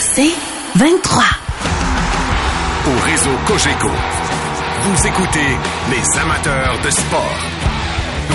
C'est 0.00 0.34
23. 0.76 1.24
Au 2.86 3.00
réseau 3.04 3.30
Cogeco, 3.46 3.88
vous 4.82 5.06
écoutez 5.06 5.56
les 5.90 6.20
amateurs 6.20 6.78
de 6.84 6.90
sport. 6.90 7.38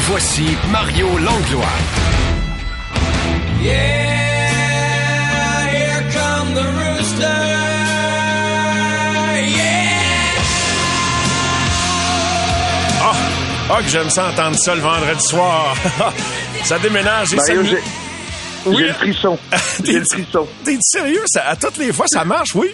Voici 0.09 0.57
Mario 0.71 1.07
Langlois. 1.17 1.65
Yeah, 3.61 3.73
here 5.67 6.03
come 6.13 6.53
the 6.53 6.63
rooster. 6.63 7.39
Yeah. 9.35 9.87
Ah, 13.01 13.15
ah, 13.71 13.81
que 13.83 13.89
j'aime 13.89 14.09
ça 14.09 14.29
entendre 14.29 14.55
ça 14.57 14.75
le 14.75 14.81
vendredi 14.81 15.23
soir. 15.23 15.75
ça 16.63 16.79
déménage 16.79 17.33
et 17.33 17.37
ça 17.39 17.53
Mario, 17.53 17.71
j'ai 17.71 17.83
Oui. 18.69 18.77
j'ai 18.79 18.87
le 18.87 18.93
frisson. 18.93 19.37
J'ai 19.83 19.99
le 19.99 20.05
frisson. 20.05 20.47
T'es 20.63 20.77
sérieux? 20.81 21.23
Ça, 21.27 21.43
à 21.47 21.55
toutes 21.55 21.77
les 21.77 21.91
fois, 21.91 22.05
ça 22.07 22.25
marche, 22.25 22.55
oui? 22.55 22.73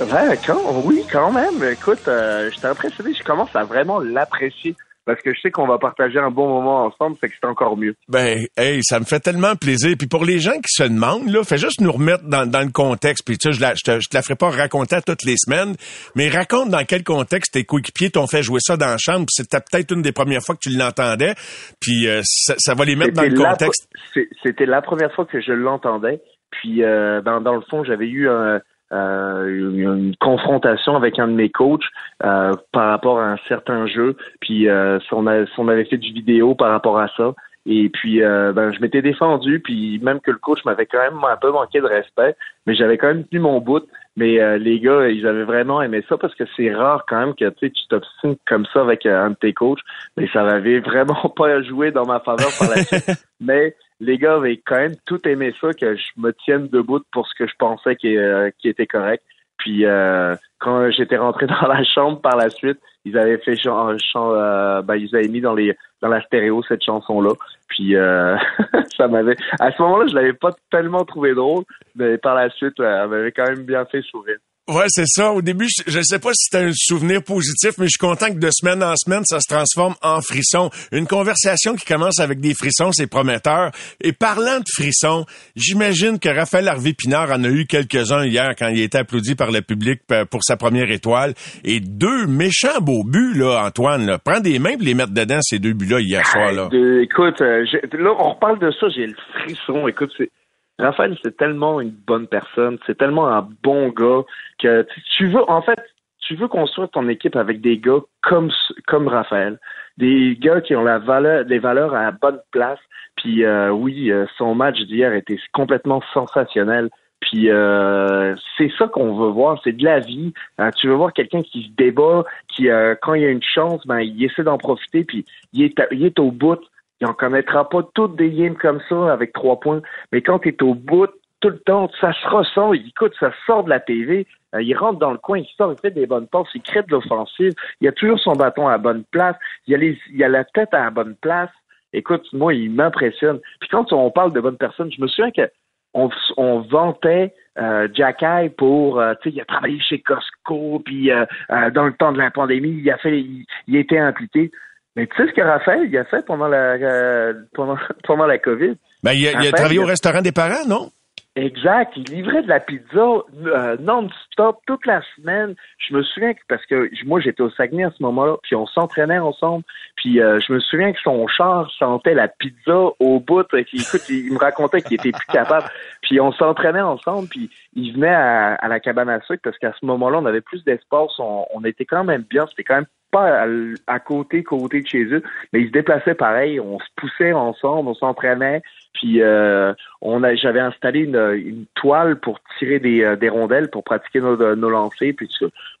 Ouais, 0.00 0.38
quand, 0.46 0.58
oui, 0.84 1.04
quand 1.12 1.30
même. 1.30 1.62
Écoute, 1.70 2.08
euh, 2.08 2.50
j'étais 2.52 2.68
impressionné. 2.68 3.12
Je 3.14 3.22
commence 3.22 3.50
à 3.54 3.64
vraiment 3.64 3.98
l'apprécier 4.00 4.74
parce 5.12 5.22
que 5.22 5.34
je 5.34 5.40
sais 5.40 5.50
qu'on 5.50 5.66
va 5.66 5.78
partager 5.78 6.18
un 6.18 6.30
bon 6.30 6.48
moment 6.48 6.84
ensemble, 6.86 7.16
fait 7.20 7.28
que 7.28 7.34
c'est 7.40 7.46
encore 7.48 7.76
mieux. 7.76 7.94
Ben, 8.08 8.46
hey, 8.56 8.80
ça 8.82 8.98
me 9.00 9.04
fait 9.04 9.20
tellement 9.20 9.56
plaisir. 9.56 9.94
Puis 9.98 10.06
pour 10.06 10.24
les 10.24 10.38
gens 10.38 10.52
qui 10.54 10.68
se 10.72 10.84
demandent, 10.84 11.28
là, 11.28 11.42
fais 11.44 11.58
juste 11.58 11.80
nous 11.80 11.92
remettre 11.92 12.24
dans, 12.24 12.46
dans 12.48 12.60
le 12.60 12.70
contexte. 12.70 13.24
Puis 13.26 13.38
tu 13.38 13.50
sais, 13.50 13.56
je, 13.56 13.60
la, 13.60 13.74
je, 13.74 13.82
te, 13.84 14.00
je 14.00 14.08
te 14.08 14.16
la 14.16 14.22
ferai 14.22 14.36
pas 14.36 14.50
raconter 14.50 14.96
à 14.96 15.02
toutes 15.02 15.24
les 15.24 15.36
semaines, 15.36 15.74
mais 16.14 16.28
raconte 16.28 16.70
dans 16.70 16.84
quel 16.84 17.02
contexte 17.04 17.52
tes 17.54 17.64
coéquipiers 17.64 18.10
t'ont 18.10 18.26
fait 18.26 18.42
jouer 18.42 18.60
ça 18.60 18.76
dans 18.76 18.86
la 18.86 18.98
chambre. 18.98 19.26
Puis 19.26 19.34
C'était 19.44 19.58
peut-être 19.60 19.92
une 19.92 20.02
des 20.02 20.12
premières 20.12 20.42
fois 20.42 20.54
que 20.54 20.60
tu 20.68 20.76
l'entendais. 20.76 21.34
Puis 21.80 22.06
euh, 22.08 22.20
ça, 22.24 22.54
ça 22.58 22.74
va 22.74 22.84
les 22.84 22.96
mettre 22.96 23.12
dans 23.14 23.22
le 23.22 23.28
contexte. 23.50 23.88
c'est- 24.14 24.28
C'était 24.42 24.66
la 24.66 24.82
première 24.82 25.12
fois 25.14 25.24
que 25.26 25.40
je 25.40 25.52
l'entendais. 25.52 26.20
Puis 26.50 26.82
euh, 26.82 27.20
dans, 27.22 27.40
dans 27.40 27.54
le 27.54 27.62
fond, 27.70 27.84
j'avais 27.84 28.06
eu 28.08 28.28
un- 28.28 28.60
euh, 28.92 29.46
une, 29.48 30.14
confrontation 30.20 30.96
avec 30.96 31.18
un 31.18 31.28
de 31.28 31.32
mes 31.32 31.50
coachs 31.50 31.84
euh, 32.24 32.52
par 32.72 32.90
rapport 32.90 33.20
à 33.20 33.32
un 33.32 33.36
certain 33.48 33.86
jeu. 33.86 34.16
Puis 34.40 34.68
euh, 34.68 34.98
si 35.00 35.08
on, 35.12 35.26
a- 35.26 35.46
si 35.46 35.52
on 35.58 35.68
avait 35.68 35.84
fait 35.84 35.96
du 35.98 36.12
vidéo 36.12 36.54
par 36.54 36.70
rapport 36.70 36.98
à 36.98 37.08
ça. 37.16 37.34
Et 37.66 37.90
puis 37.90 38.22
euh, 38.22 38.52
ben, 38.52 38.72
je 38.72 38.80
m'étais 38.80 39.02
défendu, 39.02 39.60
puis 39.60 39.98
même 40.02 40.20
que 40.20 40.30
le 40.30 40.38
coach 40.38 40.64
m'avait 40.64 40.86
quand 40.86 40.98
même 40.98 41.22
un 41.22 41.36
peu 41.36 41.50
manqué 41.52 41.80
de 41.80 41.86
respect, 41.86 42.34
mais 42.66 42.74
j'avais 42.74 42.96
quand 42.96 43.08
même 43.08 43.24
tenu 43.24 43.40
mon 43.40 43.60
bout. 43.60 43.84
Mais 44.16 44.40
euh, 44.40 44.58
les 44.58 44.80
gars, 44.80 45.08
ils 45.08 45.26
avaient 45.26 45.44
vraiment 45.44 45.80
aimé 45.82 46.02
ça 46.08 46.16
parce 46.16 46.34
que 46.34 46.44
c'est 46.56 46.74
rare 46.74 47.04
quand 47.06 47.18
même 47.20 47.34
que 47.34 47.48
tu 47.50 47.70
t'obstines 47.88 48.36
comme 48.46 48.66
ça 48.72 48.80
avec 48.80 49.06
euh, 49.06 49.26
un 49.26 49.30
de 49.30 49.36
tes 49.36 49.52
coachs. 49.52 49.78
Mais 50.16 50.28
ça 50.32 50.42
m'avait 50.42 50.80
vraiment 50.80 51.32
pas 51.36 51.62
joué 51.62 51.90
dans 51.90 52.06
ma 52.06 52.20
faveur 52.20 52.48
par 52.58 52.70
la 52.70 52.82
suite. 52.82 53.10
Mais 53.40 53.74
les 54.00 54.18
gars 54.18 54.34
avaient 54.36 54.56
quand 54.56 54.76
même 54.76 54.96
tout 55.06 55.26
aimé 55.28 55.54
ça, 55.60 55.72
que 55.72 55.94
je 55.94 56.08
me 56.16 56.32
tienne 56.32 56.68
debout 56.68 57.00
pour 57.12 57.26
ce 57.28 57.34
que 57.34 57.46
je 57.46 57.54
pensais 57.58 57.96
qui, 57.96 58.16
euh, 58.16 58.50
qui 58.58 58.68
était 58.68 58.86
correct. 58.86 59.22
Puis 59.58 59.84
euh, 59.84 60.34
quand 60.58 60.90
j'étais 60.90 61.18
rentré 61.18 61.46
dans 61.60 61.68
la 61.68 61.84
chambre 61.84 62.20
par 62.20 62.36
la 62.36 62.48
suite, 62.50 62.78
ils 63.04 63.16
avaient 63.18 63.38
fait 63.38 63.56
chan- 63.56 63.96
chan- 63.98 64.34
euh, 64.34 64.82
ben, 64.82 64.96
ils 64.96 65.14
avaient 65.14 65.28
mis 65.28 65.40
dans 65.40 65.54
les 65.54 65.76
dans 66.00 66.08
la 66.08 66.22
stéréo 66.22 66.62
cette 66.62 66.82
chanson 66.82 67.20
là. 67.20 67.34
Puis 67.68 67.94
euh, 67.94 68.36
ça 68.96 69.06
m'avait 69.06 69.36
à 69.58 69.70
ce 69.70 69.82
moment-là, 69.82 70.06
je 70.08 70.14
l'avais 70.14 70.32
pas 70.32 70.52
tellement 70.70 71.04
trouvé 71.04 71.34
drôle, 71.34 71.64
mais 71.94 72.16
par 72.16 72.34
la 72.34 72.48
suite, 72.50 72.80
euh, 72.80 73.02
elle 73.04 73.10
m'avait 73.10 73.32
quand 73.32 73.46
même 73.48 73.64
bien 73.64 73.84
fait 73.84 74.02
sourire. 74.02 74.38
Ouais, 74.70 74.84
c'est 74.86 75.06
ça. 75.06 75.32
Au 75.32 75.42
début, 75.42 75.66
je, 75.66 75.90
je 75.90 76.00
sais 76.00 76.20
pas 76.20 76.30
si 76.32 76.44
c'était 76.44 76.66
un 76.66 76.72
souvenir 76.72 77.24
positif, 77.24 77.72
mais 77.78 77.86
je 77.86 77.90
suis 77.90 77.98
content 77.98 78.28
que 78.28 78.38
de 78.38 78.48
semaine 78.52 78.82
en 78.84 78.94
semaine, 78.94 79.24
ça 79.24 79.40
se 79.40 79.52
transforme 79.52 79.94
en 80.00 80.20
frisson. 80.20 80.70
Une 80.92 81.08
conversation 81.08 81.74
qui 81.74 81.84
commence 81.84 82.20
avec 82.20 82.40
des 82.40 82.54
frissons, 82.54 82.92
c'est 82.92 83.08
prometteur. 83.08 83.72
Et 84.00 84.12
parlant 84.12 84.58
de 84.58 84.64
frissons, 84.72 85.26
j'imagine 85.56 86.20
que 86.20 86.28
Raphaël 86.28 86.68
Harvey 86.68 86.92
Pinard 86.92 87.32
en 87.32 87.42
a 87.42 87.48
eu 87.48 87.66
quelques-uns 87.66 88.24
hier 88.24 88.50
quand 88.56 88.68
il 88.68 88.80
a 88.80 88.84
été 88.84 88.98
applaudi 88.98 89.34
par 89.34 89.50
le 89.50 89.60
public 89.60 90.02
pour 90.30 90.44
sa 90.44 90.56
première 90.56 90.90
étoile. 90.90 91.34
Et 91.64 91.80
deux 91.80 92.26
méchants 92.26 92.80
beaux 92.80 93.02
buts, 93.02 93.34
là, 93.34 93.64
Antoine. 93.66 94.06
Là. 94.06 94.18
Prends 94.18 94.40
des 94.40 94.60
mains 94.60 94.76
et 94.80 94.84
les 94.84 94.94
mettre 94.94 95.12
dedans, 95.12 95.40
ces 95.42 95.58
deux 95.58 95.72
buts-là, 95.72 96.00
hier 96.00 96.24
soir. 96.26 96.52
Là. 96.52 96.68
Écoute, 97.00 97.40
euh, 97.40 97.64
là, 97.92 98.14
on 98.18 98.34
reparle 98.34 98.60
de 98.60 98.70
ça, 98.70 98.88
j'ai 98.94 99.06
le 99.06 99.16
frisson. 99.42 99.88
Écoute, 99.88 100.12
c'est 100.16 100.30
Raphaël, 100.80 101.16
c'est 101.22 101.36
tellement 101.36 101.80
une 101.80 101.90
bonne 101.90 102.26
personne, 102.26 102.78
c'est 102.86 102.96
tellement 102.98 103.28
un 103.28 103.46
bon 103.62 103.88
gars 103.88 104.22
que 104.58 104.86
tu- 105.16 105.26
veux, 105.26 105.48
en 105.50 105.62
fait, 105.62 105.78
tu 106.20 106.34
veux 106.36 106.48
construire 106.48 106.88
ton 106.90 107.08
équipe 107.08 107.36
avec 107.36 107.60
des 107.60 107.78
gars 107.78 108.00
comme 108.22 108.50
comme 108.86 109.08
Raphaël, 109.08 109.58
des 109.98 110.36
gars 110.40 110.60
qui 110.60 110.74
ont 110.76 110.84
la 110.84 110.98
valeur, 110.98 111.44
les 111.46 111.58
valeurs 111.58 111.94
à 111.94 112.02
la 112.04 112.10
bonne 112.12 112.40
place. 112.52 112.78
Puis 113.16 113.44
euh, 113.44 113.70
oui, 113.70 114.10
euh, 114.10 114.26
son 114.38 114.54
match 114.54 114.78
d'hier 114.80 115.12
était 115.12 115.38
complètement 115.52 116.02
sensationnel. 116.14 116.88
Puis 117.20 117.50
euh, 117.50 118.34
c'est 118.56 118.70
ça 118.78 118.86
qu'on 118.88 119.14
veut 119.18 119.28
voir, 119.30 119.60
c'est 119.62 119.72
de 119.76 119.84
la 119.84 120.00
vie. 120.00 120.32
Tu 120.76 120.88
veux 120.88 120.94
voir 120.94 121.12
quelqu'un 121.12 121.42
qui 121.42 121.64
se 121.64 121.70
débat, 121.76 122.24
qui 122.48 122.68
quand 123.02 123.14
il 123.14 123.22
y 123.22 123.26
a 123.26 123.30
une 123.30 123.42
chance, 123.42 123.86
ben 123.86 124.00
il 124.00 124.24
essaie 124.24 124.42
d'en 124.42 124.56
profiter, 124.56 125.04
puis 125.04 125.26
il 125.52 125.64
est, 125.64 125.74
il 125.90 126.04
est 126.04 126.18
au 126.18 126.30
bout. 126.30 126.60
Il 127.00 127.06
en 127.06 127.14
connaîtra 127.14 127.68
pas 127.68 127.82
toutes 127.94 128.16
des 128.16 128.30
games 128.30 128.56
comme 128.56 128.80
ça 128.88 129.12
avec 129.12 129.32
trois 129.32 129.58
points, 129.60 129.80
mais 130.12 130.20
quand 130.22 130.38
tu 130.40 130.50
es 130.50 130.62
au 130.62 130.74
bout 130.74 131.06
tout 131.40 131.48
le 131.48 131.58
temps, 131.60 131.90
ça 132.00 132.12
se 132.12 132.28
ressent. 132.28 132.74
Il- 132.74 132.88
Écoute, 132.88 133.14
ça 133.18 133.32
sort 133.46 133.64
de 133.64 133.70
la 133.70 133.80
TV. 133.80 134.26
euh, 134.54 134.60
il 134.62 134.74
rentre 134.76 134.98
dans 134.98 135.12
le 135.12 135.18
coin, 135.18 135.38
il 135.38 135.46
sort, 135.56 135.72
il 135.72 135.80
fait 135.80 135.90
des 135.92 136.06
bonnes 136.06 136.26
passes, 136.26 136.48
il 136.54 136.60
crée 136.62 136.82
de 136.82 136.90
l'offensive. 136.90 137.52
Il 137.80 137.88
a 137.88 137.92
toujours 137.92 138.18
son 138.18 138.32
bâton 138.32 138.66
à 138.68 138.72
la 138.72 138.78
bonne 138.78 139.04
place. 139.12 139.36
Il 139.66 139.74
a, 139.74 139.78
les, 139.78 139.96
il 140.12 140.22
a 140.24 140.28
la 140.28 140.44
tête 140.44 140.74
à 140.74 140.84
la 140.84 140.90
bonne 140.90 141.14
place. 141.22 141.50
Écoute, 141.92 142.26
moi, 142.32 142.52
il 142.52 142.70
m'impressionne. 142.70 143.38
Puis 143.60 143.68
quand 143.70 143.92
on 143.92 144.10
parle 144.10 144.32
de 144.32 144.40
bonnes 144.40 144.56
personnes, 144.58 144.90
je 144.92 145.00
me 145.00 145.06
souviens 145.08 145.30
que 145.30 145.48
on, 145.94 146.08
on 146.36 146.60
vantait 146.60 147.32
euh, 147.58 147.88
Jacky 147.94 148.48
pour, 148.58 149.00
euh, 149.00 149.14
tu 149.22 149.30
sais, 149.30 149.36
il 149.36 149.40
a 149.40 149.44
travaillé 149.44 149.80
chez 149.80 150.00
Costco, 150.00 150.80
puis 150.84 151.10
euh, 151.10 151.24
euh, 151.50 151.70
dans 151.70 151.84
le 151.86 151.92
temps 151.94 152.12
de 152.12 152.18
la 152.18 152.30
pandémie, 152.30 152.70
il 152.82 152.90
a 152.90 152.96
fait, 152.98 153.18
il, 153.20 153.44
il 153.66 153.76
été 153.76 153.98
impliqué. 153.98 154.50
Mais 154.96 155.06
tu 155.06 155.16
sais 155.16 155.28
ce 155.28 155.34
que 155.34 155.40
Raphaël 155.40 155.88
il 155.88 155.96
a 155.96 156.04
fait 156.04 156.24
pendant 156.26 156.48
la 156.48 156.74
euh, 156.74 157.34
pendant, 157.54 157.76
pendant 158.04 158.26
la 158.26 158.38
COVID? 158.38 158.74
Ben, 159.02 159.12
il 159.12 159.26
a, 159.26 159.30
il 159.30 159.34
a 159.34 159.36
Raphaël, 159.36 159.52
travaillé 159.52 159.80
il 159.80 159.84
au 159.84 159.86
restaurant 159.86 160.22
des 160.22 160.32
parents, 160.32 160.66
non? 160.66 160.90
Exact. 161.36 161.92
Il 161.96 162.04
livrait 162.12 162.42
de 162.42 162.48
la 162.48 162.58
pizza 162.58 162.98
euh, 162.98 163.76
non-stop 163.78 164.58
toute 164.66 164.84
la 164.84 165.00
semaine. 165.14 165.54
Je 165.78 165.94
me 165.94 166.02
souviens 166.02 166.34
que 166.34 166.40
parce 166.48 166.66
que 166.66 166.90
moi 167.06 167.20
j'étais 167.20 167.40
au 167.40 167.50
Saguenay 167.50 167.84
à 167.84 167.92
ce 167.92 168.02
moment-là, 168.02 168.36
puis 168.42 168.56
on 168.56 168.66
s'entraînait 168.66 169.20
ensemble. 169.20 169.64
Puis 169.94 170.20
euh, 170.20 170.40
je 170.40 170.52
me 170.52 170.58
souviens 170.58 170.92
que 170.92 170.98
son 171.00 171.28
char 171.28 171.70
sentait 171.78 172.14
la 172.14 172.26
pizza 172.26 172.76
au 172.98 173.20
bout. 173.20 173.44
Puis, 173.44 173.80
écoute, 173.80 174.08
il 174.08 174.32
me 174.32 174.38
racontait 174.38 174.82
qu'il 174.82 174.94
était 174.94 175.12
plus 175.12 175.26
capable. 175.26 175.68
Puis 176.02 176.20
on 176.20 176.32
s'entraînait 176.32 176.80
ensemble. 176.80 177.28
Puis 177.28 177.48
il 177.74 177.92
venait 177.94 178.08
à, 178.08 178.54
à 178.56 178.66
la 178.66 178.80
cabane 178.80 179.08
à 179.08 179.20
sucre 179.20 179.42
parce 179.44 179.58
qu'à 179.58 179.72
ce 179.80 179.86
moment-là 179.86 180.18
on 180.18 180.26
avait 180.26 180.40
plus 180.40 180.64
d'espace. 180.64 181.12
On, 181.20 181.46
on 181.54 181.62
était 181.64 181.84
quand 181.84 182.02
même 182.02 182.24
bien. 182.28 182.46
C'était 182.48 182.64
quand 182.64 182.74
même 182.74 182.86
pas 183.10 183.46
à, 183.86 183.98
côté 183.98 184.42
côté 184.42 184.82
de 184.82 184.86
chez 184.86 185.04
eux, 185.04 185.22
mais 185.52 185.62
ils 185.62 185.68
se 185.68 185.72
déplaçaient 185.72 186.14
pareil. 186.14 186.60
On 186.60 186.78
se 186.78 186.86
poussait 186.96 187.32
ensemble, 187.32 187.88
on 187.88 187.94
s'entraînait. 187.94 188.62
Puis 188.94 189.22
euh, 189.22 189.72
on 190.00 190.22
a, 190.22 190.34
j'avais 190.34 190.60
installé 190.60 191.00
une, 191.00 191.66
toile 191.74 192.18
pour 192.20 192.38
tirer 192.58 192.78
des, 192.78 193.02
euh, 193.02 193.16
des 193.16 193.28
rondelles 193.28 193.70
pour 193.70 193.84
pratiquer 193.84 194.20
nos, 194.20 194.36
nos 194.56 194.70
lancers. 194.70 195.12
Puis 195.16 195.28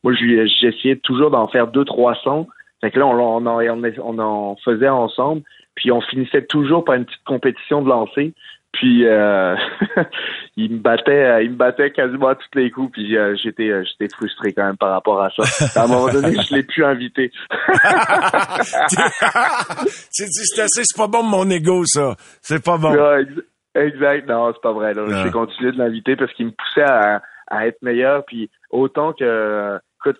moi, 0.02 0.12
j'essayais 0.14 0.96
toujours 0.96 1.30
d'en 1.30 1.48
faire 1.48 1.66
deux, 1.68 1.84
trois 1.84 2.14
cents. 2.16 2.46
Fait 2.80 2.90
que 2.90 2.98
là, 2.98 3.06
on, 3.06 3.18
on, 3.18 3.46
en- 3.46 3.82
on 4.04 4.18
en 4.18 4.56
faisait 4.64 4.88
ensemble. 4.88 5.42
Puis 5.74 5.90
on 5.92 6.00
finissait 6.00 6.44
toujours 6.44 6.84
par 6.84 6.96
une 6.96 7.04
petite 7.04 7.24
compétition 7.24 7.82
de 7.82 7.88
lancer. 7.88 8.34
Puis 8.72 9.06
euh, 9.06 9.56
il 10.56 10.72
me 10.72 10.78
battait, 10.78 11.24
euh, 11.24 11.42
il 11.42 11.50
me 11.50 11.56
battait 11.56 11.90
quasiment 11.90 12.28
à 12.28 12.34
tous 12.34 12.48
les 12.54 12.70
coups. 12.70 12.92
Puis 12.92 13.16
euh, 13.16 13.34
j'étais, 13.42 13.68
euh, 13.70 13.84
j'étais 13.84 14.14
frustré 14.14 14.52
quand 14.52 14.64
même 14.64 14.76
par 14.76 14.90
rapport 14.90 15.22
à 15.22 15.30
ça. 15.30 15.42
À 15.80 15.84
un 15.84 15.88
moment 15.88 16.12
donné, 16.12 16.36
je 16.40 16.54
l'ai 16.54 16.62
plus 16.62 16.84
invité. 16.84 17.32
c'est 20.10 20.26
dit, 20.26 20.44
c'est 20.44 20.62
assez, 20.62 20.82
c'est 20.84 20.96
pas 20.96 21.08
bon 21.08 21.22
mon 21.22 21.48
ego, 21.50 21.84
ça. 21.84 22.14
C'est 22.40 22.64
pas 22.64 22.78
bon. 22.78 22.92
Ouais, 22.92 23.26
exact. 23.74 24.28
Non, 24.28 24.52
c'est 24.52 24.62
pas 24.62 24.72
vrai. 24.72 24.94
Là. 24.94 25.24
J'ai 25.24 25.30
continué 25.30 25.72
de 25.72 25.78
l'inviter 25.78 26.16
parce 26.16 26.32
qu'il 26.34 26.46
me 26.46 26.52
poussait 26.52 26.82
à, 26.82 27.22
à 27.50 27.66
être 27.66 27.82
meilleur. 27.82 28.24
Puis 28.24 28.50
autant 28.70 29.12
que, 29.12 29.78
écoute, 30.00 30.18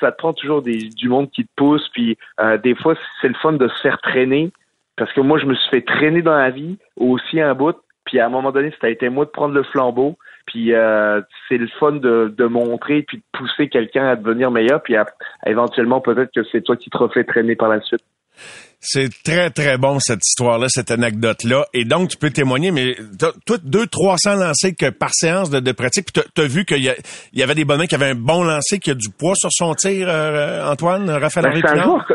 ça 0.00 0.12
te 0.12 0.16
prend 0.16 0.32
toujours 0.32 0.62
des, 0.62 0.88
du 0.88 1.08
monde 1.08 1.30
qui 1.30 1.44
te 1.44 1.50
pousse. 1.56 1.88
Puis 1.92 2.18
euh, 2.40 2.58
des 2.58 2.74
fois, 2.74 2.94
c'est 3.20 3.28
le 3.28 3.34
fun 3.34 3.52
de 3.52 3.68
se 3.68 3.80
faire 3.80 3.98
traîner. 4.02 4.52
Parce 4.96 5.12
que 5.12 5.20
moi, 5.20 5.38
je 5.38 5.46
me 5.46 5.54
suis 5.54 5.70
fait 5.70 5.82
traîner 5.82 6.20
dans 6.20 6.36
la 6.36 6.50
vie 6.50 6.78
aussi 6.96 7.40
un 7.40 7.54
bout. 7.54 7.76
Puis 8.04 8.20
à 8.20 8.26
un 8.26 8.28
moment 8.28 8.52
donné, 8.52 8.70
ça 8.80 8.86
a 8.86 8.90
été 8.90 9.08
moi 9.08 9.24
de 9.24 9.30
prendre 9.30 9.54
le 9.54 9.62
flambeau. 9.64 10.16
Puis 10.46 10.74
euh, 10.74 11.20
c'est 11.48 11.56
le 11.58 11.68
fun 11.78 11.92
de, 11.92 12.34
de 12.36 12.44
montrer 12.46 13.02
puis 13.02 13.18
de 13.18 13.22
pousser 13.38 13.68
quelqu'un 13.68 14.06
à 14.08 14.16
devenir 14.16 14.50
meilleur. 14.50 14.82
Puis 14.82 14.96
à- 14.96 15.06
éventuellement, 15.46 16.00
peut-être 16.00 16.32
que 16.34 16.40
c'est 16.50 16.62
toi 16.62 16.76
qui 16.76 16.90
te 16.90 16.98
refais 16.98 17.24
traîner 17.24 17.54
par 17.56 17.68
la 17.68 17.80
suite. 17.80 18.00
C'est 18.84 19.08
très, 19.22 19.50
très 19.50 19.78
bon, 19.78 20.00
cette 20.00 20.26
histoire-là, 20.26 20.66
cette 20.68 20.90
anecdote-là. 20.90 21.66
Et 21.72 21.84
donc, 21.84 22.08
tu 22.08 22.16
peux 22.16 22.30
témoigner, 22.30 22.72
mais 22.72 22.96
toi, 23.46 23.56
deux, 23.62 23.86
300 23.86 24.34
lancers 24.34 24.72
que 24.76 24.90
par 24.90 25.10
séance 25.12 25.50
de, 25.50 25.60
de 25.60 25.70
pratique. 25.72 26.06
Puis 26.12 26.20
t'as, 26.20 26.28
t'as 26.34 26.48
vu 26.48 26.64
qu'il 26.64 26.82
y, 26.82 26.88
a- 26.88 26.96
il 27.32 27.38
y 27.38 27.42
avait 27.44 27.54
des 27.54 27.64
bonhommes 27.64 27.86
qui 27.86 27.94
avaient 27.94 28.10
un 28.10 28.14
bon 28.16 28.42
lancer, 28.42 28.80
qui 28.80 28.90
a 28.90 28.94
du 28.94 29.10
poids 29.16 29.34
sur 29.36 29.50
son 29.52 29.74
tir, 29.74 30.08
euh, 30.08 30.66
Antoine, 30.68 31.08
Raphaël 31.08 31.46
Ben, 31.52 31.60
c'est 31.60 31.68
un 31.68 31.82
joueur, 31.84 32.12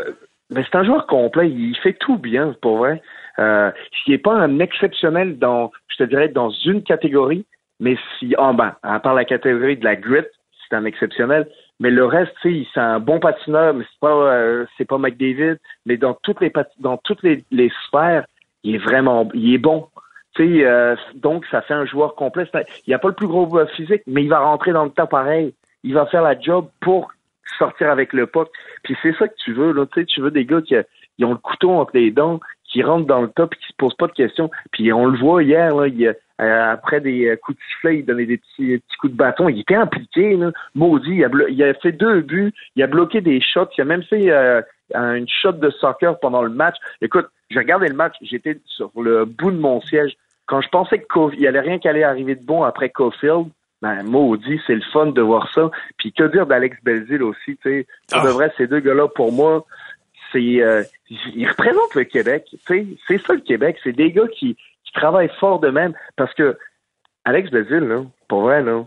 ben, 0.50 0.64
c'est 0.70 0.78
un 0.78 0.84
joueur 0.84 1.06
complet. 1.06 1.48
Il 1.48 1.74
fait 1.82 1.94
tout 1.98 2.18
bien, 2.18 2.54
pour 2.60 2.76
vrai. 2.78 3.00
Euh, 3.38 3.70
il 4.06 4.12
n'est 4.12 4.18
pas 4.18 4.34
un 4.34 4.58
exceptionnel 4.58 5.38
dans, 5.38 5.70
je 5.88 5.96
te 5.96 6.04
dirais, 6.04 6.28
dans 6.28 6.50
une 6.50 6.82
catégorie, 6.82 7.46
Mais 7.80 7.96
si, 8.18 8.34
ah 8.38 8.52
ben, 8.52 8.74
à 8.82 8.98
part 8.98 9.14
la 9.14 9.24
catégorie 9.24 9.76
de 9.76 9.84
la 9.84 9.96
grit, 9.96 10.24
c'est 10.68 10.74
un 10.74 10.84
exceptionnel. 10.84 11.48
Mais 11.80 11.90
le 11.90 12.04
reste, 12.04 12.32
c'est 12.42 12.66
un 12.76 12.98
bon 12.98 13.20
patineur, 13.20 13.74
mais 13.74 13.84
c'est 13.84 14.00
pas, 14.00 14.12
euh, 14.12 14.66
c'est 14.76 14.84
pas 14.84 14.98
McDavid. 14.98 15.58
Mais 15.86 15.96
dans 15.96 16.14
toutes 16.14 16.40
les 16.40 16.52
dans 16.80 16.96
toutes 16.96 17.22
les, 17.22 17.72
sphères, 17.86 18.26
il 18.64 18.74
est 18.74 18.78
vraiment, 18.78 19.28
il 19.34 19.54
est 19.54 19.58
bon. 19.58 19.88
Euh, 20.40 20.94
donc 21.16 21.44
ça 21.50 21.62
fait 21.62 21.74
un 21.74 21.86
joueur 21.86 22.14
complet. 22.14 22.48
Il 22.86 22.94
a 22.94 22.98
pas 22.98 23.08
le 23.08 23.14
plus 23.14 23.26
gros 23.26 23.48
physique, 23.76 24.02
mais 24.06 24.22
il 24.22 24.28
va 24.28 24.40
rentrer 24.40 24.72
dans 24.72 24.84
le 24.84 24.90
tas 24.90 25.06
pareil. 25.06 25.54
Il 25.84 25.94
va 25.94 26.06
faire 26.06 26.22
la 26.22 26.38
job 26.38 26.68
pour 26.80 27.12
sortir 27.58 27.90
avec 27.90 28.12
le 28.12 28.26
puck. 28.26 28.48
Puis 28.82 28.96
c'est 29.02 29.14
ça 29.16 29.28
que 29.28 29.34
tu 29.36 29.52
veux, 29.52 29.72
là. 29.72 29.86
Tu 29.86 30.20
veux 30.20 30.30
des 30.30 30.44
gars 30.44 30.60
qui, 30.62 30.74
qui 31.16 31.24
ont 31.24 31.32
le 31.32 31.38
couteau 31.38 31.70
entre 31.72 31.92
les 31.94 32.10
dents, 32.10 32.40
qui 32.78 32.84
rentrent 32.84 33.06
dans 33.06 33.22
le 33.22 33.28
top 33.28 33.54
et 33.54 33.56
qui 33.56 33.66
se 33.66 33.76
posent 33.76 33.96
pas 33.96 34.06
de 34.06 34.12
questions. 34.12 34.50
Puis 34.70 34.92
on 34.92 35.06
le 35.06 35.18
voit 35.18 35.42
hier, 35.42 35.74
là, 35.74 35.88
il, 35.88 36.14
euh, 36.40 36.72
après 36.72 37.00
des 37.00 37.36
coups 37.42 37.58
de 37.58 37.62
sifflet, 37.64 37.98
il 37.98 38.04
donnait 38.04 38.26
des 38.26 38.38
petits, 38.38 38.78
petits 38.78 38.96
coups 39.00 39.12
de 39.12 39.18
bâton. 39.18 39.48
Il 39.48 39.58
était 39.58 39.74
impliqué, 39.74 40.36
là. 40.36 40.52
maudit. 40.76 41.16
Il 41.16 41.24
a, 41.24 41.28
il 41.48 41.62
a, 41.64 41.74
fait 41.74 41.90
deux 41.90 42.20
buts, 42.20 42.54
il 42.76 42.82
a 42.84 42.86
bloqué 42.86 43.20
des 43.20 43.40
shots, 43.40 43.66
il 43.76 43.80
a 43.80 43.84
même 43.84 44.04
fait 44.04 44.30
euh, 44.30 44.62
une 44.94 45.28
shot 45.28 45.52
de 45.52 45.70
soccer 45.70 46.20
pendant 46.20 46.42
le 46.42 46.50
match. 46.50 46.76
Écoute, 47.02 47.26
j'ai 47.50 47.58
regardé 47.58 47.88
le 47.88 47.94
match, 47.94 48.14
j'étais 48.22 48.60
sur 48.66 48.92
le 48.94 49.24
bout 49.24 49.50
de 49.50 49.58
mon 49.58 49.80
siège. 49.80 50.16
Quand 50.46 50.60
je 50.60 50.68
pensais 50.68 51.04
qu'il 51.12 51.40
y 51.40 51.48
allait 51.48 51.60
rien 51.60 51.80
qui 51.80 51.88
allait 51.88 52.04
arriver 52.04 52.36
de 52.36 52.44
bon 52.44 52.62
après 52.62 52.90
Caulfield, 52.90 53.48
ben, 53.82 54.02
maudit, 54.04 54.60
c'est 54.66 54.74
le 54.74 54.82
fun 54.92 55.06
de 55.06 55.20
voir 55.20 55.50
ça. 55.54 55.70
Puis 55.98 56.12
que 56.12 56.24
dire 56.24 56.46
d'Alex 56.46 56.76
Belzil 56.84 57.22
aussi, 57.22 57.56
tu 57.62 57.86
sais? 57.86 57.86
Vrai, 58.12 58.52
ces 58.56 58.66
deux 58.66 58.80
gars-là, 58.80 59.08
pour 59.08 59.32
moi, 59.32 59.64
c'est 60.32 60.62
euh, 60.62 60.82
ils 61.10 61.48
représentent 61.48 61.94
le 61.94 62.04
Québec. 62.04 62.44
C'est 62.66 63.18
ça 63.26 63.34
le 63.34 63.40
Québec. 63.40 63.78
C'est 63.82 63.92
des 63.92 64.12
gars 64.12 64.28
qui, 64.28 64.56
qui 64.84 64.92
travaillent 64.92 65.32
fort 65.40 65.60
de 65.60 65.68
même. 65.68 65.94
Parce 66.16 66.32
que 66.34 66.56
Alex 67.24 67.50
Belzil, 67.50 67.86
là, 67.86 68.02
pour 68.28 68.42
vrai, 68.42 68.62
là, 68.62 68.84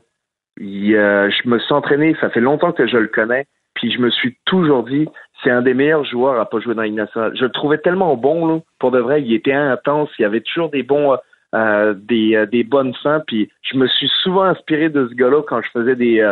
il, 0.57 0.95
euh, 0.95 1.29
je 1.29 1.49
me 1.49 1.59
suis 1.59 1.73
entraîné, 1.73 2.15
ça 2.19 2.29
fait 2.29 2.41
longtemps 2.41 2.71
que 2.71 2.87
je 2.87 2.97
le 2.97 3.07
connais. 3.07 3.45
Puis 3.73 3.91
je 3.91 3.99
me 3.99 4.09
suis 4.09 4.37
toujours 4.45 4.83
dit, 4.83 5.07
c'est 5.43 5.49
un 5.49 5.61
des 5.61 5.73
meilleurs 5.73 6.05
joueurs 6.05 6.39
à 6.39 6.49
pas 6.49 6.59
jouer 6.59 6.75
dans 6.75 6.83
nationale. 6.83 7.35
Je 7.35 7.45
le 7.45 7.51
trouvais 7.51 7.77
tellement 7.77 8.15
bon, 8.15 8.45
là, 8.45 8.59
pour 8.79 8.91
de 8.91 8.99
vrai. 8.99 9.21
Il 9.21 9.33
était 9.33 9.53
intense. 9.53 10.09
Il 10.19 10.25
avait 10.25 10.41
toujours 10.41 10.69
des 10.69 10.83
bons, 10.83 11.17
euh, 11.55 11.93
des, 11.95 12.35
euh, 12.35 12.45
des 12.45 12.63
bonnes 12.63 12.93
fins. 12.95 13.21
Puis 13.25 13.49
je 13.61 13.77
me 13.77 13.87
suis 13.87 14.09
souvent 14.23 14.43
inspiré 14.43 14.89
de 14.89 15.07
ce 15.07 15.13
gars-là 15.15 15.41
quand 15.47 15.61
je 15.61 15.69
faisais 15.69 15.95
des, 15.95 16.31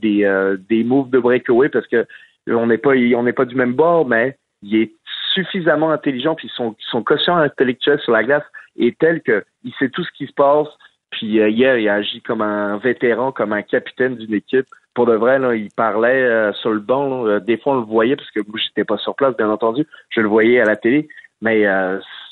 des, 0.00 0.56
des 0.68 0.84
moves 0.84 1.10
de 1.10 1.18
breakaway 1.18 1.68
parce 1.68 1.86
que 1.86 2.06
on 2.48 2.66
n'est 2.66 2.78
pas, 2.78 2.90
on 2.90 3.22
n'est 3.22 3.32
pas 3.32 3.44
du 3.44 3.54
même 3.54 3.74
bord, 3.74 4.06
mais 4.06 4.36
il 4.62 4.76
est 4.76 4.92
suffisamment 5.34 5.90
intelligent 5.90 6.34
puis 6.34 6.50
son, 6.54 6.74
son 6.90 7.02
quotient 7.02 7.36
intellectuel 7.36 7.98
sur 8.00 8.12
la 8.12 8.22
glace 8.22 8.44
est 8.78 8.98
tel 8.98 9.22
que 9.22 9.44
il 9.64 9.72
sait 9.78 9.88
tout 9.88 10.04
ce 10.04 10.10
qui 10.12 10.26
se 10.26 10.32
passe. 10.32 10.68
Puis 11.10 11.26
hier, 11.26 11.76
il 11.76 11.88
a 11.88 11.94
agi 11.94 12.22
comme 12.22 12.40
un 12.40 12.78
vétéran, 12.78 13.32
comme 13.32 13.52
un 13.52 13.62
capitaine 13.62 14.16
d'une 14.16 14.32
équipe. 14.32 14.66
Pour 14.94 15.06
de 15.06 15.14
vrai, 15.14 15.38
là, 15.38 15.54
il 15.54 15.68
parlait 15.70 16.52
sur 16.54 16.70
le 16.70 16.80
banc. 16.80 17.38
Des 17.40 17.58
fois, 17.58 17.74
on 17.74 17.80
le 17.80 17.86
voyait 17.86 18.16
parce 18.16 18.30
que 18.30 18.40
moi, 18.40 18.58
j'étais 18.58 18.84
pas 18.84 18.96
sur 18.96 19.14
place, 19.14 19.36
bien 19.36 19.50
entendu. 19.50 19.86
Je 20.08 20.22
le 20.22 20.28
voyais 20.28 20.58
à 20.60 20.64
la 20.64 20.76
télé, 20.76 21.08
mais 21.42 21.66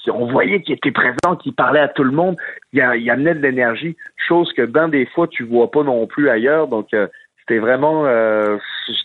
on 0.08 0.26
voyait 0.26 0.62
qu'il 0.62 0.74
était 0.74 0.92
présent, 0.92 1.36
qu'il 1.36 1.54
parlait 1.54 1.80
à 1.80 1.88
tout 1.88 2.04
le 2.04 2.12
monde, 2.12 2.36
il, 2.72 2.80
amenait 2.80 3.34
de 3.34 3.40
l'énergie, 3.40 3.96
chose 4.16 4.52
que 4.52 4.62
ben 4.62 4.88
des 4.88 5.06
fois 5.06 5.28
tu 5.28 5.44
vois 5.44 5.70
pas 5.70 5.82
non 5.82 6.06
plus 6.06 6.30
ailleurs. 6.30 6.68
Donc 6.68 6.94
euh, 6.94 7.06
c'était 7.50 7.60
vraiment, 7.60 8.06
euh, 8.06 8.58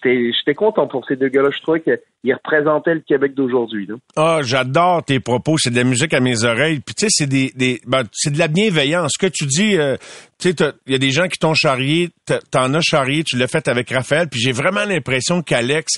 j'étais 0.03 0.53
content 0.53 0.87
pour 0.87 1.05
ces 1.07 1.15
deux 1.15 1.29
gars-là. 1.29 1.49
Je 1.51 1.61
trouvais 1.61 1.81
qu'ils 1.81 2.33
représentaient 2.33 2.93
le 2.93 2.99
Québec 2.99 3.33
d'aujourd'hui. 3.33 3.87
Ah, 4.15 4.39
j'adore 4.43 5.03
tes 5.03 5.19
propos. 5.19 5.57
C'est 5.57 5.71
de 5.71 5.75
la 5.75 5.83
musique 5.83 6.13
à 6.13 6.19
mes 6.19 6.43
oreilles. 6.43 6.79
Puis 6.79 6.93
tu 6.93 7.05
sais, 7.05 7.07
c'est 7.09 7.27
des, 7.27 7.51
des 7.55 7.81
ben, 7.87 8.03
c'est 8.11 8.31
de 8.31 8.37
la 8.37 8.47
bienveillance. 8.47 9.13
Ce 9.17 9.25
que 9.25 9.31
tu 9.31 9.45
dis, 9.47 9.77
euh, 9.77 9.97
tu 10.39 10.51
sais, 10.51 10.73
il 10.85 10.91
y 10.91 10.95
a 10.95 10.99
des 10.99 11.09
gens 11.09 11.27
qui 11.27 11.39
t'ont 11.39 11.55
charrié, 11.55 12.09
t'en 12.51 12.73
as 12.73 12.81
charrié, 12.81 13.23
tu 13.23 13.35
l'as 13.37 13.47
fait 13.47 13.67
avec 13.67 13.89
Raphaël. 13.89 14.27
Puis 14.29 14.39
j'ai 14.39 14.51
vraiment 14.51 14.85
l'impression 14.85 15.41
qu'Alex 15.41 15.93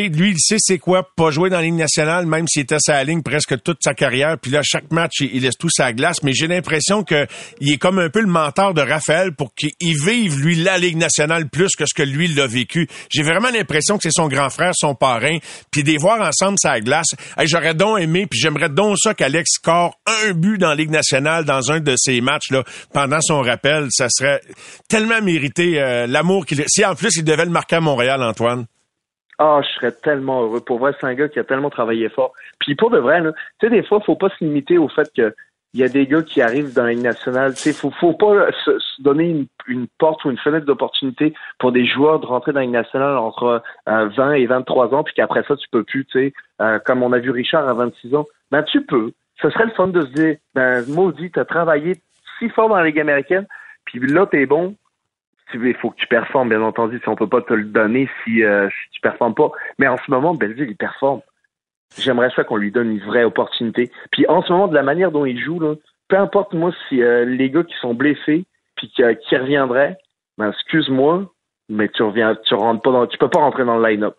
lui, 0.00 0.30
il 0.30 0.38
sait 0.38 0.56
c'est 0.58 0.78
quoi 0.78 1.08
pas 1.16 1.30
jouer 1.30 1.50
dans 1.50 1.56
la 1.56 1.62
Ligue 1.62 1.74
nationale, 1.74 2.26
même 2.26 2.46
s'il 2.48 2.62
était 2.62 2.78
sa 2.80 3.02
ligne 3.04 3.22
presque 3.22 3.62
toute 3.62 3.78
sa 3.82 3.94
carrière. 3.94 4.38
Puis 4.38 4.50
là, 4.50 4.60
chaque 4.62 4.90
match, 4.90 5.20
il, 5.20 5.42
laisse 5.42 5.56
tout 5.56 5.70
sa 5.70 5.92
glace. 5.92 6.22
Mais 6.22 6.32
j'ai 6.32 6.46
l'impression 6.46 7.02
que 7.04 7.26
il 7.60 7.72
est 7.72 7.78
comme 7.78 7.98
un 7.98 8.10
peu 8.10 8.20
le 8.20 8.26
mentor 8.26 8.74
de 8.74 8.82
Raphaël 8.82 9.32
pour 9.32 9.54
qu'il 9.54 9.72
vive, 9.80 10.40
lui, 10.40 10.56
la 10.56 10.78
Ligue 10.78 10.96
nationale 10.96 11.48
plus 11.48 11.74
que 11.76 11.84
ce 11.86 11.94
que 11.94 12.02
lui 12.02 12.28
l'a 12.28 12.46
vécu. 12.46 12.88
J'ai 13.10 13.22
vraiment 13.22 13.50
l'impression 13.50 13.96
que 13.96 14.02
c'est 14.04 14.14
son 14.14 14.28
grand 14.28 14.50
frère, 14.50 14.72
son 14.74 14.94
parrain. 14.94 15.38
Puis 15.70 15.82
des 15.82 15.96
voir 15.96 16.20
ensemble 16.20 16.58
sa 16.60 16.80
glace. 16.80 17.08
J'aurais 17.44 17.74
donc 17.74 18.00
aimé, 18.00 18.26
puis 18.26 18.40
j'aimerais 18.40 18.68
donc 18.68 18.96
ça 18.98 19.14
qu'Alex 19.14 19.50
score 19.54 19.98
un 20.06 20.32
but 20.32 20.58
dans 20.58 20.70
la 20.70 20.74
Ligue 20.74 20.90
nationale 20.90 21.44
dans 21.44 21.70
un 21.70 21.80
de 21.80 21.94
ces 21.96 22.20
matchs-là 22.20 22.64
pendant 22.92 23.20
son 23.20 23.40
rappel. 23.40 23.88
Ça 23.90 24.08
serait 24.10 24.40
tellement 24.88 25.20
mérité 25.20 25.80
euh, 25.80 26.06
l'amour 26.06 26.46
qu'il... 26.46 26.62
Si 26.68 26.84
en 26.84 26.94
plus, 26.94 27.16
il 27.16 27.24
devait 27.24 27.44
le 27.44 27.50
marquer 27.50 27.76
à 27.76 27.80
Montréal, 27.80 28.22
Antoine. 28.22 28.66
Ah, 29.38 29.60
je 29.62 29.68
serais 29.74 29.92
tellement 29.92 30.42
heureux. 30.42 30.60
Pour 30.60 30.78
vrai, 30.78 30.92
c'est 31.00 31.06
un 31.06 31.14
gars 31.14 31.28
qui 31.28 31.38
a 31.38 31.44
tellement 31.44 31.70
travaillé 31.70 32.08
fort. 32.08 32.32
Puis 32.60 32.74
pour 32.74 32.90
de 32.90 32.98
vrai, 32.98 33.22
tu 33.22 33.30
sais, 33.60 33.70
des 33.70 33.82
fois, 33.82 34.00
faut 34.00 34.16
pas 34.16 34.28
se 34.28 34.44
limiter 34.44 34.78
au 34.78 34.88
fait 34.88 35.10
que 35.16 35.34
il 35.74 35.80
y 35.80 35.84
a 35.84 35.88
des 35.88 36.06
gars 36.06 36.22
qui 36.22 36.42
arrivent 36.42 36.74
dans 36.74 36.84
la 36.84 36.90
Ligue 36.90 37.02
nationale. 37.02 37.54
Tu 37.54 37.60
sais, 37.60 37.72
faut, 37.72 37.90
faut 37.90 38.12
pas 38.12 38.52
se, 38.64 39.02
donner 39.02 39.46
une, 39.66 39.86
porte 39.98 40.24
ou 40.24 40.30
une 40.30 40.38
fenêtre 40.38 40.66
d'opportunité 40.66 41.32
pour 41.58 41.72
des 41.72 41.86
joueurs 41.86 42.20
de 42.20 42.26
rentrer 42.26 42.52
dans 42.52 42.60
la 42.60 42.66
Ligue 42.66 42.74
nationale 42.74 43.16
entre 43.16 43.62
20 43.86 44.18
euh, 44.18 44.32
et 44.32 44.46
23 44.46 44.94
ans, 44.94 45.02
puis 45.02 45.14
qu'après 45.14 45.42
ça, 45.48 45.56
tu 45.56 45.66
peux 45.70 45.82
plus, 45.82 46.04
tu 46.06 46.18
sais, 46.18 46.32
euh, 46.60 46.78
comme 46.80 47.02
on 47.02 47.12
a 47.12 47.18
vu 47.18 47.30
Richard 47.30 47.66
à 47.66 47.74
26 47.74 48.14
ans. 48.14 48.26
Ben, 48.50 48.62
tu 48.62 48.84
peux. 48.84 49.12
Ce 49.40 49.48
serait 49.48 49.64
le 49.64 49.72
fun 49.72 49.88
de 49.88 50.02
se 50.02 50.12
dire, 50.12 50.36
ben, 50.54 50.84
maudit, 50.88 51.30
t'as 51.30 51.46
travaillé 51.46 51.94
si 52.38 52.50
fort 52.50 52.68
dans 52.68 52.76
la 52.76 52.84
Ligue 52.84 53.00
américaine, 53.00 53.46
puis 53.86 53.98
là, 54.00 54.26
t'es 54.26 54.44
bon, 54.44 54.76
il 55.54 55.74
faut 55.74 55.90
que 55.90 55.96
tu 55.96 56.06
performes, 56.06 56.48
bien 56.48 56.62
entendu, 56.62 56.98
si 56.98 57.08
on 57.08 57.16
peut 57.16 57.28
pas 57.28 57.42
te 57.42 57.52
le 57.52 57.64
donner 57.64 58.08
si, 58.24 58.42
euh, 58.42 58.68
si 58.68 58.90
tu 58.92 59.00
performes 59.00 59.34
pas. 59.34 59.50
Mais 59.78 59.88
en 59.88 59.96
ce 59.98 60.10
moment, 60.10 60.34
Belleville, 60.34 60.70
il 60.70 60.76
performe. 60.76 61.20
J'aimerais 61.98 62.30
ça 62.34 62.44
qu'on 62.44 62.56
lui 62.56 62.70
donne 62.70 62.90
une 62.90 63.04
vraie 63.04 63.24
opportunité. 63.24 63.90
Puis 64.10 64.26
en 64.28 64.42
ce 64.42 64.52
moment, 64.52 64.68
de 64.68 64.74
la 64.74 64.82
manière 64.82 65.12
dont 65.12 65.26
il 65.26 65.38
joue, 65.38 65.60
là, 65.60 65.74
peu 66.08 66.16
importe 66.16 66.54
moi 66.54 66.72
si 66.88 67.02
euh, 67.02 67.24
les 67.24 67.50
gars 67.50 67.64
qui 67.64 67.74
sont 67.80 67.94
blessés 67.94 68.44
puis 68.76 68.88
qui, 68.88 69.02
euh, 69.02 69.14
qui 69.14 69.36
reviendraient, 69.36 69.96
ben 70.38 70.50
excuse-moi, 70.50 71.30
mais 71.68 71.88
tu 71.88 72.02
reviens, 72.02 72.36
tu 72.44 72.54
rentres 72.54 72.82
pas 72.82 72.92
dans, 72.92 73.06
tu 73.06 73.18
peux 73.18 73.28
pas 73.28 73.40
rentrer 73.40 73.64
dans 73.64 73.78
le 73.78 73.88
line-up. 73.88 74.16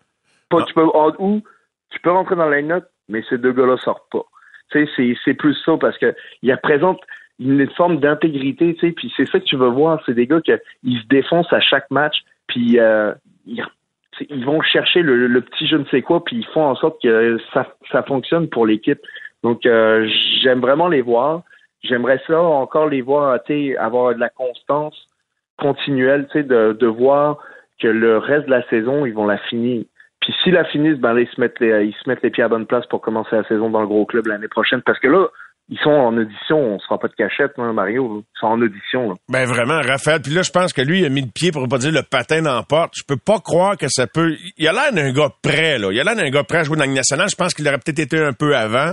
Pas, 0.50 0.60
ah. 0.62 0.66
tu 0.68 0.74
peux, 0.74 0.86
ou 1.20 1.42
tu 1.90 2.00
peux 2.00 2.12
rentrer 2.12 2.36
dans 2.36 2.48
le 2.48 2.58
line-up, 2.58 2.86
mais 3.10 3.24
ces 3.30 3.38
deux 3.38 3.52
gars-là 3.54 3.78
sortent 3.78 4.10
pas. 4.12 4.24
Tu 4.72 4.88
sais, 4.88 5.16
c'est, 5.24 5.34
plus 5.34 5.56
ça 5.66 5.78
parce 5.78 5.98
que 5.98 6.16
il 6.42 6.56
présente 6.64 7.00
une 7.40 7.70
forme 7.72 8.00
d'intégrité, 8.00 8.76
tu 8.76 8.80
sais, 8.88 8.92
puis 8.92 9.12
c'est 9.18 9.28
ça 9.30 9.40
que 9.40 9.46
tu 9.46 9.56
veux 9.56 9.70
voir, 9.70 10.02
c'est 10.06 10.14
des 10.14 10.28
gars 10.28 10.42
qui 10.42 10.52
se 10.52 11.08
défoncent 11.08 11.52
à 11.52 11.60
chaque 11.60 11.90
match, 11.92 12.24
puis 12.48 12.80
euh, 12.80 13.14
ils, 13.46 14.46
vont 14.46 14.62
chercher 14.62 15.02
le, 15.02 15.42
petit 15.42 15.68
je 15.68 15.76
ne 15.76 15.86
sais 15.86 16.02
quoi, 16.02 16.24
puis 16.24 16.38
ils 16.38 16.46
font 16.54 16.64
en 16.64 16.76
sorte 16.76 17.02
que 17.02 17.40
ça, 17.54 18.04
fonctionne 18.04 18.48
pour 18.48 18.66
l'équipe. 18.66 19.00
Donc 19.42 19.66
euh, 19.66 20.08
j'aime 20.42 20.62
vraiment 20.62 20.88
les 20.88 21.02
voir. 21.02 21.42
J'aimerais 21.82 22.22
ça 22.28 22.42
encore 22.42 22.88
les 22.88 23.02
voir, 23.02 23.42
tu 23.44 23.76
avoir 23.78 24.16
de 24.16 24.20
la 24.20 24.30
constance 24.30 25.10
continuelle, 25.58 26.28
tu 26.32 26.40
sais, 26.40 26.44
de, 26.44 26.78
de 26.80 26.88
voir 26.88 27.40
que 27.80 27.88
le 27.88 28.18
reste 28.18 28.46
de 28.46 28.52
la 28.52 28.68
saison, 28.70 29.06
ils 29.06 29.14
vont 29.14 29.26
la 29.26 29.38
finir. 29.38 29.84
Puis 30.24 30.34
s'ils 30.42 30.54
la 30.54 30.64
finissent, 30.64 31.00
ben 31.00 31.18
ils 31.20 31.28
se 31.28 31.40
mettent 31.40 31.60
les, 31.60 31.86
ils 31.86 31.94
se 31.94 32.08
mettent 32.08 32.24
les 32.24 32.30
pieds 32.30 32.44
à 32.44 32.48
bonne 32.48 32.66
place 32.66 32.86
pour 32.86 33.02
commencer 33.02 33.36
la 33.36 33.44
saison 33.44 33.70
dans 33.70 33.82
le 33.82 33.88
gros 33.88 34.06
club 34.06 34.28
l'année 34.28 34.48
prochaine. 34.48 34.82
Parce 34.82 35.00
que 35.00 35.10
là, 35.10 35.28
ils 35.70 35.80
sont 35.80 35.90
en 35.90 36.16
audition, 36.18 36.58
on 36.58 36.80
se 36.80 36.86
fera 36.86 37.00
pas 37.00 37.08
de 37.08 37.14
cachette, 37.14 37.54
hein, 37.58 37.72
Mario. 37.72 38.22
Ils 38.22 38.40
sont 38.40 38.48
en 38.48 38.62
audition. 38.62 39.16
Ben 39.30 39.46
vraiment, 39.46 39.80
Raphaël. 39.82 40.22
Puis 40.22 40.34
là, 40.34 40.42
je 40.42 40.52
pense 40.52 40.74
que 40.74 40.82
lui, 40.82 41.00
il 41.00 41.06
a 41.06 41.10
mis 41.10 41.22
le 41.22 41.32
pied 41.34 41.52
pour 41.54 41.66
pas 41.70 41.78
dire 41.78 41.92
le 41.94 42.04
patin 42.04 42.42
dans 42.42 42.62
porte. 42.64 42.94
Je 42.98 43.04
peux 43.08 43.18
pas 43.18 43.40
croire 43.40 43.78
que 43.78 43.88
ça 43.88 44.06
peut. 44.06 44.36
Il 44.58 44.68
a 44.68 44.74
l'air 44.74 44.92
d'un 44.92 45.14
gars 45.14 45.30
prêt, 45.42 45.80
là. 45.80 45.90
Il 45.92 46.00
a 46.00 46.04
l'air 46.04 46.16
d'un 46.18 46.30
gars 46.30 46.44
prêt 46.44 46.60
à 46.60 46.64
jouer 46.64 46.78
dans 46.78 46.86
la 46.86 46.92
nationale. 46.92 47.30
Je 47.30 47.36
pense 47.36 47.54
qu'il 47.54 47.66
aurait 47.68 47.78
peut-être 47.78 48.00
été 48.00 48.20
un 48.20 48.34
peu 48.34 48.56
avant. 48.56 48.92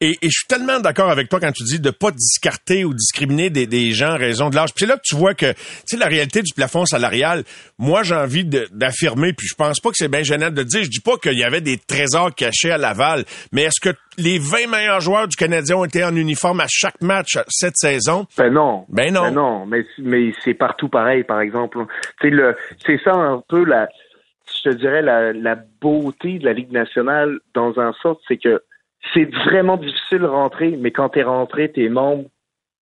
Et, 0.00 0.18
je 0.22 0.28
suis 0.28 0.46
tellement 0.48 0.80
d'accord 0.80 1.10
avec 1.10 1.28
toi 1.28 1.40
quand 1.40 1.52
tu 1.52 1.64
dis 1.64 1.80
de 1.80 1.90
pas 1.90 2.10
discarter 2.10 2.84
ou 2.84 2.92
discriminer 2.94 3.50
des, 3.50 3.66
des 3.66 3.92
gens 3.92 4.14
en 4.14 4.18
raison 4.18 4.50
de 4.50 4.56
l'âge. 4.56 4.70
Puis 4.74 4.84
c'est 4.84 4.90
là 4.90 4.96
que 4.96 5.02
tu 5.04 5.16
vois 5.16 5.34
que, 5.34 5.52
tu 5.52 5.58
sais, 5.86 5.96
la 5.96 6.06
réalité 6.06 6.42
du 6.42 6.52
plafond 6.54 6.84
salarial, 6.84 7.44
moi, 7.78 8.02
j'ai 8.02 8.14
envie 8.14 8.44
d'affirmer, 8.44 9.32
puis 9.32 9.46
je 9.46 9.54
pense 9.54 9.80
pas 9.80 9.90
que 9.90 9.96
c'est 9.96 10.08
bien 10.08 10.22
gênant 10.22 10.50
de 10.50 10.62
dire, 10.62 10.82
je 10.82 10.90
dis 10.90 11.00
pas 11.00 11.16
qu'il 11.16 11.38
y 11.38 11.44
avait 11.44 11.60
des 11.60 11.78
trésors 11.78 12.34
cachés 12.34 12.70
à 12.70 12.78
Laval, 12.78 13.24
mais 13.52 13.62
est-ce 13.62 13.80
que 13.80 13.94
les 14.18 14.38
20 14.38 14.68
meilleurs 14.70 15.00
joueurs 15.00 15.28
du 15.28 15.36
Canadien 15.36 15.76
ont 15.76 15.84
été 15.84 16.04
en 16.04 16.14
uniforme 16.14 16.60
à 16.60 16.66
chaque 16.68 17.00
match 17.00 17.38
cette 17.48 17.76
saison? 17.76 18.26
Ben 18.36 18.52
non. 18.52 18.86
Ben 18.88 19.12
non. 19.12 19.22
Ben 19.22 19.34
non, 19.34 19.66
mais, 19.66 19.84
mais 19.98 20.32
c'est 20.44 20.54
partout 20.54 20.88
pareil, 20.88 21.24
par 21.24 21.40
exemple. 21.40 21.78
C'est 22.20 22.30
le, 22.30 22.56
c'est 22.84 23.00
ça 23.02 23.12
un 23.12 23.42
peu 23.48 23.64
la, 23.64 23.88
je 24.46 24.70
te 24.70 24.74
dirais 24.76 25.02
la, 25.02 25.32
la 25.32 25.56
beauté 25.80 26.38
de 26.38 26.44
la 26.44 26.52
Ligue 26.52 26.72
nationale 26.72 27.38
dans 27.54 27.78
un 27.78 27.92
sort, 27.94 28.20
c'est 28.28 28.36
que 28.36 28.62
c'est 29.12 29.32
vraiment 29.46 29.76
difficile 29.76 30.20
de 30.20 30.26
rentrer, 30.26 30.76
mais 30.78 30.90
quand 30.90 31.10
tu 31.10 31.18
es 31.18 31.22
rentré, 31.22 31.70
tes 31.70 31.88
membres, 31.88 32.24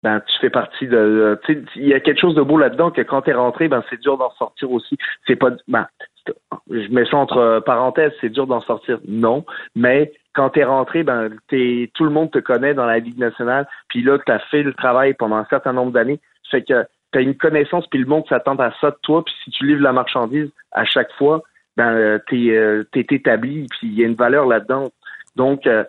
ben 0.04 0.22
tu 0.22 0.40
fais 0.40 0.50
partie 0.50 0.88
de. 0.88 1.40
Il 1.76 1.88
y 1.88 1.94
a 1.94 2.00
quelque 2.00 2.20
chose 2.20 2.36
de 2.36 2.42
beau 2.42 2.58
là-dedans 2.58 2.92
que 2.92 3.02
quand 3.02 3.24
tu 3.24 3.32
es 3.32 3.34
rentré, 3.34 3.68
ben 3.68 3.84
c'est 3.90 4.00
dur 4.00 4.18
d'en 4.18 4.32
sortir 4.32 4.72
aussi. 4.72 4.98
C'est 5.28 5.36
pas. 5.36 5.52
Ben, 5.68 5.88
je 6.70 6.88
mets 6.92 7.06
ça 7.06 7.18
entre 7.18 7.62
parenthèses, 7.66 8.14
c'est 8.22 8.30
dur 8.30 8.48
d'en 8.48 8.62
sortir. 8.62 9.00
Non, 9.08 9.46
mais 9.76 10.14
quand 10.34 10.52
tu 10.52 10.60
es 10.60 10.64
rentré, 10.64 11.04
ben 11.04 11.30
es, 11.52 11.92
tout 11.94 12.06
le 12.06 12.12
monde 12.12 12.32
te 12.32 12.40
connaît 12.40 12.74
dans 12.74 12.86
la 12.86 13.00
Ligue 13.00 13.18
nationale. 13.18 13.68
Puis 13.90 14.02
là, 14.04 14.18
tu 14.26 14.32
as 14.32 14.40
fait 14.40 14.64
le 14.64 14.74
travail 14.74 15.14
pendant 15.16 15.38
un 15.38 15.46
certain 15.50 15.74
nombre 15.74 15.92
d'années. 15.92 16.20
Fait 16.50 16.64
que 16.64 16.86
as 17.14 17.22
une 17.22 17.36
connaissance, 17.36 17.88
puis 17.88 18.00
le 18.00 18.06
monde 18.06 18.26
s'attend 18.30 18.56
à 18.56 18.72
ça 18.80 18.92
de 18.92 18.98
toi, 19.02 19.24
puis 19.26 19.34
si 19.44 19.52
tu 19.52 19.66
livres 19.66 19.82
la 19.82 19.94
marchandise 19.94 20.50
à 20.72 20.86
chaque 20.86 21.12
fois, 21.14 21.42
ben 21.76 21.94
euh, 21.94 22.20
euh, 22.34 22.84
t'es 22.92 23.08
établi, 23.10 23.66
puis 23.70 23.88
il 23.88 24.00
y 24.00 24.04
a 24.04 24.08
une 24.08 24.16
valeur 24.16 24.46
là-dedans. 24.46 24.92
Donc 25.36 25.66
euh, 25.66 25.84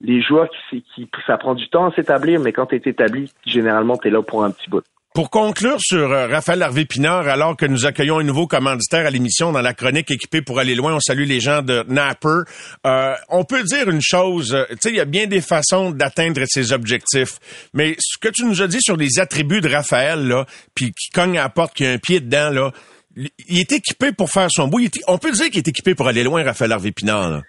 les 0.00 0.22
joueurs 0.22 0.48
qui, 0.70 0.84
qui 0.94 1.08
ça 1.26 1.38
prend 1.38 1.54
du 1.54 1.68
temps 1.68 1.86
à 1.86 1.94
s'établir, 1.94 2.40
mais 2.40 2.52
quand 2.52 2.66
tu 2.66 2.76
es 2.76 2.82
établi, 2.84 3.32
généralement 3.46 3.96
tu 3.96 4.08
es 4.08 4.10
là 4.10 4.22
pour 4.22 4.44
un 4.44 4.50
petit 4.50 4.68
bout. 4.68 4.82
Pour 5.16 5.30
conclure 5.30 5.78
sur 5.80 6.12
euh, 6.12 6.26
Raphaël 6.26 6.62
Harvey-Pinard, 6.62 7.26
alors 7.26 7.56
que 7.56 7.64
nous 7.64 7.86
accueillons 7.86 8.18
un 8.18 8.22
nouveau 8.22 8.46
commanditaire 8.46 9.06
à 9.06 9.10
l'émission 9.10 9.50
dans 9.50 9.62
la 9.62 9.72
chronique 9.72 10.10
équipée 10.10 10.42
pour 10.42 10.58
aller 10.58 10.74
loin, 10.74 10.94
on 10.94 11.00
salue 11.00 11.24
les 11.24 11.40
gens 11.40 11.62
de 11.62 11.86
Napper. 11.88 12.42
Euh, 12.86 13.14
on 13.30 13.44
peut 13.44 13.62
dire 13.62 13.88
une 13.88 14.02
chose, 14.02 14.52
euh, 14.54 14.66
tu 14.72 14.76
sais, 14.82 14.90
il 14.90 14.96
y 14.96 15.00
a 15.00 15.06
bien 15.06 15.26
des 15.26 15.40
façons 15.40 15.90
d'atteindre 15.90 16.42
ses 16.44 16.74
objectifs, 16.74 17.38
mais 17.72 17.96
ce 17.98 18.18
que 18.18 18.28
tu 18.28 18.44
nous 18.44 18.60
as 18.60 18.66
dit 18.66 18.82
sur 18.82 18.98
les 18.98 19.18
attributs 19.18 19.62
de 19.62 19.70
Raphaël, 19.70 20.28
là, 20.28 20.44
puis 20.74 20.92
qui 20.92 21.08
cogne 21.08 21.38
à 21.38 21.44
la 21.44 21.48
porte, 21.48 21.72
qui 21.72 21.86
a 21.86 21.92
un 21.92 21.98
pied 21.98 22.20
dedans, 22.20 22.50
là, 22.50 22.72
il 23.16 23.58
est 23.58 23.72
équipé 23.72 24.12
pour 24.12 24.30
faire 24.30 24.48
son 24.50 24.68
bout. 24.68 24.82
on 25.08 25.16
peut 25.16 25.32
dire 25.32 25.46
qu'il 25.46 25.58
est 25.58 25.68
équipé 25.68 25.94
pour 25.94 26.08
aller 26.08 26.24
loin, 26.24 26.44
Raphaël 26.44 26.72
Harvey-Pinard. 26.72 27.40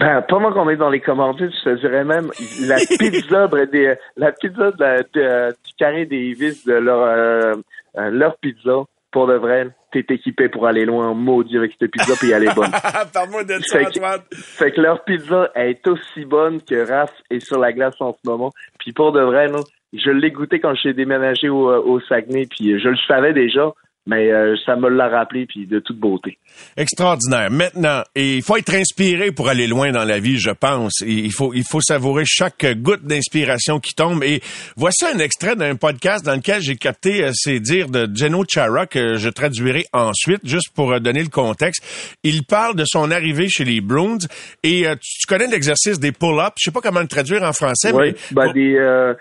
Ben, 0.00 0.22
pendant 0.22 0.52
qu'on 0.52 0.68
est 0.68 0.76
dans 0.76 0.90
les 0.90 1.00
commandites, 1.00 1.52
je 1.52 1.70
te 1.70 1.80
dirais 1.80 2.04
même 2.04 2.30
la 2.62 2.76
pizza 2.98 3.46
des, 3.66 3.94
la 4.16 4.32
pizza 4.32 4.72
de, 4.72 5.50
du 5.50 5.74
carré 5.78 6.04
des 6.04 6.32
vis 6.32 6.64
de 6.64 6.74
leur 6.74 7.02
euh, 7.02 7.54
euh, 7.96 8.10
leur 8.10 8.36
pizza 8.38 8.84
pour 9.12 9.28
de 9.28 9.34
vrai, 9.34 9.68
t'es 9.92 10.04
équipé 10.08 10.48
pour 10.48 10.66
aller 10.66 10.84
loin 10.84 11.14
maudit 11.14 11.56
avec 11.56 11.74
cette 11.78 11.92
pizza 11.92 12.14
puis 12.18 12.32
elle 12.32 12.42
est 12.42 12.54
bonne. 12.54 12.72
Parle-moi 13.14 13.44
de 13.44 13.60
ça, 13.62 13.78
Antoine. 13.86 14.22
Fait 14.32 14.72
que 14.72 14.80
leur 14.80 15.04
pizza 15.04 15.52
est 15.54 15.86
aussi 15.86 16.24
bonne 16.24 16.60
que 16.60 16.90
Raph 16.90 17.12
est 17.30 17.38
sur 17.38 17.60
la 17.60 17.72
glace 17.72 17.94
en 18.00 18.12
ce 18.12 18.28
moment. 18.28 18.50
Puis 18.80 18.92
pour 18.92 19.12
de 19.12 19.20
vrai, 19.20 19.46
je 19.92 20.10
l'ai 20.10 20.32
goûté 20.32 20.58
quand 20.58 20.74
j'ai 20.74 20.94
déménagé 20.94 21.48
au, 21.48 21.70
au 21.70 22.00
Saguenay, 22.00 22.46
puis 22.50 22.80
je 22.80 22.88
le 22.88 22.96
savais 23.06 23.32
déjà 23.32 23.72
mais 24.06 24.30
euh, 24.30 24.54
ça 24.66 24.76
me 24.76 24.88
l'a 24.88 25.08
rappelé 25.08 25.46
puis 25.46 25.66
de 25.66 25.78
toute 25.78 25.98
beauté. 25.98 26.38
Extraordinaire. 26.76 27.50
Maintenant, 27.50 28.02
il 28.14 28.42
faut 28.42 28.56
être 28.56 28.74
inspiré 28.74 29.32
pour 29.32 29.48
aller 29.48 29.66
loin 29.66 29.92
dans 29.92 30.04
la 30.04 30.18
vie, 30.18 30.38
je 30.38 30.50
pense. 30.50 31.00
Il 31.00 31.32
faut 31.32 31.54
il 31.54 31.64
faut 31.64 31.80
savourer 31.80 32.24
chaque 32.26 32.66
goutte 32.82 33.04
d'inspiration 33.04 33.80
qui 33.80 33.94
tombe. 33.94 34.22
Et 34.22 34.42
voici 34.76 35.06
un 35.06 35.18
extrait 35.18 35.56
d'un 35.56 35.76
podcast 35.76 36.24
dans 36.24 36.34
lequel 36.34 36.60
j'ai 36.60 36.76
capté 36.76 37.24
euh, 37.24 37.30
ces 37.32 37.60
dires 37.60 37.88
de 37.88 38.08
Geno 38.14 38.44
Chara 38.46 38.86
que 38.86 39.16
je 39.16 39.30
traduirai 39.30 39.86
ensuite, 39.92 40.46
juste 40.46 40.70
pour 40.74 40.92
euh, 40.92 40.98
donner 40.98 41.22
le 41.22 41.30
contexte. 41.30 41.82
Il 42.22 42.44
parle 42.44 42.76
de 42.76 42.84
son 42.86 43.10
arrivée 43.10 43.48
chez 43.48 43.64
les 43.64 43.80
Bruins 43.80 44.18
et 44.62 44.84
tu, 45.00 45.26
connais 45.26 45.46
l'exercice 45.46 45.98
des 45.98 46.12
pull-ups? 46.12 46.54
Je 46.58 46.64
sais 46.64 46.72
pas 46.72 46.80
comment 46.80 47.00
le 47.00 47.08
traduire 47.08 47.42
en 47.42 47.52
français. 47.52 47.90
Oui, 47.92 48.14
mais 48.34 48.46
ben, 48.46 48.52
des 48.52 49.14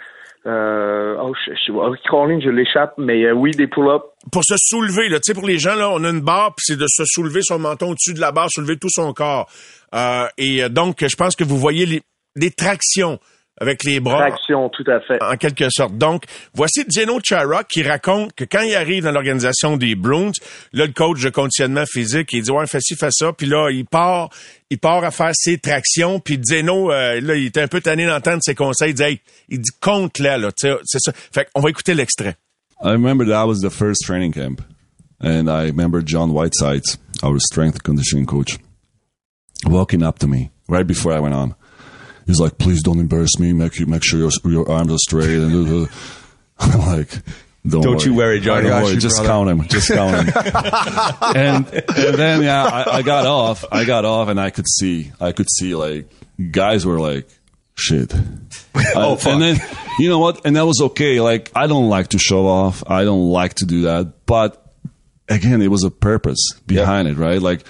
euh, 0.46 1.16
oh, 1.22 1.34
je, 1.46 1.54
je, 1.54 1.72
je 1.72 2.50
l'échappe, 2.50 2.94
mais 2.98 3.24
euh, 3.24 3.34
oui, 3.34 3.52
des 3.52 3.68
pull-ups. 3.68 4.04
Pour 4.32 4.44
se 4.44 4.56
soulever, 4.58 5.10
là, 5.10 5.20
tu 5.20 5.32
sais, 5.32 5.34
pour 5.34 5.48
les 5.48 5.58
gens, 5.58 5.76
là, 5.76 5.90
on 5.90 6.04
a 6.04 6.10
une 6.10 6.22
barre, 6.22 6.54
puis 6.56 6.64
c'est 6.68 6.78
de 6.78 6.88
se 6.88 7.04
soulever 7.06 7.42
son 7.42 7.60
menton 7.60 7.92
au-dessus 7.92 8.14
de 8.14 8.20
la 8.20 8.32
barre, 8.32 8.50
soulever 8.52 8.78
tout 8.78 8.90
son 8.90 9.14
corps. 9.14 9.50
Euh, 9.96 10.28
et 10.38 10.68
donc, 10.70 10.98
je 11.02 11.16
pense 11.16 11.36
que 11.36 11.44
vous 11.44 11.58
voyez 11.58 11.86
les, 11.86 12.02
les 12.36 12.52
tractions 12.52 13.20
avec 13.64 13.84
les 13.84 14.00
bras. 14.00 14.28
Traction, 14.28 14.70
tout 14.70 14.84
à 14.88 15.00
fait. 15.00 15.22
En 15.24 15.38
quelque 15.38 15.70
sorte. 15.70 15.98
Donc, 15.98 16.26
voici 16.54 16.84
Geno 16.90 17.20
Chara 17.24 17.64
qui 17.64 17.82
raconte 17.82 18.34
que 18.34 18.44
quand 18.44 18.62
il 18.62 18.76
arrive 18.76 19.04
dans 19.04 19.12
l'organisation 19.12 19.78
des 19.78 19.96
Bruins, 19.96 20.32
là, 20.74 20.86
le 20.86 20.92
coach 20.92 21.22
de 21.22 21.30
conditionnement 21.30 21.86
physique, 21.88 22.30
il 22.34 22.44
dit, 22.44 22.52
ouais, 22.52 22.68
fais 22.68 22.82
ci, 22.82 22.96
fais 22.96 23.12
ça. 23.12 23.32
Puis 23.32 23.48
là, 23.48 23.70
il 23.72 23.86
part, 23.86 24.30
il 24.70 24.78
part 24.78 25.04
à 25.04 25.12
faire 25.12 25.32
ses 25.34 25.58
tractions. 25.58 26.20
Puis 26.20 26.40
Geno, 26.48 26.92
euh, 26.92 27.22
là, 27.22 27.36
il 27.36 27.46
était 27.46 27.62
un 27.62 27.68
peu 27.68 27.82
tanné 27.82 28.06
d'entendre 28.06 28.40
ses 28.42 28.56
conseils. 28.56 28.92
Il 28.92 28.96
dit, 28.96 29.04
hey, 29.04 29.22
il 29.50 29.60
dit, 29.60 29.72
compte 29.80 30.20
là, 30.20 30.38
là. 30.38 30.50
C'est 30.56 31.00
ça. 31.00 31.14
Fait 31.14 31.48
on 31.56 31.62
va 31.62 31.70
écouter 31.70 31.94
l'extrait. 31.94 32.36
I 32.84 32.92
remember 32.92 33.26
that 33.28 33.48
was 33.48 33.62
the 33.62 33.72
first 33.72 34.02
training 34.06 34.34
camp. 34.34 34.62
And 35.22 35.50
I 35.50 35.68
remember 35.68 36.02
John 36.02 36.34
Whiteside, 36.34 36.84
our 37.24 37.40
strength 37.40 37.82
conditioning 37.82 38.26
coach, 38.26 38.60
walking 39.66 40.04
up 40.04 40.20
to 40.20 40.28
me 40.28 40.52
right 40.68 40.86
before 40.86 41.14
I 41.14 41.20
went 41.22 41.34
on. 41.34 41.56
He's 42.26 42.40
like, 42.40 42.58
please 42.58 42.82
don't 42.82 43.00
embarrass 43.00 43.40
me. 43.40 43.54
Make 43.54 43.80
you 43.80 43.86
make 43.86 44.04
sure 44.04 44.20
your 44.20 44.32
your 44.46 44.70
arms 44.70 44.92
are 44.92 44.98
straight. 44.98 45.30
And 45.30 45.86
uh, 45.86 45.88
I'm 46.60 46.80
like, 46.80 47.10
don't, 47.66 47.82
don't 47.82 47.96
worry. 47.96 48.06
you 48.06 48.14
worry, 48.16 48.40
Johnny. 48.40 48.70
Don't 48.70 48.84
worry. 48.84 48.98
Just 48.98 49.24
count 49.24 49.50
him. 49.50 49.68
Just 49.68 49.90
count 49.90 50.28
him. 50.28 50.34
and, 51.22 51.74
and 51.74 52.16
then 52.16 52.44
yeah, 52.44 52.64
I, 52.64 52.98
I 52.98 53.02
got 53.02 53.26
off. 53.26 53.66
I 53.72 53.86
got 53.86 54.06
off, 54.06 54.28
and 54.28 54.40
I 54.40 54.50
could 54.50 54.68
see. 54.68 55.12
I 55.20 55.32
could 55.32 55.48
see 55.50 55.76
like 55.76 56.10
guys 56.52 56.86
were 56.86 57.00
like, 57.00 57.28
shit. 57.76 58.14
oh, 58.96 59.16
fuck. 59.16 59.34
And 59.34 59.42
then, 59.42 59.58
you 60.00 60.10
know 60.10 60.20
what? 60.20 60.46
And 60.46 60.56
that 60.56 60.66
was 60.66 60.82
okay. 60.82 61.20
Like, 61.20 61.52
I 61.56 61.68
don't 61.68 61.90
like 61.90 62.10
to 62.10 62.20
show 62.20 62.48
off. 62.48 62.84
I 62.88 63.04
don't 63.04 63.30
like 63.30 63.56
to 63.56 63.66
do 63.66 63.84
that. 63.84 64.26
But 64.26 64.74
again, 65.30 65.62
it 65.62 65.70
was 65.70 65.84
a 65.84 65.92
purpose 65.92 66.52
behind 66.66 67.08
yeah. 67.08 67.14
it, 67.14 67.18
right? 67.18 67.42
Like, 67.42 67.66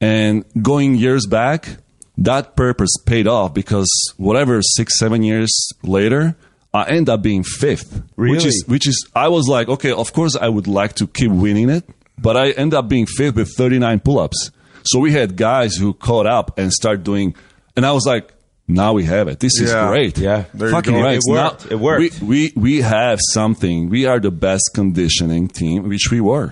and 0.00 0.44
going 0.60 0.94
years 0.94 1.26
back, 1.26 1.68
that 2.18 2.56
purpose 2.56 2.90
paid 3.04 3.26
off 3.26 3.52
because 3.52 3.88
whatever 4.16 4.60
six 4.62 4.98
seven 4.98 5.22
years 5.22 5.52
later 5.82 6.36
i 6.72 6.84
end 6.84 7.08
up 7.08 7.22
being 7.22 7.42
fifth 7.42 8.02
really? 8.16 8.36
which 8.36 8.44
is 8.44 8.64
which 8.66 8.86
is 8.86 9.08
i 9.14 9.28
was 9.28 9.48
like 9.48 9.68
okay 9.68 9.92
of 9.92 10.12
course 10.12 10.36
i 10.36 10.48
would 10.48 10.66
like 10.66 10.94
to 10.94 11.06
keep 11.06 11.30
winning 11.30 11.68
it 11.68 11.84
but 12.18 12.36
i 12.36 12.50
end 12.52 12.72
up 12.72 12.88
being 12.88 13.06
fifth 13.06 13.36
with 13.36 13.50
39 13.56 14.00
pull-ups 14.00 14.50
so 14.84 14.98
we 14.98 15.12
had 15.12 15.36
guys 15.36 15.76
who 15.76 15.92
caught 15.92 16.26
up 16.26 16.58
and 16.58 16.72
start 16.72 17.04
doing 17.04 17.34
and 17.76 17.84
i 17.84 17.92
was 17.92 18.06
like 18.06 18.32
now 18.68 18.94
we 18.94 19.04
have 19.04 19.28
it. 19.28 19.38
This 19.38 19.60
is 19.60 19.70
yeah. 19.70 19.88
great. 19.88 20.18
Yeah, 20.18 20.42
fucking 20.42 20.94
right. 20.94 21.18
It 21.18 21.22
worked. 21.28 21.66
Now, 21.66 21.70
it 21.70 21.78
worked. 21.78 22.20
We, 22.20 22.26
we 22.26 22.52
we 22.56 22.80
have 22.80 23.20
something. 23.22 23.88
We 23.88 24.06
are 24.06 24.18
the 24.18 24.32
best 24.32 24.70
conditioning 24.74 25.48
team, 25.48 25.88
which 25.88 26.08
we 26.10 26.20
were. 26.20 26.50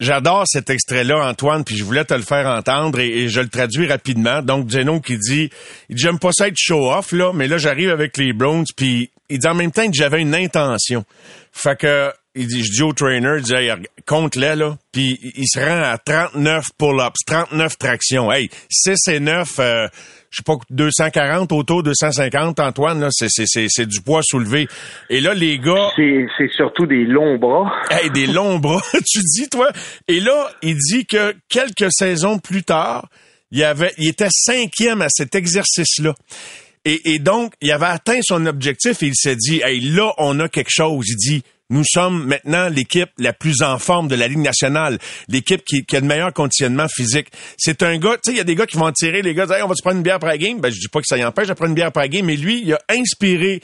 J'adore 0.00 0.44
cet 0.46 0.70
extrait-là, 0.70 1.28
Antoine, 1.28 1.62
puis 1.62 1.76
je 1.76 1.84
voulais 1.84 2.06
te 2.06 2.14
le 2.14 2.22
faire 2.22 2.46
entendre 2.46 2.98
et, 3.00 3.28
je 3.28 3.40
le 3.40 3.48
traduis 3.48 3.86
rapidement. 3.86 4.40
Donc, 4.40 4.70
Zeno 4.70 4.98
qui 5.00 5.18
dit, 5.18 5.50
il 5.90 5.96
dit, 5.96 6.02
j'aime 6.02 6.18
pas 6.18 6.30
ça 6.32 6.48
être 6.48 6.56
show-off, 6.56 7.12
là, 7.12 7.32
mais 7.34 7.46
là, 7.46 7.58
j'arrive 7.58 7.90
avec 7.90 8.16
les 8.16 8.32
Browns, 8.32 8.64
puis 8.74 9.10
il 9.28 9.38
dit 9.38 9.46
en 9.46 9.54
même 9.54 9.72
temps 9.72 9.86
que 9.86 9.94
j'avais 9.94 10.22
une 10.22 10.34
intention. 10.34 11.04
Fait 11.52 11.78
que, 11.78 12.10
il 12.34 12.46
dit, 12.46 12.64
je 12.64 12.70
dis 12.70 12.82
au 12.82 12.94
trainer, 12.94 13.34
il 13.38 13.42
dit, 13.42 13.52
hey, 13.52 13.72
compte-les, 14.06 14.56
là, 14.56 14.78
puis 14.90 15.18
il 15.22 15.46
se 15.46 15.60
rend 15.60 15.82
à 15.82 15.98
39 15.98 16.64
pull-ups, 16.78 17.18
39 17.26 17.76
tractions. 17.76 18.32
Hey, 18.32 18.48
6 18.70 18.96
et 19.08 19.20
9, 19.20 19.48
euh, 19.58 19.88
je 20.30 20.36
sais 20.36 20.42
pas, 20.44 20.56
240 20.70 21.50
auto, 21.52 21.82
250, 21.82 22.60
Antoine, 22.60 23.00
là, 23.00 23.08
c'est, 23.10 23.28
c'est, 23.28 23.46
c'est, 23.46 23.66
c'est 23.68 23.86
du 23.86 24.00
poids 24.00 24.22
soulevé. 24.22 24.68
Et 25.08 25.20
là, 25.20 25.34
les 25.34 25.58
gars... 25.58 25.90
C'est, 25.96 26.26
c'est 26.38 26.50
surtout 26.52 26.86
des 26.86 27.04
longs 27.04 27.36
bras. 27.36 27.72
Hey, 27.90 28.10
des 28.10 28.26
longs 28.26 28.58
bras, 28.60 28.80
tu 29.06 29.18
dis, 29.18 29.48
toi. 29.48 29.70
Et 30.06 30.20
là, 30.20 30.48
il 30.62 30.76
dit 30.76 31.04
que 31.04 31.34
quelques 31.48 31.90
saisons 31.90 32.38
plus 32.38 32.62
tard, 32.62 33.08
il, 33.50 33.64
avait, 33.64 33.92
il 33.98 34.08
était 34.08 34.28
cinquième 34.30 35.02
à 35.02 35.08
cet 35.08 35.34
exercice-là. 35.34 36.14
Et, 36.84 37.14
et 37.14 37.18
donc, 37.18 37.52
il 37.60 37.72
avait 37.72 37.86
atteint 37.86 38.20
son 38.22 38.46
objectif 38.46 39.02
et 39.02 39.06
il 39.06 39.16
s'est 39.16 39.36
dit, 39.36 39.60
hey, 39.64 39.80
là, 39.80 40.12
on 40.18 40.38
a 40.38 40.48
quelque 40.48 40.70
chose. 40.70 41.06
Il 41.08 41.16
dit, 41.16 41.42
nous 41.70 41.84
sommes 41.84 42.26
maintenant 42.26 42.68
l'équipe 42.68 43.10
la 43.18 43.32
plus 43.32 43.62
en 43.62 43.78
forme 43.78 44.08
de 44.08 44.14
la 44.16 44.28
Ligue 44.28 44.38
nationale, 44.38 44.98
l'équipe 45.28 45.64
qui, 45.64 45.84
qui, 45.84 45.96
a 45.96 46.00
le 46.00 46.06
meilleur 46.06 46.32
conditionnement 46.32 46.86
physique. 46.88 47.28
C'est 47.56 47.82
un 47.82 47.96
gars, 47.98 48.16
tu 48.16 48.20
sais, 48.24 48.32
il 48.32 48.36
y 48.36 48.40
a 48.40 48.44
des 48.44 48.54
gars 48.54 48.66
qui 48.66 48.76
vont 48.76 48.90
tirer 48.92 49.22
les 49.22 49.34
gars, 49.34 49.46
disent, 49.46 49.62
on 49.62 49.68
va 49.68 49.74
se 49.74 49.82
prendre 49.82 49.96
une 49.96 50.02
bière 50.02 50.16
après 50.16 50.30
la 50.30 50.38
game? 50.38 50.60
Ben, 50.60 50.70
je 50.70 50.78
dis 50.78 50.88
pas 50.88 51.00
que 51.00 51.06
ça 51.06 51.16
y 51.16 51.24
empêche 51.24 51.48
de 51.48 51.54
prendre 51.54 51.70
une 51.70 51.74
bière 51.74 51.88
après 51.88 52.02
la 52.02 52.08
game, 52.08 52.26
mais 52.26 52.36
lui, 52.36 52.62
il 52.62 52.72
a 52.74 52.80
inspiré 52.90 53.62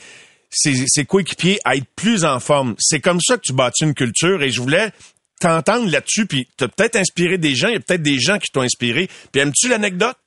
ses, 0.49 0.73
ses 0.87 1.05
coéquipiers 1.05 1.59
à 1.65 1.75
être 1.75 1.87
plus 1.95 2.25
en 2.25 2.39
forme. 2.39 2.75
C'est 2.79 3.01
comme 3.01 3.19
ça 3.19 3.35
que 3.35 3.41
tu 3.43 3.53
bâtis 3.53 3.83
une 3.83 3.93
culture 3.93 4.41
et 4.41 4.49
je 4.49 4.61
voulais 4.61 4.91
t'entendre 5.39 5.91
là-dessus, 5.91 6.25
puis 6.25 6.47
t'as 6.57 6.67
peut-être 6.67 6.95
inspiré 6.95 7.37
des 7.37 7.55
gens, 7.55 7.67
il 7.67 7.73
y 7.73 7.77
a 7.77 7.79
peut-être 7.79 8.01
des 8.01 8.19
gens 8.19 8.39
qui 8.39 8.51
t'ont 8.51 8.61
inspiré. 8.61 9.07
Puis 9.31 9.41
aimes-tu 9.41 9.69
l'anecdote? 9.69 10.17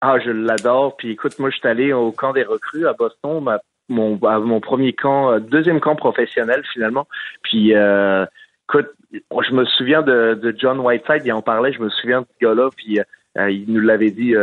Ah, 0.00 0.18
je 0.24 0.30
l'adore. 0.30 0.96
Puis 0.96 1.12
écoute, 1.12 1.38
moi, 1.38 1.50
je 1.50 1.56
suis 1.56 1.68
allé 1.68 1.92
au 1.92 2.12
camp 2.12 2.32
des 2.32 2.42
recrues 2.42 2.86
à 2.86 2.92
Boston. 2.92 3.42
Ma 3.42 3.58
mon, 3.88 4.18
mon 4.20 4.60
premier 4.60 4.92
camp, 4.92 5.32
euh, 5.32 5.40
deuxième 5.40 5.80
camp 5.80 5.96
professionnel 5.96 6.62
finalement. 6.72 7.06
Puis, 7.42 7.74
euh, 7.74 8.24
écoute, 8.68 8.90
je 9.12 9.52
me 9.52 9.64
souviens 9.64 10.02
de, 10.02 10.34
de 10.34 10.54
John 10.56 10.80
Whiteside, 10.80 11.22
il 11.24 11.32
en 11.32 11.42
parlait, 11.42 11.72
je 11.72 11.80
me 11.80 11.88
souviens 11.90 12.22
de 12.22 12.26
ce 12.26 12.46
gars-là, 12.46 12.70
puis 12.76 13.00
euh, 13.38 13.50
il 13.50 13.72
nous 13.72 13.80
l'avait 13.80 14.10
dit, 14.10 14.34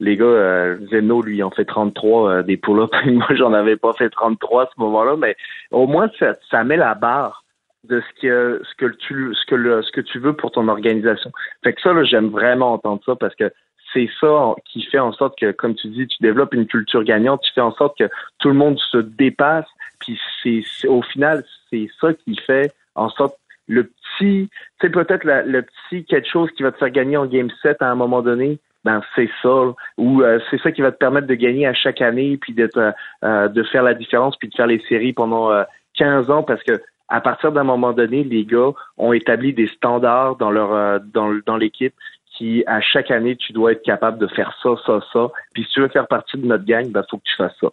les 0.00 0.16
gars, 0.16 0.76
Zeno, 0.90 1.22
lui, 1.22 1.42
en 1.42 1.50
fait 1.50 1.64
33 1.64 2.42
des 2.42 2.56
pull-ups, 2.56 2.90
moi, 3.06 3.28
j'en 3.30 3.52
avais 3.52 3.76
pas 3.76 3.92
fait 3.92 4.10
33 4.10 4.62
à 4.64 4.66
ce 4.74 4.80
moment-là, 4.80 5.16
mais 5.16 5.36
au 5.70 5.86
moins, 5.86 6.10
ça, 6.18 6.34
ça 6.50 6.64
met 6.64 6.76
la 6.76 6.94
barre 6.94 7.44
de 7.84 8.00
ce 8.00 8.20
que 8.20 8.62
ce 8.64 8.74
que 8.74 8.92
tu 8.92 9.34
ce 9.34 9.46
que 9.46 9.54
le, 9.54 9.82
ce 9.82 9.90
que 9.90 10.00
tu 10.00 10.18
veux 10.18 10.34
pour 10.34 10.50
ton 10.52 10.68
organisation. 10.68 11.32
Fait 11.64 11.72
que 11.72 11.80
ça 11.80 11.92
là, 11.92 12.04
j'aime 12.04 12.28
vraiment 12.28 12.72
entendre 12.74 13.00
ça 13.06 13.16
parce 13.16 13.34
que 13.34 13.50
c'est 13.92 14.08
ça 14.20 14.54
qui 14.64 14.82
fait 14.82 14.98
en 14.98 15.12
sorte 15.12 15.38
que, 15.38 15.52
comme 15.52 15.74
tu 15.74 15.88
dis, 15.88 16.06
tu 16.06 16.16
développes 16.20 16.54
une 16.54 16.66
culture 16.66 17.02
gagnante, 17.04 17.42
tu 17.42 17.52
fais 17.52 17.60
en 17.60 17.74
sorte 17.74 17.98
que 17.98 18.08
tout 18.38 18.48
le 18.48 18.54
monde 18.54 18.78
se 18.78 18.98
dépasse, 18.98 19.66
puis 19.98 20.18
c'est 20.42 20.88
au 20.88 21.02
final, 21.02 21.44
c'est 21.70 21.88
ça 22.00 22.14
qui 22.14 22.36
fait 22.36 22.72
en 22.94 23.08
sorte 23.10 23.36
le 23.68 23.84
petit, 23.84 24.50
sais, 24.80 24.90
peut-être 24.90 25.24
le 25.24 25.62
petit 25.62 26.04
quelque 26.04 26.28
chose 26.28 26.50
qui 26.52 26.62
va 26.62 26.72
te 26.72 26.78
faire 26.78 26.90
gagner 26.90 27.16
en 27.16 27.26
game 27.26 27.50
7 27.62 27.80
à 27.80 27.90
un 27.90 27.94
moment 27.94 28.20
donné, 28.22 28.58
ben 28.84 29.00
c'est 29.14 29.30
ça. 29.42 29.74
Ou 29.98 30.22
euh, 30.22 30.40
c'est 30.50 30.60
ça 30.60 30.72
qui 30.72 30.80
va 30.80 30.90
te 30.90 30.96
permettre 30.96 31.26
de 31.26 31.34
gagner 31.34 31.66
à 31.66 31.74
chaque 31.74 32.00
année 32.00 32.36
puis 32.36 32.52
d'être 32.52 32.94
euh, 33.24 33.48
de 33.48 33.62
faire 33.62 33.82
la 33.82 33.94
différence 33.94 34.36
puis 34.36 34.48
de 34.48 34.54
faire 34.54 34.66
les 34.66 34.82
séries 34.88 35.12
pendant 35.12 35.50
15 35.94 36.28
euh, 36.28 36.32
ans 36.32 36.42
parce 36.42 36.62
que 36.62 36.80
à 37.10 37.20
partir 37.20 37.50
d'un 37.52 37.64
moment 37.64 37.92
donné, 37.92 38.22
les 38.22 38.44
gars 38.44 38.70
ont 38.96 39.12
établi 39.12 39.52
des 39.52 39.66
standards 39.66 40.36
dans 40.36 40.50
leur 40.50 40.72
euh, 40.72 40.98
dans, 41.12 41.34
dans 41.44 41.56
l'équipe 41.56 41.94
à 42.66 42.80
chaque 42.80 43.10
année 43.10 43.36
tu 43.36 43.52
dois 43.52 43.72
être 43.72 43.82
capable 43.82 44.18
de 44.18 44.26
faire 44.26 44.56
ça, 44.62 44.70
ça, 44.86 45.00
ça. 45.12 45.28
Puis 45.54 45.64
si 45.64 45.70
tu 45.70 45.80
veux 45.80 45.88
faire 45.88 46.06
partie 46.06 46.36
de 46.36 46.46
notre 46.46 46.64
gang, 46.64 46.90
ben 46.90 47.04
faut 47.10 47.18
que 47.18 47.24
tu 47.24 47.36
fasses 47.36 47.56
ça. 47.60 47.68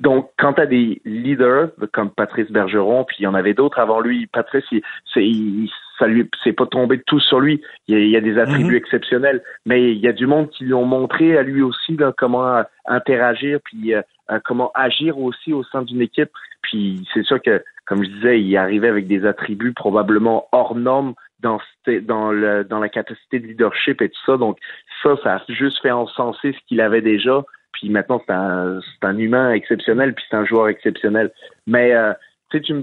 Donc 0.00 0.30
quand 0.38 0.54
tu 0.54 0.60
as 0.60 0.66
des 0.66 1.00
leaders 1.04 1.70
comme 1.92 2.10
Patrice 2.10 2.50
Bergeron, 2.50 3.04
puis 3.04 3.16
il 3.20 3.22
y 3.24 3.26
en 3.26 3.34
avait 3.34 3.54
d'autres 3.54 3.78
avant 3.78 4.00
lui, 4.00 4.26
Patrice, 4.26 4.64
il, 4.70 4.82
c'est, 5.12 5.24
il, 5.24 5.70
ça 5.98 6.06
lui 6.06 6.28
c'est 6.44 6.52
pas 6.52 6.66
tombé 6.66 7.00
tout 7.06 7.20
sur 7.20 7.40
lui. 7.40 7.60
Il 7.88 7.96
y 7.96 7.98
a, 7.98 8.04
il 8.04 8.10
y 8.10 8.16
a 8.16 8.20
des 8.20 8.38
attributs 8.38 8.76
exceptionnels, 8.76 9.42
mais 9.64 9.92
il 9.92 9.98
y 9.98 10.08
a 10.08 10.12
du 10.12 10.26
monde 10.26 10.50
qui 10.50 10.64
lui 10.64 10.74
ont 10.74 10.84
montré 10.84 11.36
à 11.36 11.42
lui 11.42 11.62
aussi 11.62 11.96
là, 11.96 12.12
comment 12.16 12.62
interagir, 12.86 13.58
puis 13.64 13.94
euh, 13.94 14.02
comment 14.44 14.70
agir 14.74 15.18
aussi 15.18 15.52
au 15.52 15.64
sein 15.64 15.82
d'une 15.82 16.00
équipe. 16.00 16.30
Puis 16.62 17.06
c'est 17.14 17.24
sûr 17.24 17.40
que, 17.40 17.62
comme 17.86 18.04
je 18.04 18.10
disais, 18.10 18.40
il 18.40 18.56
arrivait 18.56 18.88
avec 18.88 19.06
des 19.06 19.24
attributs 19.24 19.72
probablement 19.72 20.48
hors 20.52 20.74
normes 20.74 21.14
dans 21.40 21.60
dans 22.02 22.32
le 22.32 22.64
dans 22.64 22.78
la 22.78 22.88
capacité 22.88 23.38
de 23.38 23.46
leadership 23.46 24.00
et 24.02 24.08
tout 24.08 24.20
ça. 24.26 24.36
Donc 24.36 24.58
ça, 25.02 25.16
ça 25.22 25.34
a 25.36 25.42
juste 25.48 25.80
fait 25.82 25.90
encenser 25.90 26.52
ce 26.52 26.58
qu'il 26.66 26.80
avait 26.80 27.02
déjà. 27.02 27.44
Puis 27.72 27.90
maintenant, 27.90 28.22
c'est 28.26 28.32
un, 28.32 28.80
c'est 28.80 29.06
un 29.06 29.18
humain 29.18 29.52
exceptionnel, 29.52 30.14
puis 30.14 30.24
c'est 30.30 30.36
un 30.36 30.46
joueur 30.46 30.68
exceptionnel. 30.68 31.30
Mais 31.66 31.92
euh, 31.94 32.12
tu 32.50 32.58
sais, 32.58 32.64
tu 32.64 32.74
me 32.74 32.82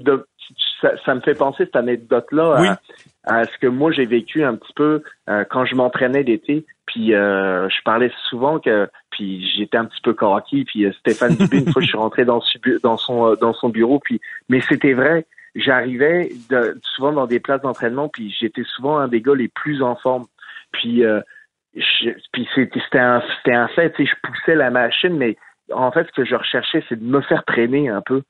ça, 0.82 0.92
ça 1.06 1.16
me 1.16 1.22
fait 1.22 1.34
penser 1.36 1.66
cette 1.66 1.76
anecdote-là 1.76 2.58
Oui. 2.60 2.68
à, 2.68 3.36
à 3.40 3.46
ce 3.46 3.58
que 3.60 3.68
moi 3.68 3.92
j'ai 3.92 4.06
vécu 4.06 4.44
un 4.44 4.56
petit 4.56 4.74
peu 4.76 5.02
euh, 5.30 5.44
quand 5.50 5.66
je 5.66 5.76
m'entraînais 5.76 6.24
d'été. 6.24 6.66
Puis 6.86 7.16
euh, 7.16 7.70
je 7.70 7.82
parlais 7.84 8.12
souvent 8.30 8.60
que 8.60 8.88
puis 9.10 9.48
j'étais 9.56 9.78
un 9.78 9.86
petit 9.86 10.02
peu 10.04 10.14
coraqué. 10.14 10.66
Puis 10.66 10.86
euh, 10.86 10.92
Stéphane 11.00 11.36
Dubé, 11.36 11.60
une 11.60 11.72
fois 11.72 11.82
je 11.82 11.88
suis 11.88 11.98
rentré 11.98 12.26
dans, 12.26 12.42
dans 12.84 12.98
son 12.98 13.32
euh, 13.32 13.36
dans 13.36 13.54
son 13.54 13.70
bureau. 13.70 14.00
Puis 14.00 14.20
mais 14.50 14.62
c'était 14.62 14.94
vrai. 14.94 15.26
J'arrivais 15.56 16.30
de- 16.50 16.78
souvent 16.84 17.12
dans 17.12 17.28
des 17.28 17.40
places 17.40 17.62
d'entraînement. 17.62 18.10
Puis 18.10 18.36
j'étais 18.40 18.64
souvent 18.64 18.98
un 18.98 19.08
des 19.08 19.22
gars 19.22 19.36
les 19.36 19.48
plus 19.50 19.82
en 19.84 19.96
forme. 19.96 20.26
Puis 20.72 21.06
euh, 21.06 21.20
je- 21.76 22.10
puis 22.32 22.48
c'était 22.56 22.80
c'était 22.80 23.00
un 23.00 23.22
c'était 23.38 23.56
un 23.56 23.68
fait. 23.70 23.92
Tu 23.94 24.06
sais, 24.06 24.12
je 24.12 24.28
poussais 24.28 24.56
la 24.56 24.70
machine, 24.72 25.16
mais 25.18 25.38
en 25.72 25.92
fait 25.92 26.08
ce 26.08 26.12
que 26.22 26.26
je 26.26 26.36
recherchais 26.36 26.84
c'est 26.90 27.00
de 27.00 27.06
me 27.06 27.22
faire 27.22 27.44
traîner 27.46 27.90
un 27.90 28.02
peu. 28.02 28.22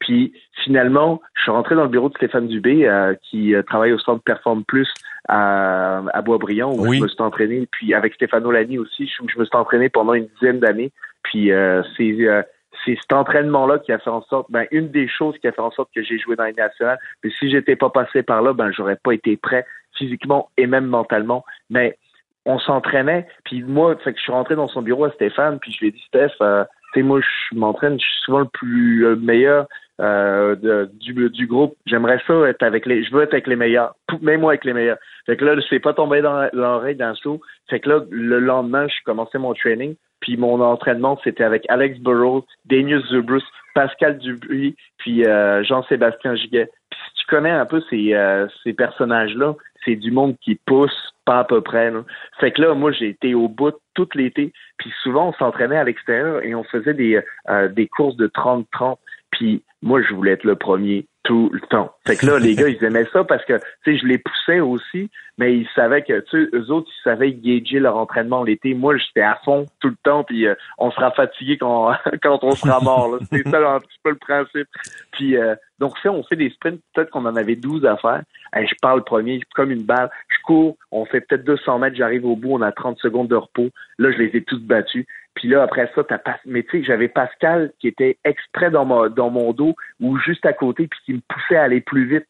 Puis 0.00 0.32
finalement, 0.64 1.22
je 1.34 1.42
suis 1.42 1.52
rentré 1.52 1.76
dans 1.76 1.84
le 1.84 1.88
bureau 1.88 2.08
de 2.08 2.14
Stéphane 2.16 2.48
Dubé, 2.48 2.88
euh, 2.88 3.14
qui 3.22 3.54
euh, 3.54 3.62
travaille 3.62 3.92
au 3.92 4.00
centre 4.00 4.20
Perform 4.24 4.64
Plus 4.64 4.92
à, 5.28 6.02
à 6.12 6.22
Boisbriand, 6.22 6.72
où 6.72 6.88
Oui. 6.88 6.98
je 6.98 7.02
me 7.04 7.08
suis 7.08 7.22
entraîné. 7.22 7.68
Puis 7.70 7.94
avec 7.94 8.14
Stéphano 8.14 8.50
Lani 8.50 8.78
aussi, 8.78 9.06
je, 9.06 9.22
je 9.32 9.38
me 9.38 9.44
suis 9.44 9.56
entraîné 9.56 9.88
pendant 9.88 10.14
une 10.14 10.26
dizaine 10.40 10.58
d'années. 10.58 10.90
Puis 11.22 11.52
euh, 11.52 11.82
c'est 11.96 12.16
euh, 12.26 12.42
c'est 12.84 12.96
cet 13.00 13.12
entraînement-là 13.12 13.78
qui 13.78 13.92
a 13.92 13.98
fait 13.98 14.10
en 14.10 14.22
sorte, 14.22 14.50
ben 14.50 14.66
une 14.70 14.90
des 14.90 15.08
choses 15.08 15.36
qui 15.38 15.46
a 15.46 15.52
fait 15.52 15.60
en 15.60 15.70
sorte 15.70 15.90
que 15.94 16.02
j'ai 16.02 16.18
joué 16.18 16.36
dans 16.36 16.44
les 16.44 16.52
nationales. 16.52 16.98
Mais 17.22 17.30
si 17.38 17.50
j'étais 17.50 17.76
pas 17.76 17.90
passé 17.90 18.22
par 18.22 18.42
là, 18.42 18.52
ben 18.52 18.70
j'aurais 18.72 18.96
pas 18.96 19.12
été 19.12 19.36
prêt 19.36 19.64
physiquement 19.96 20.50
et 20.56 20.66
même 20.66 20.86
mentalement. 20.86 21.44
Mais 21.70 21.96
on 22.44 22.58
s'entraînait. 22.58 23.26
Puis 23.44 23.62
moi, 23.62 23.96
fait 24.02 24.12
que 24.12 24.18
je 24.18 24.22
suis 24.22 24.32
rentré 24.32 24.56
dans 24.56 24.68
son 24.68 24.82
bureau 24.82 25.04
à 25.04 25.10
Stéphane, 25.12 25.58
puis 25.60 25.72
je 25.72 25.80
lui 25.80 25.88
ai 25.88 25.90
dit 25.92 26.04
Steph, 26.08 26.32
euh, 26.40 26.64
tu 26.92 27.00
sais 27.00 27.02
moi 27.02 27.20
je 27.20 27.56
m'entraîne, 27.56 27.98
je 28.00 28.04
suis 28.04 28.24
souvent 28.24 28.40
le 28.40 28.48
plus 28.52 29.06
euh, 29.06 29.16
meilleur 29.16 29.66
euh, 30.00 30.86
du, 30.94 31.30
du 31.30 31.46
groupe. 31.46 31.76
J'aimerais 31.86 32.20
ça 32.26 32.34
être 32.48 32.62
avec 32.62 32.86
les, 32.86 33.04
je 33.04 33.12
veux 33.12 33.22
être 33.22 33.34
avec 33.34 33.46
les 33.46 33.56
meilleurs, 33.56 33.94
même 34.20 34.40
moi 34.40 34.52
avec 34.52 34.64
les 34.64 34.72
meilleurs. 34.72 34.98
Fait 35.26 35.36
que 35.36 35.44
là, 35.44 35.54
je 35.56 35.60
sais 35.68 35.80
pas 35.80 35.92
tombé 35.92 36.22
dans 36.22 36.48
l'oreille 36.52 36.96
dans 36.96 37.10
le 37.10 37.16
show. 37.22 37.40
Fait 37.68 37.80
que 37.80 37.88
là, 37.88 38.00
le 38.10 38.40
lendemain, 38.40 38.86
je 38.88 39.02
commençais 39.04 39.38
mon 39.38 39.54
training, 39.54 39.94
puis 40.20 40.36
mon 40.36 40.60
entraînement 40.60 41.18
c'était 41.22 41.44
avec 41.44 41.64
Alex 41.68 41.98
Burrows, 41.98 42.44
Daniel 42.64 43.02
Zubrus, 43.08 43.44
Pascal 43.74 44.18
Dubuis, 44.18 44.76
puis 44.98 45.24
euh, 45.24 45.62
Jean-Sébastien 45.64 46.36
Giguet. 46.36 46.68
Puis 46.90 47.00
si 47.08 47.20
tu 47.20 47.26
connais 47.26 47.50
un 47.50 47.66
peu 47.66 47.82
ces, 47.90 48.14
euh, 48.14 48.46
ces 48.64 48.72
personnages-là, 48.72 49.54
c'est 49.84 49.96
du 49.96 50.10
monde 50.10 50.36
qui 50.40 50.54
pousse 50.54 51.12
pas 51.24 51.40
à 51.40 51.44
peu 51.44 51.60
près. 51.60 51.92
Fait 52.40 52.50
que 52.50 52.62
là, 52.62 52.74
moi, 52.74 52.92
j'ai 52.92 53.08
été 53.08 53.34
au 53.34 53.48
bout 53.48 53.74
tout 53.94 54.08
l'été. 54.14 54.52
Puis 54.78 54.92
souvent, 55.02 55.28
on 55.28 55.32
s'entraînait 55.34 55.76
à 55.76 55.84
l'extérieur 55.84 56.42
et 56.42 56.54
on 56.54 56.64
faisait 56.64 56.94
des, 56.94 57.20
euh, 57.48 57.68
des 57.68 57.88
courses 57.88 58.16
de 58.16 58.26
30-30. 58.26 58.98
Puis 59.32 59.62
moi, 59.82 60.00
je 60.02 60.14
voulais 60.14 60.32
être 60.32 60.44
le 60.44 60.54
premier 60.54 61.06
tout 61.24 61.50
le 61.52 61.60
temps. 61.60 61.92
Fait 62.06 62.16
que 62.16 62.26
là, 62.26 62.38
les 62.38 62.54
gars, 62.54 62.68
ils 62.68 62.82
aimaient 62.84 63.06
ça 63.12 63.24
parce 63.24 63.44
que, 63.44 63.54
tu 63.84 63.92
sais, 63.92 63.98
je 63.98 64.06
les 64.06 64.18
poussais 64.18 64.60
aussi, 64.60 65.08
mais 65.38 65.56
ils 65.56 65.68
savaient 65.74 66.02
que, 66.02 66.20
tu 66.20 66.44
sais, 66.44 66.50
eux 66.52 66.70
autres, 66.70 66.90
ils 66.90 67.02
savaient 67.04 67.32
gager 67.32 67.78
leur 67.78 67.96
entraînement 67.96 68.42
l'été. 68.42 68.74
Moi, 68.74 68.96
j'étais 68.96 69.22
à 69.22 69.38
fond 69.44 69.66
tout 69.80 69.88
le 69.88 69.96
temps, 70.02 70.24
puis 70.24 70.46
euh, 70.46 70.54
on 70.78 70.90
sera 70.90 71.12
fatigué 71.12 71.58
quand, 71.58 71.92
quand 72.22 72.42
on 72.42 72.52
sera 72.52 72.80
mort. 72.80 73.18
C'est 73.30 73.48
ça 73.48 73.58
un 73.74 73.78
petit 73.78 73.98
peu 74.02 74.10
le 74.10 74.16
principe. 74.16 74.68
Puis, 75.12 75.36
euh, 75.36 75.54
donc, 75.78 75.96
ça, 76.02 76.12
on 76.12 76.22
fait 76.24 76.36
des 76.36 76.50
sprints, 76.50 76.80
peut-être 76.94 77.10
qu'on 77.10 77.26
en 77.26 77.36
avait 77.36 77.56
12 77.56 77.86
à 77.86 77.96
faire. 77.96 78.22
Je 78.54 78.74
pars 78.80 78.96
le 78.96 79.02
premier, 79.02 79.40
comme 79.54 79.70
une 79.70 79.84
balle. 79.84 80.10
Je 80.28 80.36
cours, 80.44 80.76
on 80.90 81.04
fait 81.06 81.20
peut-être 81.20 81.44
200 81.44 81.78
mètres, 81.78 81.96
j'arrive 81.96 82.26
au 82.26 82.36
bout, 82.36 82.54
on 82.54 82.62
a 82.62 82.72
30 82.72 82.98
secondes 82.98 83.28
de 83.28 83.36
repos. 83.36 83.70
Là, 83.98 84.12
je 84.12 84.18
les 84.18 84.36
ai 84.36 84.42
tous 84.42 84.60
battus. 84.60 85.06
Puis 85.34 85.48
là, 85.48 85.62
après 85.62 85.90
ça, 85.94 86.04
t'as 86.04 86.18
pas... 86.18 86.38
Mais 86.44 86.62
tu 86.62 86.78
sais, 86.78 86.84
j'avais 86.84 87.08
Pascal 87.08 87.72
qui 87.78 87.88
était 87.88 88.18
exprès 88.24 88.70
dans, 88.70 88.84
mon 88.84 89.08
dans 89.08 89.30
mon 89.30 89.52
dos 89.52 89.74
ou 90.00 90.18
juste 90.18 90.44
à 90.44 90.52
côté, 90.52 90.86
puis 90.86 91.00
qui 91.04 91.14
me 91.14 91.20
poussait 91.28 91.56
à 91.56 91.64
aller 91.64 91.80
plus 91.80 92.04
vite. 92.04 92.26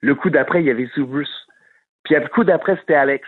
Le 0.00 0.14
coup 0.14 0.30
d'après, 0.30 0.60
il 0.62 0.66
y 0.66 0.70
avait 0.70 0.88
Zubrus. 0.94 1.30
Puis 2.04 2.14
le 2.14 2.28
coup 2.28 2.44
d'après, 2.44 2.76
c'était 2.76 2.94
Alex. 2.94 3.26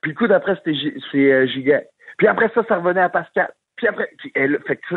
Puis 0.00 0.12
le 0.12 0.16
coup 0.16 0.26
d'après, 0.26 0.56
c'était 0.56 0.78
c'est 1.10 1.32
euh. 1.32 1.80
Puis 2.16 2.26
après 2.26 2.50
ça, 2.54 2.62
ça 2.68 2.76
revenait 2.76 3.00
à 3.00 3.08
Pascal. 3.08 3.50
Puis 3.76 3.88
après, 3.88 4.08
puis 4.18 4.32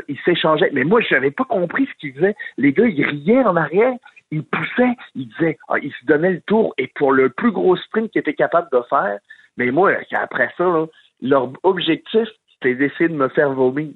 ils 0.08 0.20
s'échangeaient. 0.24 0.70
Mais 0.72 0.84
moi, 0.84 1.02
je 1.02 1.16
n'avais 1.16 1.32
pas 1.32 1.46
compris 1.46 1.88
ce 1.88 1.94
qu'ils 2.00 2.14
faisaient. 2.14 2.36
Les 2.58 2.74
gars, 2.74 2.86
ils 2.86 3.06
riaient 3.06 3.44
en 3.44 3.56
arrière. 3.56 3.94
Ils 4.30 4.44
poussaient. 4.44 4.96
Ils 5.16 5.28
disaient, 5.30 5.58
ah, 5.70 5.80
ils 5.82 5.92
se 5.94 6.06
donnaient 6.06 6.34
le 6.34 6.42
tour. 6.42 6.76
Et 6.78 6.88
pour 6.96 7.12
le 7.12 7.30
plus 7.30 7.52
gros 7.52 7.76
sprint 7.76 8.12
qu'ils 8.12 8.20
étaient 8.20 8.34
capables 8.34 8.70
de 8.72 8.82
faire, 8.90 9.18
mais 9.58 9.72
moi, 9.72 9.94
après 10.14 10.52
ça, 10.58 10.86
leur 11.22 11.52
objectif, 11.64 12.28
c'était 12.62 12.76
d'essayer 12.76 13.10
de 13.10 13.16
me 13.16 13.30
faire 13.30 13.52
vomir. 13.52 13.90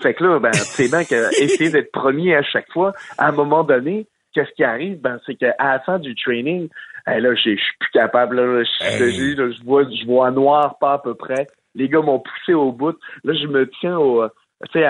Fait 0.00 0.14
que 0.14 0.24
là, 0.24 0.38
ben, 0.38 0.52
c'est 0.52 0.90
bien 0.90 1.04
que 1.04 1.42
essayer 1.42 1.70
d'être 1.70 1.92
premier 1.92 2.36
à 2.36 2.42
chaque 2.42 2.70
fois, 2.72 2.92
à 3.16 3.28
un 3.28 3.32
moment 3.32 3.64
donné, 3.64 4.06
qu'est-ce 4.32 4.52
qui 4.52 4.64
arrive? 4.64 5.00
Ben, 5.00 5.18
c'est 5.26 5.34
qu'à 5.34 5.54
la 5.58 5.80
fin 5.80 5.98
du 5.98 6.14
training, 6.14 6.68
eh, 7.06 7.20
là, 7.20 7.34
je 7.34 7.40
suis 7.40 7.56
plus 7.78 7.90
capable, 7.92 8.36
là, 8.36 8.62
je, 8.64 9.64
vois, 9.64 9.84
je 9.84 10.06
vois 10.06 10.30
noir 10.30 10.78
pas 10.78 10.94
à 10.94 10.98
peu 10.98 11.14
près. 11.14 11.46
Les 11.74 11.88
gars 11.88 12.00
m'ont 12.00 12.20
poussé 12.20 12.54
au 12.54 12.72
bout. 12.72 12.96
Là, 13.24 13.34
je 13.34 13.46
me 13.46 13.68
tiens 13.80 13.98
au, 13.98 14.22
euh, 14.22 14.28
tu 14.72 14.80
sais, 14.80 14.88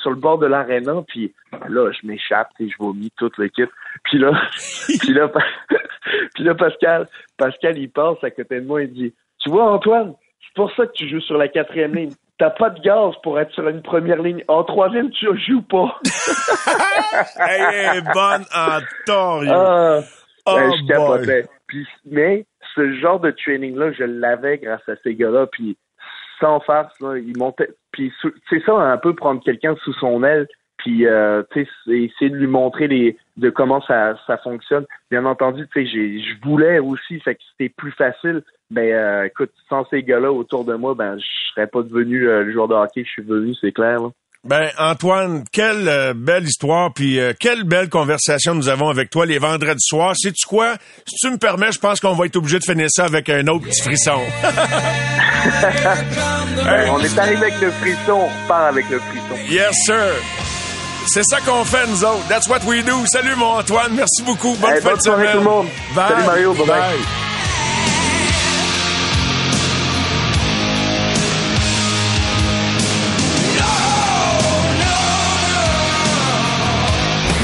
sur 0.00 0.10
le 0.10 0.16
bord 0.16 0.38
de 0.38 0.46
l'aréna, 0.46 1.02
puis 1.06 1.32
là, 1.68 1.90
je 1.92 2.06
m'échappe, 2.06 2.48
et 2.58 2.68
je 2.68 2.76
vomis 2.78 3.12
toute 3.16 3.36
l'équipe. 3.38 3.70
Puis 4.04 4.18
là, 4.18 4.32
puis 5.00 5.12
là, 5.12 5.30
puis 6.34 6.44
là, 6.44 6.54
Pascal, 6.54 7.06
Pascal, 7.36 7.78
il 7.78 7.90
passe 7.90 8.22
à 8.22 8.30
côté 8.30 8.60
de 8.60 8.66
moi, 8.66 8.82
il 8.82 8.92
dit, 8.92 9.14
tu 9.38 9.50
vois, 9.50 9.70
Antoine, 9.70 10.14
c'est 10.40 10.54
pour 10.54 10.72
ça 10.74 10.86
que 10.86 10.92
tu 10.92 11.08
joues 11.08 11.20
sur 11.20 11.38
la 11.38 11.48
quatrième 11.48 11.94
ligne. 11.94 12.12
T'as 12.40 12.48
pas 12.48 12.70
de 12.70 12.80
gaz 12.80 13.12
pour 13.22 13.38
être 13.38 13.52
sur 13.52 13.68
une 13.68 13.82
première 13.82 14.22
ligne. 14.22 14.42
En 14.48 14.64
troisième, 14.64 15.10
tu 15.10 15.26
joues 15.46 15.60
pas. 15.60 16.00
Elle 17.36 17.98
est 17.98 18.14
bonne 18.14 18.46
en. 18.54 18.78
Ah, 19.50 20.00
Oh 20.46 20.54
ben, 20.56 20.72
je 20.72 20.86
capotais. 20.86 21.46
Puis, 21.66 21.86
mais 22.06 22.46
ce 22.74 22.94
genre 22.94 23.20
de 23.20 23.30
training-là, 23.30 23.92
je 23.92 24.04
l'avais 24.04 24.56
grâce 24.56 24.88
à 24.88 24.94
ces 25.02 25.14
gars-là. 25.14 25.48
Puis 25.52 25.76
sans 26.40 26.60
farce, 26.60 26.98
là, 27.00 27.18
ils 27.18 27.36
montaient. 27.36 27.68
Puis 27.92 28.10
c'est 28.48 28.64
ça, 28.64 28.72
un 28.72 28.96
peu 28.96 29.14
prendre 29.14 29.42
quelqu'un 29.44 29.76
sous 29.84 29.92
son 29.94 30.24
aile. 30.24 30.46
Puis 30.78 31.06
euh, 31.06 31.42
essayer 31.54 32.30
de 32.30 32.36
lui 32.36 32.46
montrer 32.46 32.88
les 32.88 33.18
de 33.40 33.50
comment 33.50 33.82
ça, 33.86 34.14
ça 34.26 34.38
fonctionne. 34.38 34.84
Bien 35.10 35.24
entendu, 35.24 35.66
tu 35.72 35.84
sais, 35.84 35.90
j'ai- 35.90 36.20
je 36.22 36.48
voulais 36.48 36.78
aussi, 36.78 37.20
fait 37.20 37.34
que 37.34 37.40
c'était 37.52 37.72
plus 37.76 37.92
facile. 37.92 38.42
Mais 38.70 38.92
euh, 38.92 39.26
écoute, 39.26 39.50
sans 39.68 39.84
ces 39.90 40.02
gars-là 40.02 40.32
autour 40.32 40.64
de 40.64 40.74
moi, 40.74 40.94
ben 40.94 41.16
je 41.18 41.50
serais 41.54 41.66
pas 41.66 41.82
devenu 41.82 42.28
euh, 42.28 42.44
le 42.44 42.52
joueur 42.52 42.68
de 42.68 42.74
hockey 42.74 43.02
que 43.02 43.06
je 43.08 43.12
suis 43.12 43.24
devenu, 43.24 43.54
c'est 43.60 43.72
clair. 43.72 44.00
là. 44.00 44.08
Ben 44.42 44.70
Antoine, 44.78 45.44
quelle 45.52 45.86
euh, 45.88 46.14
belle 46.16 46.44
histoire, 46.44 46.94
puis 46.94 47.18
quelle 47.40 47.64
belle 47.64 47.90
conversation 47.90 48.54
nous 48.54 48.68
avons 48.70 48.88
avec 48.88 49.10
toi 49.10 49.26
les 49.26 49.38
vendredis 49.38 49.76
soirs. 49.80 50.14
Sais-tu 50.16 50.46
quoi? 50.46 50.76
Si 51.06 51.16
tu 51.26 51.30
me 51.30 51.36
permets, 51.36 51.72
je 51.72 51.78
pense 51.78 52.00
qu'on 52.00 52.14
va 52.14 52.24
être 52.26 52.36
obligé 52.36 52.58
de 52.58 52.64
finir 52.64 52.86
ça 52.88 53.04
avec 53.04 53.28
un 53.28 53.46
autre 53.48 53.66
petit 53.66 53.82
frisson. 53.82 54.18
On 56.92 57.00
est 57.00 57.18
arrivé 57.18 57.42
avec 57.46 57.60
le 57.60 57.70
frisson, 57.70 58.12
on 58.12 58.26
repart 58.42 58.72
avec 58.72 58.88
le 58.90 58.98
frisson. 58.98 59.36
Yes, 59.50 59.74
sir. 59.86 59.96
C'est 61.06 61.24
ça 61.24 61.40
qu'on 61.40 61.64
fait, 61.64 61.86
nous 61.88 62.04
autres. 62.04 62.26
That's 62.28 62.48
what 62.48 62.60
we 62.66 62.84
do. 62.84 63.04
Salut, 63.06 63.34
mon 63.36 63.58
Antoine. 63.58 63.92
Merci 63.94 64.22
beaucoup. 64.22 64.54
Bonne 64.60 64.74
Hey, 64.74 64.80
fin 64.80 64.90
bonne 64.90 64.98
de 64.98 65.02
soirée 65.02 65.22
semaine. 65.26 65.32
tout 65.32 65.38
le 65.38 65.50
monde. 65.50 65.66
Bye. 65.94 66.08
Salut, 66.08 66.24
Mario. 66.26 66.54
Bye-bye. 66.54 66.66
Bye. 66.66 66.98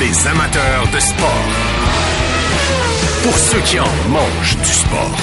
Les 0.01 0.27
amateurs 0.29 0.87
de 0.93 0.99
sport. 1.01 1.45
Pour 3.23 3.39
ceux 3.39 3.61
qui 3.61 3.81
en 3.81 3.93
mangent 4.09 4.57
du 4.59 4.73
sport. 4.73 5.17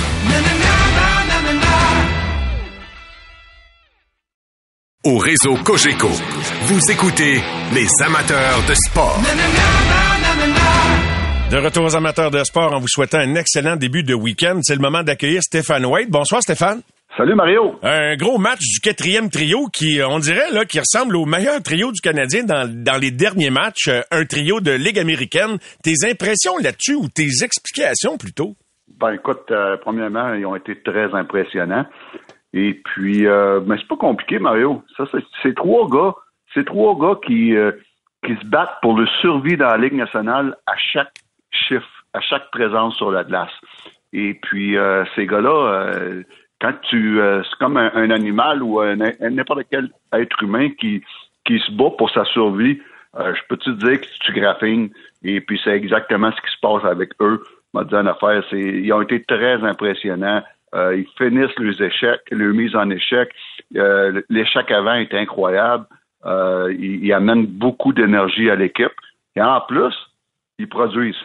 Au 5.05 5.17
réseau 5.17 5.55
Cogeco, 5.65 6.07
vous 6.07 6.79
écoutez 6.89 7.41
les 7.73 7.87
amateurs 8.05 8.63
de 8.69 8.73
sport. 8.73 9.19
De 11.51 11.57
retour 11.57 11.83
aux 11.83 11.95
amateurs 11.97 12.31
de 12.31 12.41
sport 12.45 12.73
en 12.73 12.79
vous 12.79 12.87
souhaitant 12.87 13.17
un 13.19 13.35
excellent 13.35 13.75
début 13.75 14.03
de 14.03 14.13
week-end. 14.13 14.59
C'est 14.61 14.75
le 14.75 14.81
moment 14.81 15.03
d'accueillir 15.03 15.41
Stéphane 15.43 15.85
White. 15.85 16.09
Bonsoir 16.09 16.41
Stéphane. 16.41 16.83
Salut 17.17 17.35
Mario. 17.35 17.75
Un 17.83 18.15
gros 18.15 18.37
match 18.37 18.61
du 18.61 18.79
quatrième 18.79 19.29
trio 19.29 19.67
qui, 19.67 19.99
on 20.07 20.19
dirait, 20.19 20.51
là, 20.51 20.63
qui 20.63 20.79
ressemble 20.79 21.17
au 21.17 21.25
meilleur 21.25 21.61
trio 21.61 21.91
du 21.91 21.99
Canadien 21.99 22.45
dans, 22.45 22.65
dans 22.73 22.97
les 22.97 23.11
derniers 23.11 23.49
matchs. 23.49 23.89
Euh, 23.89 24.03
Un 24.09 24.23
trio 24.23 24.61
de 24.61 24.71
Ligue 24.71 24.99
américaine. 24.99 25.57
Tes 25.83 26.09
impressions 26.09 26.57
là-dessus 26.63 26.95
ou 26.95 27.09
tes 27.09 27.27
explications 27.43 28.17
plutôt? 28.17 28.55
Ben 28.99 29.11
écoute, 29.11 29.51
euh, 29.51 29.75
premièrement, 29.81 30.33
ils 30.33 30.45
ont 30.45 30.55
été 30.55 30.81
très 30.81 31.13
impressionnants. 31.13 31.85
Et 32.53 32.73
puis, 32.73 33.25
euh, 33.25 33.59
ben, 33.59 33.77
c'est 33.77 33.87
pas 33.87 33.97
compliqué, 33.97 34.39
Mario. 34.39 34.83
Ça, 34.95 35.05
c'est, 35.41 35.55
trois 35.55 35.89
gars, 35.89 36.13
c'est 36.53 36.65
trois 36.65 36.97
gars 36.97 37.19
qui, 37.25 37.55
euh, 37.55 37.71
qui 38.25 38.35
se 38.35 38.45
battent 38.45 38.77
pour 38.81 38.97
le 38.97 39.07
survie 39.21 39.57
dans 39.57 39.67
la 39.67 39.77
Ligue 39.77 39.95
nationale 39.95 40.55
à 40.67 40.75
chaque 40.77 41.13
chiffre, 41.51 42.05
à 42.13 42.21
chaque 42.21 42.51
présence 42.51 42.95
sur 42.95 43.11
la 43.11 43.23
glace. 43.23 43.51
Et 44.13 44.35
puis, 44.35 44.77
euh, 44.77 45.03
ces 45.15 45.25
gars-là, 45.25 45.49
euh, 45.49 46.23
quand 46.63 46.73
tu, 46.89 47.19
euh, 47.19 47.43
c'est 47.43 47.57
comme 47.57 47.77
un, 47.77 48.09
animal 48.09 48.63
ou 48.63 48.79
un, 48.79 48.95
n'importe 48.95 49.63
quel 49.69 49.89
être 50.13 50.41
humain 50.41 50.69
qui, 50.79 51.03
qui 51.45 51.59
se 51.59 51.71
bat 51.71 51.89
pour 51.97 52.09
sa 52.11 52.23
survie. 52.25 52.79
Euh, 53.19 53.33
je 53.35 53.41
peux 53.49 53.57
te 53.57 53.69
dire 53.71 53.99
que 53.99 54.07
tu 54.21 54.31
graffines? 54.31 54.89
Et 55.23 55.41
puis 55.41 55.59
c'est 55.63 55.71
exactement 55.71 56.31
ce 56.31 56.41
qui 56.41 56.55
se 56.55 56.59
passe 56.61 56.85
avec 56.85 57.11
eux. 57.21 57.43
m'a 57.73 57.83
dit 57.83 57.95
en 57.95 58.05
affaire, 58.05 58.43
c'est 58.49 58.59
ils 58.59 58.93
ont 58.93 59.01
été 59.01 59.21
très 59.23 59.55
impressionnants. 59.63 60.41
Euh, 60.73 60.97
ils 60.97 61.07
finissent 61.17 61.55
leurs 61.57 61.81
échecs, 61.81 62.21
leurs 62.31 62.53
mises 62.53 62.75
en 62.75 62.89
échec. 62.89 63.29
Euh, 63.75 64.21
L'échec 64.29 64.71
avant 64.71 64.95
est 64.95 65.13
incroyable. 65.13 65.85
Euh, 66.25 66.73
ils, 66.79 67.11
amènent 67.13 67.45
beaucoup 67.45 67.93
d'énergie 67.93 68.49
à 68.49 68.55
l'équipe. 68.55 68.93
Et 69.35 69.41
en 69.41 69.61
plus, 69.61 69.93
ils 70.57 70.69
produisent. 70.69 71.15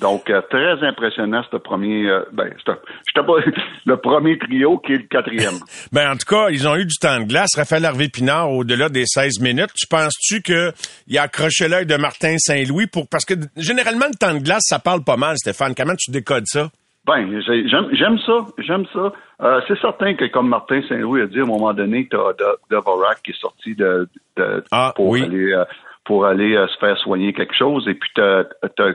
Donc, 0.00 0.24
très 0.50 0.82
impressionnant, 0.82 1.42
ce 1.52 1.56
premier, 1.56 2.08
ben, 2.32 2.50
le 3.86 3.96
premier 3.96 4.38
trio 4.38 4.78
qui 4.78 4.94
est 4.94 4.98
le 4.98 5.06
quatrième. 5.08 5.54
Ben, 5.92 6.10
en 6.10 6.16
tout 6.16 6.26
cas, 6.26 6.48
ils 6.50 6.66
ont 6.66 6.74
eu 6.74 6.84
du 6.84 6.96
temps 6.96 7.20
de 7.20 7.24
glace. 7.26 7.54
Raphaël 7.54 7.84
Harvey 7.84 8.08
Pinard, 8.08 8.50
au-delà 8.50 8.88
des 8.88 9.04
16 9.06 9.38
minutes. 9.40 9.70
Tu 9.76 9.86
penses-tu 9.86 10.42
que 10.42 10.72
il 11.06 11.16
a 11.16 11.22
accroché 11.22 11.68
l'œil 11.68 11.86
de 11.86 11.94
Martin 11.96 12.36
Saint-Louis 12.38 12.88
pour, 12.88 13.06
parce 13.08 13.24
que 13.24 13.34
généralement, 13.56 14.06
le 14.06 14.16
temps 14.16 14.34
de 14.34 14.42
glace, 14.42 14.64
ça 14.64 14.80
parle 14.80 15.04
pas 15.04 15.16
mal, 15.16 15.36
Stéphane. 15.36 15.74
Comment 15.76 15.94
tu 15.96 16.10
décodes 16.10 16.46
ça? 16.46 16.70
Ben, 17.06 17.40
j'ai- 17.42 17.68
j'aime 17.68 17.88
j'aime 17.92 18.18
ça, 18.20 18.46
j'aime 18.58 18.86
ça. 18.92 19.12
Euh, 19.42 19.60
c'est 19.68 19.78
certain 19.80 20.14
que, 20.14 20.24
comme 20.26 20.48
Martin 20.48 20.80
Saint-Louis 20.88 21.20
a 21.22 21.26
dit, 21.26 21.38
à 21.40 21.42
un 21.42 21.46
moment 21.46 21.74
donné, 21.74 22.08
tu 22.10 22.16
as 22.16 22.32
Dvorak 22.70 23.22
qui 23.22 23.32
est 23.32 23.40
sorti 23.40 23.74
de, 23.74 24.08
de- 24.36 24.64
Ah, 24.70 24.92
pour 24.96 25.08
oui. 25.10 25.22
aller 25.22 25.52
euh, 25.52 25.64
pour 26.04 26.24
aller 26.26 26.54
euh, 26.54 26.66
se 26.68 26.78
faire 26.78 26.96
soigner 26.98 27.32
quelque 27.32 27.54
chose, 27.54 27.86
et 27.88 27.94
puis 27.94 28.10
tu 28.14 28.20
as, 28.22 28.44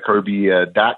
Kirby 0.05 0.49
Dak 0.75 0.97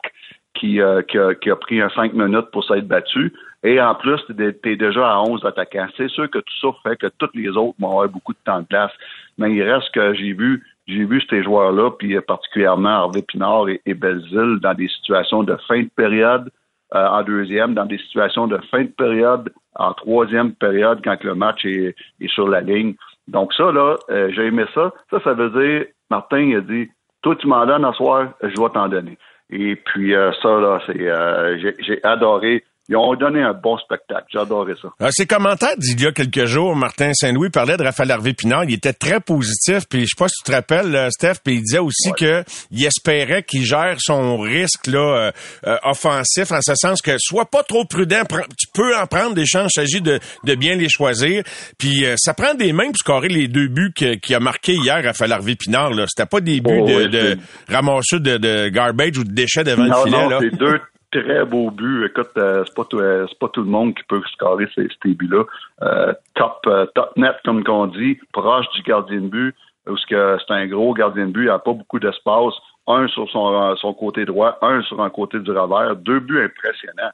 qui, 0.54 0.80
qui, 1.08 1.18
a, 1.18 1.34
qui 1.36 1.50
a 1.50 1.56
pris 1.56 1.82
un 1.82 1.90
cinq 1.90 2.14
minutes 2.14 2.52
pour 2.52 2.64
s'être 2.66 2.88
battu. 2.88 3.34
Et 3.64 3.80
en 3.80 3.94
plus, 3.96 4.20
tu 4.28 4.56
es, 4.70 4.76
déjà 4.76 5.12
à 5.12 5.20
11 5.22 5.46
attaquants. 5.46 5.88
C'est 5.96 6.10
sûr 6.10 6.30
que 6.30 6.40
tout 6.40 6.54
ça 6.62 6.68
fait 6.84 6.96
que 6.98 7.08
tous 7.20 7.30
les 7.36 7.50
autres 7.50 7.76
vont 7.80 7.92
avoir 7.92 8.10
beaucoup 8.10 8.34
de 8.34 8.40
temps 8.44 8.60
de 8.62 8.66
place. 8.66 8.92
Mais 9.38 9.54
il 9.54 9.62
reste 9.64 9.92
que 9.94 10.14
j'ai 10.14 10.34
vu 10.34 10.64
j'ai 10.88 11.06
vu 11.06 11.22
ces 11.30 11.44
joueurs-là, 11.44 11.92
puis 11.92 12.20
particulièrement 12.22 12.90
Harvey 12.90 13.22
Pinard 13.22 13.70
et, 13.70 13.80
et 13.86 13.94
Belzile, 13.94 14.58
dans 14.62 14.74
des 14.74 14.88
situations 14.90 15.44
de 15.44 15.56
fin 15.68 15.84
de 15.84 15.90
période, 15.96 16.50
euh, 16.96 17.08
en 17.08 17.24
deuxième, 17.24 17.74
dans 17.74 17.86
des 17.86 17.98
situations 18.00 18.48
de 18.48 18.58
fin 18.70 18.84
de 18.84 18.90
période, 18.90 19.52
en 19.76 19.94
troisième 19.94 20.54
période, 20.54 21.00
quand 21.04 21.24
le 21.24 21.36
match 21.36 21.64
est, 21.66 21.96
est 22.20 22.28
sur 22.30 22.48
la 22.48 22.62
ligne. 22.62 22.96
Donc 23.28 23.54
ça, 23.54 23.72
là, 23.72 23.96
euh, 24.10 24.30
j'ai 24.34 24.48
aimé 24.48 24.66
ça. 24.74 24.92
Ça, 25.10 25.20
ça 25.24 25.34
veut 25.34 25.50
dire, 25.52 25.86
Martin 26.10 26.40
il 26.40 26.56
a 26.58 26.62
dit, 26.62 26.90
toi, 27.22 27.36
tu 27.36 27.48
m'en 27.48 27.66
donnes 27.66 27.86
à 27.86 27.94
soir, 27.94 28.30
je 28.42 28.60
vais 28.60 28.70
t'en 28.74 28.90
donner. 28.90 29.18
Et 29.50 29.76
puis 29.76 30.14
euh, 30.16 30.32
ça, 30.42 30.50
là, 30.60 30.80
c'est 30.86 31.08
euh, 31.10 31.58
j'ai- 31.60 31.76
j'ai 31.80 32.04
adoré. 32.04 32.64
Ils 32.92 32.98
ont 32.98 33.16
donné 33.16 33.42
un 33.42 33.54
bon 33.54 33.78
spectacle. 33.78 34.38
Adoré 34.38 34.74
ça. 34.82 34.90
Euh, 35.02 35.10
ses 35.12 35.26
commentaires 35.26 35.78
d'il 35.78 36.00
y 36.02 36.06
a 36.08 36.12
quelques 36.12 36.46
jours, 36.46 36.76
Martin 36.76 37.14
Saint-Louis 37.14 37.50
parlait 37.50 37.78
de 37.78 37.84
Raphaël 37.84 38.12
Harvey 38.12 38.34
Pinard. 38.34 38.66
Il 38.66 38.74
était 38.74 38.92
très 38.92 39.22
positif. 39.22 39.88
Puis 39.90 40.02
je 40.02 40.06
sais 40.08 40.16
pas 40.18 40.28
si 40.28 40.44
tu 40.44 40.52
te 40.52 40.56
rappelles, 40.56 40.94
euh, 40.94 41.10
Steph, 41.10 41.36
puis 41.44 41.56
il 41.56 41.62
disait 41.62 41.80
aussi 41.80 42.12
que 42.18 42.44
il 42.70 42.86
espérait 42.86 43.44
qu'il 43.44 43.64
gère 43.66 43.96
son 44.00 44.38
risque 44.38 44.88
là 44.88 45.00
euh, 45.00 45.32
euh, 45.68 45.78
offensif 45.84 46.52
en 46.52 46.60
ce 46.62 46.74
sens 46.76 47.02
que 47.02 47.12
soit 47.18 47.46
pas 47.46 47.64
trop 47.64 47.86
prudent. 47.86 48.24
Tu 48.60 48.68
peux 48.74 48.94
en 48.98 49.08
prendre 49.08 49.36
des 49.36 49.46
chances. 49.46 49.72
Il 49.78 49.82
s'agit 49.82 50.02
de, 50.02 50.20
de 50.44 50.56
bien 50.56 50.76
les 50.76 50.90
choisir. 50.90 51.44
Puis 51.78 52.06
euh, 52.06 52.16
ça 52.18 52.34
prend 52.34 52.56
des 52.56 52.74
mains 52.74 52.88
pour 52.88 52.98
scorer 52.98 53.30
les 53.30 53.48
deux 53.48 53.70
buts 53.70 53.94
qu'il 53.94 54.36
a 54.36 54.40
marqués 54.42 54.74
hier, 54.76 55.02
Raphaël 55.02 55.32
Harvey 55.32 55.56
Pinard. 55.56 55.92
Là, 55.92 56.06
c'était 56.10 56.28
pas 56.28 56.42
des 56.42 56.60
buts 56.60 56.80
Oh, 56.82 56.88
de, 56.88 56.94
oui, 56.96 57.10
de 57.10 57.38
ramasseux 57.70 58.20
de, 58.20 58.36
de 58.38 58.68
garbage 58.68 59.18
ou 59.18 59.24
de 59.24 59.32
déchets 59.32 59.64
devant 59.64 59.84
le 59.86 59.94
filet. 60.04 60.24
non, 60.24 60.30
là. 60.30 60.40
c'est 60.42 60.58
deux 60.58 60.80
très 61.12 61.46
beaux 61.46 61.72
buts. 61.72 62.06
Écoute, 62.06 62.32
euh, 62.38 62.64
c'est 62.66 62.76
pas 62.76 62.86
tout, 62.86 63.00
euh, 63.00 63.28
pas 63.40 63.50
tout 63.50 63.62
le 63.62 63.70
monde 63.70 63.94
qui 63.96 64.04
peut 64.04 64.22
scorer 64.34 64.68
ces, 64.74 64.88
ces 65.04 65.14
buts-là. 65.14 65.44
Euh, 65.82 66.14
top, 66.36 66.60
euh, 66.68 66.86
top 66.96 67.16
net, 67.18 67.36
comme 67.46 67.64
qu'on 67.64 67.88
dit, 67.88 68.18
proche 68.32 68.70
du 68.76 68.82
gardien 68.82 69.22
de 69.22 69.28
but, 69.28 69.56
parce 69.86 70.06
que 70.06 70.38
c'est 70.40 70.54
un 70.54 70.68
gros 70.68 70.94
gardien 70.94 71.28
de 71.28 71.32
but, 71.32 71.44
il 71.44 71.48
n'a 71.48 71.60
pas 71.60 71.74
beaucoup 71.74 72.00
d'espace. 72.00 72.54
Un 72.88 73.08
sur 73.10 73.30
son, 73.30 73.54
euh, 73.54 73.76
son 73.76 73.94
côté 73.94 74.26
droit, 74.26 74.58
un 74.62 74.82
sur 74.84 75.02
un 75.02 75.10
côté 75.10 75.40
du 75.40 75.52
revers, 75.52 75.96
deux 75.98 76.20
buts 76.20 76.44
impressionnants. 76.44 77.12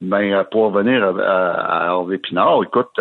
Mais 0.00 0.34
euh, 0.34 0.42
pour 0.44 0.72
revenir 0.72 1.04
à, 1.04 1.50
à, 1.50 1.86
Hervé 1.86 2.18
Pinard, 2.18 2.62
écoute, 2.64 3.00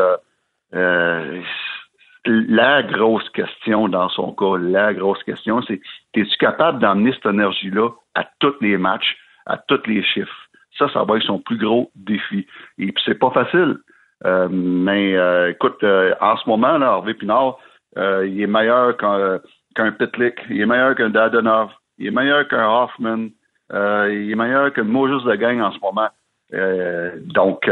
la 2.25 2.83
grosse 2.83 3.29
question 3.31 3.87
dans 3.89 4.09
son 4.09 4.31
cas, 4.33 4.57
la 4.57 4.93
grosse 4.93 5.21
question, 5.23 5.61
c'est 5.63 5.81
es-tu 6.13 6.37
capable 6.37 6.79
d'emmener 6.79 7.13
cette 7.13 7.25
énergie-là 7.33 7.89
à 8.15 8.25
tous 8.39 8.55
les 8.61 8.77
matchs, 8.77 9.17
à 9.45 9.57
tous 9.57 9.81
les 9.87 10.03
chiffres? 10.03 10.49
Ça, 10.77 10.89
ça 10.89 11.03
va 11.03 11.17
être 11.17 11.23
son 11.23 11.39
plus 11.39 11.57
gros 11.57 11.91
défi. 11.95 12.47
Et 12.77 12.91
puis 12.91 13.03
c'est 13.05 13.19
pas 13.19 13.31
facile. 13.31 13.77
Euh, 14.25 14.47
mais 14.49 15.15
euh, 15.17 15.51
écoute, 15.51 15.83
euh, 15.83 16.13
en 16.21 16.37
ce 16.37 16.47
moment, 16.47 16.77
là, 16.77 16.93
Hervé 16.93 17.13
Pinard, 17.13 17.57
euh, 17.97 18.25
il 18.25 18.41
est 18.41 18.47
meilleur 18.47 18.97
qu'un 18.97 19.39
qu'un 19.75 19.91
Pitlick, 19.91 20.35
il 20.49 20.61
est 20.61 20.65
meilleur 20.65 20.95
qu'un 20.95 21.09
Dadonov, 21.09 21.71
il 21.97 22.07
est 22.07 22.11
meilleur 22.11 22.47
qu'un 22.47 22.67
Hoffman, 22.67 23.27
euh, 23.73 24.09
il 24.13 24.31
est 24.31 24.35
meilleur 24.35 24.71
que 24.71 24.81
Moses 24.81 25.23
de 25.25 25.35
Gang 25.35 25.59
en 25.61 25.71
ce 25.71 25.79
moment. 25.79 26.09
Euh, 26.53 27.11
donc, 27.25 27.67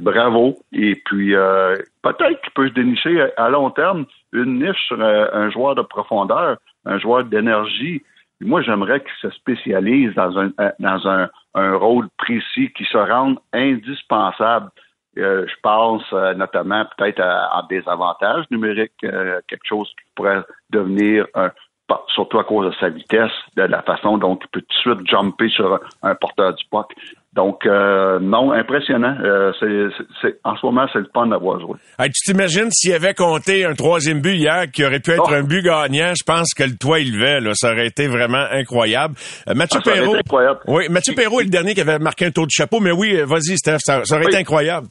bravo. 0.00 0.56
Et 0.72 0.94
puis, 1.04 1.34
peut-être 2.02 2.40
qu'il 2.42 2.52
peut 2.54 2.68
se 2.68 2.74
dénicher 2.74 3.20
à, 3.36 3.46
à 3.46 3.50
long 3.50 3.70
terme 3.70 4.06
une 4.32 4.60
niche 4.60 4.86
sur 4.86 5.02
un 5.02 5.50
joueur 5.50 5.74
de 5.74 5.82
profondeur, 5.82 6.58
un 6.86 6.98
joueur 6.98 7.24
d'énergie. 7.24 8.02
Moi, 8.40 8.62
j'aimerais 8.62 9.00
qu'il 9.00 9.30
se 9.30 9.30
spécialise 9.30 10.14
dans 10.14 10.38
un 10.38 10.50
dans 10.78 11.08
un, 11.08 11.28
un 11.54 11.76
rôle 11.76 12.08
précis 12.16 12.72
qui 12.76 12.84
se 12.84 12.96
rende 12.96 13.38
indispensable. 13.52 14.70
Euh, 15.18 15.44
je 15.46 15.54
pense 15.62 16.04
euh, 16.12 16.34
notamment 16.34 16.84
peut-être 16.96 17.20
à, 17.20 17.66
des 17.68 17.82
avantages 17.86 18.44
numériques, 18.50 18.92
euh, 19.04 19.40
quelque 19.48 19.66
chose 19.66 19.88
qui 19.88 20.10
pourrait 20.14 20.42
devenir 20.70 21.26
surtout 22.14 22.38
à 22.38 22.44
cause 22.44 22.72
de 22.72 22.76
sa 22.78 22.88
vitesse, 22.88 23.32
de 23.56 23.62
la 23.62 23.82
façon 23.82 24.16
dont 24.16 24.38
il 24.40 24.48
peut 24.48 24.60
tout 24.60 24.94
de 24.94 24.94
suite 24.94 25.08
jumper 25.08 25.48
sur 25.48 25.74
un, 25.74 25.80
un 26.10 26.14
porteur 26.14 26.54
du 26.54 26.64
puck. 26.70 26.94
Donc, 27.32 27.64
euh, 27.64 28.18
non, 28.20 28.50
impressionnant. 28.50 29.14
Euh, 29.22 29.52
c'est, 29.60 29.66
c'est- 29.96 30.04
c'est- 30.20 30.40
en 30.42 30.56
ce 30.56 30.66
moment, 30.66 30.86
c'est 30.92 30.98
le 30.98 31.06
fun 31.14 31.28
d'avoir 31.28 31.60
joué. 31.60 31.74
Hey, 31.98 32.10
tu 32.10 32.24
t'imagines 32.32 32.70
s'il 32.72 32.92
avait 32.92 33.14
compté 33.14 33.64
un 33.64 33.74
troisième 33.74 34.20
but 34.20 34.34
hier 34.34 34.68
qui 34.72 34.84
aurait 34.84 34.98
pu 34.98 35.12
être 35.12 35.28
Oh. 35.30 35.32
un 35.34 35.44
but 35.44 35.62
gagnant, 35.62 36.12
je 36.18 36.24
pense 36.26 36.52
que 36.54 36.64
le 36.64 36.76
toit 36.76 36.98
il 36.98 37.14
levait, 37.16 37.40
là, 37.40 37.52
ça 37.54 37.70
aurait 37.70 37.86
été 37.86 38.08
vraiment 38.08 38.44
incroyable. 38.50 39.14
Euh, 39.48 39.54
Mathieu 39.54 39.78
Ah, 39.86 39.90
Perrault. 39.92 40.10
été 40.16 40.18
incroyable. 40.26 40.60
Oui, 40.66 40.88
Mathieu 40.90 41.14
Perrault 41.14 41.40
est 41.40 41.44
le 41.44 41.50
dernier 41.50 41.74
qui 41.74 41.80
avait 41.82 42.00
marqué 42.00 42.26
un 42.26 42.30
taux 42.32 42.46
de 42.46 42.50
chapeau, 42.50 42.80
mais 42.80 42.90
oui, 42.90 43.14
euh, 43.16 43.26
vas-y, 43.26 43.56
Steph, 43.58 43.78
ça, 43.78 44.04
ça 44.04 44.16
aurait 44.16 44.24
Oui. 44.24 44.30
été 44.32 44.40
incroyable. 44.40 44.88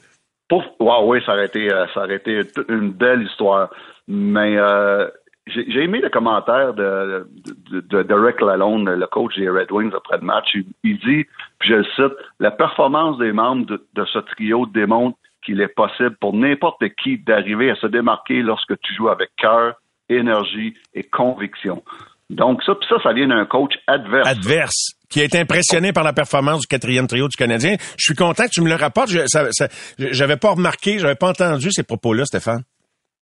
Pouf, 0.47 0.63
wow, 0.79 1.11
oui, 1.11 1.19
ça 1.25 1.33
aurait 1.33 1.45
été, 1.47 1.69
euh, 1.71 1.85
ça 1.93 2.03
aurait 2.05 2.15
été 2.15 2.39
une 2.69 2.91
belle 2.93 3.23
histoire. 3.23 3.69
Mais 4.07 4.55
euh, 4.57 5.07
j'ai 5.49 5.83
aimé 5.83 5.99
le 6.01 6.09
commentaire 6.09 6.73
de, 6.73 7.27
de, 7.71 7.81
de, 7.81 8.03
de 8.03 8.13
Rick 8.13 8.41
Lalonde, 8.41 8.87
le 8.87 9.07
coach 9.07 9.35
des 9.37 9.49
Red 9.49 9.71
Wings 9.71 9.91
après 9.95 10.17
le 10.17 10.25
match. 10.25 10.47
Il, 10.83 10.97
dit, 10.99 11.25
puis 11.59 11.69
je 11.69 11.75
le 11.75 11.83
cite, 11.95 12.17
la 12.39 12.51
performance 12.51 13.17
des 13.17 13.31
membres 13.31 13.65
de, 13.65 14.05
ce 14.05 14.19
trio 14.19 14.65
démontre 14.65 15.17
qu'il 15.45 15.61
est 15.61 15.73
possible 15.73 16.15
pour 16.19 16.33
n'importe 16.33 16.83
qui 17.01 17.17
d'arriver 17.19 17.71
à 17.71 17.75
se 17.75 17.87
démarquer 17.87 18.41
lorsque 18.41 18.79
tu 18.81 18.93
joues 18.95 19.09
avec 19.09 19.29
cœur, 19.37 19.75
énergie 20.09 20.73
et 20.93 21.03
conviction. 21.03 21.83
Donc 22.29 22.61
ça, 22.63 22.75
puis 22.75 22.87
ça, 22.89 22.97
ça 23.01 23.13
vient 23.13 23.27
d'un 23.27 23.45
coach 23.45 23.73
adverse. 23.87 24.27
Adverse, 24.27 24.93
qui 25.09 25.21
été 25.21 25.39
impressionné 25.39 25.93
par 25.93 26.03
la 26.03 26.13
performance 26.13 26.61
du 26.61 26.67
quatrième 26.67 27.07
trio 27.07 27.27
du 27.27 27.35
Canadien. 27.35 27.75
Je 27.97 28.03
suis 28.03 28.15
content 28.15 28.43
que 28.43 28.51
tu 28.51 28.61
me 28.61 28.69
le 28.69 28.75
rapportes. 28.75 29.09
Je, 29.09 29.25
ça, 29.25 29.47
ça- 29.51 29.67
j'avais 29.97 30.37
pas 30.37 30.51
remarqué, 30.51 30.99
j'avais 30.99 31.15
pas 31.15 31.29
entendu 31.29 31.71
ces 31.71 31.83
propos-là, 31.83 32.25
Stéphane. 32.25 32.61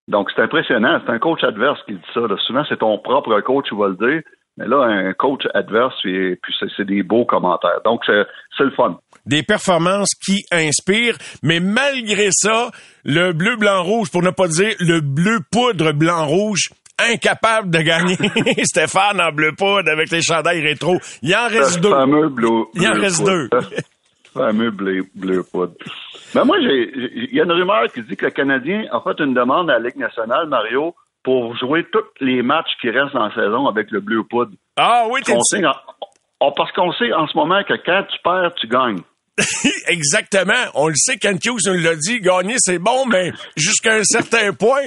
Donc, 0.07 0.29
c'est 0.35 0.41
impressionnant. 0.41 0.99
C'est 1.05 1.11
un 1.11 1.19
coach 1.19 1.43
adverse 1.43 1.79
qui 1.85 1.93
dit 1.93 2.01
ça. 2.13 2.21
là. 2.21 2.35
Souvent, 2.45 2.63
c'est 2.69 2.77
ton 2.77 2.97
propre 2.99 3.39
coach 3.41 3.67
qui 3.69 3.75
va 3.75 3.87
le 3.89 3.95
dire. 3.95 4.21
Mais 4.57 4.65
là, 4.67 4.85
un 4.85 5.13
coach 5.13 5.43
adverse, 5.53 5.93
puis, 6.01 6.35
puis 6.37 6.53
c'est, 6.75 6.85
des 6.85 7.03
beaux 7.03 7.25
commentaires. 7.25 7.79
Donc, 7.85 8.01
c'est, 8.05 8.63
le 8.63 8.71
fun. 8.71 8.97
Des 9.27 9.43
performances 9.43 10.15
qui 10.15 10.45
inspirent, 10.51 11.17
mais 11.43 11.59
malgré 11.59 12.29
ça, 12.31 12.71
le 13.05 13.33
bleu, 13.33 13.55
blanc, 13.57 13.83
rouge, 13.83 14.09
pour 14.11 14.23
ne 14.23 14.31
pas 14.31 14.47
dire 14.47 14.73
le 14.79 15.01
bleu 15.01 15.39
poudre, 15.51 15.91
blanc, 15.91 16.25
rouge, 16.25 16.69
incapables 16.97 17.69
de 17.69 17.79
gagner 17.79 18.15
Stéphane 18.63 19.21
en 19.21 19.31
bleu 19.31 19.51
poudre 19.55 19.91
avec 19.91 20.09
les 20.09 20.23
chandails 20.23 20.61
rétro. 20.61 20.97
Il 21.21 21.35
en 21.35 21.47
reste 21.47 21.79
deux. 21.79 21.91
fameux 21.91 22.29
bleu, 22.29 22.65
Il 22.73 22.87
en 22.87 22.93
reste 22.93 23.19
poudre. 23.19 23.31
deux. 23.31 23.49
Fameux 24.37 24.71
bleu, 24.71 25.05
bleu 25.15 25.43
poudre. 25.43 25.73
Ben 26.33 26.43
moi, 26.45 26.57
il 26.59 27.29
y 27.33 27.39
a 27.39 27.43
une 27.43 27.51
rumeur 27.51 27.91
qui 27.93 28.01
dit 28.03 28.15
que 28.15 28.25
le 28.25 28.31
Canadien 28.31 28.85
a 28.91 29.01
fait 29.01 29.19
une 29.23 29.33
demande 29.33 29.69
à 29.69 29.79
la 29.79 29.87
Ligue 29.89 29.97
nationale, 29.97 30.47
Mario, 30.47 30.93
pour 31.23 31.55
jouer 31.57 31.85
tous 31.91 32.03
les 32.21 32.41
matchs 32.41 32.71
qui 32.81 32.89
restent 32.89 33.15
en 33.15 33.29
saison 33.31 33.67
avec 33.67 33.91
le 33.91 33.99
bleu 33.99 34.23
poudre. 34.23 34.51
Ah 34.77 35.05
oui, 35.09 35.21
t'es 35.23 35.33
On 35.33 35.65
en- 35.65 35.73
oh, 36.41 36.51
parce 36.55 36.71
qu'on 36.73 36.91
sait 36.93 37.11
en 37.13 37.27
ce 37.27 37.35
moment 37.37 37.63
que 37.63 37.73
quand 37.85 38.03
tu 38.09 38.17
perds, 38.23 38.53
tu 38.55 38.67
gagnes. 38.67 39.01
Exactement. 39.87 40.53
On 40.75 40.87
le 40.87 40.95
sait, 40.95 41.17
Ken 41.17 41.35
Hughes 41.43 41.59
nous 41.67 41.81
l'a 41.83 41.95
dit, 41.95 42.19
gagner 42.21 42.55
c'est 42.57 42.79
bon, 42.79 43.05
mais 43.05 43.31
jusqu'à 43.55 43.93
un 43.95 44.03
certain 44.03 44.53
point. 44.53 44.81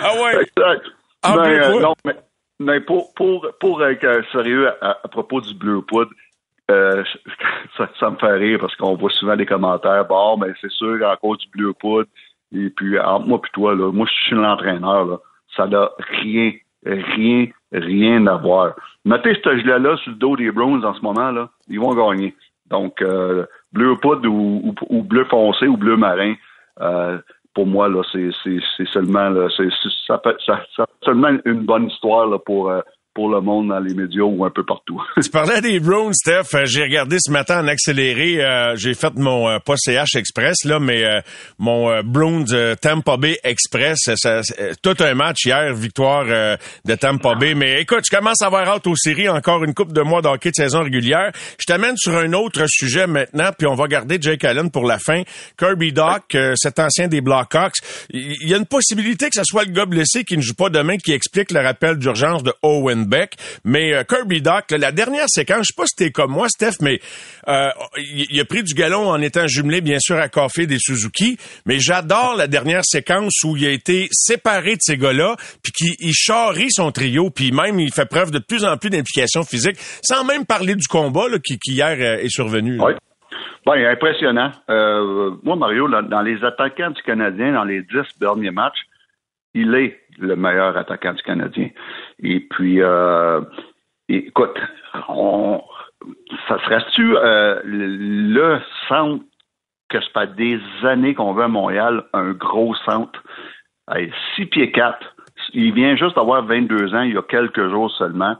Ah 0.00 0.14
ouais. 0.20 0.42
Exact. 0.42 0.86
En 1.24 1.36
Ben, 1.36 1.50
euh, 1.50 1.70
poudre. 1.70 1.80
non, 1.82 1.94
mais, 2.04 2.16
mais 2.58 2.80
pour, 2.80 3.12
pour, 3.14 3.46
pour 3.60 3.84
être 3.86 4.04
euh, 4.04 4.22
sérieux 4.32 4.68
à, 4.80 4.98
à 5.04 5.08
propos 5.08 5.40
du 5.40 5.54
bleu 5.54 5.82
poudre, 5.82 6.10
euh, 6.72 7.04
ça, 8.00 8.10
me 8.10 8.16
fait 8.16 8.32
rire 8.32 8.58
parce 8.60 8.74
qu'on 8.76 8.96
voit 8.96 9.10
souvent 9.10 9.36
des 9.36 9.46
commentaires. 9.46 10.06
Bon, 10.06 10.36
mais 10.36 10.52
c'est 10.60 10.70
sûr 10.72 10.98
qu'à 10.98 11.16
cause 11.16 11.38
du 11.38 11.48
bleu 11.50 11.72
poudre, 11.72 12.08
et 12.54 12.70
puis 12.70 12.98
entre 12.98 13.26
moi 13.26 13.40
et 13.44 13.50
toi, 13.52 13.74
là, 13.74 13.92
moi 13.92 14.06
je 14.06 14.20
suis 14.26 14.36
l'entraîneur, 14.36 15.20
ça 15.56 15.66
n'a 15.66 15.90
rien, 16.20 16.52
rien, 16.84 17.46
rien 17.72 18.26
à 18.26 18.36
voir. 18.36 18.74
Mettez 19.04 19.34
ce 19.42 19.56
gilet-là 19.58 19.96
sur 19.98 20.12
le 20.12 20.18
dos 20.18 20.36
des 20.36 20.50
Browns 20.50 20.84
en 20.84 20.94
ce 20.94 21.00
moment, 21.00 21.30
là, 21.30 21.48
ils 21.68 21.80
vont 21.80 21.94
gagner. 21.94 22.34
Donc, 22.66 23.02
euh, 23.02 23.44
bleu 23.72 23.96
poudre 23.96 24.28
ou, 24.28 25.02
bleu 25.02 25.24
foncé 25.26 25.66
ou 25.66 25.76
bleu 25.76 25.96
marin, 25.96 26.34
euh, 26.80 27.18
pour 27.54 27.66
moi, 27.66 27.88
là, 27.88 28.02
c'est, 28.12 28.30
seulement, 28.86 29.28
là, 29.28 29.48
ça, 30.06 30.18
peut- 30.18 30.36
seulement 31.04 31.28
une 31.44 31.64
bonne 31.66 31.88
histoire 31.88 32.42
pour, 32.44 32.70
euh, 32.70 32.80
pour 33.14 33.28
le 33.28 33.40
monde 33.40 33.68
dans 33.68 33.78
les 33.80 33.94
médias 33.94 34.22
ou 34.22 34.44
un 34.44 34.50
peu 34.50 34.64
partout. 34.64 35.00
Tu 35.22 35.28
parlais 35.30 35.60
des 35.60 35.80
Browns, 35.80 36.14
Steph. 36.14 36.54
Euh, 36.54 36.64
J'ai 36.66 36.82
regardé 36.82 37.16
ce 37.20 37.30
matin 37.30 37.62
en 37.62 37.68
accéléré. 37.68 38.42
euh, 38.42 38.74
J'ai 38.76 38.94
fait 38.94 39.12
mon 39.16 39.48
euh, 39.48 39.58
pas 39.58 39.74
CH 39.76 40.14
Express 40.16 40.64
là, 40.64 40.78
mais 40.80 41.04
euh, 41.04 41.20
mon 41.58 41.90
euh, 41.90 42.02
Browns 42.02 42.46
euh, 42.52 42.74
Tampa 42.74 43.16
Bay 43.16 43.38
Express. 43.44 43.98
ça- 44.16 44.40
tout 44.82 44.96
un 45.00 45.14
match 45.14 45.44
hier, 45.44 45.74
victoire 45.74 46.24
euh, 46.28 46.56
de 46.84 46.94
Tampa 46.94 47.34
Bay. 47.34 47.54
Mais 47.54 47.82
écoute, 47.82 48.04
je 48.10 48.16
commence 48.16 48.40
à 48.42 48.46
avoir 48.46 48.66
hâte 48.68 48.86
aux 48.86 48.96
séries. 48.96 49.28
Encore 49.28 49.62
une 49.64 49.74
coupe 49.74 49.92
de 49.92 50.00
mois 50.02 50.22
d'hockey 50.22 50.50
de 50.50 50.54
saison 50.56 50.82
régulière. 50.82 51.32
Je 51.58 51.66
t'amène 51.66 51.96
sur 51.96 52.16
un 52.16 52.32
autre 52.32 52.64
sujet 52.66 53.06
maintenant, 53.06 53.50
puis 53.56 53.66
on 53.66 53.74
va 53.74 53.86
garder 53.88 54.18
Jake 54.20 54.44
Allen 54.44 54.70
pour 54.70 54.84
la 54.86 54.98
fin. 54.98 55.22
Kirby 55.58 55.92
Doc, 55.92 56.34
euh, 56.34 56.54
cet 56.56 56.78
ancien 56.78 57.08
des 57.08 57.20
Blackhawks. 57.20 57.76
Il 58.10 58.48
y 58.48 58.54
a 58.54 58.56
une 58.56 58.66
possibilité 58.66 59.26
que 59.26 59.34
ce 59.36 59.44
soit 59.44 59.64
le 59.64 59.72
gars 59.72 59.86
blessé 59.86 60.24
qui 60.24 60.36
ne 60.36 60.42
joue 60.42 60.54
pas 60.54 60.70
demain 60.70 60.96
qui 60.96 61.12
explique 61.12 61.50
le 61.52 61.60
rappel 61.60 61.96
d'urgence 61.98 62.42
de 62.42 62.52
Owen 62.62 63.01
Beck. 63.06 63.34
Mais 63.64 63.94
euh, 63.94 64.02
Kirby 64.04 64.42
Doc, 64.42 64.70
la 64.70 64.92
dernière 64.92 65.26
séquence, 65.28 65.66
je 65.66 65.72
sais 65.72 65.76
pas 65.76 65.86
si 65.86 65.96
t'es 65.96 66.10
comme 66.10 66.32
moi, 66.32 66.48
Steph, 66.48 66.80
mais 66.80 67.00
euh, 67.48 67.68
il, 67.96 68.40
a 68.40 68.44
pris 68.44 68.62
du 68.62 68.74
galon 68.74 69.08
en 69.08 69.20
étant 69.20 69.46
jumelé, 69.46 69.80
bien 69.80 69.98
sûr, 69.98 70.16
à 70.16 70.28
Café 70.28 70.66
des 70.66 70.78
Suzuki. 70.78 71.38
Mais 71.66 71.78
j'adore 71.78 72.34
la 72.36 72.46
dernière 72.46 72.84
séquence 72.84 73.42
où 73.44 73.56
il 73.56 73.66
a 73.66 73.70
été 73.70 74.08
séparé 74.10 74.72
de 74.72 74.80
ces 74.80 74.96
gars-là, 74.96 75.36
puis 75.62 75.72
qu'il 75.72 75.94
il 76.00 76.14
charrie 76.14 76.70
son 76.70 76.90
trio, 76.92 77.30
puis 77.30 77.52
même 77.52 77.78
il 77.80 77.92
fait 77.92 78.08
preuve 78.08 78.30
de 78.30 78.38
plus 78.38 78.64
en 78.64 78.76
plus 78.76 78.90
d'implication 78.90 79.42
physique, 79.44 79.76
sans 80.02 80.24
même 80.24 80.46
parler 80.46 80.74
du 80.74 80.86
combat 80.86 81.26
qui, 81.44 81.58
hier 81.66 81.96
euh, 81.98 82.22
est 82.22 82.28
survenu. 82.30 82.76
là. 82.76 82.84
Oui. 82.86 82.92
Ben, 83.64 83.86
impressionnant. 83.86 84.50
Moi, 84.68 85.54
Mario, 85.54 85.88
dans 85.88 86.22
les 86.22 86.42
attaquants 86.44 86.90
du 86.90 87.00
Canadien, 87.02 87.52
dans 87.52 87.62
les 87.62 87.82
dix 87.82 88.18
derniers 88.18 88.50
matchs, 88.50 88.80
il 89.54 89.74
est 89.74 90.00
le 90.18 90.36
meilleur 90.36 90.76
attaquant 90.76 91.12
du 91.12 91.22
Canadien. 91.22 91.68
Et 92.22 92.40
puis, 92.40 92.80
euh, 92.80 93.40
écoute, 94.08 94.56
on, 95.08 95.62
ça 96.48 96.58
serait-tu 96.64 97.16
euh, 97.16 97.60
le 97.64 98.60
centre 98.88 99.24
que 99.88 100.00
ça 100.00 100.06
fait 100.26 100.34
des 100.36 100.58
années 100.84 101.14
qu'on 101.14 101.34
veut 101.34 101.44
à 101.44 101.48
Montréal, 101.48 102.04
un 102.12 102.32
gros 102.32 102.74
centre, 102.86 103.22
6 104.36 104.46
pieds 104.46 104.72
4. 104.72 104.98
Il 105.54 105.74
vient 105.74 105.96
juste 105.96 106.16
d'avoir 106.16 106.44
22 106.46 106.94
ans, 106.94 107.02
il 107.02 107.14
y 107.14 107.18
a 107.18 107.22
quelques 107.22 107.68
jours 107.68 107.90
seulement. 107.98 108.36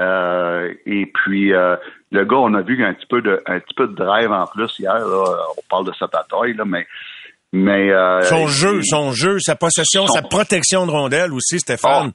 Euh, 0.00 0.72
et 0.86 1.06
puis 1.12 1.52
euh, 1.52 1.76
le 2.10 2.24
gars, 2.24 2.38
on 2.38 2.54
a 2.54 2.62
vu 2.62 2.82
un 2.84 2.94
petit 2.94 3.06
peu 3.06 3.20
de 3.20 3.42
un 3.46 3.60
petit 3.60 3.74
peu 3.74 3.86
de 3.86 3.94
drive 3.94 4.32
en 4.32 4.46
plus 4.46 4.78
hier. 4.78 4.94
Là, 4.94 5.24
on 5.58 5.60
parle 5.68 5.86
de 5.86 5.92
sa 5.98 6.06
bataille, 6.06 6.54
là, 6.54 6.64
mais 6.64 6.86
mais 7.52 7.90
euh, 7.92 8.22
Son 8.22 8.46
jeu, 8.46 8.80
son 8.82 9.12
jeu, 9.12 9.38
sa 9.40 9.56
possession, 9.56 10.06
Son- 10.06 10.14
sa 10.14 10.22
protection 10.22 10.86
de 10.86 10.90
rondelle 10.90 11.32
aussi, 11.34 11.58
Stéphane. 11.60 12.12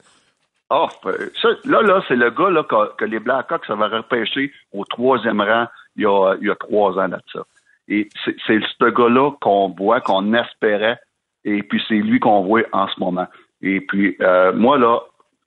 Ah, 0.70 0.88
euh, 1.06 1.30
ça, 1.42 1.50
là, 1.66 1.82
là, 1.82 2.02
c'est 2.08 2.16
le 2.16 2.32
gars 2.32 2.50
là, 2.50 2.64
que, 2.64 2.96
que 2.96 3.06
les 3.06 3.20
Blackhawks 3.20 3.70
avaient 3.70 3.98
repêché 3.98 4.52
au 4.74 4.84
troisième 4.86 5.42
rang 5.42 5.68
il 5.96 6.04
y 6.04 6.06
a, 6.06 6.36
il 6.42 6.48
y 6.48 6.50
a 6.50 6.56
trois 6.56 6.98
ans 6.98 7.08
de 7.08 7.18
ça. 7.32 7.42
Et 7.88 8.10
c'est 8.24 8.60
ce 8.80 8.86
gars-là 8.90 9.32
qu'on 9.42 9.70
voit, 9.70 10.02
qu'on 10.02 10.34
espérait, 10.34 11.00
et 11.44 11.62
puis 11.62 11.82
c'est 11.88 11.96
lui 11.96 12.20
qu'on 12.20 12.42
voit 12.42 12.64
en 12.72 12.88
ce 12.88 13.00
moment. 13.00 13.28
Et 13.62 13.82
puis, 13.82 14.16
euh, 14.22 14.54
moi, 14.54 14.78
là, 14.78 15.00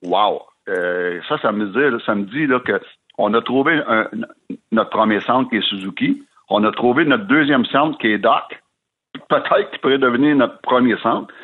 wow! 0.03 0.43
Euh, 0.69 1.21
ça, 1.29 1.39
ça 1.39 1.51
me 1.51 1.67
dit, 1.67 1.79
là, 1.79 1.99
ça 2.07 2.15
me 2.15 2.25
dit 2.25 2.47
là, 2.47 2.61
que 2.61 2.81
on 3.17 3.35
a 3.35 3.43
trouvé 3.43 3.81
notre 4.71 4.91
premier 4.91 5.21
centre 5.21 5.51
qui 5.51 5.57
est 5.57 5.69
Suzuki. 5.69 6.23
On 6.49 6.63
a 6.63 6.71
trouvé 6.71 7.05
notre 7.05 7.25
deuxième 7.25 7.65
centre 7.67 7.99
qui 7.99 8.07
est 8.13 8.19
Doc. 8.19 8.63
Peut-être 9.29 9.71
qu'il 9.71 9.81
pourrait 9.81 9.99
devenir 9.99 10.37
notre 10.37 10.61
premier 10.61 10.97
centre. 10.99 11.35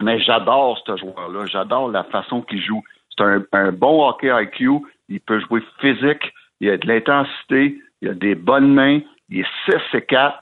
Mais 0.00 0.20
j'adore 0.20 0.78
ce 0.86 0.96
joueur-là. 0.96 1.46
J'adore 1.46 1.90
la 1.90 2.04
façon 2.04 2.42
qu'il 2.42 2.62
joue. 2.62 2.82
C'est 3.16 3.24
un, 3.24 3.42
un 3.52 3.72
bon 3.72 4.06
hockey 4.08 4.30
IQ. 4.32 4.70
Il 5.08 5.20
peut 5.20 5.40
jouer 5.40 5.62
physique. 5.80 6.32
Il 6.60 6.70
a 6.70 6.76
de 6.76 6.86
l'intensité. 6.86 7.78
Il 8.00 8.08
a 8.10 8.14
des 8.14 8.34
bonnes 8.34 8.72
mains. 8.72 9.00
Il 9.28 9.40
est 9.40 9.46
6 9.70 9.96
et 9.96 10.02
4. 10.02 10.38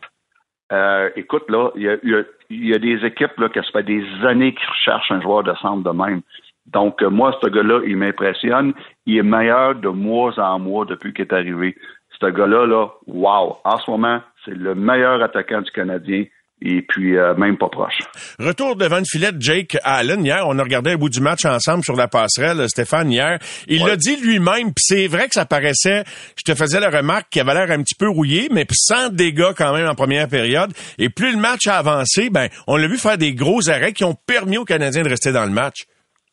Euh, 0.73 1.11
écoute, 1.17 1.45
là, 1.49 1.71
il 1.77 1.83
y 1.83 1.89
a, 1.89 1.97
il 2.03 2.15
a- 2.17 2.23
il 2.49 2.75
a 2.75 2.79
des 2.79 3.05
équipes 3.05 3.37
là, 3.39 3.49
que 3.49 3.61
ça 3.63 3.71
fait 3.73 3.83
des 3.83 4.05
années 4.25 4.55
qui 4.55 4.65
recherchent 4.67 5.11
un 5.11 5.21
joueur 5.21 5.43
de 5.43 5.53
centre 5.55 5.83
de 5.83 5.97
même. 5.97 6.21
Donc, 6.67 7.03
euh, 7.03 7.09
moi, 7.11 7.37
ce 7.43 7.49
gars-là, 7.49 7.81
il 7.87 7.97
m'impressionne. 7.97 8.73
Il 9.05 9.17
est 9.19 9.23
meilleur 9.23 9.75
de 9.77 9.89
mois 9.89 10.33
en 10.39 10.59
mois 10.59 10.85
depuis 10.85 11.13
qu'il 11.13 11.25
est 11.25 11.33
arrivé. 11.33 11.77
Ce 12.21 12.27
gars-là, 12.27 12.67
là, 12.67 12.89
wow! 13.07 13.57
En 13.65 13.77
ce 13.79 13.91
moment, 13.91 14.21
c'est 14.45 14.55
le 14.57 14.75
meilleur 14.75 15.23
attaquant 15.23 15.61
du 15.61 15.71
Canadien. 15.71 16.25
Et 16.63 16.81
puis, 16.81 17.17
euh, 17.19 17.35
même 17.35 17.59
pas 17.59 17.69
proche. 17.69 17.99
Retour 18.39 18.77
devant 18.77 18.97
le 18.99 19.05
filet 19.05 19.31
de 19.31 19.41
Jake 19.41 19.77
Allen 19.85 20.25
hier. 20.25 20.43
On 20.49 20.59
a 20.59 20.63
regardé 20.63 20.93
un 20.93 20.97
bout 20.97 21.11
du 21.11 21.21
match 21.21 21.45
ensemble 21.45 21.85
sur 21.85 21.95
la 21.97 22.09
passerelle, 22.09 22.67
Stéphane, 22.69 23.13
hier. 23.13 23.39
Il 23.69 23.83
Ouais. 23.83 23.91
l'a 23.91 23.97
dit 23.97 24.17
lui-même, 24.17 24.73
puis 24.73 24.83
c'est 24.83 25.07
vrai 25.07 25.29
que 25.29 25.35
ça 25.35 25.45
paraissait, 25.45 26.05
je 26.37 26.51
te 26.51 26.57
faisais 26.57 26.81
la 26.81 26.89
remarque 26.89 27.29
qu'il 27.31 27.43
avait 27.43 27.53
l'air 27.53 27.71
un 27.79 27.83
petit 27.83 27.95
peu 27.95 28.09
rouillé, 28.09 28.49
mais 28.51 28.67
sans 28.73 29.11
dégâts 29.11 29.53
quand 29.57 29.75
même 29.75 29.87
en 29.87 29.95
première 29.95 30.29
période. 30.29 30.73
Et 30.99 31.11
plus 31.11 31.33
le 31.33 31.39
match 31.39 31.67
a 31.67 31.77
avancé, 31.77 32.31
ben, 32.31 32.49
on 32.67 32.77
l'a 32.77 32.89
vu 32.89 32.97
faire 32.97 33.19
des 33.19 33.35
gros 33.35 33.69
arrêts 33.69 33.93
qui 33.93 34.05
ont 34.05 34.17
permis 34.27 34.57
aux 34.57 34.65
Canadiens 34.65 35.03
de 35.03 35.11
rester 35.11 35.33
dans 35.33 35.45
le 35.45 35.51
match. 35.53 35.85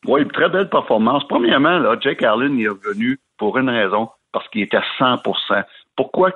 Oui, 0.06 0.22
une 0.22 0.30
très 0.32 0.48
belle 0.48 0.70
performance. 0.70 1.22
Premièrement, 1.28 1.78
là, 1.78 1.96
Jake 2.00 2.22
Allen 2.22 2.58
il 2.58 2.64
est 2.64 2.68
revenu 2.68 3.18
pour 3.36 3.58
une 3.58 3.68
raison, 3.68 4.08
parce 4.32 4.48
qu'il 4.48 4.62
était 4.62 4.78
à 4.78 4.84
100 4.98 5.18
Pourquoi 5.96 6.30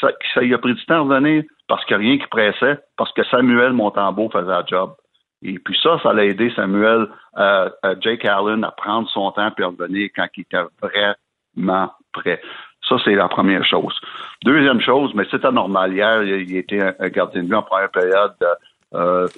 ça, 0.00 0.08
a 0.08 0.58
pris 0.58 0.74
du 0.74 0.84
temps 0.86 0.94
à 0.94 1.00
revenir? 1.00 1.44
Parce 1.68 1.84
qu'il 1.84 1.96
n'y 1.96 2.04
a 2.04 2.08
rien 2.08 2.18
qui 2.18 2.26
pressait, 2.26 2.78
parce 2.96 3.12
que 3.12 3.24
Samuel 3.24 3.72
Montembeau 3.72 4.28
faisait 4.30 4.46
le 4.46 4.66
job. 4.66 4.94
Et 5.42 5.58
puis 5.58 5.78
ça, 5.82 5.98
ça 6.02 6.12
l'a 6.12 6.26
aidé 6.26 6.52
Samuel, 6.54 7.06
euh, 7.38 7.70
euh, 7.84 7.94
Jake 8.00 8.24
Allen 8.26 8.62
à 8.62 8.72
prendre 8.72 9.08
son 9.08 9.30
temps 9.32 9.50
et 9.56 9.64
revenir 9.64 10.10
quand 10.14 10.26
il 10.36 10.42
était 10.42 10.58
vraiment 10.82 11.90
prêt. 12.12 12.42
Ça, 12.88 12.96
c'est 13.04 13.14
la 13.14 13.28
première 13.28 13.64
chose. 13.64 13.98
Deuxième 14.44 14.80
chose, 14.80 15.12
mais 15.14 15.24
c'était 15.30 15.52
normal. 15.52 15.94
Hier, 15.94 16.22
il, 16.22 16.56
était 16.56 16.82
un, 16.82 16.94
un 16.98 17.08
gardien 17.08 17.42
de 17.42 17.48
but 17.48 17.54
en 17.54 17.62
première 17.62 17.90
période 17.90 18.34
euh, 18.42 18.54
euh, 18.94 19.28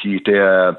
qui 0.00 0.16
était 0.16 0.38
euh, 0.38 0.72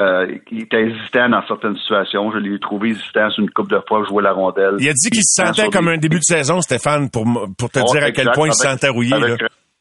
euh, 0.00 0.36
qui 0.46 0.58
était 0.58 0.82
hésitant 0.82 1.28
dans 1.28 1.46
certaines 1.46 1.76
situations. 1.76 2.32
Je 2.32 2.38
l'ai 2.38 2.58
trouvé 2.58 2.90
hésitant 2.90 3.30
sur 3.30 3.42
une 3.44 3.50
coupe 3.50 3.70
de 3.70 3.80
fois 3.86 4.04
jouer 4.08 4.22
la 4.22 4.32
rondelle. 4.32 4.76
Il 4.80 4.88
a 4.88 4.92
dit 4.92 5.10
qu'il 5.10 5.22
se 5.22 5.42
sentait 5.44 5.68
comme 5.68 5.86
des- 5.86 5.92
un 5.92 5.98
début 5.98 6.18
de 6.18 6.24
saison, 6.24 6.60
Stéphane, 6.60 7.10
pour, 7.10 7.24
pour 7.58 7.70
te 7.70 7.78
Oh, 7.80 7.92
dire 7.92 8.02
à 8.04 8.10
quel 8.10 8.30
point 8.32 8.48
il 8.48 8.54
se 8.54 8.66
sentait 8.68 8.88
rouillé. 8.88 9.10
là. 9.18 9.36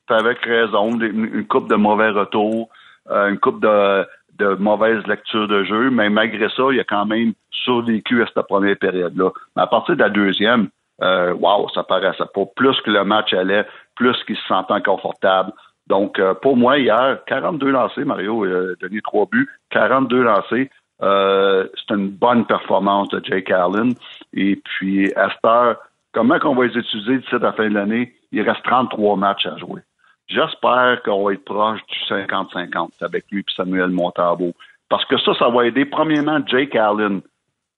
Avec, 0.10 0.40
raison. 0.44 1.00
Une, 1.00 1.48
coupe 1.48 1.70
de 1.70 1.76
mauvais 1.76 2.10
retours, 2.10 2.68
euh, 3.10 3.30
une 3.30 3.40
coupe 3.40 3.62
de, 3.62 4.06
de 4.38 4.56
mauvaise 4.56 5.02
lecture 5.08 5.48
de 5.48 5.64
jeu, 5.64 5.90
mais 5.90 6.10
malgré 6.10 6.50
ça, 6.50 6.64
il 6.74 6.80
a 6.82 6.84
quand 6.84 7.06
même 7.06 7.32
survécu 7.50 8.22
à 8.22 8.26
cette 8.28 8.46
première 8.48 8.78
période-là. 8.78 9.30
Mais 9.56 9.62
à 9.64 9.68
partir 9.68 9.96
de 9.96 10.02
la 10.02 10.10
deuxième, 10.10 10.68
euh, 11.02 11.34
wow, 11.34 11.70
ça 11.74 11.84
paraissait 11.84 12.26
pas. 12.34 12.42
Plus 12.58 12.76
que 12.82 12.92
le 12.92 13.06
match 13.06 13.34
allait, 13.34 13.66
plus 13.96 14.16
qu'il 14.28 14.36
se 14.36 14.46
sentait 14.48 14.74
inconfortable. 14.74 15.54
Donc, 15.92 16.20
euh, 16.20 16.34
pour 16.34 16.56
moi, 16.56 16.78
hier, 16.80 17.20
42 17.28 17.70
lancés, 17.70 18.06
Mario 18.06 18.46
a 18.46 18.76
donné 18.80 19.02
trois 19.02 19.26
buts, 19.30 19.50
42 19.72 20.24
lancés. 20.24 20.70
Euh, 21.02 21.68
c'est 21.76 21.94
une 21.94 22.08
bonne 22.08 22.46
performance 22.46 23.10
de 23.10 23.20
Jake 23.26 23.52
Allen. 23.52 23.92
Et 24.34 24.56
puis, 24.56 25.12
à 25.16 25.30
cette 25.32 25.44
heure, 25.46 25.76
comment 26.14 26.40
qu'on 26.40 26.56
va 26.56 26.68
les 26.68 26.78
utiliser 26.78 27.18
d'ici 27.18 27.36
la 27.42 27.52
fin 27.52 27.68
de 27.68 27.74
l'année? 27.74 28.14
Il 28.32 28.42
reste 28.50 28.64
33 28.64 29.18
matchs 29.18 29.46
à 29.46 29.58
jouer. 29.58 29.82
J'espère 30.30 31.02
qu'on 31.04 31.26
va 31.26 31.34
être 31.34 31.44
proche 31.44 31.82
du 31.88 31.98
50-50 32.08 32.92
avec 33.02 33.26
lui 33.30 33.42
et 33.42 33.54
Samuel 33.54 33.90
Montambeau. 33.90 34.54
Parce 34.88 35.04
que 35.04 35.18
ça, 35.18 35.34
ça 35.34 35.50
va 35.50 35.66
aider 35.66 35.84
premièrement 35.84 36.40
Jake 36.48 36.74
Allen 36.74 37.20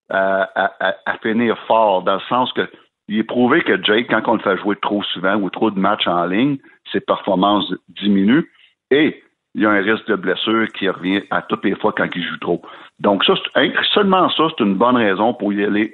à- 0.10 0.49
à 1.08 1.17
finir 1.23 1.58
fort, 1.65 2.04
dans 2.04 2.15
le 2.15 2.28
sens 2.30 2.54
que 2.54 2.69
il 3.08 3.17
est 3.17 3.23
prouvé 3.23 3.63
que 3.63 3.84
Jake, 3.84 4.08
quand 4.10 4.21
on 4.28 4.34
le 4.36 4.39
fait 4.39 4.58
jouer 4.58 4.76
trop 4.76 5.02
souvent 5.04 5.36
ou 5.36 5.49
trop 5.49 5.71
de 5.71 5.80
matchs 5.80 6.08
en 6.08 6.26
ligne, 6.26 6.58
ses 6.91 7.00
performances 7.00 7.72
diminuent 7.89 8.46
et 8.91 9.24
il 9.56 9.62
y 9.62 9.65
a 9.65 9.69
un 9.69 9.82
risque 9.82 10.08
de 10.08 10.15
blessure 10.15 10.67
qui 10.74 10.89
revient 10.89 11.22
à 11.30 11.41
toutes 11.43 11.63
les 11.65 11.76
fois 11.76 11.93
quand 11.96 12.08
il 12.15 12.24
joue 12.24 12.38
trop. 12.38 12.62
Donc 13.00 13.24
ça, 13.24 13.34
seulement 13.93 14.30
ça, 14.32 14.43
c'est 14.50 14.63
une 14.63 14.76
bonne 14.76 14.98
raison 14.98 15.34
pour 15.34 15.54
y 15.54 15.63
aller 15.63 15.93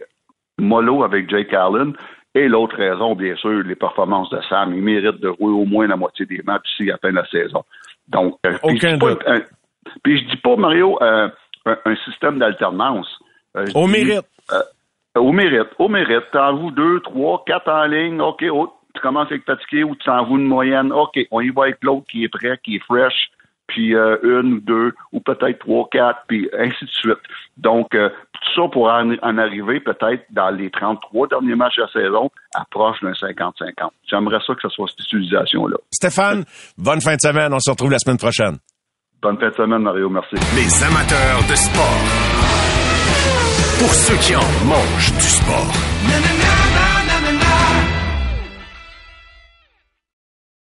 mollo 0.57 1.03
avec 1.03 1.29
Jake 1.29 1.53
Allen. 1.53 1.93
Et 2.35 2.47
l'autre 2.47 2.77
raison, 2.77 3.15
bien 3.15 3.35
sûr, 3.35 3.63
les 3.63 3.75
performances 3.75 4.29
de 4.29 4.39
Sam. 4.47 4.73
Il 4.73 4.81
mérite 4.83 5.19
de 5.19 5.27
jouer 5.29 5.51
au 5.51 5.65
moins 5.65 5.87
la 5.87 5.95
moitié 5.97 6.25
des 6.25 6.41
matchs 6.43 6.69
ici 6.79 6.89
à 6.89 6.93
la 6.93 6.97
fin 6.99 7.09
de 7.09 7.15
la 7.15 7.25
saison. 7.27 7.63
Donc, 8.07 8.37
euh, 8.45 8.51
puis 8.63 8.75
Aucun 8.75 8.89
je 8.89 8.93
dis 8.93 8.99
pas- 8.99 9.09
doute. 9.09 9.23
un- 9.25 9.41
puis 10.03 10.19
je 10.19 10.25
dis 10.29 10.37
pas, 10.37 10.55
Mario, 10.55 10.97
euh, 11.01 11.27
un, 11.65 11.77
un 11.85 11.95
système 12.05 12.37
d'alternance. 12.39 13.07
Euh, 13.57 13.65
Au 13.73 13.87
mérite. 13.87 14.21
au 15.15 15.31
mérite, 15.31 15.69
au 15.79 15.89
mérite. 15.89 16.25
T'en 16.31 16.55
joues 16.57 16.71
deux, 16.71 16.99
trois, 17.01 17.43
quatre 17.45 17.67
en 17.69 17.85
ligne, 17.85 18.21
OK, 18.21 18.45
oh, 18.51 18.71
tu 18.93 19.01
commences 19.01 19.31
à 19.31 19.35
être 19.35 19.45
fatigué 19.45 19.83
ou 19.83 19.95
tu 19.95 20.05
t'en 20.05 20.25
joues 20.25 20.37
une 20.37 20.47
moyenne, 20.47 20.91
OK, 20.91 21.19
on 21.31 21.41
y 21.41 21.49
va 21.49 21.63
avec 21.63 21.77
l'autre 21.81 22.05
qui 22.09 22.23
est 22.23 22.29
prêt, 22.29 22.59
qui 22.63 22.75
est 22.75 22.83
fresh, 22.83 23.29
puis 23.67 23.95
euh, 23.95 24.17
une 24.23 24.53
ou 24.53 24.59
deux, 24.59 24.93
ou 25.13 25.19
peut-être 25.19 25.59
trois, 25.59 25.87
quatre, 25.91 26.21
puis 26.27 26.49
ainsi 26.57 26.85
de 26.85 26.89
suite. 26.89 27.19
Donc, 27.57 27.93
euh, 27.93 28.09
tout 28.33 28.61
ça 28.61 28.67
pour 28.71 28.89
en, 28.89 29.13
en 29.21 29.37
arriver 29.37 29.79
peut-être 29.79 30.25
dans 30.31 30.49
les 30.49 30.69
33 30.69 31.27
derniers 31.27 31.55
matchs 31.55 31.77
de 31.77 31.83
la 31.83 31.87
saison, 31.89 32.29
approche 32.55 32.99
d'un 33.01 33.11
50-50. 33.11 33.89
J'aimerais 34.09 34.39
ça 34.45 34.55
que 34.55 34.61
ce 34.63 34.69
soit 34.69 34.87
cette 34.89 35.05
utilisation-là. 35.05 35.77
Stéphane, 35.91 36.45
bonne 36.77 37.01
fin 37.01 37.15
de 37.15 37.21
semaine. 37.21 37.53
On 37.53 37.59
se 37.59 37.69
retrouve 37.69 37.91
la 37.91 37.99
semaine 37.99 38.17
prochaine. 38.17 38.57
Bonne 39.21 39.37
fin 39.37 39.49
de 39.49 39.55
semaine, 39.55 39.81
Mario, 39.81 40.09
merci. 40.09 40.35
Les 40.55 40.83
amateurs 40.83 41.41
de 41.49 41.55
sport. 41.55 42.39
Pour 43.79 43.93
ceux 43.93 44.17
qui 44.17 44.35
en 44.35 44.65
mangent 44.65 45.13
du 45.13 45.21
sport. 45.21 46.58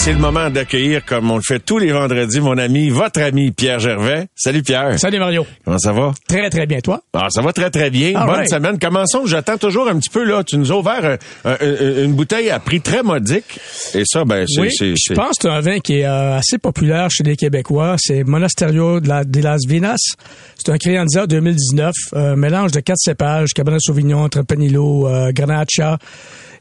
C'est 0.00 0.14
le 0.14 0.18
moment 0.18 0.48
d'accueillir, 0.48 1.04
comme 1.04 1.30
on 1.30 1.36
le 1.36 1.42
fait 1.42 1.58
tous 1.60 1.76
les 1.76 1.92
vendredis, 1.92 2.40
mon 2.40 2.56
ami, 2.56 2.88
votre 2.88 3.20
ami 3.20 3.50
Pierre 3.50 3.78
Gervais. 3.80 4.28
Salut 4.34 4.62
Pierre. 4.62 4.98
Salut 4.98 5.18
Mario. 5.18 5.46
Comment 5.62 5.78
ça 5.78 5.92
va? 5.92 6.14
Très, 6.26 6.48
très 6.48 6.64
bien, 6.64 6.80
toi? 6.80 7.02
Ah, 7.12 7.26
ça 7.28 7.42
va 7.42 7.52
très, 7.52 7.68
très 7.70 7.90
bien. 7.90 8.12
Bonne 8.24 8.46
semaine. 8.46 8.78
Commençons. 8.78 9.26
J'attends 9.26 9.58
toujours 9.58 9.88
un 9.88 9.98
petit 9.98 10.08
peu, 10.08 10.24
là. 10.24 10.42
Tu 10.42 10.56
nous 10.56 10.72
as 10.72 10.74
ouvert 10.74 11.04
euh, 11.04 11.16
euh, 11.44 11.56
euh, 11.60 12.04
une 12.06 12.14
bouteille 12.14 12.48
à 12.48 12.58
prix 12.60 12.80
très 12.80 13.02
modique. 13.02 13.60
Et 13.94 14.04
ça, 14.06 14.24
ben, 14.24 14.46
c'est... 14.48 14.60
Oui, 14.62 14.70
je 14.70 15.12
pense 15.12 15.36
que 15.36 15.42
c'est 15.42 15.50
un 15.50 15.60
vin 15.60 15.80
qui 15.80 15.98
est 15.98 16.06
euh, 16.06 16.38
assez 16.38 16.56
populaire 16.56 17.10
chez 17.10 17.22
les 17.22 17.36
Québécois. 17.36 17.96
C'est 17.98 18.24
Monasterio 18.24 19.00
de, 19.00 19.08
la, 19.08 19.24
de 19.24 19.40
las 19.42 19.58
Vinas. 19.68 20.14
C'est 20.56 20.72
un 20.72 20.78
Crianza 20.78 21.26
2019, 21.26 21.92
euh, 22.14 22.36
mélange 22.36 22.72
de 22.72 22.80
quatre 22.80 23.00
cépages, 23.00 23.50
Cabernet 23.54 23.82
Sauvignon, 23.82 24.30
Tempranillo, 24.30 25.08
euh, 25.08 25.30
Grenache 25.32 25.78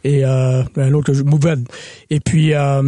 et 0.04 0.26
euh, 0.26 0.64
un 0.76 0.94
autre, 0.94 1.14
Mourvèdre. 1.24 1.64
Et 2.10 2.20
puis, 2.20 2.54
euh, 2.54 2.82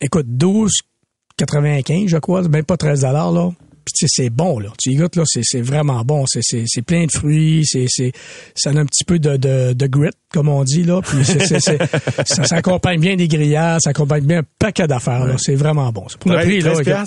écoute, 0.00 0.26
12,95, 0.26 2.08
je 2.08 2.16
crois, 2.18 2.46
même 2.48 2.64
pas 2.64 2.76
13 2.76 3.00
dollars 3.00 3.32
là. 3.32 3.50
Puis 3.84 4.08
c'est 4.08 4.30
bon 4.30 4.58
là. 4.58 4.70
Tu 4.78 4.90
y 4.90 4.96
goûtes 4.96 5.14
là, 5.14 5.22
c'est 5.24 5.60
vraiment 5.60 6.04
bon. 6.04 6.24
C'est 6.26 6.82
plein 6.82 7.06
de 7.06 7.12
fruits. 7.12 7.62
C'est 7.64 7.86
c'est 7.88 8.10
ça 8.56 8.70
a 8.70 8.72
un 8.72 8.84
petit 8.84 9.04
peu 9.04 9.20
de 9.20 9.36
de, 9.36 9.74
de 9.74 9.86
grit 9.86 10.10
comme 10.32 10.48
on 10.48 10.64
dit 10.64 10.82
là. 10.82 11.00
Puis 11.02 11.24
ça 12.26 12.44
s'accompagne 12.44 12.98
bien 13.00 13.14
des 13.14 13.28
grillades, 13.28 13.80
ça 13.80 13.90
accompagne 13.90 14.24
bien 14.24 14.38
un 14.40 14.44
paquet 14.58 14.88
d'affaires 14.88 15.24
là. 15.26 15.36
C'est 15.38 15.54
vraiment 15.54 15.92
bon. 15.92 16.04
C'est 16.08 16.18
Pour 16.18 16.32
le 16.32 16.38
prix 16.38 16.60
là. 16.60 16.72
13 16.72 16.84
écoute, 16.84 17.06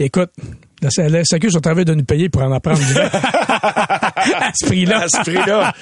écoute, 0.00 0.30
la, 0.82 1.08
la 1.08 1.24
SAQ 1.24 1.50
sont 1.50 1.58
en 1.58 1.60
train 1.60 1.82
de 1.82 1.94
nous 1.94 2.04
payer 2.04 2.28
pour 2.28 2.42
en 2.42 2.52
apprendre 2.52 2.80
à 3.02 4.50
ce 4.58 4.66
prix-là. 4.66 5.02
à 5.02 5.08
ce 5.08 5.20
prix-là. 5.20 5.72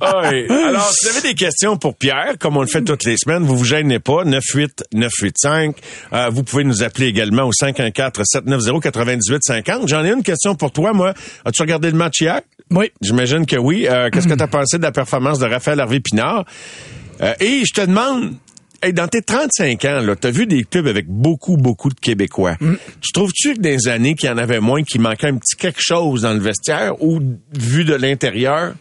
Alors, 0.00 0.90
si 0.92 1.06
vous 1.06 1.12
avez 1.16 1.28
des 1.28 1.34
questions 1.34 1.76
pour 1.76 1.94
Pierre, 1.96 2.34
comme 2.38 2.56
on 2.56 2.60
le 2.62 2.66
fait 2.66 2.82
toutes 2.82 3.04
les 3.04 3.16
semaines, 3.16 3.44
vous 3.44 3.56
vous 3.56 3.64
gênez 3.64 3.98
pas, 3.98 4.24
98-985. 4.24 5.74
Euh, 6.12 6.28
vous 6.30 6.42
pouvez 6.42 6.64
nous 6.64 6.82
appeler 6.82 7.06
également 7.06 7.44
au 7.44 7.52
514-790-9850. 7.52 9.88
J'en 9.88 10.04
ai 10.04 10.12
une 10.12 10.22
question 10.22 10.54
pour 10.54 10.72
toi, 10.72 10.92
moi. 10.92 11.14
As-tu 11.44 11.62
regardé 11.62 11.90
le 11.90 11.96
match 11.96 12.20
hier? 12.20 12.40
Oui. 12.70 12.90
J'imagine 13.00 13.46
que 13.46 13.56
oui. 13.56 13.86
Euh, 13.88 14.10
Qu'est-ce 14.10 14.28
que 14.28 14.34
tu 14.34 14.42
as 14.42 14.48
pensé 14.48 14.78
de 14.78 14.82
la 14.82 14.92
performance 14.92 15.38
de 15.38 15.46
Raphaël 15.46 15.80
Harvey-Pinard? 15.80 16.44
Euh, 17.20 17.34
et 17.40 17.62
je 17.66 17.72
te 17.72 17.80
demande, 17.86 18.34
hey, 18.82 18.92
dans 18.92 19.08
tes 19.08 19.22
35 19.22 19.84
ans, 19.84 20.14
tu 20.20 20.26
as 20.26 20.30
vu 20.30 20.46
des 20.46 20.64
clubs 20.64 20.86
avec 20.86 21.06
beaucoup, 21.08 21.56
beaucoup 21.56 21.88
de 21.88 21.94
Québécois. 21.98 22.56
Tu 23.00 23.12
trouves-tu 23.12 23.54
que 23.54 23.62
les 23.62 23.88
années 23.88 24.14
qu'il 24.14 24.28
y 24.28 24.32
en 24.32 24.38
avait 24.38 24.60
moins, 24.60 24.82
qu'il 24.82 25.00
manquait 25.00 25.28
un 25.28 25.36
petit 25.36 25.56
quelque 25.56 25.80
chose 25.80 26.22
dans 26.22 26.32
le 26.32 26.40
vestiaire 26.40 27.02
ou, 27.02 27.20
vu 27.56 27.84
de 27.84 27.94
l'intérieur, 27.94 28.74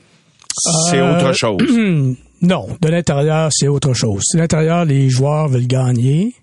c'est 0.90 1.00
Euh, 1.00 1.18
autre 1.18 1.34
chose? 1.34 1.62
Non, 2.44 2.68
de 2.82 2.90
l'intérieur, 2.90 3.52
c'est 3.52 3.68
autre 3.68 3.94
chose. 3.94 4.24
De 4.34 4.40
l'intérieur, 4.40 4.84
les 4.84 5.12
joueurs 5.12 5.48
veulent 5.48 5.68
gagner. 5.68 6.34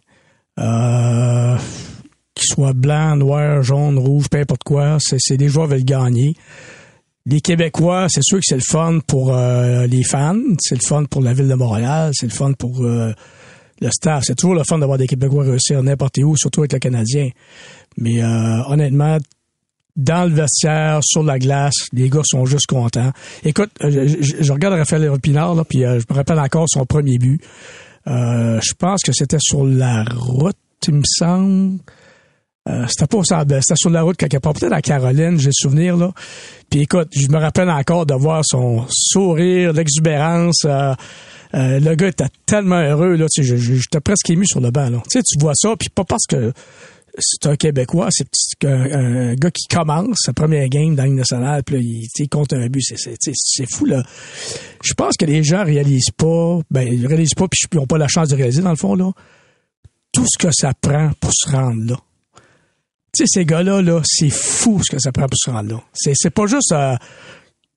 Euh, 0.60 1.56
qu'ils 2.34 2.46
soient 2.54 2.72
blancs, 2.72 3.18
noirs, 3.18 3.62
jaunes, 3.64 3.98
rouges, 3.98 4.28
peu 4.30 4.38
importe 4.38 4.62
quoi, 4.62 4.98
c'est, 5.00 5.16
c'est 5.18 5.36
des 5.36 5.48
joueurs 5.48 5.66
veulent 5.66 5.84
gagner. 5.84 6.34
Les 7.26 7.40
Québécois, 7.40 8.06
c'est 8.08 8.22
sûr 8.22 8.38
que 8.38 8.44
c'est 8.46 8.54
le 8.54 8.60
fun 8.60 9.00
pour 9.06 9.34
euh, 9.34 9.86
les 9.88 10.04
fans, 10.04 10.38
c'est 10.60 10.76
le 10.76 10.86
fun 10.86 11.04
pour 11.04 11.20
la 11.20 11.32
ville 11.32 11.48
de 11.48 11.54
Montréal, 11.54 12.12
c'est 12.14 12.26
le 12.26 12.32
fun 12.32 12.52
pour 12.52 12.84
euh, 12.84 13.12
le 13.80 13.90
staff. 13.90 14.24
C'est 14.26 14.34
toujours 14.34 14.54
le 14.54 14.64
fun 14.64 14.78
d'avoir 14.78 14.98
des 14.98 15.06
Québécois 15.06 15.44
réussir 15.44 15.82
n'importe 15.82 16.18
où, 16.18 16.36
surtout 16.36 16.60
avec 16.60 16.72
le 16.72 16.78
Canadien. 16.78 17.30
Mais 17.96 18.22
euh, 18.22 18.62
honnêtement, 18.66 19.18
dans 19.96 20.28
le 20.28 20.34
vestiaire, 20.34 21.00
sur 21.02 21.22
la 21.24 21.38
glace, 21.38 21.74
les 21.92 22.08
gars 22.08 22.22
sont 22.24 22.44
juste 22.46 22.66
contents. 22.66 23.12
Écoute, 23.44 23.70
euh, 23.82 23.90
je, 24.06 24.16
je- 24.22 24.42
je 24.42 24.52
regarde 24.52 24.74
Raphaël 24.74 25.10
Pinard, 25.20 25.54
là, 25.54 25.64
puis 25.64 25.84
euh, 25.84 25.98
je 25.98 26.04
me 26.08 26.14
rappelle 26.16 26.38
encore 26.38 26.66
son 26.68 26.86
premier 26.86 27.18
but. 27.18 27.40
Euh, 28.06 28.60
je 28.60 28.72
pense 28.74 29.02
que 29.02 29.12
c'était 29.12 29.38
sur 29.40 29.64
la 29.64 30.04
route, 30.04 30.56
il 30.86 30.94
me 30.94 31.02
semble. 31.04 31.78
Euh, 32.68 32.84
c'était 32.88 33.06
pas 33.06 33.22
c'était 33.22 33.74
sur 33.76 33.90
la 33.90 34.02
route 34.02 34.16
quelque 34.16 34.36
part, 34.38 34.52
peut-être 34.52 34.72
à 34.72 34.82
Caroline, 34.82 35.38
j'ai 35.38 35.46
le 35.46 35.52
souvenir 35.52 35.96
là. 35.96 36.12
Puis 36.68 36.80
écoute, 36.80 37.08
je 37.12 37.28
me 37.28 37.38
rappelle 37.38 37.70
encore 37.70 38.04
de 38.04 38.14
voir 38.14 38.42
son 38.44 38.84
sourire, 38.90 39.72
l'exubérance. 39.72 40.64
euh, 40.64 40.94
euh, 41.54 41.80
le 41.80 41.94
gars 41.94 42.08
était 42.08 42.28
tellement 42.44 42.80
heureux 42.80 43.14
là, 43.14 43.26
tu 43.32 43.42
sais, 43.42 43.56
j'étais 43.56 44.00
presque 44.00 44.28
ému 44.28 44.46
sur 44.46 44.60
le 44.60 44.70
banc 44.70 44.90
là. 44.90 45.02
Tu 45.10 45.18
sais, 45.18 45.22
tu 45.22 45.38
vois 45.40 45.54
ça, 45.54 45.74
puis 45.78 45.88
pas 45.88 46.04
parce 46.04 46.26
que 46.28 46.52
c'est 47.18 47.48
un 47.48 47.56
Québécois, 47.56 48.08
c'est 48.10 48.28
un, 48.64 49.34
gars 49.34 49.50
qui 49.50 49.66
commence 49.66 50.18
sa 50.20 50.32
première 50.32 50.68
game 50.68 50.94
dans 50.94 51.06
nationale, 51.06 51.64
puis 51.64 51.76
là, 51.76 51.80
il, 51.82 52.06
il 52.16 52.28
compte 52.28 52.52
un 52.52 52.68
but, 52.68 52.82
c'est 52.82 53.66
fou, 53.70 53.86
là. 53.86 54.02
Je 54.84 54.94
pense 54.94 55.16
que 55.16 55.24
les 55.24 55.42
gens 55.42 55.64
réalisent 55.64 56.12
pas, 56.16 56.60
ben, 56.70 56.86
ils 56.86 57.06
réalisent 57.06 57.34
pas, 57.34 57.48
puis 57.48 57.60
ils 57.72 57.76
n'ont 57.76 57.86
pas 57.86 57.98
la 57.98 58.08
chance 58.08 58.28
de 58.28 58.36
réaliser, 58.36 58.62
dans 58.62 58.70
le 58.70 58.76
fond, 58.76 58.94
là, 58.94 59.10
tout 60.12 60.26
ce 60.28 60.38
que 60.38 60.52
ça 60.52 60.72
prend 60.80 61.10
pour 61.20 61.32
se 61.32 61.50
rendre 61.50 61.84
là. 61.90 61.96
Tu 63.14 63.24
sais, 63.24 63.40
ces 63.40 63.44
gars-là, 63.44 63.82
là, 63.82 64.00
c'est 64.04 64.30
fou 64.30 64.80
ce 64.82 64.90
que 64.90 65.00
ça 65.00 65.12
prend 65.12 65.26
pour 65.26 65.38
se 65.38 65.50
rendre 65.50 65.70
là. 65.70 65.80
C'est, 65.94 66.30
pas 66.30 66.46
juste... 66.46 66.72
euh, 66.72 66.96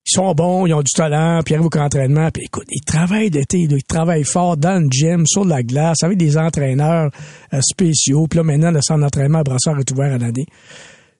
ils 0.08 0.14
sont 0.14 0.34
bons, 0.34 0.66
ils 0.66 0.74
ont 0.74 0.82
du 0.82 0.92
talent, 0.92 1.42
puis 1.44 1.54
ils 1.54 1.58
arrivent 1.58 1.68
au 1.68 1.70
d'entraînement, 1.70 2.30
puis 2.32 2.44
écoute, 2.46 2.66
ils 2.70 2.84
travaillent 2.84 3.30
d'été, 3.30 3.60
ils 3.60 3.84
travaillent 3.84 4.24
fort 4.24 4.58
dans 4.58 4.84
le 4.84 4.90
gym, 4.90 5.26
sur 5.28 5.46
la 5.46 5.62
glace, 5.62 5.98
avec 6.02 6.18
des 6.18 6.38
entraîneurs 6.38 7.12
euh, 7.54 7.62
spéciaux, 7.62 8.26
puis 8.28 8.38
là, 8.38 8.44
maintenant, 8.44 8.72
le 8.72 8.82
centre 8.82 9.02
d'entraînement 9.02 9.40
à 9.40 9.44
Brassard 9.44 9.80
est 9.80 9.92
ouvert 9.92 10.14
à 10.14 10.18
l'année. 10.18 10.48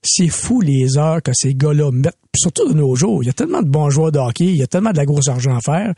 C'est 0.04 0.30
fou 0.30 0.62
les 0.62 0.98
heures 0.98 1.22
que 1.22 1.32
ces 1.34 1.54
gars-là 1.54 1.92
mettent, 1.92 2.18
puis 2.32 2.42
surtout 2.42 2.68
de 2.68 2.74
nos 2.74 2.96
jours. 2.96 3.24
Il 3.24 3.28
y 3.28 3.30
a 3.30 3.34
tellement 3.34 3.62
de 3.62 3.70
bons 3.70 3.92
joueurs 3.92 4.12
de 4.12 4.18
hockey, 4.18 4.46
il 4.46 4.58
y 4.58 4.64
a 4.64 4.68
tellement 4.68 4.92
de 4.92 4.98
la 4.98 5.06
grosse 5.06 5.28
argent 5.28 5.56
à 5.56 5.62
faire. 5.62 5.94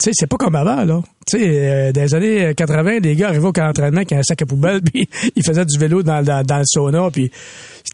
Tu 0.00 0.04
sais, 0.04 0.10
c'est 0.14 0.26
pas 0.26 0.38
comme 0.38 0.54
avant, 0.54 0.82
là. 0.84 1.02
Tu 1.26 1.38
sais, 1.38 1.44
euh, 1.46 1.92
dans 1.92 2.00
les 2.00 2.14
années 2.14 2.54
80, 2.54 3.00
des 3.00 3.14
gars 3.14 3.28
arrivaient 3.28 3.48
au 3.48 3.52
camp 3.52 3.66
d'entraînement 3.66 3.98
avec 3.98 4.12
un 4.12 4.22
sac 4.22 4.40
à 4.40 4.46
poubelle, 4.46 4.80
puis 4.92 5.06
ils 5.36 5.44
faisaient 5.44 5.66
du 5.66 5.78
vélo 5.78 6.02
dans, 6.02 6.24
dans, 6.24 6.42
dans 6.42 6.58
le 6.58 6.64
sauna, 6.64 7.10
puis 7.12 7.30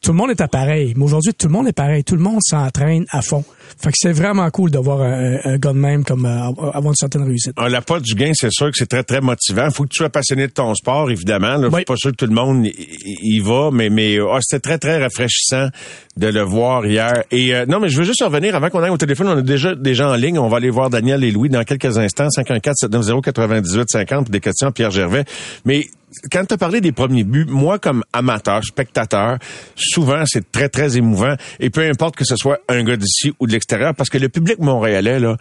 tout 0.03 0.13
le 0.13 0.17
monde 0.17 0.31
était 0.31 0.47
pareil. 0.47 0.95
Mais 0.97 1.05
aujourd'hui, 1.05 1.35
tout 1.35 1.49
le 1.49 1.53
monde 1.53 1.67
est 1.67 1.73
pareil. 1.73 2.05
Tout 2.05 2.15
le 2.15 2.23
monde 2.23 2.39
s'entraîne 2.43 3.07
à 3.11 3.23
fond. 3.23 3.45
Fait 3.79 3.91
que 3.91 3.97
c'est 3.99 4.13
vraiment 4.13 4.49
cool 4.51 4.71
de 4.71 4.79
voir 4.79 5.03
un, 5.03 5.37
un 5.45 5.59
gars 5.59 5.73
de 5.73 5.79
même 5.79 6.03
comme 6.05 6.25
euh, 6.25 6.49
avoir 6.73 6.87
une 6.87 6.95
certaine 6.95 7.25
réussite. 7.25 7.53
Ah, 7.57 7.69
la 7.69 7.83
pote 7.83 8.03
du 8.03 8.15
gain, 8.15 8.33
c'est 8.35 8.51
sûr 8.51 8.67
que 8.71 8.77
c'est 8.77 8.87
très, 8.87 9.03
très 9.03 9.21
motivant. 9.21 9.71
faut 9.71 9.85
que 9.85 9.91
tu 9.91 9.99
sois 9.99 10.09
passionné 10.09 10.47
de 10.47 10.53
ton 10.53 10.75
sport, 10.75 11.11
évidemment. 11.11 11.57
Là, 11.57 11.69
Oui. 11.69 11.77
suis 11.77 11.85
pas 11.85 11.97
sûr 11.97 12.11
que 12.13 12.17
tout 12.17 12.27
le 12.27 12.35
monde 12.35 12.67
y, 12.67 13.39
va, 13.41 13.71
mais, 13.73 13.91
mais 13.91 14.19
ah, 14.19 14.39
c'était 14.41 14.61
très, 14.61 14.79
très 14.79 15.03
rafraîchissant 15.03 15.69
de 16.17 16.27
le 16.27 16.41
voir 16.43 16.87
hier. 16.87 17.25
Et 17.31 17.55
euh, 17.55 17.67
non, 17.67 17.79
mais 17.81 17.89
je 17.91 17.99
veux 17.99 18.05
juste 18.05 18.23
revenir 18.25 18.55
avant 18.57 18.71
qu'on 18.71 18.83
aille 18.83 18.91
au 18.91 18.97
téléphone. 18.97 19.29
On 19.29 19.37
a 19.39 19.43
déjà 19.43 19.75
des 19.75 19.95
gens 19.95 20.11
en 20.11 20.17
ligne. 20.17 20.39
On 20.39 20.49
va 20.49 20.57
aller 20.57 20.71
voir 20.71 20.89
Daniel 20.89 21.23
et 21.25 21.31
Louis 21.31 21.51
dans 21.51 21.63
quelques 21.65 21.99
instants. 21.99 22.29
514-790-9850 22.29 24.15
pour 24.17 24.31
des 24.31 24.41
questions 24.41 24.69
à 24.69 24.73
Pierre 24.73 24.91
Gervais. 24.91 25.25
Mais 25.65 25.87
quand 26.31 26.45
tu 26.47 26.55
as 26.55 26.59
parlé 26.59 26.81
des 26.81 26.93
premiers 26.93 27.25
buts, 27.25 27.47
moi, 27.49 27.79
comme 27.79 28.03
amateur, 28.13 28.65
spectateur, 28.65 29.39
souvent, 29.75 30.25
c'est 30.27 30.51
très, 30.51 30.69
très 30.69 30.97
émouvant. 30.97 31.35
Et 31.61 31.71
peu 31.71 31.83
importe 31.89 32.17
que 32.17 32.25
ce 32.25 32.37
soit 32.37 32.59
un 32.69 32.83
gars 32.85 32.97
d'ici 32.97 33.33
ou 33.39 33.47
de 33.47 33.53
l'extérieur, 33.53 33.95
parce 33.95 34.11
que 34.11 34.19
le 34.19 34.29
public 34.29 34.59
montréalais, 34.59 35.21
là, 35.21 35.37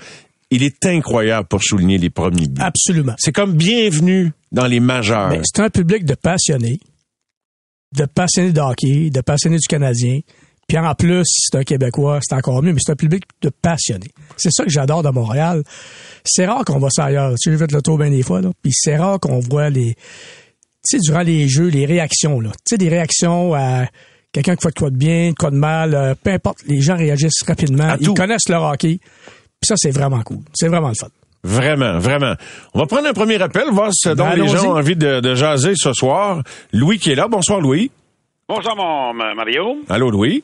il 0.51 0.63
est 0.63 0.85
incroyable 0.85 1.47
pour 1.47 1.63
souligner 1.63 1.97
les 1.97 2.09
premiers 2.09 2.47
buts. 2.47 2.61
Absolument. 2.61 3.15
C'est 3.17 3.31
comme 3.31 3.53
bienvenue 3.53 4.31
dans 4.51 4.67
les 4.67 4.79
majeurs. 4.79 5.29
Ben, 5.29 5.41
c'est 5.43 5.61
un 5.61 5.69
public 5.69 6.05
de 6.05 6.15
passionnés, 6.15 6.79
de 7.97 8.05
passionnés 8.05 8.51
de 8.51 8.61
hockey, 8.61 9.09
de 9.09 9.21
passionnés 9.21 9.57
du 9.57 9.67
Canadien. 9.67 10.19
Puis 10.67 10.77
en 10.79 10.95
plus, 10.95 11.23
c'est 11.25 11.57
un 11.57 11.63
Québécois, 11.63 12.19
c'est 12.23 12.35
encore 12.35 12.63
mieux, 12.63 12.73
mais 12.73 12.79
c'est 12.83 12.91
un 12.91 12.95
public 12.95 13.23
de 13.41 13.49
passionnés. 13.49 14.11
C'est 14.35 14.51
ça 14.51 14.63
que 14.63 14.69
j'adore 14.71 15.03
de 15.03 15.09
Montréal. 15.09 15.63
C'est 16.23 16.45
rare 16.45 16.65
qu'on 16.65 16.79
voit 16.79 16.89
ça 16.89 17.05
ailleurs. 17.05 17.31
Tu 17.31 17.35
sais, 17.37 17.51
j'ai 17.51 17.57
fait 17.57 17.71
le 17.71 17.81
tour 17.81 17.99
bien 17.99 18.09
des 18.09 18.23
fois, 18.23 18.41
là. 18.41 18.49
Puis 18.63 18.71
c'est 18.73 18.97
rare 18.97 19.19
qu'on 19.19 19.39
voit 19.39 19.69
les... 19.69 19.95
Tu 20.87 20.97
sais, 20.97 21.11
durant 21.11 21.21
les 21.21 21.47
jeux, 21.47 21.67
les 21.67 21.85
réactions, 21.85 22.39
là. 22.39 22.49
Tu 22.51 22.57
sais, 22.71 22.77
des 22.77 22.89
réactions 22.89 23.53
à 23.53 23.85
quelqu'un 24.31 24.55
qui 24.55 24.63
fait 24.63 24.73
de 24.73 24.79
quoi 24.79 24.89
de 24.89 24.97
bien, 24.97 25.29
de 25.31 25.35
quoi 25.35 25.49
de 25.51 25.55
mal, 25.55 25.93
euh, 25.95 26.13
peu 26.21 26.31
importe. 26.31 26.59
Les 26.67 26.81
gens 26.81 26.95
réagissent 26.97 27.41
rapidement. 27.47 27.89
À 27.89 27.97
Ils 27.99 28.05
tout. 28.07 28.13
connaissent 28.13 28.49
leur 28.49 28.63
hockey. 28.63 28.99
Puis 28.99 29.67
ça, 29.67 29.75
c'est 29.77 29.91
vraiment 29.91 30.21
cool. 30.21 30.39
C'est 30.53 30.67
vraiment 30.67 30.89
le 30.89 30.95
fun. 30.95 31.07
Vraiment, 31.43 31.99
vraiment. 31.99 32.33
On 32.73 32.79
va 32.79 32.85
prendre 32.87 33.07
un 33.07 33.13
premier 33.13 33.39
appel, 33.41 33.65
voir 33.71 33.89
ce 33.93 34.09
dont 34.09 34.25
Ben, 34.27 34.35
les 34.35 34.47
gens 34.47 34.71
ont 34.71 34.77
envie 34.77 34.95
de, 34.95 35.19
de 35.19 35.35
jaser 35.35 35.73
ce 35.75 35.93
soir. 35.93 36.41
Louis 36.73 36.97
qui 36.99 37.11
est 37.11 37.15
là. 37.15 37.27
Bonsoir, 37.27 37.59
Louis. 37.61 37.91
Bonsoir, 38.49 38.75
mon 38.75 39.13
ma- 39.13 39.33
Mario. 39.35 39.77
Allô, 39.89 40.09
Louis. 40.09 40.43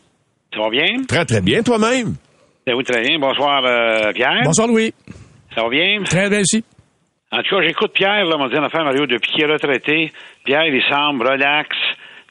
Ça 0.53 0.59
va 0.61 0.69
bien? 0.69 1.03
Très, 1.07 1.25
très 1.25 1.41
bien, 1.41 1.61
toi-même. 1.63 2.15
Ben 2.67 2.75
oui, 2.75 2.83
très 2.83 3.01
bien. 3.01 3.17
Bonsoir, 3.19 3.63
euh, 3.65 4.11
Pierre. 4.13 4.41
Bonsoir, 4.43 4.67
Louis. 4.67 4.93
Ça 5.55 5.63
va 5.63 5.69
bien? 5.69 6.03
Très 6.03 6.29
bien 6.29 6.41
aussi. 6.41 6.63
En 7.32 7.41
tout 7.43 7.55
cas, 7.55 7.61
j'écoute 7.61 7.93
Pierre, 7.93 8.25
là, 8.25 8.38
m'a 8.38 8.49
dit 8.49 8.57
affaire, 8.57 8.84
Mario, 8.84 9.05
depuis 9.05 9.32
qu'il 9.32 9.43
est 9.43 9.51
retraité. 9.51 10.11
Pierre, 10.43 10.65
il 10.65 10.84
semble 10.84 11.25
relax, 11.27 11.69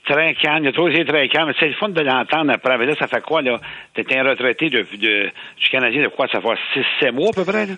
très 0.07 0.35
calme. 0.35 0.65
Il 0.65 0.69
a 0.69 0.73
toujours 0.73 0.91
été 0.91 1.05
très 1.07 1.27
calme. 1.29 1.49
Mais 1.49 1.55
C'est 1.59 1.69
le 1.69 1.75
fun 1.75 1.89
de 1.89 2.01
l'entendre 2.03 2.53
après. 2.53 2.77
Mais 2.77 2.87
là, 2.87 2.95
ça 2.97 3.07
fait 3.07 3.23
quoi, 3.23 3.41
là? 3.41 3.59
T'étais 3.95 4.19
un 4.19 4.25
retraité 4.29 4.69
de, 4.69 4.81
de, 4.99 5.31
du 5.59 5.69
Canadien 5.71 6.03
de 6.03 6.09
quoi? 6.09 6.27
Ça 6.29 6.41
fait 6.41 6.81
6-7 7.07 7.13
mois, 7.13 7.31
à 7.31 7.35
peu 7.35 7.45
près, 7.45 7.67
là? 7.67 7.75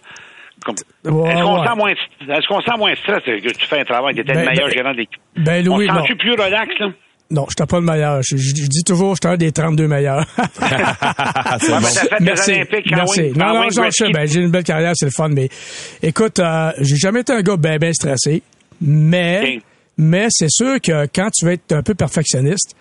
Comme- 0.65 0.75
Ouais, 1.05 1.33
est-ce 1.33 1.43
qu'on 1.43 1.61
ouais. 1.61 1.67
sent 1.67 1.75
moins, 1.77 1.91
est-ce 1.91 2.47
qu'on 2.49 2.61
sent 2.61 2.77
moins 2.79 2.95
stress 2.97 3.23
que 3.25 3.53
tu 3.53 3.67
fais 3.67 3.81
un 3.81 3.85
travail? 3.85 4.15
T'étais 4.15 4.33
Ben, 4.35 4.41
le 4.41 4.47
meilleur 4.51 4.67
ben, 4.69 4.75
gérant 4.75 4.95
d'équipe. 4.95 5.21
Ben, 5.37 5.65
Louis, 5.65 5.89
On 5.91 5.95
sent-tu 6.03 6.17
plus 6.17 6.33
relax, 6.33 6.79
là? 6.79 6.91
Non, 7.33 7.47
je 7.49 7.65
pas 7.65 7.81
le 7.81 7.85
meilleur. 7.87 8.21
Je, 8.23 8.37
je- 8.37 8.55
je 8.55 8.67
dis 8.69 8.83
toujours, 8.85 9.17
je 9.17 9.27
suis 9.27 9.35
un 9.35 9.37
des 9.37 9.51
32 9.53 9.87
meilleurs. 9.89 10.25
Ouais, 10.37 11.79
mais 11.81 11.89
t'as 11.95 12.17
fait 12.17 12.21
Merci. 12.21 12.51
des 12.51 12.57
Olympiques 12.57 12.87
quand 12.91 12.97
Merci. 12.97 13.21
Non, 13.37 13.55
non, 13.55 13.71
j'en 13.71 13.91
sais, 13.91 14.11
ben, 14.13 14.27
j'ai 14.27 14.41
une 14.41 14.51
belle 14.51 14.65
carrière, 14.65 14.93
c'est 14.95 15.07
le 15.07 15.11
fun, 15.11 15.29
mais 15.29 15.49
écoute, 16.03 16.39
euh, 16.39 16.73
j'ai 16.81 16.97
jamais 16.97 17.21
été 17.21 17.33
un 17.33 17.41
gars 17.43 17.57
bien, 17.57 17.79
bien 17.79 17.93
stressé, 17.93 18.43
mais, 18.81 19.61
mais 19.97 20.27
c'est 20.31 20.51
sûr 20.51 20.81
que 20.81 21.07
quand 21.15 21.31
tu 21.31 21.47
veux 21.47 21.53
être 21.53 21.73
un 21.73 21.83
peu 21.83 21.95
perfectionniste, 21.95 22.75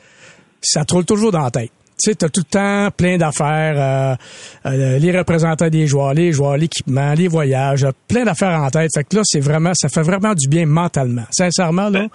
ça 0.61 0.83
te 0.85 0.93
roule 0.93 1.05
toujours 1.05 1.31
dans 1.31 1.41
la 1.41 1.51
tête. 1.51 1.71
Tu 2.03 2.09
sais, 2.09 2.15
t'as 2.15 2.29
tout 2.29 2.41
le 2.41 2.49
temps 2.51 2.89
plein 2.97 3.17
d'affaires, 3.17 3.75
euh, 3.77 4.69
euh, 4.71 4.97
les 4.97 5.15
représentants 5.15 5.67
des 5.69 5.85
joueurs, 5.85 6.13
les 6.15 6.31
joueurs, 6.31 6.57
l'équipement, 6.57 7.13
les 7.13 7.27
voyages, 7.27 7.85
plein 8.07 8.23
d'affaires 8.23 8.59
en 8.59 8.69
tête. 8.71 8.89
Fait 8.95 9.03
que 9.03 9.17
là, 9.17 9.21
c'est 9.23 9.39
vraiment, 9.39 9.71
ça 9.75 9.87
fait 9.87 10.01
vraiment 10.01 10.33
du 10.33 10.47
bien 10.47 10.65
mentalement, 10.65 11.25
sincèrement 11.29 11.89
là. 11.89 12.07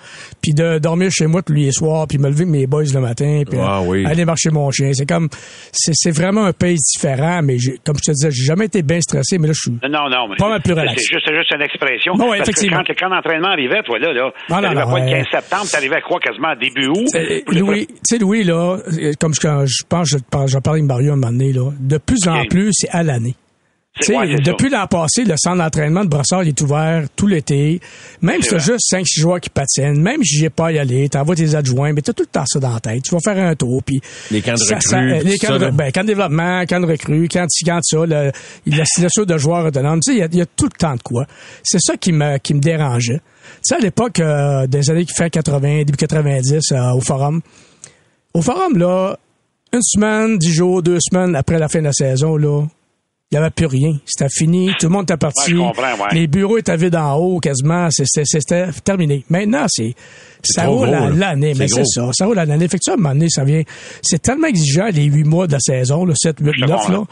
Puis 0.42 0.54
de 0.54 0.78
dormir 0.78 1.10
chez 1.12 1.26
moi 1.28 1.42
tous 1.42 1.52
les 1.52 1.70
soirs, 1.70 2.06
puis 2.08 2.18
me 2.18 2.28
lever 2.28 2.42
avec 2.42 2.48
mes 2.52 2.66
boys 2.66 2.82
le 2.92 3.00
matin, 3.00 3.42
puis 3.48 3.58
Ah 3.62 3.78
euh, 3.78 3.84
oui. 3.86 4.04
aller 4.06 4.24
marcher 4.24 4.50
mon 4.50 4.68
chien. 4.72 4.90
C'est 4.92 5.06
comme, 5.06 5.28
c'est, 5.72 6.10
vraiment 6.10 6.46
un 6.46 6.52
pays 6.52 6.76
différent. 6.78 7.40
Mais 7.44 7.56
comme 7.84 7.96
je 7.98 8.10
te 8.10 8.12
disais, 8.12 8.30
j'ai 8.32 8.44
jamais 8.44 8.64
été 8.64 8.82
bien 8.82 9.00
stressé, 9.00 9.38
mais 9.38 9.46
là, 9.48 9.52
je 9.54 9.60
suis 9.60 9.88
Non, 9.88 10.08
non, 10.10 10.28
mais 10.28 10.36
Pas 10.36 10.48
mal 10.48 10.62
plus 10.62 10.74
c'est- 10.74 10.80
relax. 10.80 11.02
C'est 11.02 11.14
juste, 11.14 11.54
une 11.54 11.62
expression. 11.62 12.12
Ouais, 12.14 12.38
Parce 12.38 12.48
effectivement. 12.48 12.82
Que 12.82 12.92
quand, 12.92 13.06
quand 13.08 13.14
l'entraînement 13.14 13.48
arrivait, 13.50 13.82
toi, 13.84 13.98
là, 14.00 14.12
là, 14.12 14.30
Ah, 14.50 14.60
non, 14.60 14.72
non, 14.74 14.90
pas 14.90 14.98
le 14.98 15.04
ouais. 15.04 15.10
15 15.12 15.26
septembre, 15.30 15.66
t'arrivais 15.70 15.96
à 15.96 16.00
quoi, 16.00 16.18
quasiment 16.18 16.54
début 16.60 16.88
août? 16.88 17.06
Louis, 17.52 17.86
tu 17.86 17.94
sais, 18.02 18.18
Louis, 18.18 18.42
là, 18.42 18.78
comme 19.20 19.32
je, 19.34 19.40
quand 19.40 19.64
je 19.76 19.84
pense, 19.88 20.08
je, 20.08 20.16
j'en 20.46 20.60
parlais 20.60 20.80
avec 20.80 20.84
Mario 20.88 21.12
un 21.12 21.16
moment 21.16 21.32
donné, 21.32 21.52
là, 21.52 21.70
de 21.78 21.98
plus 21.98 22.26
en 22.28 22.44
plus, 22.46 22.70
c'est 22.72 22.88
à 22.90 23.02
l'année. 23.02 23.34
Ouais, 24.10 24.36
depuis 24.40 24.68
l'an 24.68 24.86
passé, 24.86 25.24
le 25.24 25.36
centre 25.38 25.56
d'entraînement 25.56 26.04
de 26.04 26.10
Brossard 26.10 26.42
il 26.44 26.50
est 26.50 26.60
ouvert 26.60 27.04
tout 27.16 27.26
l'été. 27.26 27.80
Même 28.20 28.42
si 28.42 28.50
C'est 28.50 28.56
t'as 28.56 28.62
juste 28.62 28.92
5-6 28.92 29.20
joueurs 29.20 29.40
qui 29.40 29.48
patinent, 29.48 29.98
même 30.02 30.22
si 30.22 30.36
j'ai 30.36 30.50
pas 30.50 30.66
à 30.66 30.72
y 30.72 30.78
aller, 30.78 31.08
t'envoies 31.08 31.34
tes 31.34 31.54
adjoints, 31.54 31.94
mais 31.94 32.02
t'as 32.02 32.12
tout 32.12 32.24
le 32.24 32.26
temps 32.26 32.44
ça 32.44 32.60
dans 32.60 32.74
la 32.74 32.80
tête. 32.80 33.02
Tu 33.04 33.14
vas 33.14 33.20
faire 33.24 33.42
un 33.42 33.54
tour, 33.54 33.82
puis... 33.82 34.02
Les 34.30 34.42
camps 34.42 34.52
de 34.52 34.58
ça- 34.58 34.74
recrues, 34.74 34.90
ça- 34.90 34.98
euh, 34.98 35.22
les 35.22 35.38
tout 35.38 35.46
camps 35.46 35.58
ça, 35.58 35.58
de, 35.58 35.70
ben, 35.70 35.90
camps 35.92 36.02
de 36.02 36.06
développement, 36.08 36.66
camps 36.66 36.80
de 36.80 36.84
recrues, 36.86 37.26
camps 37.28 37.46
de 37.46 37.64
camps 37.66 37.76
de 37.78 37.82
ça, 37.84 37.96
le, 38.04 38.32
la 38.66 38.84
signature 38.94 39.24
de 39.24 39.38
joueurs 39.38 39.64
autonomes. 39.64 40.00
Tu 40.00 40.12
sais, 40.12 40.18
il 40.18 40.20
y 40.20 40.22
a- 40.22 40.28
il 40.30 40.38
y, 40.40 40.42
a 40.42 40.46
tout 40.46 40.66
le 40.66 40.78
temps 40.78 40.94
de 40.94 41.02
quoi. 41.02 41.24
C'est 41.62 41.80
ça 41.80 41.96
qui 41.96 42.12
me, 42.12 42.36
qui 42.36 42.52
me 42.52 42.60
dérangeait. 42.60 43.20
Tu 43.20 43.52
sais, 43.62 43.76
à 43.76 43.78
l'époque 43.78 44.20
euh, 44.20 44.66
des 44.66 44.90
années 44.90 45.06
qui 45.06 45.14
fait 45.14 45.30
80, 45.30 45.84
début 45.84 45.96
90, 45.96 46.72
euh, 46.72 46.90
au 46.92 47.00
Forum, 47.00 47.40
au 48.34 48.42
Forum, 48.42 48.76
là, 48.76 49.16
une 49.72 49.82
semaine, 49.82 50.38
dix 50.38 50.52
jours, 50.52 50.82
deux 50.82 50.98
semaines 51.00 51.34
après 51.36 51.58
la 51.58 51.68
fin 51.68 51.80
de 51.80 51.84
la 51.84 51.92
saison, 51.92 52.36
là, 52.36 52.64
il 53.32 53.34
n'y 53.34 53.38
avait 53.38 53.50
plus 53.50 53.66
rien. 53.66 53.98
C'était 54.06 54.30
fini. 54.30 54.70
Tout 54.78 54.86
le 54.86 54.92
monde 54.92 55.02
était 55.02 55.16
parti. 55.16 55.54
Ouais, 55.54 55.64
ouais. 55.66 56.08
Les 56.12 56.28
bureaux 56.28 56.58
étaient 56.58 56.76
vides 56.76 56.94
en 56.94 57.14
haut, 57.16 57.40
quasiment. 57.40 57.88
C'était 57.90 58.68
terminé. 58.84 59.24
Maintenant, 59.28 59.66
c'est, 59.68 59.94
ça 60.44 60.66
roule 60.66 60.94
à 60.94 61.10
l'année. 61.10 61.52
Mais 61.58 61.66
C'est 61.66 61.84
ça. 61.84 62.08
Ça 62.12 62.26
roule 62.26 62.38
à 62.38 62.44
l'année. 62.44 62.68
Fait 62.68 62.78
que 62.78 62.84
ça, 62.84 62.92
à 62.92 62.94
un 62.94 62.98
moment 62.98 63.14
donné, 63.14 63.28
ça 63.28 63.42
vient, 63.42 63.62
c'est 64.00 64.22
tellement 64.22 64.46
exigeant, 64.46 64.86
les 64.92 65.04
huit 65.06 65.24
mois 65.24 65.48
de 65.48 65.52
la 65.54 65.58
saison, 65.60 66.04
le 66.04 66.14
7, 66.14 66.36
8, 66.40 66.52
Je 66.56 66.60
9, 66.66 66.70
comprends. 66.70 66.92
là, 66.92 67.04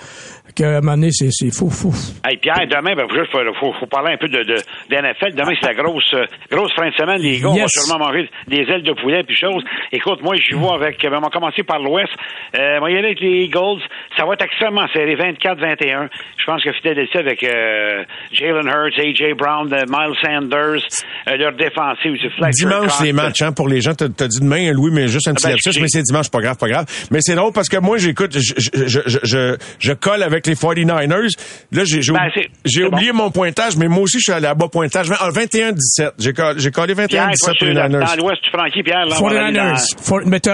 qu'à 0.54 0.68
un 0.78 0.80
moment 0.80 0.92
donné, 0.96 1.10
c'est, 1.12 1.28
c'est 1.30 1.50
fou, 1.54 1.68
fou. 1.70 1.92
Hey, 2.24 2.36
Pierre, 2.38 2.66
demain, 2.68 2.94
ben, 2.94 3.06
juste, 3.14 3.30
faut, 3.30 3.38
faut, 3.60 3.72
faut 3.78 3.86
parler 3.86 4.12
un 4.14 4.16
peu 4.16 4.28
de, 4.28 4.42
de, 4.42 4.54
de 4.54 4.96
NFL. 4.96 5.34
Demain, 5.34 5.52
c'est 5.60 5.66
la 5.68 5.74
grosse, 5.74 6.14
grosse 6.50 6.72
fin 6.74 6.88
de 6.88 6.94
semaine. 6.94 7.20
Les 7.20 7.40
gars, 7.40 7.48
on 7.48 7.54
va 7.54 7.60
Yes. 7.60 7.70
sûrement 7.72 8.06
manger 8.06 8.28
des 8.48 8.62
ailes 8.70 8.82
de 8.82 8.92
poulet 8.92 9.22
puis 9.24 9.36
choses. 9.36 9.62
Écoute, 9.92 10.22
moi, 10.22 10.36
j'y 10.36 10.54
vais 10.54 10.68
avec, 10.74 11.02
ben, 11.02 11.16
on 11.18 11.20
va 11.20 11.28
commencer 11.30 11.62
par 11.62 11.78
l'Ouest. 11.80 12.12
Euh, 12.58 12.78
on 12.78 12.84
va 12.84 12.90
y 12.90 12.96
aller 12.96 13.06
avec 13.08 13.20
les 13.20 13.44
Eagles. 13.44 13.80
Ça 14.16 14.24
va 14.24 14.34
être 14.34 14.44
extrêmement 14.44 14.86
serré, 14.92 15.14
24-21. 15.16 16.08
Je 16.38 16.44
pense 16.44 16.62
que 16.62 16.72
Philadelphie 16.72 17.18
avec, 17.18 17.42
euh, 17.44 18.04
Jalen 18.32 18.66
Hurts, 18.66 18.98
A.J. 18.98 19.34
Brown, 19.36 19.72
euh, 19.72 19.84
Miles 19.88 20.16
Sanders, 20.22 20.82
euh, 21.28 21.36
leur 21.36 21.52
défensive, 21.52 22.16
c'est 22.22 22.30
Fletcher 22.30 22.50
Dimanche, 22.52 22.86
Cox. 22.86 23.02
les 23.02 23.12
matchs, 23.12 23.42
hein, 23.42 23.52
pour 23.52 23.68
les 23.68 23.80
gens. 23.80 23.94
T'as 23.94 24.08
t'as 24.08 24.28
dit 24.28 24.40
demain, 24.40 24.72
Louis, 24.72 24.90
mais 24.92 25.08
juste 25.08 25.28
un 25.28 25.34
petit 25.34 25.46
Ah 25.46 25.50
ben, 25.50 25.56
lapsus, 25.64 25.80
mais 25.80 25.88
c'est 25.88 26.02
dimanche, 26.02 26.30
pas 26.30 26.40
grave, 26.40 26.56
pas 26.58 26.68
grave. 26.68 26.86
Mais 27.10 27.18
c'est 27.20 27.34
drôle 27.34 27.52
parce 27.52 27.68
que 27.68 27.78
moi, 27.78 27.98
j'écoute, 27.98 28.32
je, 28.38 28.54
je, 28.56 28.86
je, 28.86 29.00
je, 29.06 29.18
je, 29.22 29.56
je 29.78 29.92
colle 29.92 30.22
avec 30.22 30.43
les 30.46 30.54
49ers. 30.54 31.34
Là, 31.72 31.84
j'ai 31.84 32.00
Ben, 32.12 32.86
oublié 32.88 33.12
mon 33.12 33.30
pointage, 33.30 33.76
mais 33.76 33.88
moi 33.88 34.00
aussi, 34.04 34.18
je 34.18 34.24
suis 34.24 34.32
allé 34.32 34.46
à 34.46 34.54
bas 34.54 34.68
pointage. 34.68 35.08
Ah, 35.18 35.30
21-17. 35.30 36.12
J'ai 36.18 36.32
collé, 36.32 36.60
j'ai 36.60 36.70
collé 36.70 36.94
Pierre, 36.94 37.30
toi, 37.40 37.52
21-17 37.52 37.58
pour 37.58 37.66
les 37.66 37.70
es 37.70 37.74
dans 37.74 37.88
Niners. 37.88 38.16
l'Ouest, 38.18 38.40
Frankie, 38.52 38.82
Pierre, 38.82 39.06
là, 39.06 39.16
on 39.20 39.28
va 39.28 39.44
aller 39.46 39.56
dans- 39.56 39.62
49ers. 39.74 39.96
For- 40.02 40.22
mais 40.26 40.40
tu 40.40 40.50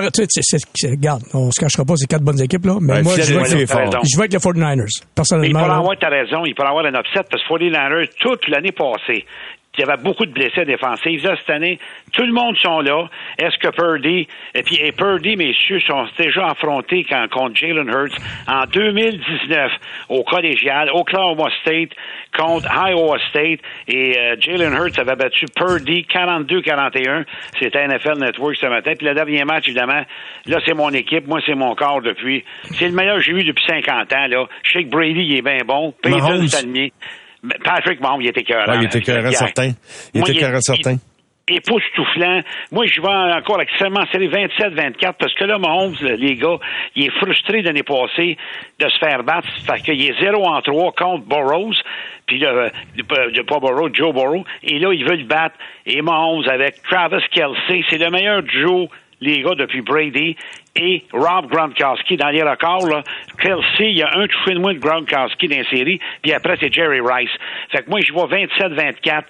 sais, 0.77 0.89
regarde, 0.91 1.23
on 1.35 1.51
se 1.51 1.61
cachera 1.61 1.85
pas, 1.85 1.95
c'est 1.97 2.07
quatre 2.07 2.23
bonnes 2.23 2.41
équipes, 2.41 2.67
là. 2.67 2.77
Mais 2.81 2.95
Ouais, 2.95 3.03
moi, 3.03 3.15
je 3.17 3.33
vais, 3.35 3.45
avec, 3.45 3.47
je 4.05 4.17
vais 4.19 4.27
les 4.33 4.39
49ers. 4.39 4.77
Mais 4.85 4.87
il 5.03 5.15
Personnellement. 5.15 5.59
pourrait 5.61 5.69
là. 5.73 5.77
avoir, 5.79 5.97
t'as 5.99 6.09
raison, 6.11 6.45
il 6.47 6.55
pourrait 6.55 6.69
avoir 6.69 6.85
un 6.87 6.95
upset 6.95 7.21
parce 7.31 7.43
que 7.43 7.49
49ers, 7.49 8.09
toute 8.21 8.49
l'année 8.49 8.73
passée, 8.73 9.25
il 9.79 9.81
y 9.81 9.89
avait 9.89 10.03
beaucoup 10.03 10.27
de 10.27 10.33
blessés 10.33 10.65
défensifs. 10.65 11.23
Là, 11.23 11.37
cette 11.39 11.51
année, 11.51 11.79
tout 12.13 12.25
le 12.25 12.33
monde 12.33 12.57
sont 12.59 12.81
là. 12.81 13.09
Est-ce 13.39 13.57
que 13.59 13.69
Purdy, 13.69 14.27
et 14.55 14.63
puis 14.63 14.77
et 14.77 14.93
Purdy, 14.93 15.37
messieurs, 15.37 15.81
sont 15.81 16.07
déjà 16.19 16.49
affrontés 16.49 17.07
quand, 17.09 17.29
contre 17.31 17.57
Jalen 17.57 17.89
Hurts 17.89 18.17
en 18.49 18.65
2019 18.67 19.73
au 20.09 20.25
collégial, 20.25 20.91
Oklahoma 20.93 21.49
State 21.63 21.91
contre 22.37 22.69
Iowa 22.73 23.19
State 23.31 23.61
et 23.89 24.19
euh, 24.19 24.37
Jalen 24.39 24.73
Hurts 24.73 24.99
avait 24.99 25.17
battu 25.17 25.47
Purdy 25.55 26.07
42-41. 26.13 27.25
C'était 27.59 27.87
NFL 27.87 28.19
Network 28.19 28.57
ce 28.57 28.67
matin. 28.67 28.93
Puis 28.97 29.07
le 29.07 29.15
dernier 29.15 29.45
match, 29.45 29.69
évidemment, 29.69 30.03
là, 30.47 30.59
c'est 30.65 30.75
mon 30.75 30.91
équipe. 30.91 31.27
Moi, 31.27 31.41
c'est 31.47 31.55
mon 31.55 31.75
corps 31.75 32.03
depuis. 32.03 32.45
C'est 32.73 32.89
le 32.89 32.95
meilleur 32.95 33.17
que 33.17 33.23
j'ai 33.23 33.33
eu 33.33 33.45
depuis 33.45 33.65
50 33.67 34.13
ans. 34.13 34.27
Là. 34.27 34.47
Je 34.65 34.73
sais 34.73 34.85
que 34.85 34.91
Brady, 34.91 35.21
il 35.21 35.37
est 35.39 35.43
bien 35.43 35.59
bon. 35.65 35.95
Peyton, 36.03 36.19
Mahomes. 36.19 36.49
c'est 36.49 36.67
Patrick 37.65 38.01
Mahomes, 38.01 38.23
il 38.23 38.29
était 38.29 38.43
cœur. 38.43 38.69
Ouais, 38.69 38.77
il 38.81 38.85
était 38.85 38.99
écœurant, 38.99 39.31
certain. 39.33 39.71
Il 40.15 40.21
était 40.21 40.33
écœurant, 40.33 40.61
certain. 40.61 40.97
Époustouflant. 41.49 42.43
Moi, 42.71 42.87
je 42.87 43.01
vais 43.01 43.09
encore 43.37 43.61
extrêmement 43.61 44.05
serré 44.13 44.29
27-24 44.29 45.15
parce 45.19 45.35
que 45.35 45.45
là, 45.45 45.59
Mahomes, 45.59 45.97
le- 46.01 46.15
les 46.15 46.37
gars, 46.37 46.59
il 46.95 47.07
est 47.07 47.19
frustré 47.19 47.63
l'année 47.63 47.83
passée 47.83 48.37
de 48.79 48.89
se 48.89 48.99
faire 48.99 49.25
battre. 49.25 49.49
Fait 49.67 49.81
qu'il 49.83 50.01
est 50.01 50.15
0 50.21 50.45
en 50.47 50.61
3 50.63 50.93
contre 50.93 51.25
Burrows. 51.27 51.75
Puis 52.27 52.39
là, 52.39 52.51
euh, 52.51 52.69
pas 53.49 53.59
Burrow, 53.59 53.89
Joe 53.93 54.13
Burrow. 54.15 54.45
Et 54.63 54.79
là, 54.79 54.93
il 54.93 55.05
veut 55.05 55.17
le 55.17 55.25
battre. 55.25 55.57
Et 55.87 56.01
Mahomes 56.03 56.49
avec 56.49 56.83
Travis 56.89 57.23
Kelsey, 57.33 57.83
c'est 57.91 57.99
le 57.99 58.11
meilleur 58.11 58.43
duo 58.45 58.89
les 59.23 59.43
gars 59.43 59.55
depuis 59.55 59.83
Brady 59.83 60.35
et 60.77 61.05
Rob 61.13 61.51
Gronkowski 61.51 62.17
dans 62.17 62.29
les 62.29 62.43
records. 62.43 62.87
Là. 62.87 63.03
Kelsey, 63.39 63.91
il 63.91 63.99
y 63.99 64.03
a 64.03 64.11
un 64.17 64.27
touché 64.27 64.55
de 64.55 64.61
moins 64.61 64.75
de 64.75 64.79
Gronkowski 64.79 65.49
dans 65.49 65.59
la 65.59 65.69
série, 65.71 66.01
puis 66.23 66.33
après 66.33 66.57
c'est 66.61 66.73
Jerry 66.73 67.01
Rice. 67.01 67.31
Fait 67.71 67.83
que 67.83 67.91
moi 67.91 68.01
je 68.01 68.13
vois 68.13 68.29
27-24. 68.29 69.23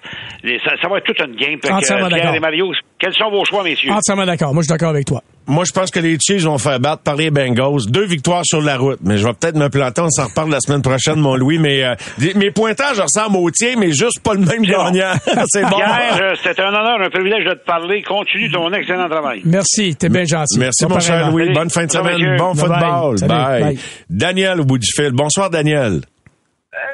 Et 0.43 0.59
Ça, 0.59 0.73
ça 0.81 0.87
va 0.87 0.97
être 0.97 1.05
toute 1.05 1.19
une 1.19 1.35
game. 1.35 1.59
Fait 1.61 1.69
que, 1.69 2.07
Pierre 2.13 2.35
et 2.35 2.39
Mario, 2.39 2.71
quels 3.01 3.13
sont 3.15 3.31
vos 3.31 3.43
choix, 3.43 3.63
messieurs? 3.63 3.91
Entièrement 3.91 4.25
d'accord. 4.27 4.53
Moi, 4.53 4.61
je 4.61 4.67
suis 4.67 4.73
d'accord 4.73 4.89
avec 4.91 5.05
toi. 5.07 5.23
Moi, 5.47 5.63
je 5.65 5.71
pense 5.71 5.89
que 5.89 5.99
les 5.99 6.17
Chiefs 6.19 6.43
vont 6.43 6.59
faire 6.59 6.79
battre 6.79 7.01
par 7.01 7.15
les 7.15 7.31
Bengals. 7.31 7.87
Deux 7.89 8.05
victoires 8.05 8.43
sur 8.45 8.61
la 8.61 8.77
route. 8.77 8.99
Mais 9.03 9.17
je 9.17 9.25
vais 9.25 9.33
peut-être 9.33 9.55
me 9.57 9.69
planter. 9.69 10.01
On 10.01 10.09
s'en 10.11 10.27
reparle 10.27 10.51
la 10.51 10.59
semaine 10.59 10.83
prochaine, 10.83 11.19
mon 11.19 11.35
Louis. 11.35 11.57
Mais 11.57 11.83
euh, 11.83 11.95
mes 12.35 12.51
pointages 12.51 12.99
ressemblent 12.99 13.37
au 13.37 13.49
tien, 13.49 13.73
mais 13.77 13.91
juste 13.91 14.19
pas 14.21 14.35
le 14.35 14.41
même 14.41 14.63
C'est 14.63 14.71
bon. 14.71 14.83
gagnant. 14.83 15.13
C'est 15.47 15.63
bon. 15.63 15.77
Pierre, 15.77 16.19
euh, 16.21 16.35
c'était 16.43 16.61
un 16.61 16.67
honneur, 16.69 17.01
un 17.01 17.09
privilège 17.09 17.43
de 17.45 17.53
te 17.55 17.65
parler. 17.65 18.03
Continue 18.03 18.51
ton 18.51 18.71
excellent 18.71 19.09
travail. 19.09 19.41
Merci. 19.43 19.95
T'es 19.95 20.09
bien 20.09 20.23
gentil. 20.25 20.59
Merci, 20.59 20.85
mon 20.85 20.99
cher 20.99 21.21
pareillement. 21.21 21.37
Louis. 21.37 21.53
Bonne 21.53 21.69
fin 21.71 21.85
de 21.85 21.91
semaine. 21.91 22.37
Bon 22.37 22.53
football. 22.53 23.15
Bye. 23.27 23.61
Bye. 23.63 23.79
Daniel 24.09 24.61
au 24.61 24.65
bout 24.65 24.77
du 24.77 24.87
fil. 24.95 25.11
Bonsoir, 25.11 25.49
Daniel. 25.49 26.01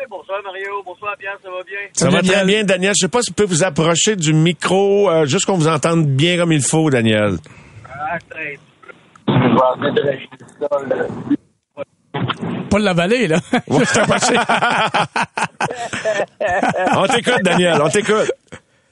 Bonsoir 0.09 0.41
Mario, 0.43 0.81
bonsoir 0.85 1.15
Pierre, 1.17 1.37
ça 1.43 1.49
va 1.49 1.63
bien? 1.63 1.77
Ça 1.93 2.09
va 2.09 2.19
très 2.21 2.27
Daniel. 2.29 2.45
bien, 2.47 2.63
Daniel. 2.63 2.93
Je 2.95 3.05
sais 3.05 3.07
pas 3.09 3.21
si 3.21 3.29
vous 3.31 3.35
pouvez 3.35 3.47
vous 3.47 3.63
approcher 3.63 4.15
du 4.15 4.33
micro, 4.33 5.09
euh, 5.09 5.25
juste 5.25 5.45
qu'on 5.45 5.57
vous 5.57 5.67
entende 5.67 6.05
bien 6.07 6.37
comme 6.37 6.51
il 6.51 6.61
faut, 6.63 6.89
Daniel. 6.89 7.37
Pas 12.69 12.79
de 12.79 12.83
la 12.85 12.93
vallée, 12.93 13.27
là. 13.27 13.37
Juste 13.69 13.97
un 13.97 14.05
passé. 14.05 14.35
On 16.95 17.07
t'écoute, 17.07 17.41
Daniel, 17.43 17.79
on 17.81 17.89
t'écoute. 17.89 18.31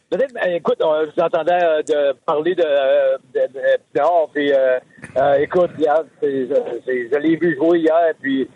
Peut-être, 0.10 0.34
ben, 0.34 0.56
écoute, 0.56 0.78
on- 0.82 1.04
je 1.06 1.12
vous 1.16 1.22
entendais 1.24 1.52
euh, 1.64 1.82
de 1.82 2.14
parler 2.26 2.54
de, 2.56 2.64
euh, 2.66 3.18
de, 3.34 3.40
de 3.54 3.60
dehors, 3.96 4.30
puis 4.34 4.54
euh, 4.54 4.78
euh, 5.18 5.34
écoute, 5.40 5.72
hier, 5.80 5.96
c'est- 6.22 6.48
je, 6.48 6.54
c'est- 6.86 7.10
je 7.12 7.18
l'ai 7.20 7.36
vu 7.36 7.56
jouer 7.56 7.80
hier, 7.80 8.14
puis 8.22 8.48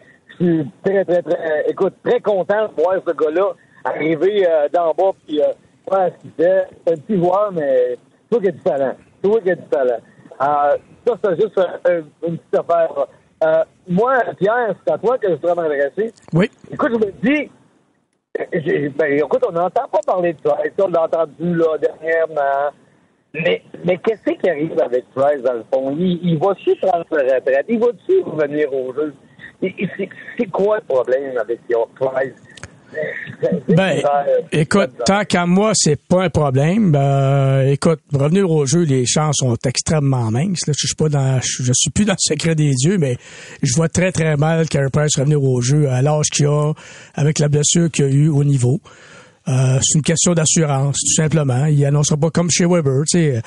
suis 0.45 0.71
très, 0.83 1.05
très, 1.05 1.21
très, 1.21 1.65
écoute, 1.69 1.93
très 2.03 2.19
content 2.19 2.67
de 2.67 2.81
voir 2.81 2.95
ce 3.05 3.13
gars-là 3.13 3.51
arriver 3.83 4.45
euh, 4.47 4.67
d'en 4.73 4.93
bas, 4.93 5.11
puis 5.25 5.41
euh, 5.41 5.45
faire 5.89 6.11
ce 6.15 6.21
qu'il 6.21 6.31
fait. 6.31 6.67
C'est 6.85 6.93
un 6.93 6.97
petit 6.97 7.17
joueur, 7.17 7.51
mais 7.53 7.97
toi 8.29 8.39
qui 8.41 8.47
as 8.47 8.51
du 8.51 8.59
talent. 8.59 8.95
Toi 9.23 9.41
qui 9.41 9.51
as 9.51 9.55
du 9.55 9.63
talent. 9.67 9.99
Euh, 10.41 10.77
ça, 11.07 11.13
c'est 11.23 11.35
juste 11.41 11.57
un- 11.57 11.91
un- 11.91 12.27
une 12.27 12.37
petite 12.37 12.55
affaire. 12.59 13.07
Euh, 13.43 13.63
moi, 13.87 14.17
Pierre, 14.37 14.75
c'est 14.85 14.93
à 14.93 14.97
toi 14.97 15.17
que 15.17 15.29
je 15.29 15.33
voudrais 15.35 15.55
m'adresser. 15.55 16.13
Oui. 16.33 16.49
Écoute, 16.71 16.91
je 16.93 17.05
me 17.05 17.11
dis, 17.23 17.51
ben, 18.97 19.13
écoute, 19.13 19.43
on 19.47 19.51
n'entend 19.51 19.87
pas 19.91 19.99
parler 20.05 20.33
de 20.33 20.39
Trice. 20.41 20.71
On 20.81 20.87
l'a 20.89 21.03
entendu 21.03 21.55
là, 21.55 21.77
dernièrement. 21.77 22.71
Mais, 23.33 23.61
mais 23.85 23.97
qu'est-ce 23.97 24.31
qui 24.33 24.49
arrive 24.49 24.79
avec 24.81 25.05
Trice, 25.15 25.41
dans 25.43 25.53
le 25.53 25.63
fond? 25.71 25.95
Il, 25.97 26.19
il 26.23 26.37
va-tu 26.39 26.75
prendre 26.77 27.05
sa 27.11 27.17
retraite? 27.17 27.65
Il 27.69 27.79
va-tu 27.79 28.21
revenir 28.23 28.73
au 28.73 28.93
jeu? 28.93 29.13
C'est 29.61 30.45
quoi 30.51 30.77
le 30.77 30.83
problème 30.83 31.37
avec 31.37 31.59
Trice? 31.67 32.33
Ben, 33.67 34.01
écoute, 34.51 34.89
tant 35.05 35.23
qu'à 35.23 35.45
moi, 35.45 35.71
c'est 35.75 35.99
pas 36.01 36.23
un 36.23 36.29
problème. 36.29 36.91
Ben, 36.91 37.67
écoute, 37.67 37.99
revenir 38.11 38.49
au 38.49 38.65
jeu, 38.65 38.81
les 38.81 39.05
chances 39.05 39.37
sont 39.37 39.55
extrêmement 39.65 40.31
minces. 40.31 40.65
Là. 40.67 40.73
Je 40.75 40.87
suis 40.87 40.95
pas 40.95 41.09
dans, 41.09 41.39
je, 41.41 41.63
je 41.63 41.71
suis 41.73 41.91
plus 41.91 42.05
dans 42.05 42.13
le 42.13 42.17
secret 42.19 42.55
des 42.55 42.71
dieux, 42.71 42.97
mais 42.97 43.17
je 43.61 43.73
vois 43.75 43.89
très 43.89 44.11
très 44.11 44.35
mal 44.37 44.67
Carey 44.67 44.89
Price 44.91 45.17
revenir 45.17 45.43
au 45.43 45.61
jeu 45.61 45.87
à 45.89 46.01
l'âge 46.01 46.27
qu'il 46.31 46.47
a, 46.47 46.73
avec 47.13 47.39
la 47.39 47.47
blessure 47.47 47.91
qu'il 47.91 48.05
a 48.05 48.09
eu 48.09 48.27
au 48.29 48.43
niveau. 48.43 48.81
Euh, 49.47 49.79
c'est 49.81 49.97
une 49.97 50.03
question 50.03 50.33
d'assurance, 50.33 50.97
tout 50.97 51.21
simplement. 51.21 51.65
Il 51.65 51.83
annoncera 51.85 52.17
pas 52.17 52.29
comme 52.29 52.49
chez 52.51 52.65
Weber, 52.65 53.03
tu 53.07 53.19
sais. 53.19 53.41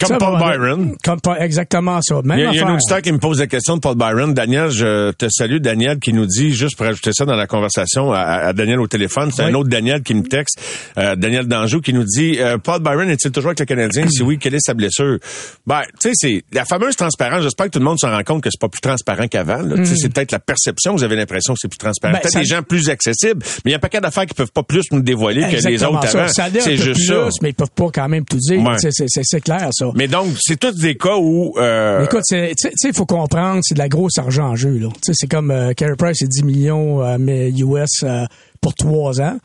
Comme 0.00 0.18
Paul 0.18 0.38
Byron. 0.38 0.94
Comme 1.04 1.18
exactement 1.38 2.00
ça. 2.02 2.20
Même 2.24 2.38
Il 2.38 2.56
y 2.56 2.60
a, 2.60 2.66
un 2.66 2.74
auditeur 2.74 3.00
qui 3.02 3.12
me 3.12 3.18
pose 3.18 3.38
la 3.40 3.46
question 3.46 3.76
de 3.76 3.80
Paul 3.80 3.96
Byron. 3.96 4.34
Daniel, 4.34 4.70
je 4.70 5.12
te 5.12 5.26
salue. 5.30 5.58
Daniel 5.58 5.98
qui 5.98 6.12
nous 6.12 6.26
dit, 6.26 6.52
juste 6.52 6.76
pour 6.76 6.86
ajouter 6.86 7.10
ça 7.12 7.24
dans 7.24 7.36
la 7.36 7.46
conversation 7.46 8.12
à, 8.12 8.20
à 8.20 8.52
Daniel 8.52 8.80
au 8.80 8.86
téléphone, 8.86 9.30
c'est 9.34 9.44
Oui. 9.44 9.50
un 9.50 9.54
autre 9.54 9.68
Daniel 9.68 10.02
qui 10.02 10.14
me 10.14 10.22
texte, 10.22 10.58
euh, 10.98 11.14
Daniel 11.16 11.46
Danjou, 11.46 11.80
qui 11.80 11.92
nous 11.92 12.04
dit, 12.04 12.36
euh, 12.40 12.58
Paul 12.58 12.80
Byron 12.82 13.08
est-il 13.08 13.30
toujours 13.30 13.50
avec 13.50 13.60
le 13.60 13.66
Canadien? 13.66 14.06
si 14.08 14.22
oui, 14.22 14.38
quelle 14.38 14.54
est 14.54 14.64
sa 14.64 14.74
blessure? 14.74 15.18
Ben, 15.66 15.82
tu 16.00 16.08
sais, 16.08 16.12
c'est 16.14 16.44
la 16.52 16.64
fameuse 16.64 16.96
transparence. 16.96 17.42
J'espère 17.42 17.66
que 17.66 17.70
tout 17.72 17.78
le 17.78 17.84
monde 17.84 17.98
se 18.00 18.06
rend 18.06 18.22
compte 18.22 18.42
que 18.42 18.50
c'est 18.50 18.60
pas 18.60 18.68
plus 18.68 18.80
transparent 18.80 19.26
qu'avant. 19.28 19.60
sais, 19.84 19.94
C'est 19.96 20.12
peut-être 20.12 20.32
la 20.32 20.38
perception. 20.38 20.94
Vous 20.94 21.04
avez 21.04 21.16
l'impression 21.16 21.54
que 21.54 21.60
c'est 21.60 21.68
plus 21.68 21.78
transparent. 21.78 22.12
Ben, 22.14 22.20
peut-être 22.20 22.32
ça- 22.32 22.40
des 22.40 22.46
gens 22.46 22.62
plus 22.62 22.90
accessibles, 22.90 23.40
mais 23.64 23.70
il 23.70 23.72
y 23.72 23.74
a 23.74 23.76
un 23.76 23.80
paquet 23.80 24.00
d'affaires 24.00 24.26
qui 24.26 24.34
peuvent 24.34 24.52
pas 24.52 24.62
plus 24.62 24.82
nous 24.92 25.00
dévoiler 25.02 25.42
que 25.42 25.66
les 25.66 25.84
autres 25.84 26.08
ça. 26.08 26.24
avant. 26.24 26.50
C'est 26.60 26.76
juste 26.76 26.94
plus, 26.94 27.06
ça. 27.06 27.28
mais 27.42 27.50
ils 27.50 27.54
peuvent 27.54 27.70
pas 27.74 27.88
quand 27.92 28.08
même 28.08 28.24
tout 28.24 28.36
dire. 28.38 28.60
Ouais. 28.62 28.76
C'est 28.78 29.40
clair, 29.40 29.68
ça. 29.72 29.86
Mais 29.94 30.08
donc, 30.08 30.28
c'est 30.40 30.58
tous 30.58 30.74
des 30.76 30.96
cas 30.96 31.16
où... 31.16 31.54
euh, 31.58 32.04
Écoute, 32.04 32.22
tu 32.28 32.36
sais, 32.56 32.72
il 32.84 32.94
faut 32.94 33.06
comprendre, 33.06 33.60
c'est 33.62 33.74
de 33.74 33.78
la 33.78 33.88
grosse 33.88 34.18
argent 34.18 34.48
en 34.50 34.56
jeu. 34.56 34.76
là. 34.78 34.88
Tu 34.94 34.98
sais, 35.06 35.12
C'est 35.14 35.26
comme 35.28 35.50
euh, 35.50 35.72
Carey 35.72 35.94
Price, 35.96 36.16
c'est 36.20 36.28
10 36.28 36.42
millions 36.44 37.02
euh, 37.02 37.16
mais 37.18 37.50
US 37.50 38.02
euh, 38.02 38.24
pour 38.60 38.74
trois 38.74 39.20
ans. 39.20 39.38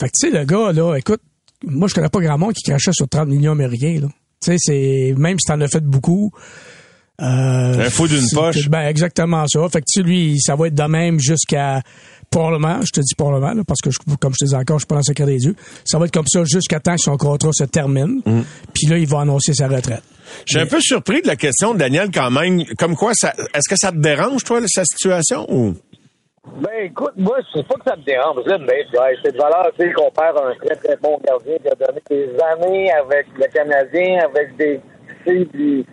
Fait 0.00 0.06
que 0.06 0.12
tu 0.18 0.30
sais, 0.30 0.36
le 0.36 0.44
gars, 0.44 0.72
là, 0.72 0.96
écoute, 0.96 1.20
moi, 1.66 1.86
je 1.88 1.94
connais 1.94 2.08
pas 2.08 2.20
grand 2.20 2.38
monde 2.38 2.54
qui 2.54 2.62
crachait 2.62 2.92
sur 2.92 3.08
30 3.08 3.28
millions 3.28 3.52
américains. 3.52 3.98
là. 4.00 4.08
Tu 4.42 4.52
sais, 4.52 4.56
c'est 4.58 5.14
même 5.16 5.38
si 5.38 5.46
t'en 5.46 5.60
as 5.60 5.68
fait 5.68 5.84
beaucoup. 5.84 6.30
Euh, 7.20 7.86
Un 7.86 7.90
fou 7.90 8.08
d'une 8.08 8.26
poche. 8.34 8.68
Ben, 8.68 8.88
exactement 8.88 9.46
ça. 9.46 9.60
Fait 9.68 9.80
que 9.80 9.86
tu 9.86 10.00
sais, 10.00 10.02
lui, 10.02 10.40
ça 10.40 10.56
va 10.56 10.66
être 10.66 10.74
de 10.74 10.82
même 10.82 11.20
jusqu'à 11.20 11.80
probablement, 12.34 12.80
je 12.82 12.90
te 12.90 13.00
dis 13.00 13.14
probablement, 13.16 13.54
là, 13.54 13.62
parce 13.66 13.80
que 13.80 13.90
je- 13.90 13.98
comme 14.20 14.32
je 14.38 14.44
te 14.44 14.48
dis 14.50 14.54
encore, 14.56 14.78
je 14.78 14.82
suis 14.82 14.86
pas 14.86 14.96
dans 14.96 15.00
le 15.00 15.04
secret 15.04 15.26
des 15.26 15.36
dieux. 15.38 15.54
Ça 15.84 15.98
va 15.98 16.06
être 16.06 16.12
comme 16.12 16.26
ça 16.26 16.42
jusqu'à 16.44 16.80
temps 16.80 16.94
que 16.96 17.00
son 17.00 17.16
contrat 17.16 17.50
se 17.52 17.64
termine. 17.64 18.20
Mm. 18.26 18.40
Puis 18.72 18.86
là, 18.88 18.98
il 18.98 19.06
va 19.06 19.20
annoncer 19.20 19.54
sa 19.54 19.68
retraite. 19.68 20.02
Je 20.46 20.52
suis 20.54 20.60
un 20.60 20.66
peu 20.66 20.80
surpris 20.80 21.22
de 21.22 21.26
la 21.28 21.36
question 21.36 21.74
de 21.74 21.78
Daniel 21.78 22.08
quand 22.12 22.30
même. 22.30 22.64
Comme 22.78 22.96
quoi, 22.96 23.12
ça, 23.14 23.32
est-ce 23.54 23.68
que 23.68 23.76
ça 23.76 23.90
te 23.92 23.96
dérange, 23.98 24.42
toi, 24.44 24.60
sa 24.66 24.84
situation? 24.84 25.46
Ou... 25.48 25.74
Ben, 26.60 26.70
écoute, 26.84 27.12
moi, 27.16 27.38
je 27.40 27.60
sais 27.60 27.66
pas 27.66 27.74
que 27.76 27.84
ça 27.90 27.96
me 27.96 28.04
dérange. 28.04 28.36
Bien 28.44 28.58
Trice. 28.92 29.18
C'est 29.24 29.32
de 29.32 29.38
valeur, 29.38 29.70
tu 29.78 29.86
sais, 29.86 29.92
qu'on 29.92 30.10
perd 30.10 30.36
un 30.38 30.54
très, 30.64 30.76
très 30.76 30.96
bon 30.96 31.18
gardien 31.26 31.56
qui 31.62 31.68
a 31.68 31.74
donné 31.74 32.00
des 32.10 32.28
années 32.52 32.92
avec 32.92 33.26
le 33.38 33.46
Canadien, 33.52 34.24
avec 34.26 34.56
des, 34.56 34.80
tu 35.24 35.38
sais, 35.38 35.48
des, 35.54 35.84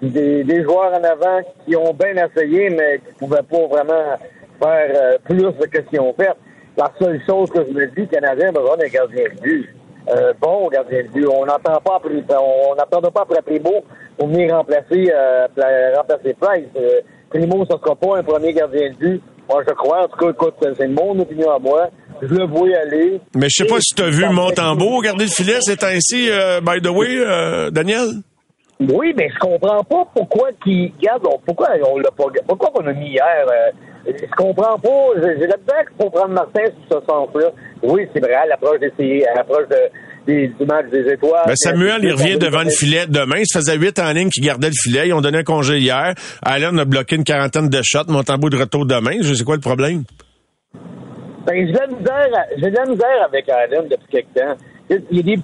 des, 0.00 0.44
des 0.44 0.62
joueurs 0.62 0.92
en 0.94 1.02
avant 1.04 1.40
qui 1.66 1.76
ont 1.76 1.92
bien 1.92 2.14
essayé, 2.24 2.70
mais 2.70 2.98
qui 2.98 3.12
pouvaient 3.18 3.42
pas 3.42 3.66
vraiment 3.66 4.16
faire 4.62 4.90
euh, 4.94 5.18
plus 5.24 5.36
de 5.36 5.52
ce 5.60 5.80
qu'ils 5.80 6.00
ont 6.00 6.14
fait. 6.14 6.30
La 6.76 6.90
seule 7.00 7.20
chose 7.26 7.50
que 7.50 7.64
je 7.66 7.72
me 7.72 7.86
dis, 7.88 8.02
le 8.02 8.06
Canadien 8.06 8.48
a 8.48 8.52
besoin 8.52 8.76
d'un 8.76 8.86
gardien 8.88 9.24
de 9.24 9.40
but. 9.40 9.68
Euh, 10.10 10.32
bon 10.40 10.68
gardien 10.68 11.02
de 11.02 11.08
but. 11.08 11.26
On 11.26 11.44
n'entend 11.44 11.80
pas 11.84 11.96
après, 11.96 12.10
on 12.38 12.74
n'attendra 12.76 13.10
pas 13.10 13.22
après 13.22 13.42
Primo 13.42 13.82
pour 14.16 14.28
venir 14.28 14.54
remplacer, 14.54 15.10
euh, 15.14 15.48
pla- 15.54 15.96
remplacer 15.98 16.34
Price. 16.40 16.64
Euh, 16.76 17.00
Primo, 17.30 17.64
ce 17.68 17.76
sera 17.76 17.94
pas 17.96 18.18
un 18.18 18.22
premier 18.22 18.52
gardien 18.52 18.90
de 18.90 18.96
but. 18.96 19.22
Moi, 19.50 19.62
je 19.66 19.74
crois. 19.74 20.04
En 20.04 20.08
tout 20.08 20.16
cas, 20.18 20.30
écoute, 20.30 20.54
c'est 20.78 20.88
mon 20.88 21.18
opinion 21.18 21.50
à 21.50 21.58
moi. 21.58 21.88
Je 22.22 22.34
le 22.34 22.44
vois 22.46 22.68
y 22.68 22.74
aller. 22.74 23.20
Mais 23.34 23.48
je 23.48 23.62
sais 23.62 23.68
pas 23.68 23.80
si 23.80 23.94
tu 23.94 24.02
as 24.02 24.10
vu 24.10 24.24
Montembeau 24.28 25.00
garder 25.00 25.24
le 25.24 25.30
filet 25.30 25.58
c'est 25.60 25.82
ainsi, 25.84 26.28
euh, 26.30 26.60
by 26.60 26.80
the 26.82 26.88
way, 26.90 27.70
Daniel? 27.70 28.08
Oui, 28.80 29.12
mais 29.16 29.28
je 29.32 29.38
comprends 29.38 29.82
pas 29.82 30.04
pourquoi 30.14 30.50
qui 30.62 30.92
regarde, 30.98 31.26
on- 31.26 31.38
pourquoi 31.44 31.68
on 31.90 31.98
l'a 31.98 32.10
pas 32.10 32.24
pourquoi 32.46 32.70
on 32.80 32.86
a 32.86 32.92
mis 32.92 33.10
hier. 33.10 33.24
euh, 33.46 33.70
je 34.06 34.26
comprends 34.36 34.78
pas. 34.78 35.10
J'ai 35.16 35.46
la 35.46 35.56
misère 35.56 35.80
à 35.80 36.02
comprendre 36.02 36.28
Martin 36.34 36.64
sur 36.88 37.00
ce 37.00 37.06
sens-là. 37.06 37.50
Oui, 37.82 38.06
c'est 38.12 38.20
vrai, 38.20 38.34
l'approche 38.48 38.80
des 38.80 39.24
l'approche 39.34 39.68
de, 39.68 39.76
des, 40.26 40.48
du 40.48 40.64
match 40.66 40.86
des 40.90 41.12
étoiles. 41.12 41.44
Ben, 41.46 41.56
Samuel, 41.56 42.00
il 42.02 42.12
revient 42.12 42.38
devant 42.38 42.62
le 42.62 42.70
filet 42.70 43.06
demain. 43.08 43.36
Il 43.38 43.46
se 43.46 43.58
faisait 43.58 43.76
huit 43.76 43.98
en 43.98 44.12
ligne 44.12 44.28
qui 44.30 44.40
gardait 44.40 44.68
le 44.68 44.74
filet. 44.80 45.08
Ils 45.08 45.12
ont 45.14 45.20
donné 45.20 45.38
un 45.38 45.42
congé 45.44 45.78
hier. 45.78 46.14
Allen 46.42 46.78
a 46.78 46.84
bloqué 46.84 47.16
une 47.16 47.24
quarantaine 47.24 47.68
de 47.68 47.80
shots. 47.82 48.08
Montembeau 48.08 48.50
de 48.50 48.56
retour 48.56 48.86
demain. 48.86 49.16
Je 49.22 49.34
sais 49.34 49.44
quoi 49.44 49.54
le 49.56 49.60
problème? 49.60 50.04
Ben, 51.46 51.54
j'ai 51.66 51.72
de 51.72 51.78
la 51.78 51.86
misère, 51.86 52.28
à- 52.34 52.46
j'ai 52.56 52.70
de 52.70 52.76
la 52.76 52.84
misère 52.86 53.24
avec 53.26 53.48
Allen 53.48 53.88
depuis 53.88 54.06
quelque 54.10 54.34
temps. 54.38 54.56
Il 54.90 55.16
y 55.18 55.20
a 55.20 55.22
des, 55.22 55.42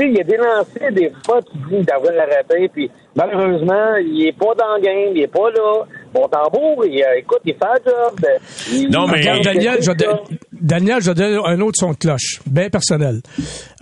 il 0.00 0.20
a 0.20 0.24
des 0.24 0.36
lancers, 0.38 0.90
des 0.92 1.12
fois, 1.24 1.40
tu 1.42 1.58
dis 1.68 1.84
d'avoir 1.84 2.12
l'arrêter, 2.14 2.66
puis 2.72 2.90
malheureusement, 3.14 3.94
il 3.96 4.26
est 4.28 4.32
pas 4.38 4.54
dans 4.54 4.76
le 4.76 4.80
game, 4.82 5.12
il 5.14 5.20
est 5.22 5.26
pas 5.32 5.50
là. 5.50 5.84
Mon 6.14 6.28
tambour, 6.28 6.84
il, 6.86 7.02
euh, 7.02 7.18
écoute, 7.18 7.40
il 7.44 7.54
fait 7.54 7.82
job. 7.84 8.26
il- 8.72 8.88
Non, 8.90 9.06
mais- 9.06 9.18
Regarde, 9.20 9.42
Daniel, 9.44 9.78
je 9.82 9.90
Daniel, 10.52 11.00
je 11.02 11.10
vais 11.10 11.14
donner 11.14 11.38
un 11.44 11.60
autre 11.60 11.76
son 11.78 11.90
de 11.92 11.96
cloche, 11.96 12.40
bien 12.46 12.70
personnel. 12.70 13.20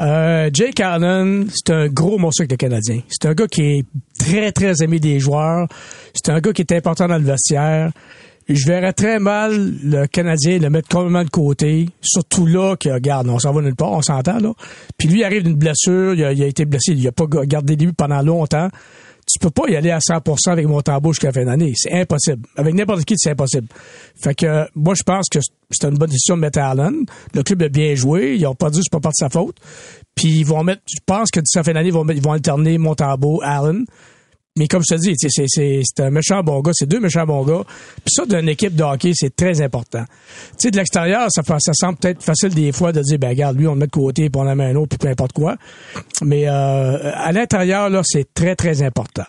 Euh, 0.01 0.51
Jake 0.53 0.81
Allen, 0.81 1.47
c'est 1.55 1.73
un 1.73 1.87
gros 1.89 2.19
morceau 2.19 2.43
avec 2.43 2.51
le 2.53 2.57
Canadien. 2.57 3.01
C'est 3.09 3.29
un 3.29 3.35
gars 3.35 3.47
qui 3.47 3.63
est 3.63 3.85
très, 4.19 4.51
très 4.53 4.73
aimé 4.83 4.99
des 4.99 5.19
joueurs. 5.21 5.69
C'est 6.13 6.31
un 6.33 6.41
gars 6.41 6.53
qui 6.53 6.63
est 6.63 6.73
important 6.73 7.07
dans 7.07 7.19
le 7.19 7.25
vestiaire. 7.25 7.91
Je 8.47 8.67
verrais 8.67 8.93
très 8.93 9.19
mal 9.21 9.73
le 9.83 10.07
Canadien 10.07 10.59
le 10.59 10.69
mettre 10.69 10.89
complètement 10.89 11.25
de 11.25 11.31
côté, 11.31 11.89
surtout 12.03 12.45
là 12.45 12.77
que, 12.77 12.91
regarde, 12.91 13.27
on 13.31 13.39
s'en 13.39 13.53
va 13.53 13.63
nulle 13.63 13.75
part, 13.75 13.93
on 13.93 14.03
s'entend, 14.03 14.39
là. 14.39 14.53
Puis 14.99 15.09
lui, 15.09 15.21
il 15.21 15.25
arrive 15.25 15.45
d'une 15.45 15.55
blessure, 15.57 16.13
il 16.13 16.23
a, 16.25 16.33
il 16.33 16.43
a 16.43 16.47
été 16.47 16.67
blessé, 16.67 16.93
il 16.93 17.09
a 17.09 17.13
pas 17.13 17.25
gardé 17.27 17.75
des 17.77 17.87
buts 17.87 17.95
pendant 17.97 18.21
longtemps. 18.21 18.69
Tu 19.35 19.41
peux 19.41 19.51
pas 19.51 19.69
y 19.69 19.75
aller 19.75 19.91
à 19.91 19.99
100% 19.99 20.51
avec 20.53 20.67
mon 20.67 20.81
tambour 20.81 21.13
jusqu'à 21.13 21.29
la 21.29 21.33
fin 21.33 21.45
d'année. 21.45 21.73
C'est 21.75 21.93
impossible. 21.93 22.47
Avec 22.57 22.73
n'importe 22.75 23.05
qui, 23.05 23.15
c'est 23.19 23.31
impossible. 23.31 23.67
Fait 24.15 24.35
que, 24.35 24.67
moi, 24.77 24.95
je 24.97 25.03
pense 25.03 25.27
que 25.29 25.41
c'était 25.71 25.89
une 25.89 25.99
bonne 25.99 26.11
décision 26.11 26.37
de 26.37 26.41
mettre 26.43 26.61
Allen. 26.61 27.05
Le 27.35 27.43
club 27.43 27.63
a 27.65 27.69
bien 27.69 27.95
joué. 27.97 28.37
Ils 28.37 28.47
ont 28.47 28.55
dit 28.71 28.81
c'est 28.83 28.93
pas 28.93 29.01
pas 29.01 29.09
de 29.09 29.15
sa 29.17 29.29
faute. 29.29 29.57
Puis 30.15 30.29
ils 30.39 30.45
vont 30.47 30.63
mettre, 30.63 30.83
je 30.89 31.01
pense 31.05 31.31
que 31.33 31.41
d'ici 31.41 31.57
la 31.57 31.65
fin 31.65 31.73
d'année, 31.73 31.89
ils 31.89 31.93
vont, 31.93 32.05
mettre- 32.05 32.19
ils 32.21 32.23
vont 32.25 32.33
alterner 32.33 32.79
Montembeau, 32.79 33.41
Allen. 33.43 33.85
Mais 34.57 34.69
comme 34.69 34.83
je 34.89 34.95
te 34.95 35.01
dis, 35.01 35.17
c'est, 35.19 36.01
un 36.01 36.11
méchant 36.11 36.45
bon 36.45 36.61
gars, 36.61 36.71
c'est 36.75 36.89
deux 36.89 37.01
méchants 37.01 37.27
bons 37.27 37.45
gars. 37.45 37.65
Puis 38.05 38.15
ça, 38.15 38.25
d'une 38.25 38.49
équipe 38.49 38.77
de 38.77 38.85
hockey, 38.85 39.11
c'est 39.13 39.35
très 39.35 39.61
important. 39.61 40.05
Tu 40.51 40.55
sais, 40.59 40.71
de 40.71 40.77
l'extérieur, 40.77 41.27
ça, 41.29 41.43
ça 41.59 41.73
semble 41.75 41.99
peut-être 41.99 42.23
facile 42.23 42.55
des 42.55 42.71
fois 42.71 42.93
de 42.93 43.03
dire, 43.03 43.19
ben 43.19 43.31
regarde, 43.31 43.59
lui, 43.59 43.67
on 43.67 43.73
le 43.73 43.81
met 43.81 43.87
de 43.87 43.91
côté, 43.91 44.31
puis 44.31 44.41
on 44.41 44.49
en 44.49 44.55
met 44.55 44.67
un 44.67 44.77
autre, 44.77 44.91
puis 44.91 44.99
peu 44.99 45.09
importe 45.09 45.33
quoi. 45.33 45.57
Mais 46.23 46.47
euh, 46.47 47.11
à 47.15 47.33
l'intérieur, 47.33 47.91
là, 47.91 48.03
c'est 48.05 48.33
très, 48.33 48.55
très 48.55 48.85
important. 48.85 49.25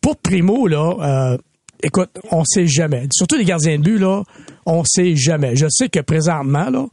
Pour 0.00 0.16
Primo, 0.16 0.66
là, 0.66 0.96
euh, 1.32 1.38
écoute, 1.80 2.10
on 2.32 2.44
sait 2.44 2.66
jamais. 2.66 3.06
Surtout 3.12 3.36
les 3.36 3.44
gardiens 3.44 3.78
de 3.78 3.82
but, 3.84 3.98
là, 3.98 4.24
on 4.66 4.82
sait 4.82 5.14
jamais. 5.14 5.54
Je 5.54 5.66
sais 5.68 5.88
que 5.88 6.00
présentement, 6.00 6.68
là, 6.70 6.86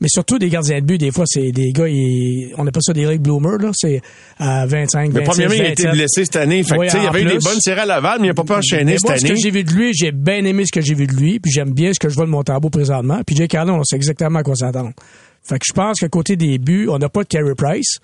mais 0.00 0.08
surtout 0.08 0.38
des 0.38 0.48
gardiens 0.48 0.80
de 0.80 0.84
but, 0.84 0.98
des 0.98 1.10
fois, 1.10 1.24
c'est 1.26 1.50
des 1.52 1.72
gars, 1.72 1.88
ils, 1.88 2.52
on 2.58 2.66
appelle 2.66 2.82
ça 2.82 2.92
des 2.92 3.04
late 3.04 3.20
bloomers, 3.20 3.58
là, 3.58 3.70
c'est 3.72 4.00
à 4.38 4.66
25, 4.66 5.12
Mais 5.12 5.20
26, 5.20 5.24
premièrement, 5.30 5.54
il 5.54 5.60
a 5.62 5.68
été 5.72 5.82
27. 5.84 5.92
blessé 5.92 6.24
cette 6.24 6.36
année. 6.36 6.62
Fait 6.62 6.74
que, 6.74 6.80
Oui, 6.80 6.86
tu 6.86 6.92
sais, 6.92 6.98
il 6.98 7.04
y 7.04 7.06
avait 7.06 7.22
eu 7.22 7.26
des 7.26 7.38
bonnes 7.38 7.60
séries 7.60 7.80
à 7.80 7.86
Laval, 7.86 8.18
mais 8.20 8.26
il 8.26 8.30
n'a 8.30 8.34
pas 8.34 8.44
pu 8.44 8.52
enchaîner 8.52 8.84
Mais 8.84 8.98
cette 8.98 9.08
moi, 9.08 9.16
ce 9.18 9.22
que 9.24 9.30
année. 9.30 9.40
j'ai 9.42 9.50
vu 9.50 9.64
de 9.64 9.70
lui, 9.72 9.92
j'ai 9.94 10.12
bien 10.12 10.44
aimé 10.44 10.64
ce 10.66 10.72
que 10.72 10.80
j'ai 10.80 10.94
vu 10.94 11.06
de 11.06 11.12
lui, 11.14 11.38
puis 11.40 11.50
j'aime 11.52 11.72
bien 11.72 11.92
ce 11.92 11.98
que 11.98 12.08
je 12.08 12.14
vois 12.14 12.24
de 12.26 12.30
Montembeau 12.30 12.70
présentement. 12.70 13.20
Puis 13.26 13.36
Jake 13.36 13.54
Allen, 13.54 13.74
on 13.74 13.84
sait 13.84 13.96
exactement 13.96 14.38
à 14.40 14.42
quoi 14.42 14.54
s'attendre. 14.56 14.92
Fait 15.42 15.58
que 15.58 15.64
je 15.68 15.72
pense 15.74 16.00
qu'à 16.00 16.08
côté 16.08 16.36
des 16.36 16.58
buts, 16.58 16.88
on 16.90 16.98
n'a 16.98 17.08
pas 17.08 17.22
de 17.22 17.28
Carey 17.28 17.54
Price, 17.56 17.98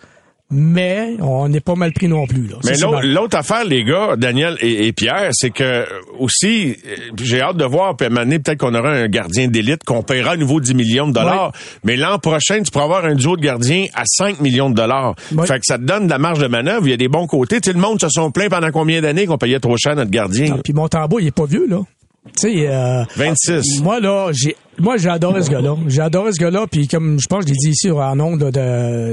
mais 0.51 1.17
on 1.21 1.49
n'est 1.49 1.61
pas 1.61 1.75
mal 1.75 1.93
pris 1.93 2.09
non 2.09 2.27
plus. 2.27 2.49
Là. 2.49 2.57
Mais 2.65 2.77
l'autre 3.07 3.37
affaire, 3.37 3.65
les 3.65 3.85
gars, 3.85 4.17
Daniel 4.17 4.57
et, 4.61 4.87
et 4.89 4.93
Pierre, 4.93 5.29
c'est 5.33 5.51
que 5.51 5.87
aussi, 6.19 6.77
euh, 6.87 6.97
j'ai 7.23 7.41
hâte 7.41 7.57
de 7.57 7.65
voir, 7.65 7.97
puis 7.97 8.07
à 8.07 8.09
un 8.09 8.11
moment 8.11 8.25
donné, 8.25 8.39
peut-être 8.41 8.59
qu'on 8.59 8.75
aura 8.75 8.91
un 8.91 9.09
gardien 9.09 9.49
d'élite 9.49 9.85
qu'on 9.85 10.03
paiera 10.03 10.33
à 10.33 10.37
nouveau 10.37 10.61
10 10.61 10.75
millions 10.75 11.09
de 11.09 11.13
dollars. 11.13 11.53
Mais 11.85 11.97
l'an 11.97 12.19
prochain, 12.19 12.63
tu 12.63 12.71
pourras 12.71 12.85
avoir 12.85 13.05
un 13.05 13.15
duo 13.15 13.37
de 13.37 13.43
gardiens 13.43 13.87
à 13.95 14.03
5 14.07 14.41
millions 14.41 14.71
de 14.71 14.75
dollars. 14.75 15.15
Oui. 15.35 15.47
Fait 15.47 15.59
que 15.59 15.65
ça 15.65 15.79
te 15.79 15.85
donne 15.85 16.07
de 16.07 16.11
la 16.11 16.19
marge 16.19 16.41
de 16.41 16.47
manœuvre. 16.49 16.87
Il 16.87 16.91
y 16.91 16.95
a 16.95 16.99
des 16.99 17.09
bons 17.09 17.27
côtés. 17.27 17.61
Tu 17.61 17.71
sais, 17.71 17.73
le 17.73 17.81
monde 17.81 18.01
se 18.01 18.09
sont 18.09 18.31
plaints 18.31 18.49
pendant 18.49 18.71
combien 18.71 19.01
d'années 19.01 19.27
qu'on 19.27 19.39
payait 19.39 19.61
trop 19.61 19.77
cher 19.77 19.95
notre 19.95 20.11
gardien? 20.11 20.55
Ah, 20.57 20.61
Puis 20.63 20.73
Montembeau, 20.73 21.21
il 21.21 21.29
est 21.29 21.35
pas 21.35 21.47
vieux, 21.47 21.67
là. 21.69 21.81
Tu 22.37 22.53
sais, 22.53 22.69
euh, 22.69 23.03
26. 23.17 23.81
moi, 23.83 23.99
là, 23.99 24.31
j'ai, 24.33 24.55
moi, 24.79 24.97
j'ai 24.99 25.09
adoré 25.09 25.43
ce 25.43 25.51
gars-là. 25.51 25.75
J'ai 25.89 26.03
adoré 26.03 26.33
ce 26.33 26.39
gars-là, 26.41 26.67
puis 26.71 26.87
comme 26.87 27.19
je 27.19 27.27
pense 27.27 27.45
je 27.45 27.49
l'ai 27.49 27.57
dit 27.57 27.71
ici 27.71 27.91
en 27.91 28.21
ondes 28.21 28.41
de, 28.41 28.51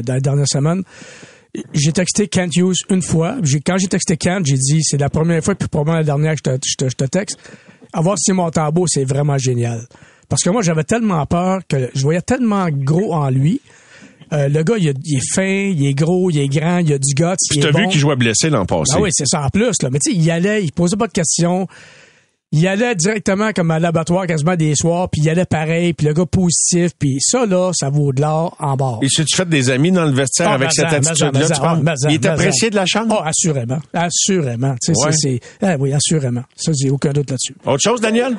de 0.01 0.07
la 0.07 0.19
dernière 0.19 0.47
semaine, 0.47 0.83
j'ai 1.73 1.91
texté 1.93 2.27
Kent 2.27 2.55
Hughes 2.57 2.75
une 2.89 3.01
fois. 3.01 3.37
Quand 3.65 3.77
j'ai 3.77 3.87
texté 3.87 4.17
Kent, 4.17 4.45
j'ai 4.45 4.57
dit, 4.57 4.81
c'est 4.83 4.97
la 4.97 5.09
première 5.09 5.43
fois, 5.43 5.55
puis 5.55 5.67
probablement 5.67 5.97
la 5.97 6.03
dernière 6.03 6.33
que 6.33 6.39
je 6.45 6.51
te, 6.57 6.57
je 6.65 6.75
te, 6.75 6.89
je 6.89 6.95
te 6.95 7.05
texte. 7.05 7.37
Avoir 7.93 8.17
Simon 8.19 8.51
Tambo, 8.51 8.85
c'est 8.87 9.05
vraiment 9.05 9.37
génial. 9.37 9.81
Parce 10.29 10.43
que 10.43 10.49
moi, 10.49 10.61
j'avais 10.61 10.83
tellement 10.83 11.25
peur 11.25 11.61
que 11.67 11.89
je 11.95 12.01
voyais 12.01 12.21
tellement 12.21 12.67
gros 12.69 13.13
en 13.13 13.29
lui. 13.29 13.61
Euh, 14.33 14.49
le 14.49 14.61
gars, 14.63 14.75
il, 14.77 14.89
a- 14.89 14.93
il 15.05 15.17
est 15.17 15.33
fin, 15.33 15.71
il 15.73 15.85
est 15.87 15.93
gros, 15.93 16.29
il 16.29 16.39
est 16.39 16.49
grand, 16.49 16.79
il 16.79 16.91
a 16.91 16.97
du 16.99 17.13
guts. 17.15 17.23
Puis 17.49 17.59
t'as 17.61 17.71
vu 17.71 17.87
qu'il 17.87 17.99
jouait 18.01 18.17
blessé 18.17 18.49
l'an 18.49 18.65
passé. 18.65 18.91
Ah 18.93 18.99
oui, 19.01 19.09
c'est 19.13 19.25
ça 19.25 19.41
en 19.45 19.49
plus. 19.49 19.71
Là. 19.81 19.89
Mais 19.89 19.99
tu 19.99 20.11
sais, 20.11 20.17
il 20.17 20.29
allait, 20.29 20.61
il 20.65 20.73
posait 20.73 20.97
pas 20.97 21.07
de 21.07 21.13
questions. 21.13 21.65
Il 22.53 22.65
allait 22.65 22.95
directement 22.95 23.51
comme 23.53 23.71
à 23.71 23.79
l'abattoir 23.79 24.25
quasiment 24.25 24.55
des 24.55 24.73
soirs, 24.73 25.09
puis 25.09 25.21
il 25.21 25.29
allait 25.29 25.43
pareil, 25.45 25.93
puis 25.93 26.07
le 26.07 26.13
gars 26.13 26.25
positif, 26.25 26.91
puis 26.97 27.17
ça, 27.19 27.45
là, 27.45 27.71
ça 27.73 27.89
vaut 27.89 28.13
de 28.13 28.21
l'or 28.21 28.55
en 28.59 28.75
bas. 28.77 28.99
Et 29.01 29.09
si 29.09 29.25
tu 29.25 29.35
fais 29.35 29.43
des 29.45 29.69
amis 29.69 29.91
dans 29.91 30.05
le 30.05 30.11
vestiaire 30.13 30.51
Ah, 30.51 30.53
avec 30.53 30.71
cette 30.71 30.85
attitude-là, 30.85 31.29
tu 31.31 31.83
mais 31.83 31.95
ça, 31.97 32.09
Il 32.09 32.13
est 32.15 32.25
apprécié 32.25 32.69
de 32.69 32.75
la 32.75 32.85
chambre? 32.85 33.17
Oh, 33.19 33.23
assurément. 33.27 33.79
Assurément. 33.93 34.75
Tu 34.81 34.93
sais, 34.93 35.05
Ouais. 35.05 35.11
c'est, 35.11 35.39
c'est, 35.59 35.67
ah 35.67 35.75
oui, 35.77 35.91
assurément. 35.93 36.43
Ça, 36.55 36.71
j'ai 36.81 36.89
aucun 36.89 37.11
doute 37.11 37.29
là-dessus. 37.31 37.53
Autre 37.65 37.81
chose, 37.83 37.99
Daniel? 37.99 38.37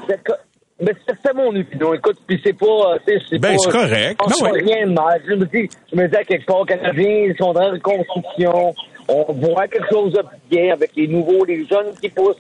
Mais 0.81 0.93
c'est 1.07 1.15
c'est 1.27 1.35
mon 1.35 1.49
opinion. 1.49 1.93
Écoute, 1.93 2.17
puis 2.27 2.41
c'est 2.43 2.57
pas. 2.57 2.67
euh, 2.67 2.99
C'est 3.29 3.39
Ben, 3.41 3.57
pas- 3.57 3.59
c'est 3.59 3.71
correct. 3.71 4.21
On 4.25 4.29
Ben 4.29 4.35
fait 4.37 4.45
ouais. 4.53 4.63
rien 4.63 4.87
de 4.87 4.93
mal. 4.93 5.21
Je 5.29 5.35
me 5.35 5.45
dis, 5.45 5.69
je 5.93 5.97
me 6.01 6.07
dis 6.09 6.17
à 6.17 6.23
quelque 6.25 6.47
part, 6.47 6.65
Canadiens, 6.67 7.27
ils 7.29 7.35
sont 7.37 7.47
en 7.47 7.71
reconstruction. 7.73 8.75
On 9.09 9.33
voit 9.33 9.67
quelque 9.69 9.89
chose 9.91 10.13
de 10.13 10.21
bien 10.51 10.73
avec 10.75 10.91
les 10.97 11.09
nouveaux, 11.09 11.45
les 11.45 11.67
jeunes 11.67 11.95
qui 12.01 12.09
poussent. 12.11 12.37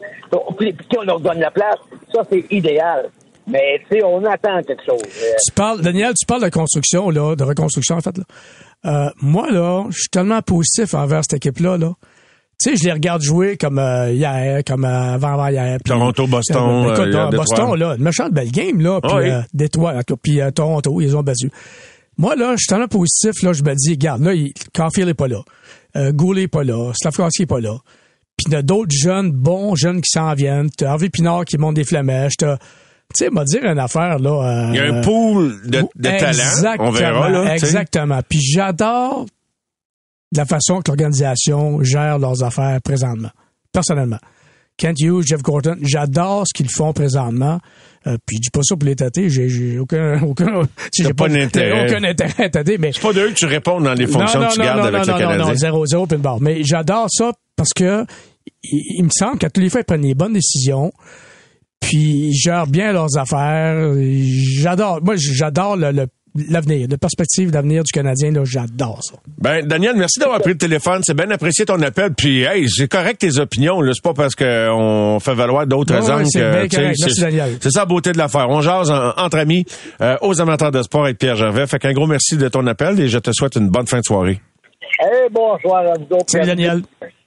Puis, 0.59 0.75
on 0.99 1.03
leur 1.03 1.19
donne 1.21 1.41
la 1.41 1.51
place. 1.51 1.79
Ça, 2.13 2.23
c'est 2.31 2.45
idéal. 2.51 3.09
Mais, 3.47 3.81
tu 3.91 3.97
sais, 3.99 4.05
on 4.05 4.23
attend 4.27 4.61
quelque 4.63 4.85
chose. 4.85 5.01
Tu 5.03 5.53
parles, 5.55 5.81
Daniel, 5.81 6.13
tu 6.19 6.27
parles 6.27 6.43
de 6.45 6.51
construction, 6.51 7.09
là, 7.09 7.35
de 7.35 7.45
reconstruction, 7.45 7.97
en 7.97 8.01
fait, 8.03 8.19
là. 8.19 8.25
Euh, 8.87 9.11
moi, 9.23 9.51
là, 9.51 9.85
je 9.89 9.99
suis 10.01 10.09
tellement 10.11 10.43
positif 10.43 10.93
envers 10.95 11.23
cette 11.23 11.35
équipe-là, 11.45 11.79
là. 11.79 11.93
Tu 12.63 12.71
sais, 12.71 12.77
je 12.77 12.85
les 12.85 12.93
regarde 12.93 13.23
jouer 13.23 13.57
comme 13.57 13.79
euh, 13.79 14.13
hier, 14.13 14.63
comme 14.67 14.85
euh, 14.85 15.15
avant-hier. 15.15 15.79
puis- 15.83 15.93
Toronto, 15.93 16.27
Boston, 16.27 16.57
Euh, 16.87 16.93
écoute, 16.93 16.99
euh, 17.07 17.11
là. 17.13 17.31
Boston, 17.31 17.75
là, 17.77 17.95
une 17.97 18.03
méchante 18.03 18.33
belle 18.33 18.51
game, 18.51 18.81
là. 18.81 19.01
Puis 19.01 19.11
Ah 19.15 19.19
oui. 19.19 19.31
euh, 19.31 19.41
Détroit, 19.55 19.93
en 19.95 20.03
tout 20.03 20.15
cas, 20.17 20.21
puis 20.23 20.41
euh, 20.43 20.51
Toronto, 20.51 21.01
ils 21.01 21.17
ont 21.17 21.23
battu. 21.23 21.51
Moi, 22.19 22.35
là, 22.37 22.53
je 22.53 22.57
suis 22.59 22.67
tellement 22.67 22.89
positif, 22.89 23.43
là, 23.45 23.53
je 23.53 23.63
me 23.63 23.75
dis, 23.75 23.91
regarde, 23.93 24.23
là, 24.23 24.35
il, 24.35 24.53
Caulfield 24.75 25.09
est 25.09 25.15
pas 25.15 25.29
là. 25.29 25.39
Euh, 25.97 26.13
Goulet 26.13 26.43
est 26.43 26.49
pas 26.49 26.65
là. 26.65 26.93
Slavkowski 26.95 27.43
est 27.43 27.47
pas 27.47 27.61
là. 27.61 27.77
Puis 28.37 28.45
il 28.49 28.53
y 28.53 28.57
a 28.57 28.63
d'autres 28.63 28.95
jeunes, 28.95 29.33
bons 29.33 29.75
jeunes 29.75 30.01
qui 30.01 30.11
s'en 30.11 30.33
viennent. 30.35 30.71
T'as 30.71 30.91
Harvey 30.91 31.09
Pinard 31.09 31.45
qui 31.45 31.59
monte 31.59 31.75
des 31.75 31.85
flamèches. 31.85 32.37
T'as, 32.39 32.57
tu 32.59 32.65
sais, 33.25 33.31
m'a 33.31 33.45
dire 33.45 33.65
une 33.65 33.79
affaire, 33.79 34.19
là. 34.19 34.31
euh, 34.31 34.71
Il 34.71 34.77
y 34.77 34.79
a 34.79 34.95
un 34.95 35.01
pool 35.01 35.61
de, 35.65 35.81
de 35.97 36.09
talent. 36.19 36.29
Exactement, 36.31 36.89
On 36.89 36.93
verra, 36.93 37.31
là. 37.31 37.55
Exactement. 37.55 38.21
Puis 38.29 38.41
j'adore 38.41 39.27
la 40.37 40.45
façon 40.45 40.81
que 40.83 40.91
l'organisation 40.91 41.83
gère 41.83 42.19
leurs 42.19 42.43
affaires 42.45 42.81
présentement, 42.83 43.31
personnellement. 43.73 44.19
Kent 44.79 45.01
Hughes, 45.01 45.27
Jeff 45.27 45.43
Gorton, 45.43 45.77
j'adore 45.83 46.45
ce 46.47 46.55
qu'ils 46.55 46.71
font 46.71 46.93
présentement. 46.93 47.61
Euh, 48.07 48.17
puis 48.25 48.37
je 48.37 48.43
dis 48.43 48.51
pas 48.51 48.61
ça 48.63 48.77
pour 48.77 48.89
les 48.89 48.97
tâter, 48.97 49.29
j'ai, 49.29 49.79
aucun, 49.79 50.23
aucun, 50.27 50.63
j'ai 50.97 51.13
pas 51.13 51.29
d'intérêt. 51.29 51.87
aucun 51.91 52.05
intérêt 52.05 52.45
à 52.45 52.49
tâter, 52.49 52.79
mais 52.79 52.93
C'est 52.93 53.03
pas 53.03 53.13
d'eux 53.13 53.29
que 53.29 53.35
tu 53.35 53.47
réponds 53.47 53.81
dans 53.81 53.93
les 53.93 54.07
fonctions 54.07 54.41
non, 54.41 54.47
que 54.49 54.53
tu 54.55 54.59
non, 54.61 54.65
gardes 54.65 54.79
non, 54.79 54.85
avec 54.85 55.01
non, 55.01 55.07
le 55.07 55.13
non, 55.13 55.19
Canadien. 55.19 55.45
Non, 55.45 55.49
non, 55.51 55.55
zéro, 55.55 55.87
zéro, 55.87 56.07
puis 56.07 56.17
une 56.17 56.23
barre. 56.23 56.41
Mais 56.41 56.63
j'adore 56.63 57.09
ça 57.11 57.33
parce 57.57 57.73
que 57.75 58.07
il, 58.63 58.99
il 58.99 59.05
me 59.05 59.11
semble 59.11 59.39
qu'à 59.39 59.51
tous 59.51 59.61
les 59.61 59.69
fois, 59.69 59.81
ils 59.81 59.85
prennent 59.85 60.03
les 60.03 60.15
bonnes 60.15 60.33
décisions. 60.33 60.93
Puis 61.81 62.29
ils 62.31 62.37
gèrent 62.37 62.67
bien 62.67 62.93
leurs 62.93 63.17
affaires. 63.19 63.95
J'adore. 64.61 65.01
Moi, 65.03 65.15
j'adore 65.17 65.77
le, 65.77 65.91
le- 65.93 66.07
l'avenir, 66.49 66.87
la 66.91 66.99
perspective 66.99 67.51
d'avenir 67.51 67.83
du 67.83 67.93
Canadien. 67.93 68.31
Là, 68.33 68.43
j'adore 68.45 69.01
ça. 69.03 69.15
Ben, 69.41 69.65
Daniel, 69.67 69.95
merci 69.97 70.19
d'avoir 70.21 70.41
pris 70.41 70.53
le 70.53 70.59
téléphone. 70.59 71.03
C'est 71.05 71.15
bien 71.17 71.31
apprécié 71.31 71.65
ton 71.65 71.81
appel. 71.83 72.13
Puis, 72.15 72.43
hey, 72.43 72.69
c'est 72.69 72.89
correct 72.89 73.19
tes 73.21 73.39
opinions. 73.39 73.81
Là, 73.81 73.93
c'est 73.95 74.03
pas 74.03 74.15
parce 74.15 74.35
qu'on 74.35 75.19
fait 75.21 75.35
valoir 75.35 75.67
d'autres 75.67 75.95
Ouais, 75.95 76.11
angles 76.11 76.25
c'est 76.29 76.41
que. 76.41 76.67
bien. 76.67 76.83
Merci, 76.89 77.11
c'est- 77.15 77.21
Daniel. 77.23 77.57
C'est 77.61 77.71
ça 77.71 77.81
la 77.81 77.87
beauté 77.87 78.13
de 78.13 78.19
l'affaire. 78.19 78.47
On 78.49 78.61
jase 78.61 78.91
en- 78.91 79.13
entre 79.17 79.39
amis 79.39 79.65
euh, 80.01 80.17
aux 80.23 80.41
amateurs 80.41 80.71
de 80.71 80.83
sport 80.83 81.05
avec 81.05 81.19
Pierre 81.19 81.37
Gervais. 81.37 81.67
Fait 81.67 81.79
qu'un 81.79 81.93
gros 81.93 82.07
merci 82.07 82.37
de 82.37 82.49
ton 82.49 82.67
appel 82.67 82.99
et 83.01 83.09
je 83.09 83.19
te 83.19 83.31
souhaite 83.33 83.57
une 83.57 83.69
bonne 83.69 83.87
fin 83.87 83.99
de 84.01 84.05
soirée. 84.05 84.41
Hey, 85.01 85.29
bonsoir 85.31 85.87
à 85.87 85.95
vous 85.95 86.17
autres. 86.17 86.25
Salut, 86.29 86.47
Daniel. 86.47 86.83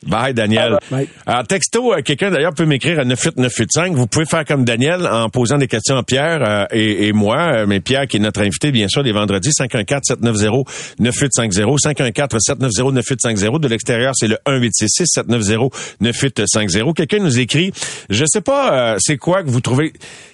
Bye, 0.05 0.33
Daniel. 0.33 0.77
Bye. 0.89 1.07
Alors, 1.25 1.45
texto, 1.47 1.93
euh, 1.93 2.01
quelqu'un 2.01 2.29
d'ailleurs 2.31 2.53
peut 2.53 2.65
m'écrire 2.65 2.99
à 2.99 3.05
98985. 3.05 3.93
Vous 3.93 4.07
pouvez 4.07 4.25
faire 4.25 4.43
comme 4.45 4.65
Daniel 4.65 5.07
en 5.07 5.29
posant 5.29 5.57
des 5.57 5.67
questions 5.67 5.95
à 5.95 6.03
Pierre 6.03 6.41
euh, 6.43 6.65
et, 6.71 7.07
et 7.07 7.13
moi. 7.13 7.37
Euh, 7.53 7.65
mais 7.67 7.79
Pierre, 7.79 8.07
qui 8.07 8.17
est 8.17 8.19
notre 8.19 8.41
invité, 8.41 8.71
bien 8.71 8.87
sûr, 8.89 9.03
les 9.03 9.11
vendredis, 9.13 9.51
514-790-9850. 9.51 11.77
514-790-9850. 11.85 13.59
De 13.59 13.67
l'extérieur, 13.67 14.13
c'est 14.15 14.27
le 14.27 14.37
1866-790-9850. 14.47 16.93
Quelqu'un 16.93 17.19
nous 17.19 17.39
écrit, 17.39 17.71
je 18.09 18.25
sais 18.25 18.41
pas, 18.41 18.93
euh, 18.93 18.97
c'est 18.99 19.17
quoi 19.17 19.43
que 19.43 19.49
vous 19.49 19.61
trouvez... 19.61 19.93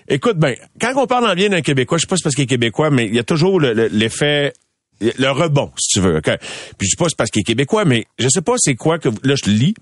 Écoute, 0.09 0.37
ben, 0.37 0.55
quand 0.79 0.93
on 0.95 1.05
parle 1.07 1.27
en 1.29 1.33
bien 1.35 1.49
d'un 1.49 1.59
Québécois, 1.61 1.97
je 1.97 2.03
sais 2.03 2.07
pas 2.07 2.15
si 2.15 2.19
c'est 2.21 2.23
parce 2.23 2.35
qu'il 2.35 2.45
est 2.45 2.47
Québécois, 2.47 2.89
mais 2.89 3.05
il 3.05 3.13
y 3.15 3.19
a 3.19 3.23
toujours 3.23 3.59
le- 3.59 3.73
le- 3.73 3.89
l'effet 3.91 4.53
le 5.01 5.29
rebond, 5.29 5.71
si 5.77 5.87
tu 5.99 5.99
veux. 5.99 6.17
ok? 6.17 6.37
Puis 6.77 6.87
je 6.87 6.89
sais 6.91 6.95
pas 6.97 7.05
c'est 7.09 7.17
parce 7.17 7.29
qu'il 7.29 7.41
est 7.41 7.43
québécois, 7.43 7.85
mais 7.85 8.05
je 8.19 8.27
sais 8.29 8.41
pas 8.41 8.53
c'est 8.57 8.75
quoi 8.75 8.97
que 8.99 9.09
vous- 9.09 9.19
là 9.23 9.35
je 9.35 9.49
lis 9.49 9.73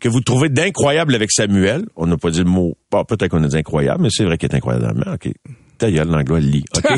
que 0.00 0.08
vous 0.08 0.20
trouvez 0.20 0.48
d'incroyable 0.48 1.14
avec 1.14 1.30
Samuel. 1.30 1.84
On 1.96 2.06
n'a 2.06 2.16
pas 2.16 2.30
dit 2.30 2.38
le 2.40 2.44
mot. 2.50 2.76
Bon, 2.90 3.04
peut-être 3.04 3.30
qu'on 3.30 3.42
a 3.44 3.48
dit 3.48 3.56
incroyable, 3.56 4.02
mais 4.02 4.08
c'est 4.10 4.24
vrai 4.24 4.36
qu'il 4.38 4.50
est 4.50 4.56
incroyable. 4.56 5.04
Ok. 5.12 5.30
Ta 5.78 5.90
gueule, 5.90 6.08
l'anglais 6.08 6.40
le 6.40 6.46
lit. 6.46 6.64
OK? 6.76 6.84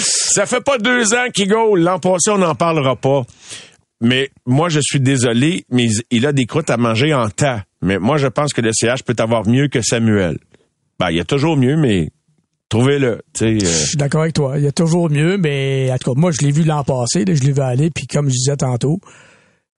Ça 0.00 0.46
fait 0.46 0.62
pas 0.62 0.78
deux 0.78 1.14
ans 1.14 1.26
qu'il 1.32 1.48
go. 1.48 1.76
L'an 1.76 1.98
passé, 1.98 2.30
on 2.30 2.38
n'en 2.38 2.54
parlera 2.54 2.96
pas. 2.96 3.22
Mais 4.00 4.30
moi, 4.46 4.68
je 4.68 4.80
suis 4.82 5.00
désolé, 5.00 5.64
mais 5.70 5.86
il 6.10 6.26
a 6.26 6.32
des 6.32 6.46
croûtes 6.46 6.70
à 6.70 6.76
manger 6.76 7.14
en 7.14 7.28
tas. 7.28 7.64
Mais 7.82 7.98
moi, 7.98 8.16
je 8.18 8.26
pense 8.26 8.52
que 8.52 8.60
le 8.60 8.70
CH 8.72 9.02
peut 9.04 9.14
avoir 9.18 9.46
mieux 9.46 9.68
que 9.68 9.80
Samuel. 9.82 10.38
Ben, 10.98 11.10
il 11.10 11.16
y 11.16 11.20
a 11.20 11.24
toujours 11.24 11.56
mieux, 11.56 11.76
mais 11.76 12.10
trouvez-le. 12.78 13.20
Euh, 13.42 13.58
Je 13.60 13.66
suis 13.66 13.96
d'accord 13.96 14.22
avec 14.22 14.34
toi. 14.34 14.54
Il 14.58 14.64
y 14.64 14.66
a 14.66 14.72
toujours 14.72 15.10
mieux, 15.10 15.36
mais 15.38 15.90
en 15.92 15.98
tout 15.98 16.12
cas, 16.14 16.20
moi, 16.20 16.30
je 16.32 16.44
l'ai 16.44 16.52
vu 16.52 16.62
l'an 16.64 16.84
passé. 16.84 17.24
là, 17.24 17.34
je 17.34 17.42
l'ai 17.42 17.52
vu 17.52 17.60
aller. 17.60 17.90
Puis 17.90 18.06
comme 18.06 18.26
je 18.28 18.34
disais 18.34 18.56
tantôt, 18.56 18.98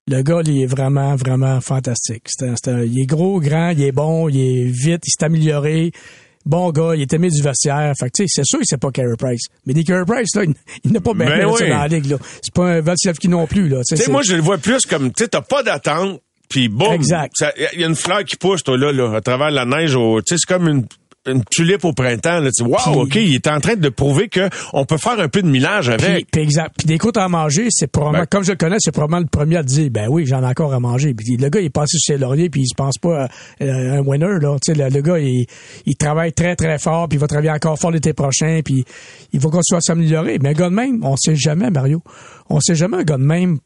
le 0.09 0.21
gars, 0.21 0.41
il 0.45 0.61
est 0.61 0.65
vraiment, 0.65 1.15
vraiment 1.15 1.59
fantastique. 1.61 2.23
C'est 2.27 2.49
c'est 2.63 2.87
il 2.87 3.01
est 3.01 3.05
gros, 3.05 3.39
grand, 3.39 3.69
il 3.71 3.83
est 3.83 3.91
bon, 3.91 4.29
il 4.29 4.39
est 4.39 4.63
vite, 4.65 5.01
il 5.05 5.11
s'est 5.11 5.25
amélioré. 5.25 5.91
Bon 6.45 6.71
gars, 6.71 6.93
il 6.95 7.01
est 7.01 7.11
aimé 7.13 7.27
du 7.29 7.41
vestiaire. 7.41 7.91
Fait 7.99 8.09
que, 8.09 8.23
c'est 8.25 8.45
sûr 8.45 8.59
qu'il 8.59 8.67
sait 8.67 8.77
pas 8.77 8.89
Carey 8.91 9.17
Price. 9.19 9.47
Mais 9.65 9.73
des 9.73 9.83
Carey 9.83 10.05
Price, 10.07 10.33
là, 10.33 10.45
il, 10.45 10.53
il 10.85 10.93
n'a 10.93 11.01
pas 11.01 11.13
bien 11.13 11.25
Ben 11.25 11.45
oui. 11.47 11.59
dans 11.69 11.77
la 11.77 11.87
ligue, 11.89 12.05
là. 12.05 12.17
C'est 12.41 12.53
pas 12.53 12.67
un 12.75 12.79
Vasilevski 12.81 13.27
non 13.27 13.47
plus, 13.47 13.67
là. 13.67 13.79
Tu 13.79 13.83
sais, 13.83 13.95
Tu 13.95 13.97
sais, 13.97 14.05
c'est- 14.05 14.11
moi, 14.11 14.21
je 14.23 14.33
le 14.35 14.41
vois 14.41 14.57
plus 14.57 14.85
comme, 14.85 15.11
tu 15.11 15.23
sais, 15.23 15.27
t'as 15.27 15.41
pas 15.41 15.61
d'attente, 15.61 16.21
puis 16.47 16.69
boum. 16.69 16.93
Exact. 16.93 17.33
Il 17.75 17.81
y 17.81 17.83
a 17.83 17.87
une 17.87 17.95
fleur 17.95 18.23
qui 18.23 18.37
pousse, 18.37 18.63
toi, 18.63 18.77
là, 18.77 18.93
là, 18.93 19.13
à 19.13 19.19
travers 19.19 19.51
la 19.51 19.65
neige. 19.65 19.93
au- 19.97 20.21
Tu 20.21 20.35
sais, 20.35 20.37
c'est 20.39 20.53
comme 20.53 20.69
une, 20.69 20.85
une 21.27 21.43
tulipe 21.49 21.85
au 21.85 21.93
printemps. 21.93 22.39
Là. 22.39 22.49
Tu 22.51 22.63
dis, 22.63 22.69
wow, 22.69 23.01
OK, 23.03 23.15
il 23.15 23.35
est 23.35 23.47
en 23.47 23.59
train 23.59 23.75
de 23.75 23.89
prouver 23.89 24.27
que 24.29 24.49
on 24.73 24.85
peut 24.85 24.97
faire 24.97 25.19
un 25.19 25.27
peu 25.27 25.41
de 25.41 25.47
millage 25.47 25.89
avec. 25.89 26.27
puis 26.31 26.41
exact. 26.41 26.75
Puis 26.77 26.87
des 26.87 26.97
côtes 26.97 27.17
à 27.17 27.27
manger, 27.27 27.67
c'est 27.69 27.87
probablement, 27.91 28.23
Ben- 28.23 28.27
comme 28.29 28.43
je 28.43 28.51
le 28.51 28.57
connais, 28.57 28.77
c'est 28.79 28.91
probablement 28.91 29.19
le 29.19 29.27
premier 29.27 29.57
à 29.57 29.63
dire, 29.63 29.89
ben 29.91 30.07
oui, 30.09 30.25
j'en 30.25 30.41
ai 30.41 30.45
encore 30.47 30.73
à 30.73 30.79
manger. 30.79 31.13
Puis 31.13 31.37
le 31.37 31.49
gars, 31.49 31.59
il 31.59 31.65
est 31.65 31.69
passé 31.69 31.97
sur 31.99 32.13
ses 32.15 32.19
lauriers, 32.19 32.49
puis 32.49 32.61
il 32.61 32.67
se 32.67 32.75
pense 32.75 32.97
pas 32.97 33.25
à, 33.25 33.29
euh, 33.63 33.99
un 33.99 34.01
winner, 34.01 34.39
là. 34.41 34.55
Tu 34.65 34.73
sais, 34.73 34.77
le, 34.77 34.89
le 34.93 35.01
gars, 35.01 35.19
il, 35.19 35.45
il 35.85 35.95
travaille 35.95 36.33
très, 36.33 36.55
très 36.55 36.77
fort, 36.79 37.07
puis 37.07 37.17
il 37.17 37.19
va 37.21 37.27
travailler 37.27 37.51
encore 37.51 37.77
fort 37.77 37.91
l'été 37.91 38.13
prochain, 38.13 38.61
puis 38.63 38.83
il 39.33 39.39
va 39.39 39.49
continuer 39.49 39.77
à 39.77 39.81
s'améliorer. 39.81 40.39
Mais 40.41 40.49
un 40.49 40.53
gars 40.53 40.69
de 40.69 40.75
même, 40.75 41.03
on 41.03 41.15
sait 41.17 41.35
jamais, 41.35 41.69
Mario. 41.69 42.01
On 42.49 42.59
sait 42.59 42.75
jamais 42.75 42.97
un 42.97 43.03
gars 43.03 43.17
de 43.17 43.23
même. 43.23 43.57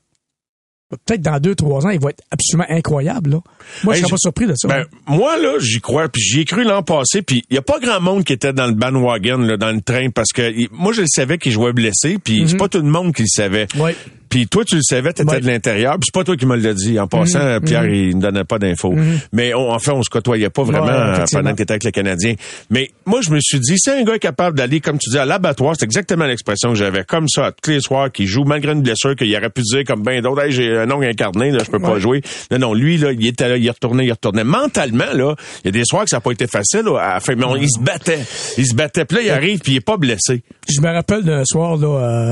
Peut-être 1.05 1.21
dans 1.21 1.39
deux, 1.39 1.55
trois 1.55 1.85
ans, 1.85 1.89
il 1.89 1.99
va 1.99 2.09
être 2.09 2.23
absolument 2.31 2.65
incroyable, 2.69 3.31
là. 3.31 3.37
Moi, 3.83 3.93
je 3.95 3.99
serais 4.01 4.09
pas 4.11 4.17
surpris 4.17 4.47
de 4.47 4.53
ça. 4.55 4.67
Ben, 4.67 4.85
moi, 5.07 5.37
là, 5.37 5.53
j'y 5.59 5.79
crois, 5.81 6.09
puis 6.09 6.21
j'y 6.21 6.41
ai 6.41 6.45
cru 6.45 6.63
l'an 6.63 6.83
passé, 6.83 7.21
puis 7.21 7.43
il 7.49 7.55
y 7.55 7.57
a 7.57 7.61
pas 7.61 7.79
grand 7.79 8.01
monde 8.01 8.23
qui 8.23 8.33
était 8.33 8.53
dans 8.53 8.67
le 8.67 8.73
bandwagon, 8.73 9.37
là, 9.39 9.57
dans 9.57 9.71
le 9.71 9.81
train, 9.81 10.09
parce 10.09 10.31
que 10.33 10.51
il- 10.53 10.67
moi, 10.71 10.93
je 10.93 11.01
le 11.01 11.07
savais 11.07 11.37
qu'il 11.37 11.51
jouait 11.51 11.73
blessé, 11.73 12.17
puis 12.23 12.43
c'est 12.47 12.57
pas 12.57 12.67
tout 12.69 12.79
le 12.79 12.83
monde 12.89 13.13
qui 13.13 13.21
le 13.23 13.27
savait. 13.27 13.67
Ouais. 13.77 13.95
Puis 14.31 14.47
toi, 14.47 14.63
tu 14.65 14.75
le 14.77 14.81
savais, 14.81 15.13
t'étais 15.13 15.29
Ouais. 15.29 15.41
de 15.41 15.45
l'intérieur. 15.45 15.93
Puis 15.99 16.05
c'est 16.07 16.17
pas 16.19 16.23
toi 16.23 16.35
qui 16.35 16.45
me 16.47 16.55
l'as 16.55 16.73
dit. 16.73 16.97
En 16.99 17.05
passant, 17.07 17.37
Mhm, 17.55 17.61
Pierre, 17.61 17.85
il 17.85 18.15
ne 18.17 18.21
donnait 18.21 18.43
pas 18.45 18.57
d'infos. 18.57 18.95
Mais 19.33 19.53
on, 19.53 19.69
en 19.71 19.77
fait, 19.77 19.91
on 19.91 20.01
se 20.01 20.09
côtoyait 20.09 20.49
pas 20.49 20.63
vraiment 20.63 20.87
Ouais, 20.87 21.23
pendant 21.31 21.51
que 21.51 21.57
t'étais 21.57 21.73
avec 21.73 21.83
le 21.83 21.91
Canadien. 21.91 22.33
Mais 22.69 22.89
moi, 23.05 23.19
je 23.21 23.29
me 23.29 23.39
suis 23.39 23.59
dit, 23.59 23.75
si 23.77 23.89
un 23.91 24.03
gars 24.03 24.17
capable 24.17 24.57
d'aller, 24.57 24.79
comme 24.79 24.97
tu 24.97 25.09
dis, 25.11 25.17
à 25.19 25.25
l'abattoir, 25.25 25.75
c'est 25.77 25.85
exactement 25.85 26.25
l'expression 26.25 26.69
que 26.69 26.75
j'avais, 26.75 27.03
comme 27.03 27.27
ça, 27.27 27.51
tous 27.61 27.71
les 27.71 27.81
soirs, 27.81 28.11
qui 28.11 28.25
joue 28.25 28.45
malgré 28.45 28.71
une 28.71 28.81
blessure, 28.81 29.15
qu'il 29.15 29.35
aurait 29.35 29.49
pu 29.49 29.61
dire 29.63 29.83
comme 29.85 30.01
ben 30.01 30.21
d'autres, 30.21 30.43
hey, 30.45 30.51
j'ai 30.53 30.77
un 30.77 30.89
ongle 30.89 31.05
incarné, 31.07 31.51
là, 31.51 31.59
je 31.65 31.69
peux 31.69 31.79
pas 31.79 31.99
jouer. 31.99 32.21
Non, 32.51 32.57
non, 32.59 32.73
lui, 32.73 32.97
là, 32.97 33.11
il 33.11 33.27
était 33.27 33.49
là, 33.49 33.57
il 33.57 33.69
retournait, 33.69 34.05
il 34.05 34.11
retournait. 34.11 34.45
Mentalement, 34.45 35.11
là, 35.13 35.35
il 35.63 35.65
y 35.65 35.67
a 35.67 35.71
des 35.71 35.83
soirs 35.85 36.05
que 36.05 36.09
ça 36.09 36.17
n'a 36.17 36.21
pas 36.21 36.31
été 36.31 36.47
facile, 36.47 36.83
là, 36.85 36.97
à 36.99 37.13
la 37.15 37.19
fin, 37.19 37.35
mais 37.35 37.43
on- 37.45 37.57
il 37.57 37.69
se 37.69 37.79
battait. 37.81 38.19
Il 38.57 38.65
se 38.65 38.73
battait. 38.75 39.03
Puis 39.03 39.17
là, 39.17 39.23
il 39.23 39.29
arrive, 39.29 39.59
puis 39.59 39.73
il 39.73 39.75
est 39.77 39.81
pas 39.85 39.97
blessé. 39.97 40.41
Je 40.69 40.79
me 40.79 40.87
rappelle 40.87 41.23
d'un 41.23 41.43
soir, 41.43 41.75
là, 41.75 41.87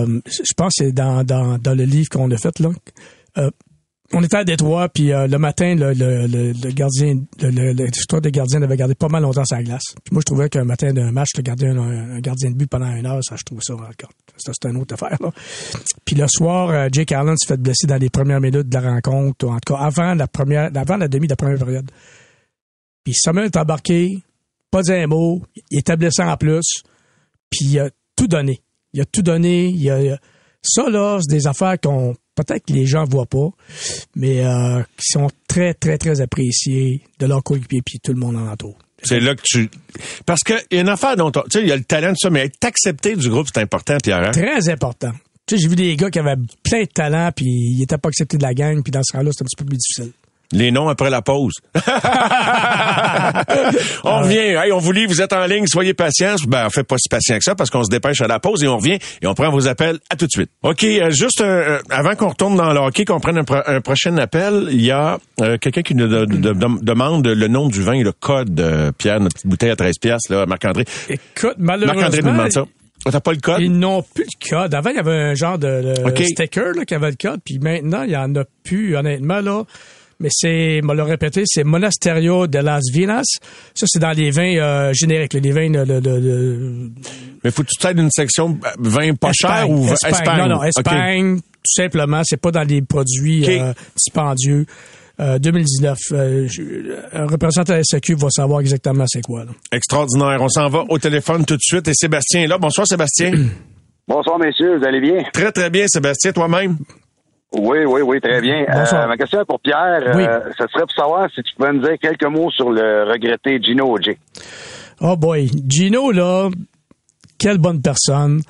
euh, 0.05 0.19
je 0.25 0.53
pense 0.55 0.73
que 0.79 0.85
c'est 0.85 0.91
dans, 0.93 1.23
dans, 1.25 1.57
dans 1.57 1.73
le 1.75 1.85
livre 1.89 2.09
qu'on 2.09 2.29
a 2.31 2.37
fait, 2.37 2.57
là. 2.59 2.69
Euh, 3.37 3.51
on 4.11 4.23
était 4.23 4.37
à 4.37 4.43
Détroit, 4.43 4.89
puis 4.89 5.13
euh, 5.13 5.27
le 5.27 5.37
matin, 5.37 5.75
le, 5.75 5.93
le, 5.93 6.25
le, 6.25 6.51
le 6.51 6.71
gardien, 6.71 7.13
le, 7.41 7.49
le, 7.51 7.73
le 7.73 7.87
histoire 7.89 8.21
de 8.21 8.29
gardien 8.31 8.59
avait 8.63 8.75
gardé 8.75 8.95
pas 8.95 9.07
mal 9.07 9.21
longtemps 9.21 9.45
sa 9.45 9.61
glace. 9.61 9.83
Puis 10.03 10.13
moi, 10.13 10.21
je 10.21 10.25
trouvais 10.25 10.49
qu'un 10.49 10.63
matin 10.63 10.91
d'un 10.93 11.11
match, 11.11 11.29
le 11.37 11.43
gardien, 11.43 11.77
un, 11.77 12.15
un 12.15 12.19
gardien 12.19 12.49
de 12.49 12.55
but 12.55 12.67
pendant 12.67 12.87
une 12.95 13.05
heure, 13.05 13.19
ça, 13.23 13.35
je 13.37 13.43
trouve 13.43 13.59
ça 13.61 13.75
encore. 13.75 14.09
C'est 14.37 14.65
une 14.67 14.77
autre 14.77 14.95
affaire. 14.95 15.15
Puis 16.05 16.15
le 16.15 16.25
soir, 16.27 16.69
euh, 16.71 16.87
Jake 16.91 17.11
Allen 17.11 17.35
s'est 17.37 17.53
fait 17.53 17.61
blesser 17.61 17.85
dans 17.85 17.97
les 17.97 18.09
premières 18.09 18.41
minutes 18.41 18.67
de 18.67 18.73
la 18.79 18.93
rencontre, 18.93 19.45
ou 19.45 19.51
en 19.51 19.59
tout 19.59 19.75
cas, 19.75 19.79
avant 19.79 20.15
la 20.15 20.27
première, 20.27 20.71
avant 20.75 20.97
la 20.97 21.07
demi 21.07 21.27
de 21.27 21.33
la 21.33 21.35
première 21.35 21.59
période. 21.59 21.91
Puis 23.03 23.13
Samuel 23.13 23.45
est 23.45 23.57
embarqué, 23.57 24.23
pas 24.71 24.81
dit 24.81 24.91
un 24.91 25.05
mot, 25.05 25.43
il 25.69 25.79
était 25.79 25.97
blessé 25.97 26.23
en 26.23 26.35
plus, 26.35 26.81
puis 27.51 27.65
il 27.65 27.79
a 27.79 27.89
tout 28.15 28.27
donné. 28.27 28.59
Il 28.93 29.01
a 29.01 29.05
tout 29.05 29.21
donné. 29.21 29.67
Il 29.67 29.87
a- 29.91 30.17
ça, 30.61 30.89
là, 30.89 31.19
c'est 31.21 31.35
des 31.35 31.47
affaires 31.47 31.75
qu'on 31.81 32.15
peut-être 32.35 32.65
que 32.65 32.73
les 32.73 32.85
gens 32.85 33.03
voient 33.05 33.25
pas, 33.25 33.49
mais 34.15 34.45
euh, 34.45 34.81
qui 34.97 35.11
sont 35.11 35.29
très, 35.47 35.73
très, 35.73 35.97
très 35.97 36.21
appréciées 36.21 37.01
de 37.19 37.25
leur 37.25 37.43
coéquipier 37.43 37.81
puis 37.85 37.99
tout 37.99 38.13
le 38.13 38.19
monde 38.19 38.35
en 38.37 38.47
entoure. 38.47 38.77
C'est 39.03 39.19
là 39.19 39.33
que 39.35 39.41
tu. 39.43 39.69
Parce 40.25 40.41
qu'il 40.43 40.59
y 40.71 40.77
a 40.77 40.81
une 40.81 40.89
affaire 40.89 41.15
dont 41.15 41.27
on- 41.35 41.41
Tu 41.43 41.51
sais, 41.51 41.61
il 41.61 41.67
y 41.67 41.71
a 41.71 41.77
le 41.77 41.83
talent 41.83 42.11
de 42.11 42.17
ça, 42.17 42.29
mais 42.29 42.45
être 42.45 42.63
accepté 42.65 43.15
du 43.15 43.29
groupe, 43.29 43.47
c'est 43.53 43.61
important, 43.61 43.97
Pierre. 44.03 44.19
hein? 44.27 44.31
Très 44.31 44.67
important. 44.69 45.11
Tu 45.45 45.55
sais, 45.55 45.61
j'ai 45.61 45.67
vu 45.69 45.75
des 45.75 45.95
gars 45.95 46.09
qui 46.11 46.19
avaient 46.19 46.35
plein 46.63 46.81
de 46.83 46.89
talent 46.93 47.31
puis 47.35 47.45
ils 47.47 47.81
étaient 47.83 47.97
pas 47.97 48.09
acceptés 48.09 48.37
de 48.37 48.43
la 48.43 48.53
gang, 48.53 48.83
puis 48.83 48.91
dans 48.91 49.01
ce 49.03 49.13
cas-là, 49.13 49.31
c'est 49.33 49.41
un 49.43 49.45
petit 49.45 49.55
peu 49.55 49.65
plus 49.65 49.77
difficile. 49.77 50.11
Les 50.51 50.71
noms 50.71 50.87
après 50.89 51.09
la 51.11 51.21
pause. 51.21 51.53
on 54.03 54.19
revient. 54.21 54.37
Hey, 54.57 54.71
on 54.71 54.79
vous 54.79 54.91
lit, 54.91 55.05
vous 55.05 55.21
êtes 55.21 55.33
en 55.33 55.45
ligne, 55.45 55.67
soyez 55.67 55.93
patients. 55.93 56.35
Ben, 56.47 56.65
on 56.65 56.69
fait 56.69 56.83
pas 56.83 56.95
si 56.97 57.07
patient 57.09 57.37
que 57.37 57.43
ça 57.43 57.55
parce 57.55 57.69
qu'on 57.69 57.83
se 57.83 57.89
dépêche 57.89 58.21
à 58.21 58.27
la 58.27 58.39
pause 58.39 58.63
et 58.63 58.67
on 58.67 58.77
revient 58.77 58.97
et 59.21 59.27
on 59.27 59.33
prend 59.33 59.49
vos 59.51 59.67
appels. 59.67 59.99
À 60.09 60.15
tout 60.15 60.25
de 60.25 60.31
suite. 60.31 60.49
OK, 60.63 60.83
euh, 60.83 61.11
juste 61.11 61.41
euh, 61.41 61.77
euh, 61.77 61.79
avant 61.89 62.15
qu'on 62.15 62.29
retourne 62.29 62.55
dans 62.55 62.73
le 62.73 62.79
hockey, 62.79 63.05
qu'on 63.05 63.19
prenne 63.19 63.37
un, 63.37 63.43
pro- 63.43 63.61
un 63.65 63.81
prochain 63.81 64.17
appel, 64.17 64.69
il 64.71 64.81
y 64.81 64.91
a 64.91 65.19
euh, 65.41 65.57
quelqu'un 65.57 65.81
qui 65.81 65.95
nous 65.95 66.07
de- 66.07 66.25
de- 66.25 66.53
de- 66.53 66.83
demande 66.83 67.27
le 67.27 67.47
nom 67.47 67.67
du 67.67 67.81
vin 67.83 67.93
et 67.93 68.03
le 68.03 68.11
code, 68.11 68.59
euh, 68.59 68.91
Pierre, 68.97 69.19
notre 69.19 69.35
petite 69.35 69.47
bouteille 69.47 69.69
à 69.71 69.75
13 69.75 69.97
piastres, 69.99 70.31
là, 70.33 70.45
Marc-André. 70.45 70.85
Écoute, 71.09 71.55
Marc-André 71.57 71.85
nous 71.87 71.93
malheureusement, 71.95 72.31
demande 72.33 72.51
ça. 72.51 72.63
Ah, 73.05 73.11
T'as 73.11 73.19
pas 73.21 73.31
le 73.31 73.37
code? 73.39 73.61
ils 73.61 73.71
n'ont 73.71 74.01
plus 74.01 74.25
le 74.25 74.49
code. 74.49 74.73
Avant, 74.73 74.89
il 74.89 74.97
y 74.97 74.99
avait 74.99 75.11
un 75.13 75.33
genre 75.33 75.57
de, 75.57 75.67
de 75.95 76.07
OK. 76.09 76.21
sticker 76.25 76.73
là, 76.75 76.83
qui 76.85 76.93
avait 76.95 77.11
le 77.11 77.15
code, 77.21 77.39
puis 77.45 77.57
maintenant, 77.59 78.03
il 78.03 78.11
y 78.11 78.17
en 78.17 78.35
a 78.35 78.43
plus, 78.63 78.97
honnêtement, 78.97 79.39
là. 79.39 79.63
Mais 80.21 80.29
c'est, 80.31 80.81
me 80.83 80.93
le 80.93 81.03
répété, 81.03 81.43
c'est 81.45 81.63
Monasterio 81.63 82.45
de 82.47 82.59
las 82.59 82.81
Vinas. 82.91 83.23
Ça, 83.73 83.85
c'est 83.87 83.99
dans 83.99 84.11
les 84.11 84.31
vins 84.31 84.57
euh, 84.57 84.91
génériques, 84.93 85.33
les 85.33 85.51
vins 85.51 85.69
de, 85.69 85.85
de, 85.85 85.99
de- 86.01 86.19
de- 86.19 86.89
Mais 87.43 87.51
faut 87.51 87.63
que 87.63 87.69
tu 87.69 87.79
t'aides 87.81 87.99
une 87.99 88.11
section 88.11 88.57
euh, 88.65 88.69
vin 88.79 89.13
pas 89.15 89.31
cher 89.33 89.49
Espagne, 89.51 89.71
ou 89.73 89.83
vin- 89.85 89.93
Espagne. 90.05 90.37
Non, 90.39 90.47
non. 90.55 90.63
Espagne, 90.63 91.37
tout 91.39 91.73
simplement. 91.73 92.21
C'est 92.25 92.41
pas 92.41 92.51
dans 92.51 92.63
les 92.67 92.81
produits 92.81 93.43
OK. 93.43 93.49
euh, 93.49 93.73
dispendieux. 93.95 94.65
Euh, 95.21 95.37
2019. 95.39 95.97
euh, 96.13 96.47
je- 96.49 96.95
un 97.13 97.25
représentant 97.25 97.73
de 97.73 97.77
la 97.77 97.83
SQ 97.83 98.13
va 98.17 98.29
savoir 98.29 98.61
exactement 98.61 99.05
c'est 99.07 99.21
quoi. 99.21 99.43
Là. 99.45 99.51
Extraordinaire. 99.71 100.37
On 100.41 100.47
s'en 100.49 100.67
va 100.69 100.83
au 100.89 100.97
téléphone 100.97 101.45
tout 101.45 101.55
de 101.55 101.61
suite 101.61 101.87
et 101.87 101.93
Sébastien 101.93 102.41
est 102.43 102.47
là. 102.47 102.57
Bonsoir, 102.57 102.85
Sébastien. 102.87 103.31
Bonsoir, 104.07 104.39
messieurs, 104.39 104.77
vous 104.79 104.85
allez 104.85 104.99
bien? 105.01 105.23
très, 105.33 105.51
très 105.51 105.69
bien, 105.69 105.85
Sébastien, 105.87 106.31
toi-même? 106.31 106.77
Oui, 107.51 107.79
oui, 107.85 108.01
oui, 108.01 108.21
très 108.21 108.41
bien. 108.41 108.63
Euh, 108.69 109.07
ma 109.07 109.17
question 109.17 109.41
est 109.41 109.45
pour 109.45 109.59
Pierre. 109.59 110.13
Oui. 110.15 110.23
Euh, 110.23 110.39
ça 110.57 110.67
serait 110.67 110.81
pour 110.81 110.91
savoir 110.91 111.29
si 111.33 111.41
tu 111.41 111.55
pouvais 111.55 111.73
nous 111.73 111.81
dire 111.81 111.97
quelques 111.99 112.25
mots 112.25 112.51
sur 112.51 112.69
le 112.69 113.11
regretté 113.11 113.59
Gino 113.61 113.91
Oje. 113.91 114.15
Oh 115.01 115.17
boy. 115.17 115.49
Gino, 115.67 116.11
là, 116.11 116.49
quelle 117.39 117.57
bonne 117.57 117.81
personne. 117.81 118.41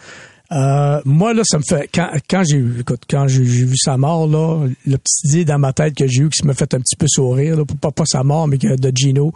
Euh, 0.51 0.99
moi, 1.05 1.33
là, 1.33 1.43
ça 1.45 1.59
me 1.59 1.63
fait. 1.63 1.89
Quand, 1.93 2.09
quand 2.29 2.43
j'ai 2.43 2.61
écoute, 2.79 3.03
quand 3.09 3.27
j'ai 3.27 3.43
vu 3.43 3.77
sa 3.77 3.97
mort, 3.97 4.27
là, 4.27 4.67
le 4.85 4.97
petit 4.97 5.27
idée 5.27 5.45
dans 5.45 5.59
ma 5.59 5.71
tête 5.73 5.95
que 5.95 6.07
j'ai 6.07 6.23
eu 6.23 6.29
qui 6.29 6.45
me 6.45 6.53
fait 6.53 6.73
un 6.73 6.79
petit 6.79 6.95
peu 6.97 7.05
sourire, 7.07 7.55
là, 7.55 7.63
pas, 7.79 7.91
pas 7.91 8.05
sa 8.05 8.23
mort, 8.23 8.47
mais 8.47 8.57
que 8.57 8.75
de 8.75 8.91
Gino, 8.93 9.31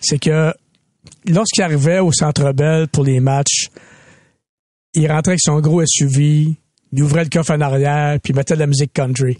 c'est 0.00 0.18
que 0.18 0.52
lorsqu'il 1.26 1.62
arrivait 1.62 1.98
au 1.98 2.12
Centre 2.12 2.52
Bell 2.52 2.88
pour 2.88 3.04
les 3.04 3.20
matchs, 3.20 3.68
il 4.94 5.10
rentrait 5.10 5.32
avec 5.32 5.40
son 5.40 5.60
gros 5.60 5.82
SUV, 5.84 6.56
il 6.92 7.02
ouvrait 7.02 7.24
le 7.24 7.30
coffre 7.30 7.52
en 7.52 7.60
arrière, 7.60 8.18
puis 8.22 8.32
il 8.32 8.36
mettait 8.36 8.54
de 8.54 8.60
la 8.60 8.66
musique 8.66 8.92
country. 8.92 9.38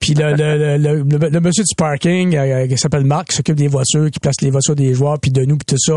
Puis 0.00 0.14
le, 0.14 0.30
le, 0.34 0.56
le, 0.56 0.76
le, 0.78 1.18
le- 1.18 1.28
le 1.28 1.40
monsieur 1.40 1.64
du 1.64 1.74
parking, 1.76 2.36
euh, 2.36 2.66
qui 2.68 2.78
s'appelle 2.78 3.04
Marc, 3.04 3.30
qui 3.30 3.36
s'occupe 3.36 3.56
des 3.56 3.66
voitures, 3.66 4.10
qui 4.10 4.20
place 4.20 4.36
les 4.42 4.50
voitures 4.50 4.76
des 4.76 4.94
joueurs, 4.94 5.18
puis 5.18 5.30
de 5.32 5.42
nous, 5.44 5.56
puis 5.56 5.66
tout 5.66 5.76
ça, 5.78 5.92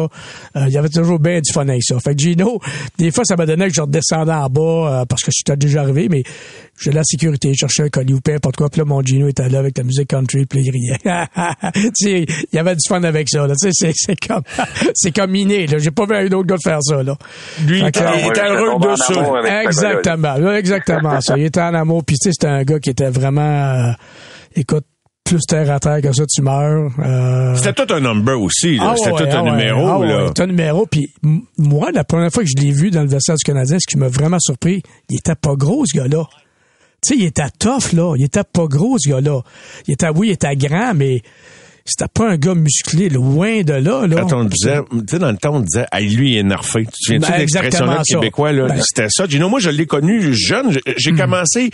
euh, 0.59 0.65
il 0.67 0.73
y 0.73 0.77
avait 0.77 0.89
toujours 0.89 1.19
bien 1.19 1.39
du 1.39 1.51
fun 1.53 1.67
avec 1.67 1.83
ça. 1.83 1.99
Fait 1.99 2.15
que 2.15 2.19
Gino, 2.21 2.59
des 2.97 3.11
fois, 3.11 3.23
ça 3.25 3.35
m'a 3.35 3.45
donné 3.45 3.67
que 3.67 3.73
je 3.73 3.81
redescendais 3.81 4.31
en 4.33 4.47
bas, 4.49 4.61
euh, 5.01 5.05
parce 5.05 5.21
que 5.23 5.29
je 5.31 5.37
suis 5.47 5.57
déjà 5.57 5.81
arrivé, 5.81 6.07
mais 6.09 6.23
j'ai 6.79 6.91
la 6.91 7.03
sécurité, 7.03 7.53
je 7.53 7.59
cherchais 7.59 7.83
un 7.83 7.89
colis 7.89 8.13
ou 8.13 8.21
peu 8.21 8.33
importe 8.33 8.55
quoi, 8.55 8.69
puis 8.69 8.79
là, 8.79 8.85
mon 8.85 9.03
Gino 9.03 9.27
était 9.27 9.47
là 9.49 9.59
avec 9.59 9.77
la 9.77 9.83
musique 9.83 10.07
country, 10.07 10.47
puis 10.47 10.61
il 10.63 10.71
riait. 10.71 10.97
tu 11.75 11.89
sais, 11.93 12.25
il 12.51 12.55
y 12.55 12.57
avait 12.57 12.73
du 12.73 12.87
fun 12.87 13.03
avec 13.03 13.29
ça, 13.29 13.45
là. 13.45 13.53
Tu 13.61 13.71
sais, 13.71 13.91
c'est, 13.93 13.93
c'est 13.95 14.27
comme, 14.27 14.41
c'est 14.95 15.11
comme 15.15 15.35
inné, 15.35 15.67
là. 15.67 15.77
J'ai 15.77 15.91
pas 15.91 16.05
vu 16.07 16.15
un 16.15 16.25
autre 16.31 16.47
gars 16.47 16.55
de 16.57 16.61
faire 16.63 16.79
ça, 16.81 17.03
là. 17.03 17.15
Lui, 17.67 17.81
Ah, 17.83 18.15
il 18.19 18.27
était 18.29 18.47
heureux 18.47 18.79
de 18.79 18.95
ça. 18.95 19.13
Exactement, 19.61 20.33
là, 20.37 20.57
exactement 20.57 21.21
ça. 21.21 21.37
Il 21.37 21.45
était 21.45 21.61
en 21.61 21.75
amour, 21.75 22.03
puis 22.03 22.15
tu 22.17 22.29
sais, 22.29 22.31
c'était 22.33 22.51
un 22.51 22.63
gars 22.63 22.79
qui 22.79 22.89
était 22.89 23.09
vraiment, 23.11 23.90
euh, 23.91 24.59
écoute, 24.59 24.85
plus 25.23 25.39
terre 25.47 25.71
à 25.71 25.79
terre 25.79 26.01
que 26.01 26.11
ça, 26.11 26.23
tu 26.25 26.41
meurs. 26.41 26.91
Euh, 26.99 27.55
C'était 27.55 27.85
tout 27.85 27.93
un 27.93 27.99
number 28.01 28.41
aussi. 28.41 28.75
là. 28.77 28.89
ah 28.91 28.93
C'était 28.97 29.11
ouais, 29.11 29.17
tout 29.29 29.37
un 29.37 29.39
ah 29.39 29.43
ouais, 29.43 29.51
numéro. 29.51 29.87
ah 29.87 29.99
ouais, 29.99 30.07
là. 30.07 30.27
C'était 30.27 30.41
un 30.43 30.47
numéro. 30.47 30.85
Puis 30.87 31.13
moi, 31.57 31.91
la 31.93 32.03
première 32.03 32.31
fois 32.31 32.43
que 32.43 32.49
je 32.49 32.61
l'ai 32.61 32.71
vu 32.71 32.89
dans 32.91 33.01
le 33.03 33.07
vestiaire 33.07 33.37
du 33.37 33.43
Canadien, 33.43 33.77
ce 33.79 33.87
qui 33.87 33.97
m'a 33.97 34.07
vraiment 34.09 34.39
surpris, 34.39 34.81
il 35.09 35.17
était 35.17 35.35
pas 35.35 35.53
gros, 35.55 35.85
ce 35.85 35.97
gars-là. 35.97 36.25
Tu 37.03 37.13
sais, 37.13 37.15
il 37.19 37.25
était 37.25 37.49
tough, 37.59 37.93
là. 37.93 38.13
Il 38.17 38.23
était 38.25 38.43
pas 38.43 38.65
gros, 38.65 38.97
ce 38.99 39.09
gars-là. 39.09 39.39
Il 39.87 39.93
était, 39.93 40.09
oui, 40.09 40.29
il 40.29 40.31
était 40.31 40.55
grand, 40.55 40.93
mais 40.95 41.21
c'était 41.85 42.09
pas 42.13 42.29
un 42.31 42.37
gars 42.37 42.53
musclé, 42.53 43.09
loin 43.09 43.61
de 43.61 43.73
là, 43.73 44.05
là. 44.07 44.21
Quand 44.21 44.33
on 44.33 44.43
disait, 44.43 44.79
tu 44.91 44.97
sais, 45.09 45.17
dans 45.19 45.31
le 45.31 45.37
temps, 45.37 45.55
on 45.55 45.59
disait, 45.61 45.85
hey, 45.93 46.09
lui, 46.09 46.33
il 46.33 46.37
est 46.37 46.43
nerfé. 46.43 46.81
Tu 46.85 46.91
te 46.91 46.95
souviens-tu 46.99 47.27
Ben, 47.31 47.33
de 47.37 47.39
l'expression-là 47.41 48.01
québécois, 48.05 48.51
là? 48.51 48.67
Ben- 48.67 48.75
Hmm. 48.75 48.81
C'était 48.85 49.07
ça. 49.09 49.25
Gino, 49.27 49.49
moi, 49.49 49.59
je 49.59 49.69
l'ai 49.69 49.85
connu 49.87 50.33
jeune. 50.33 50.71
J'ai- 50.73 50.93
J'ai 50.97 51.13
commencé, 51.13 51.69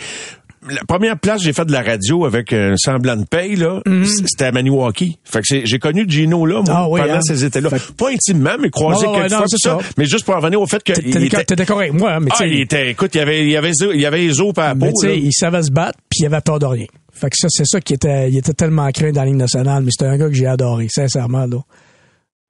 la 0.70 0.82
première 0.86 1.18
place, 1.18 1.42
j'ai 1.42 1.52
fait 1.52 1.64
de 1.64 1.72
la 1.72 1.82
radio 1.82 2.24
avec 2.24 2.52
un 2.52 2.74
semblant 2.76 3.16
de 3.16 3.24
paye, 3.24 3.56
là. 3.56 3.80
c- 3.86 4.24
C'était 4.26 4.46
à 4.46 4.52
Maniwaki. 4.52 5.18
Fait 5.24 5.40
que 5.40 5.46
c'est- 5.46 5.66
j'ai 5.66 5.78
connu 5.78 6.04
Gino, 6.08 6.44
là, 6.46 6.62
moi. 6.64 6.64
Ah 6.76 6.88
oui, 6.88 7.00
pendant 7.00 7.14
hein? 7.14 7.20
ces 7.22 7.44
étés-là. 7.44 7.70
Pas 7.98 8.10
intimement, 8.10 8.56
mais 8.60 8.70
croisé 8.70 9.06
quelques 9.06 9.30
non, 9.30 9.38
fois, 9.38 9.46
pis 9.46 9.58
ça. 9.58 9.78
ça. 9.80 9.88
Mais 9.96 10.04
juste 10.04 10.24
pour 10.24 10.36
en 10.36 10.40
venir 10.40 10.60
au 10.60 10.66
fait 10.66 10.82
que. 10.82 10.92
Était- 10.92 11.56
d'accord 11.56 11.78
avec 11.80 11.92
moi, 11.92 12.18
mais 12.20 12.28
Ah, 12.32 12.36
tu 12.36 12.44
sais, 12.44 12.50
il 12.50 12.60
était, 12.60 12.90
écoute, 12.90 13.14
il 13.14 13.18
y 13.18 13.20
avait, 13.20 13.42
il 13.44 13.50
y 13.50 13.56
avait, 13.56 13.70
il 13.94 14.00
y 14.00 14.06
avait 14.06 14.18
les 14.18 14.40
os 14.40 14.52
par 14.52 14.68
la 14.68 14.74
mais 14.74 14.88
peau, 14.90 14.92
tu 15.00 15.06
sais, 15.08 15.14
là. 15.14 15.20
il 15.22 15.32
savait 15.32 15.62
se 15.62 15.70
battre, 15.70 15.98
puis 16.10 16.20
il 16.22 16.26
avait 16.26 16.40
peur 16.40 16.58
de 16.58 16.66
rien. 16.66 16.86
Fait 17.12 17.30
que 17.30 17.36
ça, 17.36 17.48
c'est 17.50 17.64
ça 17.66 17.80
qui 17.80 17.94
était, 17.94 18.30
il 18.30 18.38
était 18.38 18.52
tellement 18.52 18.88
craint 18.90 19.10
dans 19.10 19.22
la 19.22 19.26
Ligue 19.26 19.36
nationale, 19.36 19.82
mais 19.84 19.90
c'était 19.90 20.10
un 20.10 20.16
gars 20.16 20.28
que 20.28 20.34
j'ai 20.34 20.46
adoré, 20.46 20.86
sincèrement, 20.88 21.46
là. 21.46 21.56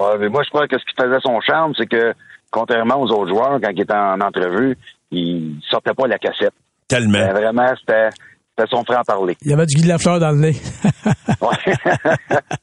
Ouais, 0.00 0.18
mais 0.20 0.28
moi, 0.28 0.42
je 0.44 0.50
crois 0.50 0.68
que 0.68 0.76
ce 0.78 0.84
qui 0.84 0.94
faisait 1.00 1.18
son 1.24 1.40
charme, 1.40 1.72
c'est 1.76 1.86
que, 1.86 2.12
contrairement 2.50 3.00
aux 3.00 3.09
autres 3.11 3.28
joueurs, 3.28 3.59
quand 3.62 3.70
il 3.74 3.80
était 3.80 3.92
en 3.94 4.20
entrevue, 4.20 4.76
il 5.11 5.56
sortait 5.70 5.94
pas 5.94 6.06
la 6.06 6.18
cassette. 6.18 6.52
Tellement. 6.89 7.18
Euh, 7.18 7.32
vraiment, 7.32 7.72
c'était 7.78 8.09
son 8.70 8.82
franc-parler. 8.84 9.36
Il 9.43 9.51
y 9.51 9.55
avait 9.55 9.66
du 9.66 9.76
Guy 9.76 9.86
Lafleur 9.86 10.18
dans 10.18 10.30
le 10.32 10.39
nez. 10.39 10.57
Ouais. 11.41 11.74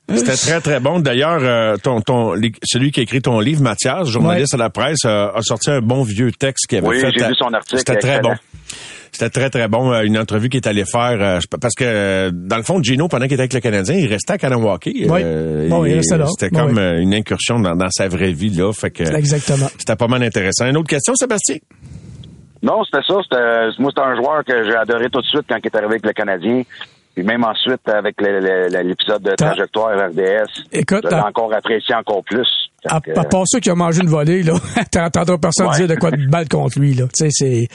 C'était 0.15 0.35
très, 0.35 0.59
très 0.61 0.79
bon. 0.79 0.99
D'ailleurs, 0.99 1.39
euh, 1.41 1.77
ton, 1.77 2.01
ton, 2.01 2.33
les- 2.33 2.51
celui 2.63 2.91
qui 2.91 2.99
a 2.99 3.03
écrit 3.03 3.21
ton 3.21 3.39
livre, 3.39 3.61
Mathias, 3.61 4.07
journaliste 4.09 4.53
à 4.53 4.57
la 4.57 4.69
presse, 4.69 4.99
euh, 5.05 5.29
a 5.33 5.41
sorti 5.41 5.69
un 5.71 5.79
bon 5.81 6.03
vieux 6.03 6.31
texte 6.31 6.67
qu'il 6.67 6.79
avait 6.79 6.87
Oui, 6.87 6.99
fait. 6.99 7.11
j'ai 7.15 7.23
à- 7.23 7.29
vu 7.29 7.35
son 7.35 7.53
article, 7.53 7.77
C'était 7.79 7.97
très 7.97 8.19
bon. 8.19 8.33
C'était 9.11 9.29
très, 9.29 9.49
très 9.49 9.67
bon. 9.69 9.93
euh, 9.93 10.01
Une 10.01 10.17
entrevue 10.17 10.49
qu'il 10.49 10.57
est 10.57 10.67
allé 10.67 10.83
faire. 10.83 11.17
euh, 11.21 11.39
parce 11.61 11.73
que, 11.75 11.83
euh, 11.85 12.31
dans 12.33 12.57
le 12.57 12.63
fond, 12.63 12.81
Gino, 12.83 13.07
pendant 13.07 13.25
qu'il 13.25 13.33
était 13.33 13.43
avec 13.43 13.53
le 13.53 13.59
Canadien, 13.61 13.95
il 13.95 14.07
restait 14.07 14.33
à 14.33 14.37
Kanawaki. 14.37 15.05
Oui. 15.09 15.23
Bon, 15.69 15.85
il 15.85 15.93
restait 15.95 16.17
là. 16.17 16.25
C'était 16.37 16.49
Bon, 16.53 16.65
comme 16.67 16.75
oui. 16.77 16.81
euh, 16.83 16.99
une 16.99 17.13
incursion 17.13 17.59
dans, 17.59 17.75
dans 17.75 17.89
sa 17.89 18.07
vraie 18.09 18.33
vie, 18.33 18.49
là. 18.49 18.71
Fait 18.73 18.91
que 18.91 19.03
Exactement. 19.03 19.69
c'était 19.77 19.95
pas 19.95 20.07
mal 20.07 20.21
intéressant. 20.23 20.65
Une 20.67 20.77
autre 20.77 20.89
question, 20.89 21.13
Sébastien? 21.15 21.57
Non, 22.65 22.83
c'était 22.83 23.03
ça. 23.07 23.15
C'était, 23.23 23.81
moi, 23.81 23.91
c'était 23.95 24.07
un 24.07 24.15
joueur 24.15 24.43
que 24.43 24.63
j'ai 24.65 24.75
adoré 24.75 25.09
tout 25.09 25.21
de 25.21 25.25
suite 25.27 25.43
quand 25.47 25.57
il 25.63 25.65
est 25.67 25.75
arrivé 25.75 25.91
avec 25.93 26.05
le 26.05 26.13
Canadien. 26.13 26.63
Puis 27.13 27.23
même 27.23 27.45
ensuite, 27.45 27.87
avec 27.87 28.19
le- 28.19 28.41
le- 28.41 28.67
le- 28.67 28.89
l'épisode 28.89 29.21
de 29.23 29.29
T'as- 29.35 29.45
Trajectoire 29.51 29.91
RDS, 30.09 30.49
Écoute, 30.73 31.05
t'as- 31.09 31.25
encore 31.25 31.53
apprécié 31.53 31.95
encore 31.95 32.21
plus. 32.25 32.45
À, 32.87 32.97
à 32.97 33.23
part 33.23 33.43
ceux 33.45 33.59
qui 33.61 33.71
ont 33.71 33.75
mangé 33.75 34.01
une 34.03 34.09
volée, 34.09 34.43
là, 34.43 34.53
t'entendras 34.91 35.37
personne 35.37 35.67
Ouais. 35.67 35.77
dire 35.77 35.87
de 35.87 35.95
quoi 35.95 36.11
de 36.11 36.29
mal 36.29 36.47
contre 36.49 36.77
lui, 36.77 36.93
là. 36.93 37.05
Tu 37.05 37.25
sais, 37.25 37.29
c'est, 37.31 37.67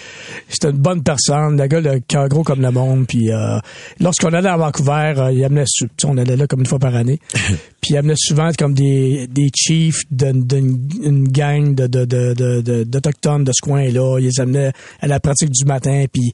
c'est 0.49 0.69
une 0.69 0.77
bonne 0.77 1.03
personne, 1.03 1.59
le 1.61 1.67
gars, 1.67 1.81
le 1.81 2.01
cœur 2.07 2.29
gros 2.29 2.43
comme 2.45 2.61
le 2.61 2.71
monde, 2.71 3.07
puis 3.09 3.33
euh, 3.33 3.59
lorsqu'on 3.99 4.33
allait 4.35 4.51
à 4.51 4.57
Vancouver, 4.59 5.15
euh, 5.17 5.33
il 5.33 5.43
amenait, 5.45 5.65
sou- 5.67 5.87
tu 5.87 5.93
sais, 6.03 6.07
on 6.09 6.19
allait 6.19 6.37
là 6.37 6.47
comme 6.47 6.61
une 6.61 6.67
fois 6.67 6.79
par 6.79 6.95
année, 6.95 7.19
puis 7.81 7.95
il 7.95 7.97
amenait 7.97 8.15
souvent 8.17 8.51
comme 8.59 8.75
des, 8.75 9.27
des 9.29 9.49
chiefs 9.55 10.03
d'une 10.11 10.45
d'une- 10.47 10.89
une 11.03 11.29
gang 11.29 11.75
de, 11.75 11.87
de, 11.87 12.05
de, 12.05 12.35
de, 12.35 12.61
de- 12.61 12.85
d'autochtones 12.85 13.45
de 13.45 13.53
ce 13.55 13.61
coin-là, 13.63 14.19
ils 14.19 14.27
les 14.27 14.41
amenaient 14.41 14.73
à 15.01 15.07
la 15.07 15.21
pratique 15.21 15.51
du 15.51 15.65
matin, 15.65 16.05
puis 16.13 16.33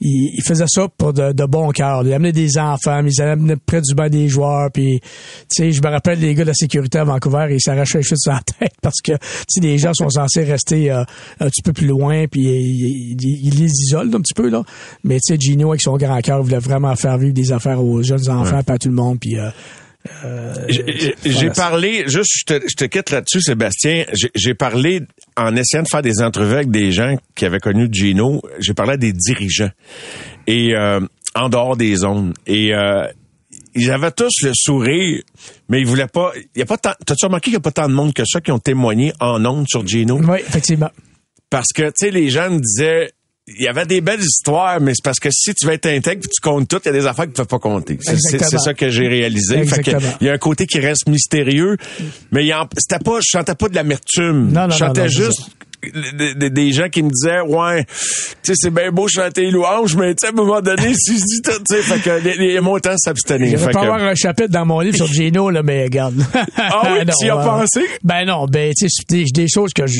il, 0.00 0.32
il 0.36 0.42
faisait 0.46 0.64
ça 0.68 0.88
pour 0.96 1.12
de, 1.12 1.32
de 1.32 1.44
bon 1.44 1.70
cœur. 1.70 2.02
Il 2.04 2.12
amenait 2.12 2.32
des 2.32 2.58
enfants, 2.58 3.02
mais 3.02 3.10
ils 3.16 3.22
amenaient 3.22 3.56
près 3.56 3.80
du 3.80 3.94
banc 3.94 4.08
des 4.08 4.28
joueurs, 4.28 4.70
puis 4.72 5.00
tu 5.00 5.06
sais, 5.50 5.72
je 5.72 5.82
me 5.82 5.88
rappelle 5.88 6.18
les 6.20 6.34
gars 6.34 6.42
de 6.44 6.48
la 6.48 6.54
sécurité 6.54 6.98
à 6.98 7.04
Vancouver, 7.04 7.46
ils 7.50 7.60
s'arrachaient 7.60 7.98
les 7.98 8.04
cheveux 8.04 8.16
de 8.16 8.32
sa 8.32 8.40
tête 8.58 8.72
parce 8.82 9.00
que 9.02 9.12
tu 9.12 9.18
sais, 9.48 9.60
les 9.60 9.78
gens 9.78 9.92
sont 9.94 10.10
censés 10.10 10.42
rester 10.44 10.90
euh, 10.90 11.02
un 11.40 11.46
petit 11.48 11.62
peu 11.62 11.72
plus 11.72 11.86
loin, 11.86 12.26
puis 12.26 12.42
ils, 12.42 13.16
ils- 13.20 13.46
ils 13.46 13.54
les 13.58 13.70
isolent 13.70 14.14
un 14.14 14.20
petit 14.20 14.34
peu 14.34 14.48
là. 14.48 14.62
Mais 15.04 15.16
tu 15.16 15.34
sais, 15.34 15.40
Gino 15.40 15.68
avec 15.70 15.82
son 15.82 15.96
grand 15.96 16.20
cœur 16.20 16.42
voulait 16.42 16.58
vraiment 16.58 16.94
faire 16.96 17.16
vivre 17.18 17.32
des 17.34 17.52
affaires 17.52 17.82
aux 17.82 18.02
jeunes 18.02 18.28
enfants, 18.28 18.62
pas 18.62 18.74
à 18.74 18.78
tout 18.78 18.88
le 18.88 18.94
monde, 18.94 19.18
puis 19.20 19.38
euh, 19.38 19.50
J'ai- 20.68 21.14
J'ai 21.24 21.32
voilà. 21.32 21.50
parlé, 21.52 22.04
juste, 22.06 22.30
je 22.38 22.44
te, 22.44 22.68
je 22.68 22.74
te 22.74 22.84
quitte 22.84 23.10
là-dessus, 23.10 23.40
Sébastien. 23.42 24.04
J'ai- 24.12 24.30
J'ai 24.34 24.54
parlé, 24.54 25.02
en 25.36 25.54
essayant 25.56 25.82
de 25.82 25.88
faire 25.88 26.02
des 26.02 26.22
entrevues 26.22 26.54
avec 26.54 26.70
des 26.70 26.90
gens 26.92 27.16
qui 27.34 27.44
avaient 27.44 27.58
connu 27.60 27.88
Gino, 27.92 28.40
j'ai 28.58 28.74
parlé 28.74 28.92
à 28.92 28.96
des 28.96 29.12
dirigeants. 29.12 29.70
Et 30.46 30.74
euh, 30.74 31.00
en 31.34 31.48
dehors 31.48 31.76
des 31.76 31.96
zones. 31.96 32.32
Et 32.46 32.74
euh, 32.74 33.06
ils 33.74 33.90
avaient 33.90 34.10
tous 34.10 34.32
le 34.42 34.52
sourire, 34.54 35.22
mais 35.68 35.80
ils 35.80 35.86
voulaient 35.86 36.08
pas. 36.08 36.32
Il 36.54 36.58
y 36.58 36.62
a 36.62 36.66
pas 36.66 36.78
tant. 36.78 36.92
T'as-tu 37.06 37.26
remarqué 37.26 37.44
qu'il 37.44 37.52
n'y 37.52 37.56
a 37.58 37.60
pas 37.60 37.70
tant 37.70 37.88
de 37.88 37.94
monde 37.94 38.12
que 38.14 38.24
ça 38.24 38.40
qui 38.40 38.50
ont 38.50 38.58
témoigné 38.58 39.12
en 39.20 39.44
ondes 39.44 39.66
sur 39.68 39.86
Gino? 39.86 40.18
oui, 40.18 40.38
effectivement. 40.40 40.90
Parce 41.50 41.68
que, 41.74 41.82
tu 41.88 41.92
sais, 41.96 42.10
les 42.10 42.30
gens 42.30 42.48
me 42.50 42.58
disaient, 42.60 43.10
il 43.58 43.64
y 43.64 43.68
avait 43.68 43.86
des 43.86 44.00
belles 44.00 44.20
histoires, 44.20 44.80
mais 44.80 44.92
c'est 44.94 45.02
parce 45.04 45.18
que 45.20 45.28
si 45.32 45.54
tu 45.54 45.66
veux 45.66 45.72
être 45.72 45.86
intègre 45.86 46.22
tu 46.22 46.40
comptes 46.40 46.68
tout, 46.68 46.78
il 46.84 46.86
y 46.86 46.88
a 46.90 46.92
des 46.92 47.06
affaires 47.06 47.26
que 47.26 47.32
tu 47.32 47.40
ne 47.40 47.44
peux 47.44 47.48
pas 47.48 47.58
compter. 47.58 47.98
C'est- 48.00 48.38
ça 48.58 48.74
que 48.74 48.90
j'ai 48.90 49.08
réalisé. 49.08 49.54
Fait 49.64 49.82
que 49.82 49.90
Exactement. 49.90 50.14
il 50.20 50.26
y 50.26 50.30
a 50.30 50.32
un 50.34 50.38
côté 50.38 50.66
qui 50.66 50.78
reste 50.80 51.08
mystérieux, 51.08 51.76
mais 52.30 52.44
il 52.44 52.48
y 52.48 52.54
en- 52.54 52.68
c'était 52.76 53.02
pas, 53.02 53.18
je 53.20 53.26
chantais 53.30 53.54
pas 53.54 53.68
de 53.68 53.74
l'amertume. 53.74 54.50
Non, 54.52 54.62
non, 54.66 54.70
je 54.70 54.78
chantais 54.78 55.00
non, 55.00 55.06
non, 55.06 55.12
juste 55.12 55.42
des- 56.34 56.50
des 56.50 56.72
gens 56.72 56.88
qui 56.88 57.02
me 57.02 57.10
disaient, 57.10 57.40
ouais, 57.40 57.84
tu 57.84 57.90
sais, 58.42 58.52
c'est 58.54 58.70
bien 58.70 58.90
beau 58.90 59.08
chanter 59.08 59.42
les 59.42 59.50
louanges, 59.50 59.96
mais 59.96 60.14
tu 60.14 60.20
sais, 60.20 60.26
à 60.26 60.30
un 60.30 60.32
moment 60.32 60.60
donné, 60.60 60.92
si 60.94 61.14
je 61.14 61.24
dis 61.24 61.42
tout, 61.42 61.52
tu 61.68 61.76
sais, 61.76 61.82
fait 61.82 62.00
que 62.00 62.22
les, 62.24 62.54
les 62.54 62.60
temps 62.80 62.96
s'abstenir. 62.96 63.48
Il 63.48 63.58
Fait 63.58 63.64
va 63.66 63.70
pas 63.72 63.80
que- 63.80 63.84
avoir 63.86 64.02
un 64.04 64.14
chapitre 64.14 64.50
dans 64.50 64.66
mon 64.66 64.80
livre 64.80 64.96
sur 64.96 65.06
Gino, 65.06 65.50
là, 65.50 65.62
mais 65.62 65.84
regarde. 65.84 66.14
Ah 66.56 66.92
oui, 66.92 67.00
tu 67.20 67.26
y 67.26 67.30
as 67.30 67.36
euh, 67.38 67.44
pensé? 67.44 67.80
Ben 68.04 68.24
non, 68.26 68.46
ben, 68.46 68.72
tu 68.76 68.88
sais, 68.88 68.94
c'est 69.08 69.16
des, 69.16 69.24
des 69.24 69.48
choses 69.48 69.72
que 69.72 69.86
je, 69.86 69.98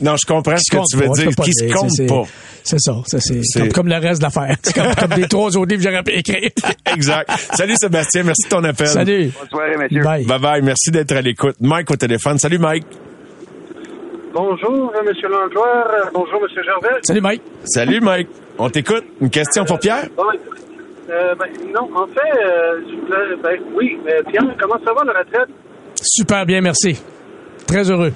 non, 0.00 0.16
je 0.16 0.26
comprends 0.26 0.56
ce 0.56 0.70
que 0.70 0.82
tu 0.90 0.96
veux 0.96 1.06
pas, 1.06 1.12
je 1.16 1.22
dire, 1.28 1.36
qui 1.44 1.52
se 1.52 1.72
compte 1.72 1.90
c'est- 1.90 2.06
pas. 2.06 2.22
C'est 2.66 2.80
ça, 2.80 2.94
ça 3.06 3.20
c'est 3.20 3.40
C'est- 3.44 3.60
comme, 3.60 3.72
comme 3.72 3.88
le 3.88 3.96
reste 3.98 4.20
de 4.20 4.24
l'affaire. 4.24 4.56
C'est 4.62 4.74
comme, 4.74 4.94
comme 4.94 5.20
les 5.20 5.28
trois 5.28 5.54
autres 5.56 5.70
livres 5.70 5.84
que 5.84 5.90
j'aurais 5.90 6.02
pu 6.02 6.12
écrire. 6.12 6.50
Exact. 6.96 7.30
Salut 7.54 7.74
Sébastien, 7.78 8.22
merci 8.22 8.44
de 8.44 8.48
ton 8.48 8.64
appel. 8.64 8.86
Salut. 8.88 9.30
Bonne 9.38 9.48
soirée, 9.50 9.76
messieurs. 9.78 10.02
Bye. 10.02 10.24
Bye 10.24 10.38
bye, 10.40 10.62
merci 10.62 10.90
d'être 10.90 11.12
à 11.12 11.20
l'écoute. 11.20 11.56
Mike 11.60 11.90
au 11.90 11.96
téléphone. 11.96 12.38
Salut 12.38 12.58
Mike. 12.58 12.86
Bonjour, 14.34 14.92
euh, 14.96 15.02
Monsieur 15.06 15.28
Langloire. 15.28 15.86
Bonjour, 16.12 16.42
Monsieur 16.42 16.62
Gervais. 16.64 16.96
Salut 17.02 17.20
Mike. 17.20 17.42
Salut 17.64 18.00
Mike. 18.00 18.28
On 18.58 18.68
t'écoute. 18.68 19.04
Une 19.20 19.30
question 19.30 19.64
pour 19.64 19.78
Pierre? 19.78 20.06
Bon, 20.16 20.24
euh, 21.10 21.34
ben, 21.36 21.46
non, 21.72 21.88
en 21.94 22.06
fait, 22.08 22.20
euh, 22.44 22.80
je 22.88 22.96
voulais- 22.96 23.36
ben, 23.42 23.60
oui, 23.76 23.98
euh, 24.08 24.22
Pierre, 24.28 24.44
comment 24.60 24.78
ça 24.84 24.92
va 24.92 25.04
la 25.04 25.20
retraite? 25.20 25.48
Super 26.02 26.44
bien, 26.46 26.60
merci. 26.60 27.00
Très 27.68 27.88
heureux. 27.90 28.10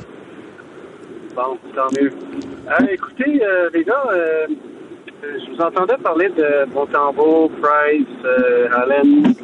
Bon, 1.36 1.56
tant 1.74 1.86
mieux. 2.00 2.10
Euh, 2.68 2.86
écoutez, 2.90 3.40
euh, 3.44 3.70
les 3.72 3.84
gars, 3.84 4.02
euh, 4.12 4.46
je 5.22 5.50
vous 5.54 5.60
entendais 5.62 5.96
parler 6.02 6.30
de 6.30 6.72
Montembeau, 6.74 7.48
Price, 7.62 8.06
euh, 8.24 8.68
Allen. 8.72 9.34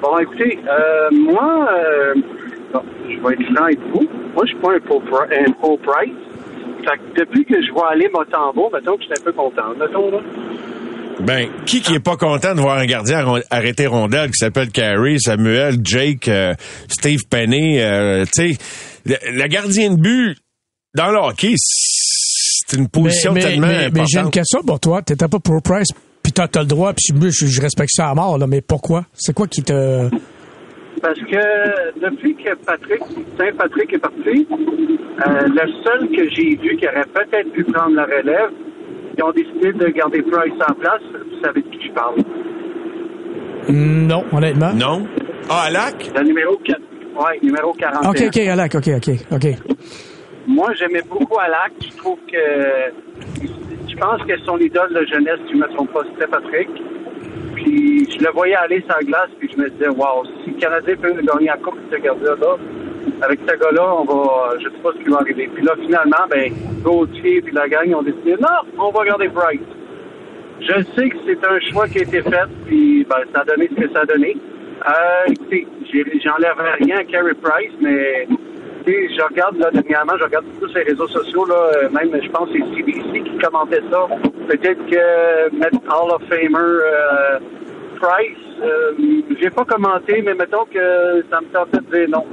Bon, 0.00 0.18
écoutez, 0.18 0.58
euh, 0.66 1.08
moi, 1.12 1.68
euh, 1.70 2.14
bon, 2.72 2.82
je 3.08 3.16
vais 3.20 3.34
être 3.34 3.54
franc 3.54 3.64
avec 3.64 3.78
vous. 3.92 4.08
Moi, 4.34 4.44
je 4.46 4.52
suis 4.52 4.60
pas 4.60 4.72
un 4.74 4.80
Paul, 4.80 5.02
Pri- 5.04 5.46
un 5.48 5.52
Paul 5.60 5.78
Price. 5.78 6.14
Fait 6.84 6.98
que 6.98 7.20
depuis 7.20 7.44
que 7.44 7.54
je 7.64 7.72
vois 7.72 7.90
aller 7.92 8.08
Montembeau, 8.12 8.70
mettons 8.72 8.96
que 8.96 9.02
je 9.02 9.06
suis 9.06 9.14
un 9.20 9.24
peu 9.24 9.32
content. 9.32 9.62
Mettons, 9.78 10.10
là. 10.10 10.18
Ben, 11.20 11.48
qui 11.66 11.80
qui 11.82 11.94
est 11.94 12.00
pas 12.00 12.16
content 12.16 12.54
de 12.54 12.60
voir 12.60 12.78
un 12.78 12.86
gardien 12.86 13.24
arrêter 13.50 13.86
rondelle 13.86 14.30
qui 14.30 14.38
s'appelle 14.38 14.70
Carey, 14.70 15.16
Samuel, 15.18 15.76
Jake, 15.84 16.26
euh, 16.26 16.54
Steve 16.88 17.20
Penny, 17.30 17.78
euh, 17.80 18.24
tu 18.24 18.54
sais, 18.54 18.58
le, 19.06 19.16
le 19.42 19.46
gardien 19.46 19.90
de 19.94 20.00
but 20.00 20.36
dans 20.96 21.10
le 21.12 21.18
hockey, 21.18 21.54
c'est 21.56 22.76
une 22.76 22.88
position 22.88 23.32
mais, 23.32 23.40
mais- 23.42 23.46
tellement 23.50 23.66
mais- 23.68 23.72
mais 23.76 23.84
importante. 23.84 24.08
j'ai 24.08 24.18
une 24.20 24.30
question 24.30 24.62
pour 24.66 24.80
toi. 24.80 25.02
T'étais 25.02 25.28
pas 25.28 25.38
pro 25.38 25.60
price, 25.60 25.88
puis 26.22 26.32
t'as, 26.32 26.48
t'as 26.48 26.60
le 26.60 26.66
droit, 26.66 26.92
puis 26.94 27.04
je, 27.14 27.30
je- 27.30 27.46
je 27.46 27.60
respecte 27.60 27.90
ça 27.94 28.08
à 28.08 28.14
mort, 28.14 28.38
là, 28.38 28.46
mais 28.48 28.60
pourquoi? 28.62 29.04
C'est 29.14 29.34
quoi 29.34 29.46
qui 29.46 29.62
te... 29.62 30.08
Parce 31.02 31.18
que 31.18 31.98
depuis 31.98 32.36
que 32.36 32.54
Patrick, 32.64 33.02
Saint-Patrick 33.36 33.92
est 33.92 33.98
parti, 33.98 34.46
euh, 34.48 35.48
le 35.48 35.72
seul 35.84 36.08
que 36.10 36.30
j'ai 36.30 36.56
vu 36.56 36.76
qui 36.76 36.86
aurait 36.86 37.04
peut-être 37.12 37.50
pu 37.50 37.64
prendre 37.64 37.96
la 37.96 38.04
relève, 38.04 38.50
ils 39.18 39.24
ont 39.24 39.32
décidé 39.32 39.72
de 39.72 39.88
garder 39.88 40.22
Price 40.22 40.52
en 40.68 40.74
place. 40.74 41.02
Vous 41.12 41.42
savez 41.44 41.62
de 41.62 41.68
qui 41.68 41.88
je 41.88 41.92
parle. 41.92 42.16
Non, 43.68 44.24
honnêtement. 44.32 44.72
Non? 44.74 45.06
Ah, 45.50 45.64
à 45.66 45.70
Lac? 45.70 46.10
Le 46.16 46.22
numéro 46.22 46.56
4. 46.56 46.80
Ouais, 47.16 47.38
numéro 47.42 47.72
41. 47.72 48.08
OK, 48.08 48.22
OK, 48.26 48.38
Alec, 48.38 48.74
OK, 48.74 48.88
OK, 48.96 49.10
OK. 49.32 49.46
Moi, 50.46 50.68
j'aimais 50.78 51.02
beaucoup 51.08 51.38
Alak. 51.38 51.72
Je 51.80 51.96
trouve 51.96 52.18
que. 52.30 53.42
Je 53.88 53.96
pense 53.96 54.22
que 54.22 54.38
son 54.46 54.56
idole 54.58 54.94
de 54.94 55.04
jeunesse, 55.06 55.38
si 55.46 55.52
je 55.52 55.56
ne 55.56 55.62
me 55.62 55.74
trompe 55.74 55.92
pas, 55.92 56.02
c'était 56.12 56.30
Patrick. 56.30 56.68
Je 57.64 58.24
le 58.24 58.30
voyais 58.32 58.54
aller 58.56 58.80
sur 58.80 58.96
la 58.96 59.02
glace, 59.04 59.30
puis 59.38 59.48
je 59.54 59.60
me 59.60 59.68
disais, 59.70 59.88
waouh, 59.88 60.24
si 60.44 60.50
le 60.50 60.58
Canadien 60.58 60.96
peut 60.96 61.12
gagner 61.12 61.46
la 61.46 61.56
Coupe 61.56 61.78
ce 61.90 61.96
gardien-là, 61.96 62.56
avec 63.22 63.40
ce 63.46 63.56
gars-là, 63.56 63.94
on 63.96 64.04
va. 64.04 64.50
Je 64.58 64.64
sais 64.68 64.82
pas 64.82 64.90
ce 64.96 65.02
qui 65.04 65.10
va 65.10 65.18
arriver. 65.18 65.48
Puis 65.54 65.64
là, 65.64 65.74
finalement, 65.80 66.24
ben, 66.30 66.52
Gauthier 66.82 67.40
puis 67.42 67.52
la 67.54 67.68
gang 67.68 67.94
ont 67.94 68.02
décidé, 68.02 68.36
non, 68.40 68.48
on 68.78 68.90
va 68.90 69.04
garder 69.04 69.28
Price. 69.28 69.60
Je 70.60 70.82
sais 70.94 71.08
que 71.08 71.16
c'est 71.26 71.44
un 71.44 71.58
choix 71.72 71.88
qui 71.88 71.98
a 71.98 72.02
été 72.02 72.22
fait, 72.22 72.46
puis 72.66 73.04
ben, 73.08 73.16
ça 73.34 73.40
a 73.40 73.44
donné 73.44 73.68
ce 73.74 73.80
que 73.82 73.92
ça 73.92 74.00
a 74.00 74.06
donné. 74.06 74.36
Euh, 74.86 75.30
écoutez, 75.32 75.66
j'ai- 75.92 76.20
j'enlève 76.24 76.54
rien 76.80 76.98
à 76.98 77.04
Carey 77.04 77.34
Price, 77.40 77.72
mais 77.80 78.26
je 78.86 79.22
regarde 79.22 79.56
là 79.58 79.70
dernièrement, 79.70 80.14
je 80.18 80.24
regarde 80.24 80.44
beaucoup 80.46 80.72
ces 80.72 80.82
réseaux 80.82 81.08
sociaux 81.08 81.44
là, 81.46 81.70
euh, 81.76 81.88
même 81.90 82.10
je 82.22 82.28
pense 82.30 82.48
c'est 82.52 82.76
CBC 82.76 83.22
qui 83.24 83.38
commentait 83.38 83.82
ça. 83.90 84.08
Peut-être 84.48 84.86
que 84.86 85.56
mettre 85.56 85.78
Hall 85.88 86.10
of 86.10 86.22
Famer 86.28 86.56
euh, 86.56 87.38
Price, 88.00 88.38
euh, 88.62 88.92
j'ai 89.40 89.50
pas 89.50 89.64
commenté, 89.64 90.22
mais 90.22 90.34
mettons 90.34 90.64
que 90.64 91.24
ça 91.30 91.40
me 91.40 91.46
tentait 91.52 91.78
de 91.78 92.06
dire 92.06 92.08
non. 92.08 92.26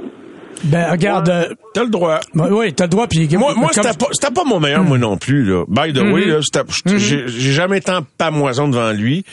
Ben, 0.64 0.90
regarde... 0.90 1.28
euh, 1.28 1.54
T'as 1.72 1.84
le 1.84 1.90
droit. 1.90 2.20
oui, 2.34 2.72
t'as 2.74 2.84
le 2.84 2.90
droit, 2.90 3.06
puis... 3.06 3.28
Moi, 3.36 3.54
moi 3.54 3.70
comme- 3.72 3.84
c'était 3.84 3.96
pas, 3.96 4.06
c'était 4.12 4.32
pas 4.32 4.44
mon 4.44 4.58
meilleur, 4.60 4.82
moi 4.82 4.98
non 4.98 5.16
plus. 5.16 5.44
Là. 5.44 5.64
By 5.68 5.92
the 5.92 5.98
way, 6.02 6.26
Mhm. 6.26 6.30
là, 6.30 6.40
c'était- 6.42 6.98
j'ai 6.98 7.28
j'ai 7.28 7.52
jamais 7.52 7.78
été 7.78 7.92
en 7.92 8.02
pamoison 8.18 8.66
devant 8.68 8.90
lui. 8.92 9.24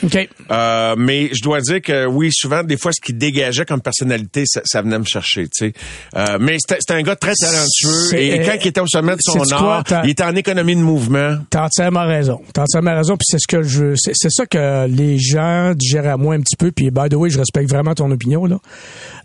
Euh, 0.52 0.96
mais 0.98 1.30
je 1.34 1.42
dois 1.44 1.60
dire 1.62 1.82
que 1.82 2.06
oui, 2.06 2.30
souvent, 2.32 2.64
des 2.64 2.78
fois, 2.78 2.92
ce 2.94 3.02
qu'il 3.02 3.18
dégageait 3.18 3.66
comme 3.66 3.82
personnalité, 3.82 4.44
ça, 4.46 4.62
ça 4.66 4.82
venait 4.84 5.00
me 5.00 5.04
chercher. 5.06 5.44
Tu 5.48 5.50
sais. 5.72 5.74
Euh, 6.16 6.38
mais 6.40 6.58
c'était 6.60 6.78
c'était 6.80 6.94
un 6.94 7.02
gars 7.02 7.16
très 7.16 7.34
talentueux. 7.34 8.08
C'est- 8.12 8.24
Et 8.26 8.42
quand 8.46 8.54
il 8.62 8.68
était 8.68 8.82
au 8.82 8.88
sommet 8.88 9.14
de 9.16 9.22
son 9.22 9.40
quoi, 9.40 9.84
art, 9.90 10.04
il 10.04 10.12
était 10.12 10.24
en 10.24 10.36
économie 10.36 10.76
de 10.76 10.82
mouvement. 10.82 11.38
T'as 11.50 11.66
entièrement 11.66 12.06
raison. 12.06 12.40
T'as 12.54 12.62
entièrement 12.64 12.96
raison, 12.96 13.14
puis 13.18 13.26
c'est 13.30 13.40
ce 13.40 13.48
que 13.48 13.64
je, 13.64 13.96
c'est, 13.96 14.12
c'est 14.14 14.30
ça 14.32 14.46
que 14.46 14.88
les 14.88 15.18
gens 15.18 15.74
digèrent 15.76 16.08
à 16.14 16.18
moi 16.18 16.36
un 16.36 16.42
petit 16.42 16.56
peu. 16.56 16.72
Puis 16.72 16.92
by 16.92 17.10
the 17.10 17.16
way, 17.16 17.30
je 17.32 17.40
respecte 17.40 17.70
vraiment 17.70 17.96
ton 17.96 18.12
opinion 18.12 18.46
là. 18.46 18.58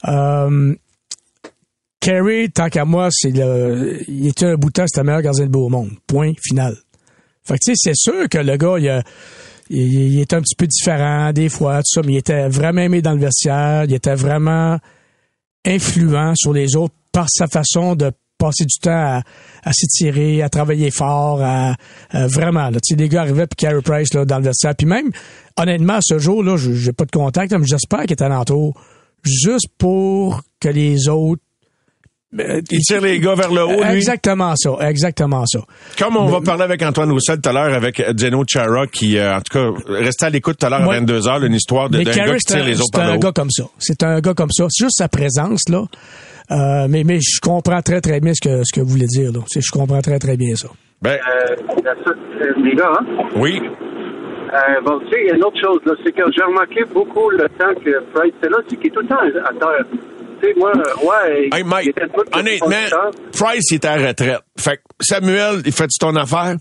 Euh, 0.09 0.75
Kerry, 2.03 2.51
tant 2.51 2.69
qu'à 2.69 2.85
moi, 2.85 3.09
c'est 3.13 3.31
le, 3.31 4.01
il 4.09 4.27
était 4.27 4.47
un 4.47 4.57
bout 4.57 4.71
c'était 4.77 5.01
le 5.01 5.05
meilleur 5.05 5.23
gardien 5.23 5.47
de 5.47 5.51
but 5.53 5.61
au 5.61 5.69
monde. 5.69 5.91
Point 6.09 6.33
final. 6.43 6.75
Fait 7.45 7.55
que 7.55 7.59
tu 7.65 7.75
sais, 7.77 7.93
c'est 7.93 7.95
sûr 7.95 8.29
que 8.29 8.39
le 8.39 8.57
gars, 8.57 8.75
il, 8.79 8.89
a- 8.89 9.05
il, 9.71 10.21
était 10.21 10.35
un 10.35 10.41
petit 10.43 10.57
peu 10.57 10.67
différent 10.67 11.33
des 11.33 11.49
fois, 11.49 11.79
tout 11.79 12.01
ça, 12.01 12.01
mais 12.05 12.15
il 12.15 12.17
était 12.17 12.49
vraiment 12.49 12.81
aimé 12.83 13.03
dans 13.03 13.13
le 13.13 13.21
vestiaire. 13.21 13.85
Il 13.85 13.95
était 13.95 14.17
vraiment 14.17 14.79
influent 15.65 16.33
sur 16.35 16.53
les 16.53 16.75
autres 16.75 16.95
par 17.13 17.27
sa 17.31 17.47
façon 17.47 17.95
de 17.95 18.11
passer 18.37 18.65
du 18.65 18.79
temps 18.81 18.91
à, 18.91 19.23
à 19.63 19.73
s'étirer, 19.73 20.43
à 20.43 20.49
travailler 20.49 20.91
fort, 20.91 21.41
à, 21.41 21.77
à 22.11 22.27
vraiment. 22.27 22.69
Là, 22.71 22.81
tu 22.81 22.95
sais, 22.95 23.01
les 23.01 23.09
gars 23.09 23.21
arrivaient 23.21 23.47
puis 23.47 23.57
Carey 23.65 23.81
Price 23.83 24.13
là, 24.15 24.25
dans 24.25 24.39
le 24.39 24.45
vestiaire. 24.45 24.75
Puis 24.77 24.89
même, 24.89 25.11
honnêtement, 25.57 25.95
à 25.95 26.01
ce 26.03 26.19
jour-là, 26.19 26.57
j'ai 26.57 26.93
pas 26.93 27.05
de 27.05 27.13
contact, 27.13 27.53
mais 27.53 27.65
j'espère 27.67 28.01
qu'il 28.03 28.13
est 28.13 28.23
alentour 28.23 28.75
juste 29.23 29.69
pour 29.79 30.43
que 30.59 30.69
les 30.69 31.09
autres 31.09 31.43
Il 32.35 32.79
tire 32.81 33.01
les 33.03 33.19
gars 33.21 33.35
vers 33.35 33.53
le 33.53 33.63
haut, 33.65 33.83
lui. 33.83 33.97
Exactement 33.97 34.55
ça, 34.57 34.71
exactement 34.89 35.45
ça. 35.47 35.61
Comme 35.99 36.17
on 36.17 36.27
va 36.27 36.41
parler 36.41 36.63
avec 36.63 36.83
Antoine 36.83 37.11
Roussel 37.13 37.41
tout 37.43 37.51
à 37.51 37.53
l'heure, 37.53 37.75
avec 37.75 38.03
Geno 38.19 38.43
Chara, 38.49 38.87
qui, 38.87 39.19
euh, 39.19 39.35
en 39.37 39.41
tout 39.41 39.53
cas, 39.59 39.69
restait 39.89 40.25
à 40.27 40.31
l'écoute 40.31 40.57
tout 40.59 40.65
à 40.67 40.71
l'heure 40.71 40.83
à 40.91 40.95
22h, 40.99 41.45
une 41.47 41.55
histoire 41.55 41.91
de- 41.91 41.99
d'un 41.99 42.05
gars 42.05 42.25
qui 42.35 42.41
c'est 42.47 42.55
tire 42.55 42.63
un, 42.63 42.67
les 42.67 42.77
autres 42.81 42.89
c'est 42.93 42.99
par 42.99 43.07
le 43.07 43.13
un 43.13 43.17
haut. 43.17 43.19
gars 43.21 43.33
comme 43.33 43.51
ça. 43.51 43.65
C'est 43.79 44.03
un 44.03 44.21
gars 44.21 44.33
comme 44.35 44.51
ça. 44.51 44.67
C'est 44.71 44.85
juste 44.85 44.97
sa 44.97 45.09
présence, 45.09 45.69
là. 45.69 45.83
Euh, 46.51 46.87
mais, 46.89 47.05
mais 47.05 47.19
je 47.21 47.39
comprends 47.41 47.83
très, 47.83 48.01
très 48.01 48.21
bien 48.21 48.33
ce 48.35 48.41
que, 48.41 48.63
ce 48.65 48.73
que 48.75 48.81
vous 48.81 48.89
voulez 48.91 49.07
dire. 49.07 49.31
Là. 49.33 49.41
C'est- 49.47 49.61
Je 49.61 49.71
comprends 49.71 50.01
très, 50.01 50.19
très 50.19 50.37
bien 50.39 50.55
ça. 50.57 50.69
Ben, 51.03 51.19
Euh, 51.19 51.55
euh, 51.87 52.53
les 52.65 52.75
gars, 52.75 52.91
hein? 52.99 53.05
oui. 53.37 53.61
Euh, 54.55 54.81
bon, 54.85 54.99
tu 55.01 55.07
sais, 55.11 55.21
il 55.23 55.29
y 55.29 55.31
a 55.33 55.37
une 55.37 55.45
autre 55.45 55.61
chose, 55.61 55.81
là, 55.87 55.93
c'est 56.05 56.13
que 56.13 56.23
j'ai 56.37 56.43
remarqué 56.45 56.85
beaucoup 56.93 57.31
le 57.31 57.45
temps 57.59 57.75
que 57.83 57.91
Price 58.15 58.33
était 58.39 58.51
là, 58.51 58.59
c'est 58.69 58.77
qu'il 58.77 58.87
est 58.89 58.91
tout 58.91 59.01
le 59.01 59.09
temps 59.09 59.17
à 59.17 59.53
terre. 59.55 59.87
Tu 60.43 60.49
sais, 60.49 60.55
moi, 60.59 60.73
euh, 60.75 61.07
ouais, 61.07 61.43
Hey, 61.53 61.61
il 61.61 61.65
Mike, 61.67 61.95
honnêtement. 62.35 63.11
Price, 63.33 63.71
il 63.71 63.75
est 63.77 63.85
à 63.85 63.97
la 63.97 64.09
retraite. 64.09 64.41
Fait 64.59 64.77
que 64.77 64.83
Samuel, 65.01 65.63
il 65.65 65.73
fait-tu 65.73 65.99
ton 66.01 66.15
affaire? 66.17 66.57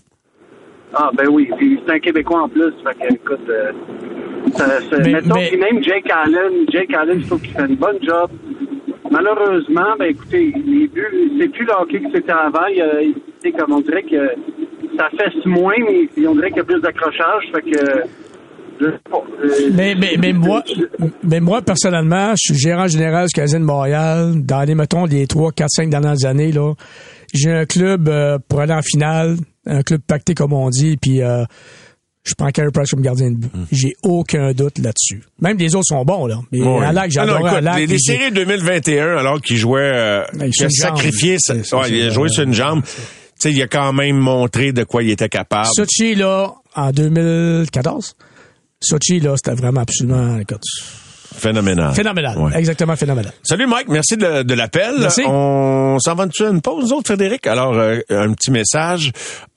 Ah, 0.94 1.10
ben 1.14 1.26
oui, 1.30 1.50
c'est 1.58 1.92
un 1.92 1.98
Québécois 1.98 2.42
en 2.42 2.48
plus, 2.48 2.72
fait 2.84 2.94
que, 3.08 3.14
écoute, 3.14 3.40
euh, 3.48 3.72
ça, 4.54 4.66
ça- 4.66 4.98
Mais- 4.98 5.12
mettons, 5.14 5.34
mais- 5.34 5.48
puis 5.48 5.56
même 5.58 5.82
Jake 5.82 6.08
Allen, 6.10 6.66
Jake 6.70 6.92
Allen, 6.94 7.20
je 7.22 7.26
trouve 7.26 7.40
qu'il 7.40 7.50
fait 7.52 7.66
une 7.66 7.76
bonne 7.76 7.98
job. 8.02 8.30
Malheureusement, 9.10 9.94
ben 9.98 10.06
écoutez, 10.06 10.52
les 10.66 10.86
buts, 10.88 11.32
c'est 11.40 11.48
plus 11.48 11.64
le 11.64 11.72
hockey 11.72 12.00
que 12.00 12.10
c'était 12.14 12.32
avant. 12.32 12.66
Il 12.66 13.14
sais, 13.42 13.52
comme 13.52 13.72
on 13.72 13.80
dirait 13.80 14.02
que 14.04 14.28
ça 14.96 15.08
fesse 15.18 15.44
moins, 15.46 15.74
mais 15.78 16.26
on 16.26 16.34
dirait 16.34 16.48
qu'il 16.48 16.58
y 16.58 16.60
a 16.60 16.64
plus 16.64 16.80
d'accrochage, 16.80 17.50
fait 17.54 17.62
que... 17.62 18.02
Mais, 19.72 19.94
mais, 19.94 20.16
mais 20.18 20.32
moi, 20.32 20.62
mais 21.22 21.40
moi, 21.40 21.62
personnellement, 21.62 22.30
je 22.36 22.52
suis 22.52 22.60
gérant 22.62 22.86
général 22.86 23.26
du 23.26 23.32
Casino 23.32 23.60
de 23.60 23.64
Montréal. 23.64 24.34
Dans 24.44 24.62
les, 24.62 24.74
mettons, 24.74 25.04
les 25.04 25.26
3, 25.26 25.52
4, 25.52 25.68
5 25.70 25.90
dernières 25.90 26.24
années, 26.24 26.52
là, 26.52 26.72
j'ai 27.34 27.50
un 27.52 27.64
club 27.64 28.08
euh, 28.08 28.38
pour 28.48 28.60
aller 28.60 28.72
en 28.74 28.82
finale, 28.82 29.36
un 29.66 29.82
club 29.82 30.00
pacté, 30.06 30.34
comme 30.34 30.52
on 30.52 30.68
dit, 30.70 30.96
puis 30.96 31.22
euh, 31.22 31.44
je 32.24 32.34
prends 32.34 32.50
Carey 32.50 32.70
Price 32.72 32.90
comme 32.90 33.02
gardien 33.02 33.30
de 33.32 33.36
but. 33.36 33.50
J'ai 33.72 33.94
aucun 34.02 34.52
doute 34.52 34.78
là-dessus. 34.78 35.22
Même 35.40 35.56
les 35.58 35.74
autres 35.74 35.86
sont 35.88 36.04
bons, 36.04 36.26
là. 36.26 36.36
Mais 36.52 36.60
Ouais. 36.62 36.84
Alak, 36.84 37.06
Ah 37.06 37.08
j'adore 37.10 37.46
Alak. 37.48 37.88
les, 37.88 37.98
séries 37.98 38.30
2021, 38.32 39.16
alors 39.16 39.40
qu'il 39.40 39.56
jouait, 39.56 39.80
euh, 39.94 40.22
Ben, 40.34 40.50
qu'il 40.50 40.66
a 40.66 40.70
sacrifié, 40.70 41.36
sa- 41.38 41.54
ouais, 41.54 41.90
il 41.90 42.02
a 42.06 42.10
joué 42.10 42.28
sur 42.28 42.44
une 42.44 42.54
jambe. 42.54 42.82
Tu 42.84 42.90
sais, 43.48 43.52
il 43.52 43.60
a 43.62 43.66
quand 43.66 43.92
même 43.92 44.16
montré 44.18 44.72
de 44.72 44.84
quoi 44.84 45.02
il 45.02 45.10
était 45.10 45.28
capable. 45.28 45.66
Sochi, 45.74 46.14
là, 46.14 46.52
en 46.76 46.90
2014, 46.92 48.14
Sochi, 48.82 49.20
là, 49.20 49.36
c'était 49.36 49.54
vraiment 49.54 49.80
absolument, 49.80 50.38
écoute, 50.38 50.64
Phénoménal. 51.42 51.92
phénoménal. 51.94 52.38
Ouais. 52.38 52.52
Exactement 52.56 52.94
phénoménal. 52.96 53.32
Salut 53.42 53.66
Mike, 53.66 53.88
merci 53.88 54.16
de, 54.16 54.42
de 54.42 54.54
l'appel. 54.54 54.94
Merci. 55.00 55.22
On 55.26 55.98
s'en 55.98 56.14
va 56.14 56.26
dessus 56.26 56.44
une 56.44 56.60
pause, 56.60 56.84
nous 56.84 56.92
autres, 56.98 57.08
Frédéric? 57.08 57.46
Alors, 57.46 57.74
euh, 57.74 57.98
un 58.10 58.32
petit 58.32 58.50
message 58.50 59.10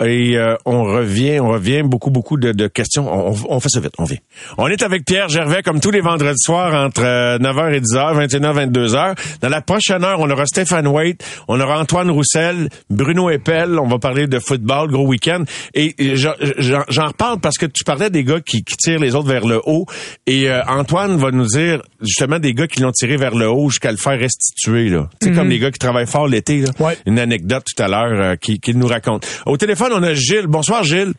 et 0.04 0.36
euh, 0.36 0.56
on 0.66 0.84
revient, 0.84 1.40
on 1.40 1.50
revient, 1.50 1.84
beaucoup, 1.84 2.10
beaucoup 2.10 2.38
de, 2.38 2.52
de 2.52 2.68
questions. 2.68 3.08
On, 3.08 3.32
on- 3.34 3.56
on 3.56 3.60
fait 3.60 3.70
ça 3.70 3.80
vite, 3.80 3.94
on 4.00 4.04
vient. 4.06 4.18
On 4.58 4.68
est 4.68 4.82
avec 4.82 5.06
Pierre 5.06 5.30
Gervais, 5.30 5.62
comme 5.62 5.80
tous 5.80 5.92
les 5.92 6.02
vendredis 6.02 6.40
soirs, 6.40 6.74
entre 6.74 7.04
euh, 7.04 7.38
9h 7.38 7.74
et 7.76 7.80
10h, 7.82 8.28
21h, 8.28 8.72
22h. 8.72 9.16
Dans 9.42 9.50
la 9.50 9.62
prochaine 9.62 10.04
heure, 10.04 10.20
on 10.20 10.30
aura 10.30 10.46
Stéphane 10.48 10.88
Waite, 10.88 11.24
on 11.48 11.60
aura 11.62 11.80
Antoine 11.80 12.10
Roussel, 12.10 12.70
Bruno 12.90 13.30
Eppel, 13.30 13.78
on 13.80 13.88
va 13.88 14.00
parler 14.00 14.28
de 14.28 14.40
football, 14.40 14.90
gros 14.90 15.06
week-end. 15.06 15.44
Et 15.76 15.94
et 16.00 16.16
j'en- 16.16 16.34
j'en 16.58 16.84
j'en 16.90 17.08
reparle 17.08 17.40
parce 17.40 17.58
que 17.58 17.66
tu 17.68 17.84
parlais 17.84 18.10
des 18.10 18.24
gars 18.24 18.40
qui, 18.42 18.64
qui 18.64 18.76
tirent 18.76 19.00
les 19.00 19.14
autres 19.16 19.28
vers 19.28 19.46
le 19.46 19.62
haut. 19.66 19.86
Et 20.26 20.50
euh, 20.50 20.62
Antoine 20.68 21.18
va 21.18 21.32
nous 21.32 21.46
dire 21.46 21.75
justement 22.02 22.40
des 22.40 22.54
gars 22.54 22.68
qui 22.68 22.82
l'ont 22.82 22.92
tiré 22.92 23.18
vers 23.18 23.36
le 23.36 23.50
haut 23.50 23.70
jusqu'à 23.70 23.92
le 23.92 23.98
faire 23.98 24.20
restituer. 24.20 24.90
là. 24.90 25.08
Tu 25.22 25.30
sais, 25.30 25.34
comme 25.36 25.50
les 25.50 25.60
gars 25.60 25.72
qui 25.72 25.80
travaillent 25.80 26.08
fort 26.08 26.28
l'été. 26.28 26.62
là. 26.62 26.70
Ouais. 26.80 26.98
Une 27.06 27.20
anecdote 27.20 27.64
tout 27.76 27.82
à 27.84 27.88
l'heure 27.88 28.20
euh, 28.22 28.36
qui- 28.36 28.60
qu'il 28.60 28.78
nous 28.78 28.88
raconte. 28.88 29.26
Au 29.46 29.58
téléphone, 29.58 29.92
on 29.94 30.04
a 30.04 30.14
Gilles. 30.14 30.48
Bonsoir, 30.48 30.84
Gilles. 30.84 31.14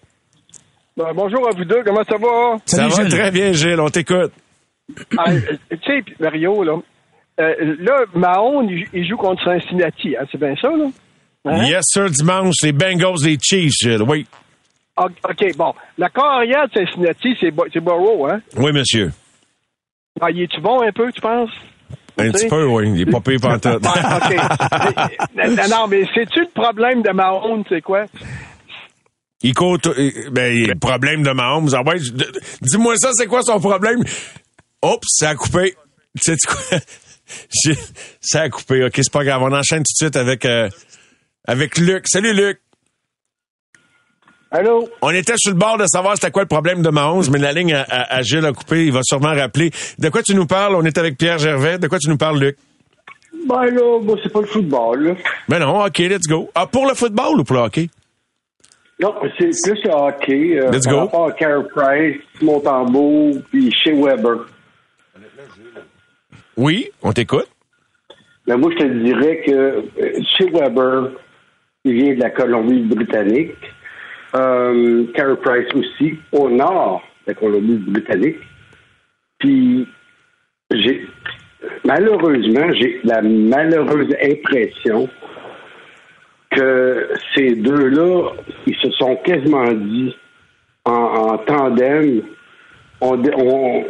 Ben, 0.97 1.13
bonjour 1.15 1.47
à 1.47 1.51
vous 1.57 1.65
deux, 1.65 1.83
comment 1.85 2.05
ça 2.09 2.17
va? 2.17 2.57
Salut, 2.65 2.91
ça 2.91 2.97
va 3.03 3.09
Gilles. 3.09 3.19
très 3.19 3.31
bien, 3.31 3.53
Gilles. 3.53 3.81
On 3.81 3.89
t'écoute. 3.91 4.33
Ah, 5.19 5.31
euh, 5.31 5.41
tu 5.71 5.77
sais, 5.85 6.05
Mario, 6.21 6.63
là, 6.63 6.77
euh, 7.41 7.77
là, 7.81 8.05
Mahon, 8.15 8.67
il, 8.93 9.07
joue 9.09 9.17
contre 9.17 9.43
Cincinnati, 9.45 10.17
hein, 10.17 10.25
c'est 10.33 10.39
bien 10.41 10.55
ça, 10.61 10.69
là? 10.71 10.87
Hein? 11.45 11.67
Yes, 11.67 11.83
sir, 11.89 12.09
dimanche, 12.11 12.55
les 12.63 12.73
Bengals, 12.73 13.17
les 13.25 13.37
Chiefs, 13.41 13.73
Gilles. 13.81 14.03
Oui. 14.07 14.27
OK, 14.97 15.57
bon. 15.59 15.75
La 15.99 16.09
carrière 16.09 16.67
de 16.69 16.81
Cincinnati, 16.87 17.37
c'est 17.41 17.81
Burrow, 17.81 18.27
hein? 18.27 18.41
Oui, 18.57 18.73
monsieur. 18.73 19.11
Ah, 20.21 20.31
il 20.31 20.43
est-tu 20.43 20.61
bon 20.61 20.81
un 20.83 20.93
peu, 20.93 21.11
tu 21.13 21.21
penses? 21.21 21.51
Un 22.19 22.31
petit 22.31 22.49
peu, 22.49 22.65
oui. 22.67 22.91
Il 22.95 23.01
est 23.03 23.11
pas 23.13 23.21
payé 23.21 23.39
pantoute. 23.43 23.85
OK. 23.85 24.37
Mais- 25.35 25.49
non, 25.69 25.87
mais 25.89 26.05
c'est-tu 26.15 26.41
le 26.41 26.51
problème 26.55 27.03
de 27.03 27.11
Mahon, 27.11 27.63
c'est 27.69 27.83
quoi? 27.83 28.05
Il 29.43 29.53
court, 29.55 29.79
ben, 30.33 30.55
y 30.57 30.67
le 30.67 30.75
problème 30.79 31.23
de 31.23 31.31
Mahomes. 31.31 31.69
Ah 31.75 31.83
ouais, 31.83 31.99
dis-moi 32.63 32.97
ça, 32.97 33.11
c'est 33.13 33.27
quoi 33.27 33.43
son 33.43 33.61
problème? 33.61 34.01
Oups, 34.83 35.07
ça 35.09 35.31
a 35.31 35.35
coupé. 35.35 35.75
Tu 36.25 36.35
sais 36.35 36.37
quoi? 36.47 36.79
Ça 38.21 38.43
a 38.43 38.49
coupé. 38.49 38.85
OK, 38.85 38.93
c'est 38.97 39.13
pas 39.13 39.25
grave. 39.25 39.43
On 39.43 39.53
enchaîne 39.53 39.81
tout 39.81 39.93
de 39.93 40.05
suite 40.07 40.17
avec, 40.17 40.45
euh, 40.45 40.69
avec 41.47 41.77
Luc. 41.77 42.05
Salut, 42.07 42.33
Luc. 42.33 42.61
Allô? 44.57 44.89
On 45.03 45.11
était 45.11 45.35
sur 45.37 45.53
le 45.53 45.59
bord 45.59 45.77
de 45.77 45.87
savoir 45.87 46.15
c'était 46.15 46.31
quoi 46.31 46.43
le 46.43 46.49
problème 46.49 46.81
de 46.83 46.89
Mahomes, 46.89 47.25
mais 47.31 47.39
la 47.39 47.53
ligne 47.53 47.75
à, 47.75 47.83
à- 47.83 48.17
à 48.17 48.23
Gilles 48.23 48.45
a 48.47 48.53
coupé. 48.53 48.87
Il 48.87 48.93
va 48.93 49.01
sûrement 49.03 49.35
rappeler. 49.35 49.71
De 49.99 50.09
quoi 50.09 50.23
tu 50.23 50.35
nous 50.35 50.47
parles? 50.47 50.75
On 50.77 50.83
est 50.85 50.97
avec 50.99 51.19
Pierre 51.19 51.39
Gervais. 51.39 51.79
De 51.79 51.89
quoi 51.89 51.99
tu 51.99 52.09
nous 52.09 52.17
parles, 52.17 52.39
Luc? 52.41 52.57
Ben 53.49 53.65
là, 53.67 54.01
c'est 54.23 54.33
pas 54.33 54.41
le 54.41 54.47
football, 54.47 55.03
là. 55.09 55.15
Ben 55.49 55.59
non, 55.59 55.85
OK, 55.85 55.99
let's 55.99 56.27
go. 56.27 56.51
Ah, 56.55 56.67
pour 56.67 56.87
le 56.87 56.95
football 56.95 57.41
ou 57.41 57.45
pour 57.45 57.57
le 57.57 57.63
hockey? 57.63 57.89
Non, 58.99 59.15
c'est 59.39 59.51
plus 59.51 59.83
le 59.85 59.91
hockey. 59.91 60.59
euh, 60.59 60.71
Let's 60.71 60.85
par 60.87 60.95
go. 60.95 61.01
rapport 61.01 61.27
à 61.29 61.33
Carey 61.33 61.63
Price, 61.75 62.17
Montembeau, 62.41 63.33
puis 63.51 63.71
chez 63.73 63.93
Weber. 63.93 64.47
Oui, 66.57 66.89
on 67.03 67.13
t'écoute. 67.13 67.49
Ben 68.47 68.57
moi, 68.57 68.71
je 68.73 68.79
te 68.85 69.05
dirais 69.05 69.43
que 69.47 69.53
euh, 69.53 69.83
chez 70.37 70.49
Weber, 70.51 71.11
il 71.85 71.93
vient 71.95 72.15
de 72.15 72.21
la 72.21 72.31
Colombie-Britannique. 72.31 73.53
Euh, 74.35 75.07
Carey 75.15 75.37
Price 75.43 75.73
aussi, 75.75 76.19
au 76.33 76.51
nord 76.51 77.03
de 77.27 77.33
la 77.33 77.35
Colombie-Britannique. 77.35 78.37
Puis, 79.39 79.87
j'ai 80.73 81.07
malheureusement, 81.85 82.73
j'ai 82.79 83.01
la 83.05 83.23
malheureuse 83.23 84.15
impression 84.23 85.09
que 86.51 87.09
ces 87.35 87.55
deux-là, 87.57 88.31
ils 88.67 88.77
se 88.77 88.91
sont 88.93 89.17
quasiment 89.25 89.73
dit 89.73 90.15
en, 90.85 90.93
en 90.93 91.39
tandem, 91.39 92.23
on, 93.01 93.17
dé- 93.17 93.31
on, 93.37 93.85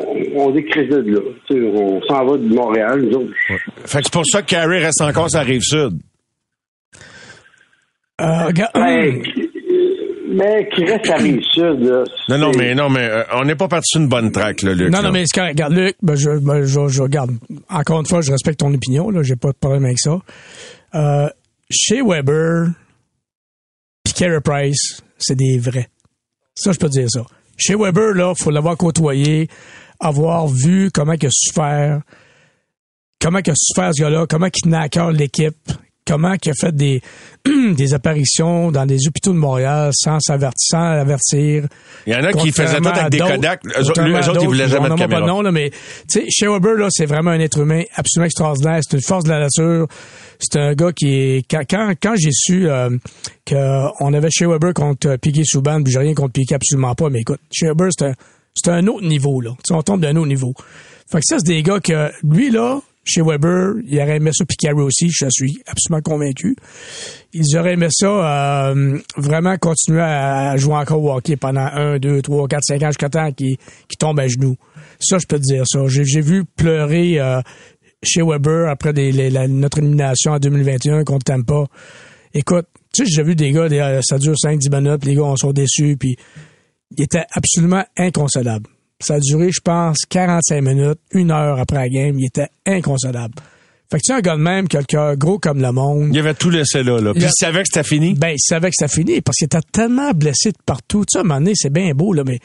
de 1.02 1.12
là. 1.12 1.20
Tu 1.48 1.54
sais, 1.54 1.60
on 1.74 2.02
s'en 2.02 2.24
va 2.26 2.36
de 2.38 2.54
Montréal, 2.54 3.02
nous 3.02 3.16
autres. 3.18 3.32
Fait 3.84 3.98
que 3.98 4.04
c'est 4.04 4.12
pour 4.12 4.26
ça 4.26 4.42
que 4.42 4.48
Carey 4.48 4.80
reste 4.80 5.00
encore 5.02 5.30
sur 5.30 5.38
la 5.40 5.44
rive 5.44 5.60
sud. 5.62 5.98
Euh, 8.20 8.50
Ben, 8.74 9.22
mais 10.28 10.68
qui 10.74 10.84
reste 10.84 11.10
à 11.10 11.16
Rive-Sud, 11.16 11.80
là. 11.80 12.04
Non, 12.28 12.38
non, 12.38 12.52
mais 12.56 12.74
non, 12.74 12.88
mais 12.88 13.04
euh, 13.04 13.22
on 13.34 13.44
n'est 13.44 13.54
pas 13.54 13.68
parti 13.68 13.90
sur 13.90 14.00
une 14.00 14.08
bonne 14.08 14.32
track, 14.32 14.62
là, 14.62 14.74
Luc. 14.74 14.90
Non, 14.90 14.98
là. 14.98 15.04
non, 15.04 15.12
mais 15.12 15.24
c'est 15.26 15.38
correct. 15.38 15.52
Regarde, 15.52 15.72
Luc, 15.74 15.96
ben, 16.02 16.14
je, 16.16 16.30
ben, 16.38 16.64
je, 16.64 16.88
je 16.88 17.02
regarde. 17.02 17.30
Encore 17.68 18.00
une 18.00 18.06
fois, 18.06 18.20
je 18.20 18.32
respecte 18.32 18.60
ton 18.60 18.72
opinion, 18.72 19.10
là. 19.10 19.22
J'ai 19.22 19.36
pas 19.36 19.52
de 19.52 19.56
problème 19.56 19.84
avec 19.84 19.98
ça. 19.98 20.18
Euh, 20.94 21.28
chez 21.70 22.02
Weber, 22.02 22.68
puis 24.04 24.14
Carey 24.14 24.40
Price, 24.40 25.02
c'est 25.18 25.36
des 25.36 25.58
vrais. 25.58 25.88
Ça, 26.54 26.72
je 26.72 26.78
peux 26.78 26.88
te 26.88 26.98
dire 26.98 27.10
ça. 27.10 27.22
Chez 27.56 27.74
Weber, 27.74 28.14
là, 28.14 28.34
faut 28.34 28.50
l'avoir 28.50 28.76
côtoyé, 28.76 29.48
avoir 30.00 30.46
vu 30.46 30.90
comment 30.92 31.14
il 31.14 31.26
a 31.26 31.30
souffert, 31.30 32.00
comment 33.20 33.38
il 33.44 33.50
a 33.50 33.54
souffert 33.56 33.90
ce 33.94 34.02
gars-là, 34.02 34.26
comment 34.28 34.46
il 34.46 34.62
tenait 34.62 34.76
à 34.76 34.88
cœur 34.88 35.10
l'équipe, 35.10 35.56
comment 36.06 36.34
il 36.42 36.50
a 36.50 36.54
fait 36.54 36.74
des, 36.74 37.02
des 37.74 37.94
apparitions 37.94 38.70
dans 38.70 38.86
des 38.86 39.06
hôpitaux 39.06 39.32
de 39.32 39.38
Montréal 39.38 39.90
sans 39.92 40.20
s'avertir, 40.20 40.54
sans 40.70 40.78
avertir. 40.78 41.66
Il 42.06 42.12
y 42.12 42.16
en 42.16 42.24
a 42.24 42.32
qui 42.32 42.52
faisaient 42.52 42.80
tout 42.80 42.88
avec 42.88 43.10
des 43.10 43.18
Kodak. 43.18 43.62
Eux 43.66 43.90
autres, 43.90 44.42
ils 44.42 44.46
voulaient 44.46 44.68
jamais 44.68 44.84
de 44.84 44.88
nommera 44.90 44.96
pas 44.96 45.14
caméra. 45.14 45.20
de 45.22 45.26
nom, 45.26 45.42
là, 45.42 45.52
mais 45.52 45.70
tu 45.70 46.20
sais, 46.20 46.24
chez 46.30 46.46
Weber, 46.46 46.74
là, 46.74 46.88
c'est 46.90 47.06
vraiment 47.06 47.32
un 47.32 47.40
être 47.40 47.58
humain 47.58 47.82
absolument 47.94 48.26
extraordinaire. 48.26 48.80
C'est 48.88 48.96
une 48.96 49.02
force 49.02 49.24
de 49.24 49.30
la 49.30 49.40
nature. 49.40 49.86
C'est 50.38 50.58
un 50.58 50.74
gars 50.74 50.92
qui 50.92 51.08
est. 51.08 51.50
Quand, 51.50 51.62
quand, 51.68 51.92
quand 52.00 52.14
j'ai 52.16 52.32
su 52.32 52.68
euh, 52.68 52.90
qu'on 53.48 54.14
avait 54.14 54.30
chez 54.30 54.46
Weber 54.46 54.74
contre 54.74 55.08
euh, 55.08 55.16
Piquet 55.16 55.44
Souban, 55.44 55.82
j'ai 55.86 55.98
rien 55.98 56.14
contre 56.14 56.32
Piquet, 56.32 56.54
absolument 56.54 56.94
pas, 56.94 57.10
mais 57.10 57.20
écoute, 57.20 57.40
chez 57.50 57.66
Weber, 57.66 57.88
c'est 57.96 58.06
un, 58.06 58.14
c'est 58.54 58.70
un 58.70 58.86
autre 58.86 59.06
niveau, 59.06 59.40
là. 59.40 59.50
Tu 59.58 59.68
sais, 59.68 59.74
on 59.74 59.82
tombe 59.82 60.00
d'un 60.00 60.16
autre 60.16 60.28
niveau. 60.28 60.54
Fait 61.10 61.18
que 61.18 61.24
ça, 61.24 61.36
c'est 61.38 61.46
des 61.46 61.62
gars 61.62 61.80
que, 61.80 62.10
lui, 62.24 62.50
là, 62.50 62.80
chez 63.06 63.22
Weber, 63.22 63.74
il 63.86 63.98
aurait 64.00 64.16
aimé 64.16 64.30
ça, 64.34 64.44
puis 64.44 64.56
Carey 64.56 64.82
aussi, 64.82 65.08
je 65.10 65.26
suis 65.30 65.58
absolument 65.66 66.02
convaincu. 66.02 66.56
Ils 67.32 67.56
auraient 67.56 67.74
aimé 67.74 67.86
ça, 67.90 68.70
euh, 68.70 68.98
vraiment 69.16 69.56
continuer 69.58 70.00
à 70.02 70.56
jouer 70.56 70.74
encore 70.74 71.02
au 71.02 71.12
hockey 71.12 71.36
pendant 71.36 71.60
un, 71.72 71.98
deux, 71.98 72.20
trois, 72.20 72.48
quatre, 72.48 72.64
cinq 72.64 72.82
ans 72.82 72.88
jusqu'à 72.88 73.08
temps 73.08 73.30
qu'ils 73.32 73.56
qu'ils 73.88 73.98
tombent 73.98 74.18
à 74.20 74.26
genoux. 74.26 74.56
Ça, 74.98 75.18
je 75.18 75.26
peux 75.26 75.38
te 75.38 75.44
dire 75.44 75.62
ça. 75.66 75.78
J'ai 75.86 76.20
vu 76.20 76.44
pleurer 76.44 77.20
euh, 77.20 77.40
chez 78.02 78.22
Weber 78.22 78.68
après 78.68 78.92
la- 78.92 79.46
notre 79.48 79.78
élimination 79.78 80.32
en 80.32 80.38
2021 80.38 81.04
contre 81.04 81.24
Tampa. 81.24 81.64
Écoute, 82.34 82.66
tu 82.92 83.04
sais, 83.06 83.10
j'ai 83.14 83.22
vu 83.22 83.34
des 83.36 83.52
gars, 83.52 83.68
des- 83.68 83.78
euh, 83.78 84.00
ça 84.02 84.18
dure 84.18 84.34
5-10 84.36 84.68
minutes, 84.70 85.04
les 85.04 85.14
gars, 85.14 85.22
on 85.22 85.36
sont 85.36 85.52
déçus, 85.52 85.96
puis 85.98 86.16
il 86.96 87.04
était 87.04 87.24
absolument 87.32 87.84
inconsolable. 87.96 88.66
Ça 89.00 89.14
a 89.14 89.20
duré, 89.20 89.50
je 89.52 89.60
pense, 89.60 89.98
45 90.08 90.60
minutes, 90.62 90.98
une 91.12 91.30
heure 91.30 91.58
après 91.60 91.76
la 91.76 91.88
game, 91.88 92.18
il 92.18 92.26
était 92.26 92.48
inconsolable. 92.66 93.34
Fait 93.90 93.98
que 93.98 94.02
tu 94.02 94.06
sais, 94.06 94.14
un 94.14 94.20
gars 94.20 94.36
de 94.36 94.40
même, 94.42 94.66
qui 94.66 94.76
a 94.76 94.80
le 94.80 94.86
cœur 94.86 95.16
gros 95.16 95.38
comme 95.38 95.60
le 95.60 95.70
monde. 95.70 96.08
Il 96.12 96.18
avait 96.18 96.34
tout 96.34 96.50
laissé 96.50 96.82
là, 96.82 96.98
là. 97.00 97.12
Puis 97.12 97.22
Il 97.22 97.24
a- 97.26 97.28
il 97.28 97.32
savait 97.38 97.60
que 97.62 97.68
c'était 97.72 97.86
fini. 97.88 98.14
Ben, 98.14 98.30
il 98.30 98.40
savait 98.40 98.68
que 98.70 98.74
c'était 98.76 98.92
fini 98.92 99.20
parce 99.20 99.36
qu'il 99.36 99.44
était 99.44 99.60
tellement 99.70 100.10
blessé 100.12 100.50
de 100.50 100.56
partout. 100.64 101.04
Tu 101.04 101.12
sais, 101.12 101.18
à 101.18 101.20
un 101.20 101.24
moment 101.24 101.38
donné, 101.40 101.52
c'est 101.54 101.70
bien 101.72 101.92
beau, 101.94 102.12
là, 102.12 102.22
mais 102.26 102.40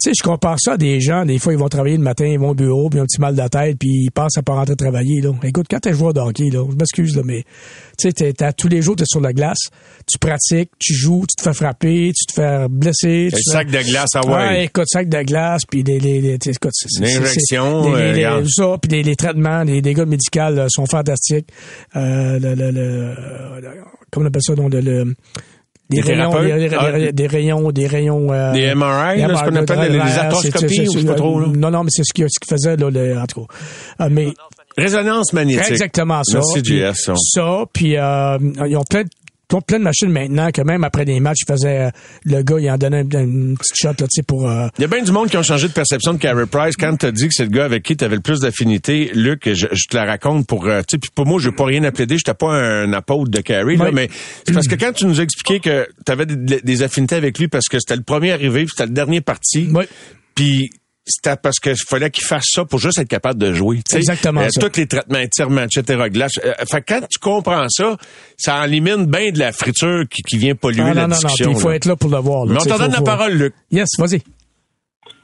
sais, 0.00 0.12
je 0.18 0.22
compare 0.22 0.56
ça 0.60 0.72
à 0.72 0.76
des 0.76 1.00
gens, 1.00 1.24
des 1.24 1.38
fois, 1.38 1.52
ils 1.52 1.58
vont 1.58 1.68
travailler 1.68 1.96
le 1.96 2.02
matin, 2.02 2.26
ils 2.26 2.38
vont 2.38 2.50
au 2.50 2.54
bureau, 2.54 2.88
puis 2.90 2.98
ils 2.98 3.00
ont 3.00 3.04
un 3.04 3.06
petit 3.06 3.20
mal 3.20 3.34
de 3.36 3.48
tête, 3.48 3.76
puis 3.78 3.88
ils 4.04 4.10
pensent 4.10 4.36
à 4.38 4.42
pas 4.42 4.54
rentrer 4.54 4.76
travailler, 4.76 5.20
là. 5.20 5.30
Écoute, 5.42 5.66
quand 5.70 5.80
t'es 5.80 5.92
joueur 5.92 6.12
de 6.14 6.20
hockey, 6.20 6.50
là, 6.52 6.64
je 6.70 6.76
m'excuse, 6.76 7.16
là, 7.16 7.22
mais 7.24 7.44
tu 7.98 8.10
sais, 8.16 8.34
tous 8.56 8.68
les 8.68 8.82
jours, 8.82 8.96
t'es 8.96 9.04
sur 9.06 9.20
la 9.20 9.32
glace, 9.32 9.58
tu 10.06 10.18
pratiques, 10.18 10.70
tu 10.78 10.94
joues, 10.94 11.24
tu 11.28 11.36
te 11.36 11.42
fais 11.42 11.54
frapper, 11.54 12.12
tu 12.16 12.26
te 12.26 12.32
fais 12.34 12.66
blesser. 12.68 13.28
tu 13.32 13.42
sac 13.42 13.68
fais- 13.70 13.78
de 13.78 13.88
glace, 13.90 14.10
ah 14.14 14.26
ouais. 14.26 14.64
écoute, 14.66 14.86
sac 14.88 15.08
de 15.08 15.22
glace, 15.22 15.62
puis 15.68 15.82
les, 15.82 15.98
les, 15.98 16.20
les- 16.20 16.38
tu 16.38 16.50
écoute, 16.50 16.70
c'est- 16.74 17.00
L'injection, 17.00 17.94
euh, 17.94 18.44
ça, 18.48 18.76
puis 18.80 18.90
les, 18.90 19.02
les 19.02 19.16
traitements, 19.16 19.62
les 19.62 19.80
dégâts 19.82 20.06
médicaux 20.06 20.40
euh, 20.40 20.66
sont 20.68 20.86
fantastiques. 20.86 21.48
Euh, 21.96 22.38
le, 22.38 22.54
le, 22.54 22.70
le, 22.70 23.14
le- 23.60 23.70
comment 24.10 24.26
on 24.26 24.28
appelle 24.28 24.42
ça, 24.42 24.54
donc, 24.54 24.72
le, 24.72 24.80
le- 24.80 25.14
des, 25.88 26.00
Des 26.02 26.14
rayons, 26.14 26.30
des, 26.42 26.74
Ah. 26.76 27.12
des- 27.12 27.26
rayons, 27.26 27.70
des 27.70 27.86
rayons. 27.86 28.32
euh, 28.32 28.52
Des 28.52 28.74
MRI, 28.74 29.20
là, 29.20 29.36
ce 29.36 29.44
qu'on 29.44 29.54
appelle 29.56 29.92
les- 29.92 29.98
arthroscopies, 30.00 30.88
ou 30.88 30.92
je 30.94 30.98
sais 31.00 31.04
pas 31.06 31.14
trop, 31.14 31.38
là. 31.40 31.46
Non, 31.54 31.70
non, 31.70 31.84
mais 31.84 31.90
c'est 31.90 32.02
ce 32.04 32.12
qu'il 32.12 32.26
ce 32.28 32.38
qu'il 32.40 32.48
faisait, 32.50 32.76
là, 32.76 32.90
le- 32.90 33.18
en 33.18 33.26
tout 33.26 33.46
cas. 33.46 33.54
Euh, 34.04 34.08
mais 34.10 34.28
Résonance 34.76 35.32
magnétique. 35.32 35.70
exactement 35.70 36.22
ça. 36.24 36.38
Merci, 36.38 36.62
Puis- 36.62 36.78
JS. 36.80 36.94
ça. 37.04 37.14
Ça, 37.16 37.64
puis 37.72 37.96
euh, 37.96 38.38
ils 38.68 38.76
ont 38.76 38.84
plein 38.84 39.04
ont 39.54 39.60
plein 39.60 39.78
de 39.78 39.84
machines 39.84 40.10
maintenant 40.10 40.50
que 40.50 40.60
même 40.62 40.82
après 40.82 41.04
des 41.04 41.20
matchs, 41.20 41.42
ils 41.46 41.52
faisaient 41.52 41.78
euh, 41.86 41.90
le 42.24 42.42
gars, 42.42 42.56
il 42.58 42.68
en 42.70 42.76
donnait 42.76 43.02
une, 43.02 43.18
une 43.18 43.56
petite 43.56 43.76
shot 43.76 43.88
là, 43.90 43.94
tu 43.94 44.06
sais, 44.10 44.22
pour 44.22 44.50
euh, 44.50 44.66
Il 44.78 44.82
y 44.82 44.84
a 44.84 44.88
bien 44.88 45.02
du 45.02 45.12
monde 45.12 45.28
qui 45.30 45.36
ont 45.36 45.42
changé 45.42 45.68
de 45.68 45.72
perception 45.72 46.14
de 46.14 46.18
Carey 46.18 46.46
Price. 46.46 46.74
Quand 46.76 46.96
t'as 46.96 47.12
dit 47.12 47.28
que 47.28 47.34
c'est 47.34 47.44
le 47.44 47.50
gars 47.50 47.64
avec 47.64 47.84
qui 47.84 47.96
t'avais 47.96 48.16
le 48.16 48.22
plus 48.22 48.40
d'affinité, 48.40 49.10
Luc, 49.14 49.42
je, 49.52 49.66
je 49.70 49.84
te 49.88 49.96
la 49.96 50.04
raconte 50.04 50.46
pour, 50.46 50.66
euh, 50.66 50.82
tu 50.88 50.96
sais, 51.02 51.10
pour 51.14 51.26
moi, 51.26 51.38
je 51.40 51.50
veux 51.50 51.54
pas 51.54 51.66
rien 51.66 51.84
à 51.84 51.92
plaider. 51.92 52.16
J'étais 52.18 52.34
pas 52.34 52.52
un 52.52 52.92
apôtre 52.92 53.30
de 53.30 53.40
Carey, 53.40 53.76
là, 53.76 53.84
Oui. 53.86 53.90
mais 53.94 54.08
c'est 54.44 54.52
parce 54.52 54.66
que 54.66 54.74
quand 54.74 54.92
tu 54.92 55.06
nous 55.06 55.20
as 55.20 55.22
expliqué 55.22 55.60
que 55.60 55.86
t'avais 56.04 56.26
des, 56.26 56.60
des 56.60 56.82
affinités 56.82 57.14
avec 57.14 57.38
lui 57.38 57.46
parce 57.48 57.66
que 57.68 57.78
c'était 57.78 57.96
le 57.96 58.02
premier 58.02 58.32
arrivé, 58.32 58.64
puis 58.64 58.70
c'était 58.76 58.86
le 58.86 58.94
dernier 58.94 59.20
parti, 59.20 59.68
Oui. 59.72 59.84
puis 60.34 60.70
c'était 61.06 61.36
parce 61.40 61.58
qu'il 61.60 61.74
fallait 61.88 62.10
qu'il 62.10 62.24
fasse 62.24 62.46
ça 62.48 62.64
pour 62.64 62.78
juste 62.80 62.98
être 62.98 63.08
capable 63.08 63.38
de 63.40 63.52
jouer. 63.54 63.78
Exactement 63.94 64.42
ça. 64.50 64.60
Tous 64.68 64.76
les 64.80 64.86
traitements, 64.86 65.18
étirements, 65.20 65.62
etc. 65.62 66.02
Glace. 66.10 66.32
Euh, 66.44 66.52
fait 66.70 66.80
que 66.82 66.94
quand 66.94 67.06
tu 67.08 67.18
comprends 67.20 67.66
ça, 67.68 67.96
ça 68.36 68.66
élimine 68.66 69.06
bien 69.06 69.30
de 69.30 69.38
la 69.38 69.52
friture 69.52 70.02
qui, 70.10 70.22
qui 70.22 70.36
vient 70.36 70.54
polluer 70.54 70.82
Ah, 70.84 70.94
la 70.94 70.94
non, 70.94 71.00
non, 71.02 71.06
non, 71.08 71.28
discussion. 71.28 71.50
il 71.52 71.56
faut 71.58 71.68
là. 71.70 71.74
être 71.76 71.84
là 71.86 71.96
pour 71.96 72.10
le 72.10 72.18
voir. 72.18 72.44
là, 72.46 72.54
Mais 72.54 72.60
on 72.60 72.64
t'en 72.76 72.78
donne 72.78 72.92
la 72.92 73.02
parole, 73.02 73.32
Luc. 73.34 73.54
Yes, 73.70 73.88
vas-y. 73.98 74.20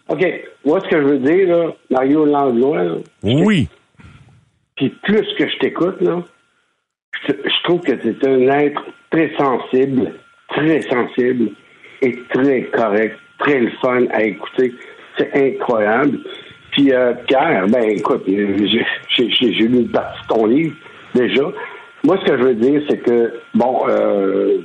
OK. 0.08 0.24
Moi, 0.64 0.80
ce 0.84 0.88
que 0.90 1.00
je 1.02 1.06
veux 1.08 1.18
dire, 1.18 1.48
là, 1.48 1.72
Mario 1.90 2.24
Langlois, 2.26 2.84
là, 2.84 2.94
Oui. 3.24 3.68
puis 4.76 4.90
plus 5.02 5.26
que 5.38 5.48
je 5.48 5.58
t'écoute, 5.60 6.00
là, 6.00 6.22
je, 7.28 7.32
je 7.32 7.62
trouve 7.64 7.80
que 7.80 7.92
c'est 8.02 8.28
un 8.28 8.48
être 8.60 8.80
très 9.10 9.30
sensible, 9.36 10.14
très 10.48 10.82
sensible 10.82 11.50
et 12.02 12.12
très 12.32 12.62
correct, 12.72 13.16
très 13.38 13.60
le 13.60 13.70
fun 13.80 14.06
à 14.12 14.22
écouter. 14.22 14.72
C'est 15.18 15.30
incroyable. 15.34 16.18
Puis 16.72 16.92
euh, 16.92 17.12
Pierre, 17.26 17.66
ben 17.68 17.84
écoute, 17.84 18.24
euh, 18.28 18.66
j'ai- 19.16 19.50
lu 19.50 19.80
une 19.80 19.88
partie 19.90 20.22
de 20.22 20.26
ton 20.34 20.46
livre 20.46 20.74
déjà. 21.14 21.42
Moi, 22.04 22.18
ce 22.20 22.30
que 22.32 22.38
je 22.38 22.42
veux 22.42 22.54
dire, 22.54 22.82
c'est 22.88 22.98
que, 22.98 23.32
bon, 23.54 23.84
euh, 23.88 24.58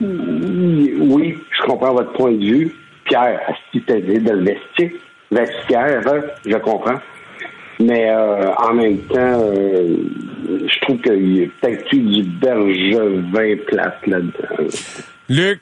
oui, 0.00 1.36
je 1.50 1.62
comprends 1.66 1.92
votre 1.94 2.12
point 2.12 2.32
de 2.32 2.44
vue. 2.44 2.74
Pierre, 3.04 3.40
si 3.72 3.80
tu 3.82 4.00
dit 4.02 4.18
de 4.18 4.32
le 4.32 4.44
vestiaire, 4.44 4.90
vestiaire, 5.30 6.02
hein, 6.06 6.20
je 6.46 6.56
comprends. 6.58 6.98
Mais 7.80 8.10
euh, 8.10 8.52
en 8.54 8.74
même 8.74 8.98
temps, 8.98 9.40
euh, 9.40 9.96
je 10.48 10.80
trouve 10.80 11.00
qu'il 11.00 11.38
y 11.38 11.44
a 11.44 11.46
peut-être 11.60 11.92
eu 11.92 12.00
du 12.00 12.22
bergevin 12.24 13.56
plate 13.66 14.06
là-dedans. 14.06 14.68
Luc, 15.28 15.60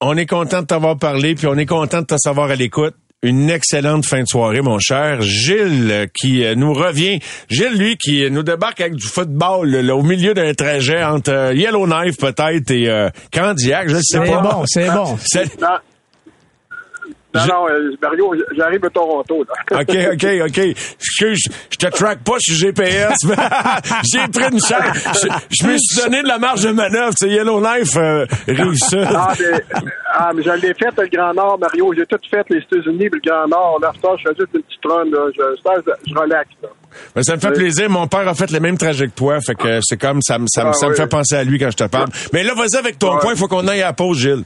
on 0.00 0.16
est 0.16 0.26
content 0.26 0.62
de 0.62 0.66
t'avoir 0.66 0.98
parlé, 0.98 1.34
puis 1.34 1.46
on 1.46 1.54
est 1.56 1.66
content 1.66 2.00
de 2.00 2.06
te 2.06 2.16
savoir 2.16 2.50
à 2.50 2.54
l'écoute. 2.56 2.94
Une 3.24 3.50
excellente 3.50 4.06
fin 4.06 4.20
de 4.22 4.28
soirée, 4.28 4.60
mon 4.60 4.78
cher. 4.78 5.20
Gilles, 5.22 5.88
euh, 5.90 6.06
qui 6.14 6.44
euh, 6.44 6.54
nous 6.54 6.72
revient. 6.72 7.18
Gilles, 7.50 7.76
lui, 7.76 7.96
qui 7.96 8.22
euh, 8.24 8.30
nous 8.30 8.44
débarque 8.44 8.80
avec 8.80 8.94
du 8.94 9.06
football 9.08 9.68
là, 9.70 9.96
au 9.96 10.02
milieu 10.04 10.34
d'un 10.34 10.54
trajet 10.54 11.02
entre 11.02 11.52
Yellowknife 11.52 12.16
peut-être 12.16 12.70
et 12.70 12.88
euh, 12.88 13.08
Candiac, 13.32 13.88
je 13.88 13.96
ne 13.96 14.00
sais 14.02 14.18
C'est 14.24 14.30
pas. 14.30 14.40
bon, 14.40 14.62
c'est 14.66 14.86
bon. 14.90 15.18
C'est- 15.24 15.60
Non, 15.60 15.78
non, 17.34 17.40
Je- 17.42 17.48
non, 17.48 17.68
euh, 17.68 17.90
Mario, 18.00 18.34
j'arrive 18.56 18.80
de 18.80 18.88
Toronto. 18.88 19.44
Là. 19.70 19.80
OK, 19.80 19.96
OK, 20.14 20.26
OK. 20.48 20.58
Excuse, 20.58 21.42
je 21.70 21.76
te 21.76 21.86
track 21.88 22.20
pas 22.24 22.36
sur 22.38 22.54
GPS. 22.56 23.16
mais 23.24 23.34
J'ai 24.12 24.26
pris 24.28 24.50
une 24.52 24.60
chance. 24.60 25.22
Je, 25.22 25.28
je 25.60 25.66
me 25.66 25.76
suis 25.76 26.02
donné 26.02 26.22
de 26.22 26.28
la 26.28 26.38
marge 26.38 26.62
de 26.62 26.70
manœuvre. 26.70 27.12
C'est 27.16 27.28
Yellowknife, 27.28 27.96
euh, 27.96 28.24
Rive-Sud. 28.46 29.06
Ah, 29.14 29.34
mais, 29.38 29.60
ah, 30.14 30.30
mais 30.34 30.42
je 30.42 30.50
l'ai 30.52 30.72
fait, 30.74 30.90
le 30.96 31.06
Grand 31.08 31.34
Nord, 31.34 31.58
Mario. 31.58 31.92
J'ai 31.94 32.06
tout 32.06 32.18
fait, 32.30 32.44
les 32.48 32.58
États-Unis, 32.58 33.08
le 33.12 33.20
Grand 33.24 33.46
Nord. 33.46 33.78
Là, 33.82 33.92
je 33.94 34.00
fais 34.22 34.34
juste 34.38 34.50
une 34.54 34.62
petite 34.62 34.84
run. 34.86 35.04
Là. 35.10 35.30
Je, 35.36 35.42
je, 35.56 35.92
je 36.12 36.18
relaxe. 36.18 36.48
Là. 36.62 36.68
Ben, 37.14 37.22
ça 37.22 37.34
me 37.36 37.40
fait 37.40 37.52
plaisir. 37.52 37.90
Mon 37.90 38.06
père 38.06 38.26
a 38.26 38.34
fait 38.34 38.50
le 38.50 38.60
même 38.60 38.78
trajet 38.78 39.06
que 39.06 39.14
toi. 39.14 39.38
Fait 39.46 39.54
que 39.54 39.80
c'est 39.82 39.98
comme 40.00 40.22
ça, 40.22 40.38
me- 40.38 40.46
ça, 40.48 40.64
me- 40.64 40.70
Ah, 40.70 40.72
ça 40.72 40.86
me 40.86 40.92
oui. 40.92 40.96
fait 40.96 41.06
penser 41.06 41.36
à 41.36 41.44
lui 41.44 41.58
quand 41.58 41.70
je 41.70 41.76
te 41.76 41.84
parle. 41.84 42.08
Mais 42.32 42.42
là, 42.42 42.54
vas-y 42.54 42.76
avec 42.78 42.98
ton 42.98 43.12
Ouais. 43.14 43.20
point. 43.20 43.32
Il 43.34 43.38
faut 43.38 43.48
qu'on 43.48 43.68
aille 43.68 43.82
à 43.82 43.88
la 43.88 43.92
pause, 43.92 44.18
Gilles. 44.18 44.44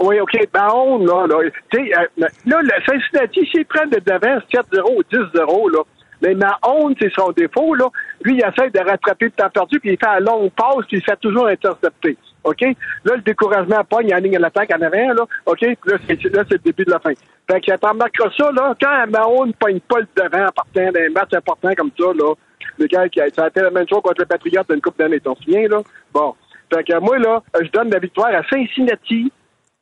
Oui, 0.00 0.20
OK. 0.20 0.36
Mahone, 0.52 1.06
là, 1.06 1.26
là, 1.26 1.50
tu 1.70 1.78
sais, 1.78 1.92
euh, 1.96 2.26
là, 2.46 2.60
le 2.62 2.84
Cincinnati, 2.84 3.46
s'ils 3.46 3.64
prennent 3.64 3.90
de 3.90 3.98
devant 3.98 4.38
7-0 4.52 4.96
ou 4.96 5.02
10-0, 5.02 5.70
là, 5.70 5.82
mais 6.22 6.34
Mahone, 6.34 6.94
c'est 7.00 7.12
son 7.12 7.30
défaut, 7.32 7.74
là. 7.74 7.86
Lui, 8.22 8.34
il 8.34 8.40
essaie 8.40 8.70
de 8.70 8.78
rattraper 8.78 9.26
le 9.26 9.30
temps 9.32 9.50
perdu, 9.50 9.80
puis 9.80 9.92
il 9.92 9.98
fait 9.98 10.06
un 10.06 10.20
long 10.20 10.50
passe, 10.50 10.86
puis 10.88 10.98
il 10.98 11.02
fait 11.02 11.16
toujours 11.16 11.46
intercepter. 11.46 12.16
OK? 12.44 12.60
Là, 13.04 13.16
le 13.16 13.22
découragement 13.22 13.84
pogne 13.84 14.14
en 14.14 14.18
ligne 14.18 14.36
à 14.36 14.40
l'attaque 14.40 14.72
en 14.72 14.80
avant, 14.80 15.12
là. 15.12 15.26
OK? 15.46 15.58
Puis 15.58 15.76
là, 15.86 15.98
c'est, 16.06 16.24
là, 16.24 16.44
c'est 16.48 16.54
le 16.54 16.58
début 16.58 16.84
de 16.84 16.90
la 16.90 17.00
fin. 17.00 17.12
Fait 17.50 17.60
que 17.60 17.76
t'en 17.76 17.90
remarqueras 17.90 18.30
ça, 18.36 18.50
là, 18.52 18.74
quand 18.80 19.06
Mahone 19.08 19.48
ne 19.48 19.52
pogne 19.52 19.80
pas 19.80 20.00
le 20.00 20.08
devant 20.16 20.48
partant 20.54 20.92
d'un 20.92 21.10
match 21.10 21.32
important 21.34 21.70
comme 21.76 21.90
ça, 21.98 22.06
là, 22.14 22.34
le 22.78 22.86
gars 22.86 23.08
qui 23.08 23.20
a, 23.20 23.28
ça 23.30 23.44
a 23.44 23.48
été 23.48 23.60
la 23.60 23.70
même 23.70 23.88
chose 23.88 24.02
contre 24.02 24.20
le 24.20 24.26
Patriot 24.26 24.62
d'une 24.68 24.80
coupe 24.80 24.98
d'années, 24.98 25.20
t'en 25.20 25.34
souviens, 25.36 25.68
là? 25.68 25.82
Bon. 26.12 26.34
Fait 26.72 26.82
que 26.82 26.98
moi, 26.98 27.18
là, 27.18 27.42
je 27.60 27.68
donne 27.70 27.90
la 27.90 27.98
victoire 27.98 28.34
à 28.34 28.42
Cincinnati, 28.48 29.30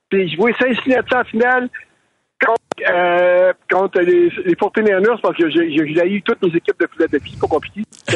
puis 0.09 0.29
je 0.31 0.37
vois 0.37 0.53
Cincinnati 0.55 1.15
en 1.15 1.25
finale 1.25 1.69
contre, 2.45 2.93
euh, 2.93 3.53
contre 3.71 4.01
les, 4.01 4.29
les 4.45 4.55
49ers 4.55 5.21
parce 5.23 5.37
que 5.37 5.51
j'ai 5.51 5.71
j'ai 5.71 5.95
j'ai 5.95 6.09
eu 6.09 6.23
toutes 6.23 6.43
les 6.43 6.57
équipes 6.57 6.79
de 6.81 6.89
Philadelphie. 6.95 7.37
Pas 7.41 7.47
compliqué. 7.47 7.83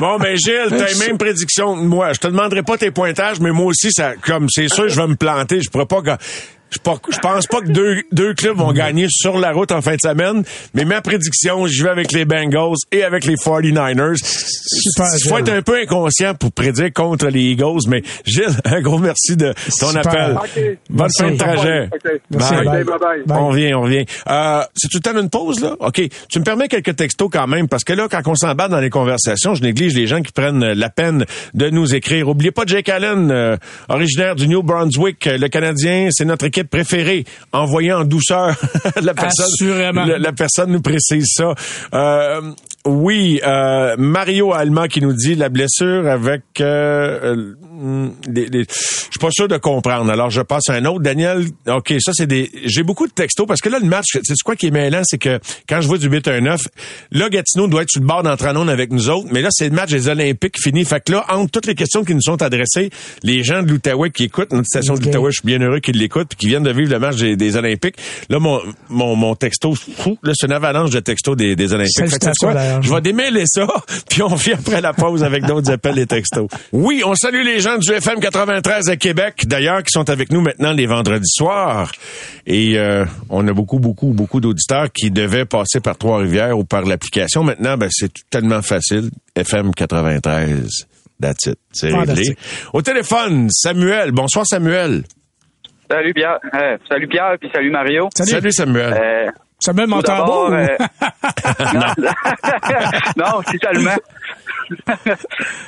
Bon, 0.00 0.16
ben 0.18 0.36
Gilles, 0.36 0.66
t'as 0.70 0.86
les 0.86 1.06
mêmes 1.06 1.18
prédictions 1.18 1.74
que 1.74 1.82
moi. 1.82 2.12
Je 2.12 2.20
te 2.20 2.28
demanderai 2.28 2.62
pas 2.62 2.76
tes 2.76 2.90
pointages, 2.90 3.40
mais 3.40 3.50
moi 3.50 3.66
aussi, 3.66 3.90
ça, 3.90 4.14
comme 4.16 4.48
c'est 4.48 4.68
sûr, 4.68 4.88
je 4.88 5.00
vais 5.00 5.08
me 5.08 5.16
planter. 5.16 5.60
Je 5.60 5.70
pourrais 5.70 5.86
pas. 5.86 6.02
Je, 6.70 6.78
pense 6.78 7.46
pas 7.46 7.60
que 7.60 7.68
deux, 7.70 8.02
deux 8.12 8.34
clubs 8.34 8.56
vont 8.56 8.72
gagner 8.72 9.06
sur 9.08 9.38
la 9.38 9.52
route 9.52 9.72
en 9.72 9.80
fin 9.80 9.94
de 9.94 10.00
semaine, 10.00 10.42
mais 10.74 10.84
ma 10.84 11.00
prédiction, 11.00 11.66
je 11.66 11.82
vais 11.82 11.90
avec 11.90 12.12
les 12.12 12.24
Bengals 12.24 12.76
et 12.92 13.02
avec 13.04 13.24
les 13.24 13.36
49ers. 13.36 14.16
Super, 14.16 15.06
Il 15.14 15.28
faut 15.28 15.36
Gilles. 15.36 15.48
être 15.48 15.52
un 15.54 15.62
peu 15.62 15.80
inconscient 15.80 16.34
pour 16.34 16.52
prédire 16.52 16.92
contre 16.92 17.28
les 17.28 17.40
Eagles, 17.40 17.88
mais 17.88 18.02
Gilles, 18.26 18.56
un 18.64 18.80
gros 18.80 18.98
merci 18.98 19.36
de 19.36 19.54
ton 19.80 19.86
Super. 19.88 20.38
appel. 20.38 20.78
Bonne 20.90 21.08
Merci. 21.08 21.22
fin 21.22 21.30
de 21.30 21.36
trajet. 21.38 21.88
Bye. 22.30 22.40
bye. 22.40 22.64
Bye, 22.64 22.84
bye. 22.84 22.98
Bye. 23.26 23.36
On 23.38 23.48
revient, 23.48 23.74
on 23.74 23.82
revient. 23.82 24.04
Euh, 24.28 24.62
c'est 24.74 24.88
tout 24.88 24.98
le 24.98 25.12
temps 25.12 25.18
une 25.18 25.30
pause, 25.30 25.60
là? 25.60 25.74
OK. 25.80 26.02
Tu 26.28 26.38
me 26.38 26.44
permets 26.44 26.68
quelques 26.68 26.96
textos 26.96 27.28
quand 27.32 27.46
même, 27.46 27.68
parce 27.68 27.84
que 27.84 27.92
là, 27.94 28.08
quand 28.10 28.20
on 28.26 28.34
s'embarque 28.34 28.70
dans 28.70 28.80
les 28.80 28.90
conversations, 28.90 29.54
je 29.54 29.62
néglige 29.62 29.94
les 29.94 30.06
gens 30.06 30.20
qui 30.22 30.32
prennent 30.32 30.62
euh, 30.62 30.74
la 30.74 30.90
peine 30.90 31.24
de 31.54 31.70
nous 31.70 31.94
écrire. 31.94 32.28
Oubliez 32.28 32.50
pas 32.50 32.64
Jake 32.66 32.88
Allen, 32.88 33.30
euh, 33.30 33.56
originaire 33.88 34.34
du 34.34 34.48
New 34.48 34.62
Brunswick. 34.62 35.26
Euh, 35.26 35.38
Le 35.38 35.48
Canadien, 35.48 36.08
c'est 36.10 36.24
notre 36.24 36.44
équipe 36.44 36.57
préférée. 36.64 37.24
Envoyé 37.52 37.92
en 37.92 38.04
douceur. 38.04 38.56
la 39.02 39.14
personne, 39.14 39.46
Assurément. 39.46 40.04
la, 40.04 40.18
la 40.18 40.32
personne 40.32 40.70
nous 40.72 40.80
précise 40.82 41.26
ça. 41.34 41.54
Euh, 41.94 42.40
oui, 42.88 43.40
euh, 43.46 43.96
Mario 43.98 44.52
Allemand 44.52 44.86
qui 44.86 45.00
nous 45.00 45.12
dit 45.12 45.34
la 45.34 45.48
blessure 45.48 46.06
avec 46.08 46.42
euh, 46.60 47.36
euh, 47.78 48.10
je 48.26 48.64
suis 48.68 49.18
pas 49.20 49.30
sûr 49.30 49.46
de 49.46 49.56
comprendre. 49.56 50.10
Alors 50.10 50.30
je 50.30 50.40
passe 50.40 50.68
à 50.68 50.74
un 50.74 50.84
autre. 50.86 51.00
Daniel, 51.00 51.44
ok, 51.66 51.94
ça 52.00 52.12
c'est 52.14 52.26
des. 52.26 52.50
J'ai 52.64 52.82
beaucoup 52.82 53.06
de 53.06 53.12
textos 53.12 53.46
parce 53.46 53.60
que 53.60 53.68
là 53.68 53.78
le 53.78 53.86
match, 53.86 54.18
c'est 54.22 54.34
quoi 54.44 54.56
qui 54.56 54.66
est 54.66 54.70
mêlant, 54.70 55.02
c'est 55.04 55.18
que 55.18 55.38
quand 55.68 55.80
je 55.80 55.86
vois 55.86 55.98
du 55.98 56.08
8 56.08 56.28
à 56.28 56.40
9, 56.40 56.60
là 57.12 57.28
Gatineau 57.28 57.68
doit 57.68 57.82
être 57.82 57.90
sur 57.90 58.00
le 58.00 58.06
bord 58.06 58.22
d'entrer 58.22 58.48
en 58.48 58.56
onde 58.56 58.70
avec 58.70 58.90
nous 58.90 59.10
autres, 59.10 59.28
mais 59.30 59.42
là 59.42 59.48
c'est 59.52 59.68
le 59.68 59.74
match 59.74 59.90
des 59.90 60.08
Olympiques 60.08 60.58
fini. 60.60 60.84
Fait 60.84 61.02
que 61.04 61.12
là 61.12 61.24
entre 61.28 61.50
toutes 61.50 61.66
les 61.66 61.74
questions 61.74 62.04
qui 62.04 62.14
nous 62.14 62.22
sont 62.22 62.40
adressées, 62.42 62.90
les 63.22 63.44
gens 63.44 63.62
de 63.62 63.68
l'Outaouais 63.68 64.10
qui 64.10 64.24
écoutent 64.24 64.52
notre 64.52 64.66
station 64.66 64.94
de 64.94 65.04
l'Outaouais, 65.04 65.30
je 65.30 65.40
suis 65.40 65.46
bien 65.46 65.60
heureux 65.60 65.80
qu'ils 65.80 65.98
l'écoutent 65.98 66.28
puis 66.28 66.38
qui 66.38 66.46
viennent 66.48 66.62
de 66.62 66.72
vivre 66.72 66.90
le 66.90 66.98
match 66.98 67.16
des, 67.16 67.36
des 67.36 67.56
Olympiques. 67.56 67.96
Là 68.30 68.38
mon 68.38 68.60
mon, 68.88 69.14
mon 69.14 69.34
texto, 69.34 69.74
fou, 69.74 70.18
là 70.22 70.32
c'est 70.34 70.46
une 70.46 70.52
avalanche 70.52 70.90
de 70.90 71.00
textos 71.00 71.36
des, 71.36 71.54
des 71.54 71.72
Olympiques. 71.72 71.92
Je 72.82 72.92
vais 72.92 73.00
démêler 73.00 73.44
ça, 73.46 73.66
puis 74.10 74.22
on 74.22 74.34
vient 74.34 74.54
après 74.54 74.80
la 74.80 74.92
pause 74.92 75.22
avec 75.24 75.44
d'autres 75.44 75.70
appels 75.70 75.98
et 75.98 76.06
textos. 76.06 76.48
Oui, 76.72 77.02
on 77.04 77.14
salue 77.14 77.44
les 77.44 77.60
gens 77.60 77.78
du 77.78 77.90
FM 77.92 78.20
93 78.20 78.88
à 78.88 78.96
Québec, 78.96 79.44
d'ailleurs, 79.46 79.82
qui 79.82 79.90
sont 79.90 80.08
avec 80.10 80.30
nous 80.30 80.40
maintenant 80.40 80.72
les 80.72 80.86
vendredis 80.86 81.30
soirs. 81.30 81.92
Et 82.46 82.78
euh, 82.78 83.04
on 83.30 83.46
a 83.46 83.52
beaucoup, 83.52 83.78
beaucoup, 83.78 84.08
beaucoup 84.08 84.40
d'auditeurs 84.40 84.90
qui 84.92 85.10
devaient 85.10 85.44
passer 85.44 85.80
par 85.80 85.96
Trois-Rivières 85.96 86.58
ou 86.58 86.64
par 86.64 86.82
l'application. 86.82 87.44
Maintenant, 87.44 87.76
ben, 87.76 87.88
c'est 87.90 88.12
tellement 88.30 88.62
facile. 88.62 89.10
FM 89.34 89.74
93. 89.74 90.86
That's 91.20 91.46
it. 91.46 91.58
C'est 91.72 91.92
réglé. 91.92 92.36
Au 92.72 92.82
téléphone, 92.82 93.50
Samuel. 93.50 94.12
Bonsoir, 94.12 94.46
Samuel. 94.46 95.02
Salut 95.90 96.12
Pierre, 96.12 96.38
euh, 96.54 96.76
salut 96.86 97.08
Pierre, 97.08 97.36
puis 97.40 97.48
salut 97.52 97.70
Mario. 97.70 98.10
Salut, 98.14 98.52
Samuel. 98.52 98.92
Euh, 98.92 99.30
Samuel 99.58 99.88
d'abord, 100.04 100.52
euh, 100.52 100.66
non, 101.74 102.04
non, 103.16 103.42
c'est 103.46 103.62
seulement. 103.62 103.96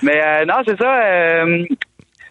Mais 0.03 0.23
euh, 0.23 0.45
non, 0.45 0.55
c'est 0.65 0.79
ça. 0.79 1.03
euh, 1.03 1.65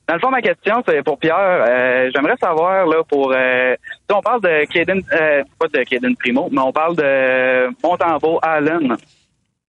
dans 0.07 0.13
le 0.15 0.19
fond, 0.21 0.29
ma 0.29 0.41
question, 0.41 0.81
c'est 0.87 1.03
pour 1.03 1.19
Pierre. 1.19 1.35
Euh, 1.37 2.09
J'aimerais 2.15 2.37
savoir, 2.41 2.87
là, 2.87 3.03
pour... 3.03 3.31
Si 3.33 4.15
on 4.15 4.21
parle 4.21 4.41
de 4.41 4.65
Caden... 4.65 5.03
Pas 5.03 5.67
de 5.67 5.83
Caden 5.83 6.15
Primo, 6.15 6.49
mais 6.51 6.61
on 6.61 6.71
parle 6.71 6.95
de 6.95 7.67
Montembeau 7.83 8.39
Allen. 8.41 8.95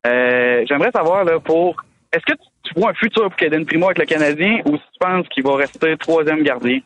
J'aimerais 0.05 0.93
savoir, 0.93 1.25
là, 1.25 1.39
pour... 1.41 1.77
Est-ce 2.13 2.25
que 2.25 2.33
tu, 2.33 2.49
tu 2.65 2.81
vois 2.81 2.91
un 2.91 2.95
futur 2.95 3.25
pour 3.25 3.37
Caden 3.37 3.67
Primo 3.67 3.87
avec 3.87 3.99
le 3.99 4.07
Canadien 4.07 4.63
ou 4.65 4.77
si 4.77 4.83
tu 4.93 4.99
penses 4.99 5.29
qu'il 5.29 5.45
va 5.45 5.57
rester 5.57 5.95
troisième 5.99 6.43
gardien? 6.43 6.79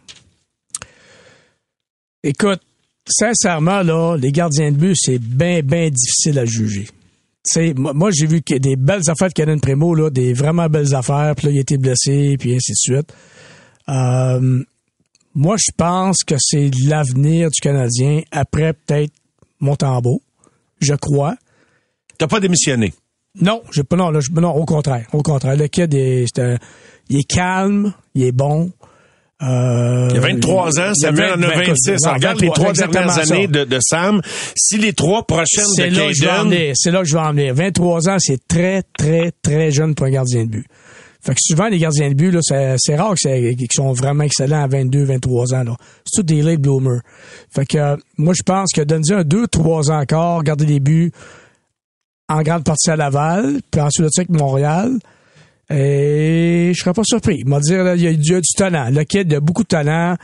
Écoute, 2.24 2.60
sincèrement, 3.06 3.82
là, 3.82 4.16
les 4.16 4.32
gardiens 4.32 4.70
de 4.72 4.76
but, 4.76 4.94
c'est 4.97 5.18
bien, 5.18 5.60
bien 5.62 5.89
difficile 5.90 6.39
à 6.39 6.44
juger. 6.44 6.85
Tu 6.86 6.93
sais, 7.60 7.74
moi, 7.74 7.93
moi, 7.93 8.10
j'ai 8.10 8.26
vu 8.26 8.40
des 8.40 8.76
belles 8.76 9.09
affaires 9.10 9.28
de 9.28 9.35
Caden 9.35 9.60
Primo, 9.60 9.94
là, 9.94 10.09
des 10.10 10.32
vraiment 10.32 10.66
belles 10.68 10.94
affaires, 10.94 11.35
puis 11.36 11.47
là, 11.48 11.52
il 11.52 11.59
a 11.59 11.60
été 11.60 11.76
blessé, 11.76 12.36
puis 12.39 12.55
ainsi 12.55 12.72
de 12.72 12.76
suite. 12.97 13.12
Euh, 13.89 14.62
moi, 15.35 15.56
je 15.59 15.70
pense 15.76 16.18
que 16.24 16.36
c'est 16.39 16.70
l'avenir 16.86 17.51
du 17.51 17.60
Canadien 17.60 18.22
après 18.31 18.72
peut-être 18.72 19.12
Montembeau. 19.60 20.22
Je 20.81 20.94
crois. 20.94 21.36
T'as 22.18 22.28
pas 22.28 22.40
démissionné? 22.40 22.94
Non, 23.40 23.62
j'ai 23.72 23.82
pas, 23.82 23.97
non, 23.97 24.10
là, 24.10 24.20
non, 24.35 24.52
au 24.52 24.64
contraire. 24.64 25.06
Au 25.12 25.22
contraire. 25.22 25.56
Le 25.56 25.66
kid 25.66 25.93
est, 25.93 26.24
c'est 26.32 26.43
un- 26.43 26.59
il 27.10 27.18
est 27.18 27.24
calme, 27.28 27.93
il 28.14 28.22
est 28.24 28.32
bon. 28.32 28.70
Euh, 29.44 30.08
Il 30.10 30.16
y 30.16 30.18
a 30.18 30.22
23 30.22 30.80
ans, 30.80 30.94
Samuel 30.94 31.32
en 31.32 31.42
a 31.42 31.54
20, 31.54 31.64
26. 31.66 31.90
non, 32.04 32.12
Regarde 32.14 32.40
les 32.40 32.48
23, 32.48 32.72
trois 32.72 32.88
dernières 32.88 33.18
années 33.18 33.46
de, 33.46 33.64
de 33.64 33.78
Sam. 33.80 34.20
Si 34.56 34.78
les 34.78 34.92
trois 34.92 35.26
prochaines 35.26 35.64
de 35.76 36.20
Caden... 36.20 36.72
c'est 36.74 36.90
là 36.90 37.00
que 37.00 37.08
je 37.08 37.14
vais 37.14 37.20
en 37.20 37.32
venir. 37.32 37.54
23 37.54 38.08
ans, 38.08 38.16
c'est 38.18 38.46
très, 38.48 38.82
très, 38.96 39.32
très 39.42 39.70
jeune 39.70 39.94
pour 39.94 40.06
un 40.06 40.10
gardien 40.10 40.44
de 40.44 40.50
but. 40.50 40.66
Fait 41.24 41.32
que 41.32 41.40
souvent, 41.40 41.68
les 41.68 41.78
gardiens 41.78 42.10
de 42.10 42.14
but, 42.14 42.30
là, 42.30 42.40
c'est, 42.76 42.96
rare 42.96 43.14
qu'ils 43.14 43.56
sont 43.72 43.92
vraiment 43.92 44.24
excellents 44.24 44.62
à 44.62 44.66
22, 44.66 45.04
23 45.04 45.54
ans, 45.54 45.64
là. 45.64 45.76
C'est 46.04 46.20
tout 46.20 46.22
des 46.22 46.42
late 46.42 46.60
bloomers. 46.60 47.00
Fait 47.50 47.64
que, 47.64 47.78
euh, 47.78 47.96
moi, 48.18 48.34
je 48.36 48.42
pense 48.42 48.70
que 48.74 48.82
donner 48.82 49.10
un 49.10 49.24
2, 49.24 49.46
3 49.46 49.90
ans 49.90 50.00
encore, 50.00 50.42
garder 50.42 50.66
des 50.66 50.80
buts 50.80 51.12
en 52.28 52.42
grande 52.42 52.64
partie 52.64 52.90
à 52.90 52.96
Laval, 52.96 53.60
puis 53.70 53.80
ensuite 53.80 54.06
avec 54.18 54.28
Montréal. 54.28 54.98
Et 55.70 56.72
je 56.74 56.78
serais 56.78 56.92
pas 56.92 57.02
surpris. 57.04 57.38
Il 57.40 57.48
m'a 57.48 57.58
là, 57.58 57.94
il 57.94 58.02
y 58.02 58.06
a, 58.06 58.10
il 58.10 58.26
y 58.26 58.34
a 58.34 58.40
du 58.40 58.54
talent. 58.56 58.88
Le 58.90 59.04
kid, 59.04 59.30
il 59.30 59.34
a 59.36 59.40
beaucoup 59.40 59.62
de 59.62 59.68
talent. 59.68 60.16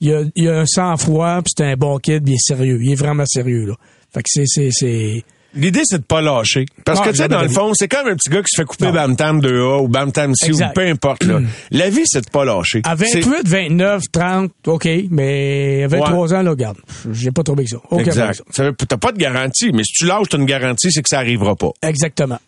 Il 0.00 0.12
a, 0.12 0.22
il 0.34 0.48
a 0.48 0.60
un 0.60 0.66
sang-froid, 0.66 1.42
puis 1.42 1.52
c'est 1.56 1.64
un 1.64 1.76
bon 1.76 1.98
kid, 1.98 2.24
puis 2.24 2.32
il 2.32 2.36
est 2.36 2.46
sérieux. 2.54 2.78
Il 2.82 2.92
est 2.92 2.96
vraiment 2.96 3.24
sérieux, 3.26 3.66
là. 3.66 3.74
Fait 4.12 4.20
que 4.20 4.28
c'est, 4.28 4.44
c'est, 4.46 4.68
c'est, 4.72 5.24
L'idée, 5.54 5.82
c'est 5.84 5.98
de 5.98 6.02
pas 6.04 6.22
lâcher. 6.22 6.64
Parce 6.84 6.98
Non, 6.98 7.04
que, 7.06 7.10
tu 7.10 7.16
sais, 7.16 7.28
dans 7.28 7.42
le 7.42 7.48
fond, 7.48 7.72
c'est 7.74 7.88
comme 7.88 8.08
un 8.08 8.14
petit 8.16 8.30
gars 8.30 8.40
qui 8.40 8.48
se 8.50 8.60
fait 8.62 8.64
couper 8.64 8.90
Bam 8.90 9.16
Tam 9.16 9.40
2A 9.40 9.82
ou 9.82 9.88
Bam 9.88 10.10
Tam 10.10 10.34
C 10.34 10.50
ou 10.52 10.58
peu 10.74 10.86
importe, 10.86 11.24
là. 11.24 11.40
La 11.70 11.90
vie, 11.90 12.02
c'est 12.06 12.24
de 12.24 12.30
pas 12.30 12.44
lâcher. 12.44 12.80
À 12.84 12.96
C'est- 12.96 13.20
28, 13.20 13.46
29, 13.48 14.02
30, 14.10 14.50
OK, 14.66 14.88
mais 15.10 15.84
à 15.84 15.88
23 15.88 16.34
ans, 16.34 16.42
là, 16.42 16.50
regarde, 16.50 16.78
j'ai 17.12 17.30
pas 17.30 17.42
trouvé 17.42 17.64
que 17.64 17.70
ça. 17.70 17.76
OK, 17.90 18.00
exact. 18.00 18.42
T'as 18.88 18.96
pas 18.96 19.12
de 19.12 19.18
garantie, 19.18 19.72
mais 19.72 19.84
si 19.84 19.92
tu 19.92 20.06
lâches, 20.06 20.28
t'as 20.30 20.38
une 20.38 20.46
garantie, 20.46 20.90
c'est 20.90 21.02
que 21.02 21.08
ça 21.08 21.18
arrivera 21.18 21.54
pas. 21.54 21.70
Exactement. 21.82 22.38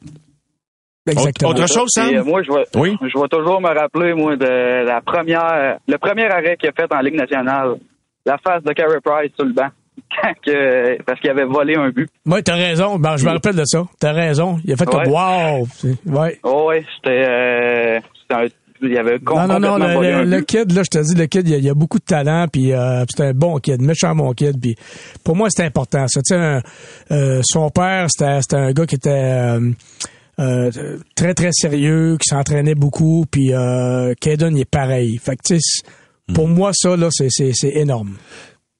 Exactement. 1.06 1.51
Autre 1.51 1.66
chose, 1.68 1.89
Sam? 1.89 2.10
Et, 2.12 2.18
euh, 2.18 2.24
moi, 2.24 2.43
je 2.43 2.51
vais, 2.52 2.64
Oui? 2.76 2.97
je 3.02 3.18
vais 3.20 3.28
toujours 3.28 3.60
me 3.60 3.68
rappeler, 3.78 4.14
moi, 4.14 4.36
de 4.36 4.85
la 4.86 5.01
première, 5.01 5.78
le 5.86 5.98
premier 5.98 6.24
arrêt 6.26 6.56
qu'il 6.59 6.68
a 6.68 6.72
fait 6.72 6.93
en 6.93 7.01
Ligue 7.01 7.16
nationale. 7.16 7.74
La 8.26 8.39
face 8.39 8.62
de 8.62 8.72
Carey 8.72 8.98
Price 9.05 9.32
sur 9.36 9.44
le 9.44 9.52
banc. 9.52 9.68
Quand 10.22 10.32
que- 10.44 11.02
parce 11.05 11.20
qu'il 11.20 11.31
avait 11.31 11.44
volé 11.44 11.74
un 11.76 11.90
but. 11.90 12.09
Moi, 12.24 12.40
t'as 12.43 12.55
raison. 12.56 12.98
Ben, 12.98 13.16
je 13.16 13.24
me 13.26 13.31
rappelle 13.32 13.55
de 13.56 13.64
ça. 13.64 13.85
T'as 14.01 14.12
raison. 14.12 14.59
Il 14.64 14.72
a 14.72 14.76
fait 14.76 14.86
comme 14.86 15.02
Ouais. 15.02 15.09
wow. 15.09 15.66
C'est- 15.74 15.98
Ouais. 16.06 16.39
Oh, 16.43 16.66
ouais, 16.68 16.85
c'était, 16.97 17.24
euh, 17.28 18.01
c'était 18.22 18.40
un, 18.40 18.47
il 18.82 18.98
avait 18.98 19.18
Non, 19.24 19.47
non, 19.47 19.78
non, 19.78 20.01
le, 20.01 20.24
le- 20.24 20.40
kid, 20.43 20.72
là, 20.72 20.82
je 20.85 20.90
te 20.98 21.02
dis, 21.02 21.14
le 21.14 21.26
kid, 21.26 21.47
il 21.48 21.55
a, 21.55 21.59
il 21.59 21.68
a 21.70 21.74
beaucoup 21.74 21.98
de 21.98 22.05
talent, 22.05 22.47
puis 22.52 22.72
euh, 22.72 23.05
c'est 23.09 23.24
un 23.24 23.32
bon 23.32 23.59
kid, 23.59 23.81
méchant 23.81 24.14
bon 24.14 24.32
kid, 24.32 24.60
puis 24.60 24.74
pour 25.24 25.36
moi, 25.36 25.48
c'est 25.51 25.64
important, 25.64 26.06
ça. 26.09 26.20
Tu 26.20 26.35
sais, 26.35 26.40
un- 26.40 26.60
euh, 27.10 27.40
son 27.44 27.70
père, 27.70 28.06
c'était 28.09 28.40
c'était 28.43 28.56
un 28.56 28.72
gars 28.72 28.86
qui 28.86 28.97
était 28.97 29.10
euh, 30.40 30.70
très, 31.15 31.35
très 31.35 31.51
sérieux, 31.52 32.16
qui 32.20 32.28
s'entraînait 32.28 32.74
beaucoup, 32.74 33.24
puis 33.31 33.52
euh, 33.52 34.15
Kaden, 34.20 34.56
il 34.56 34.62
est 34.62 34.70
pareil. 34.70 35.19
Fait 35.19 35.36
que, 35.36 35.56
pour 36.35 36.48
moi, 36.48 36.70
ça, 36.74 36.97
là, 36.97 37.09
c'est- 37.11 37.28
c'est 37.31 37.52
c'est 37.55 37.77
énorme. 37.77 38.16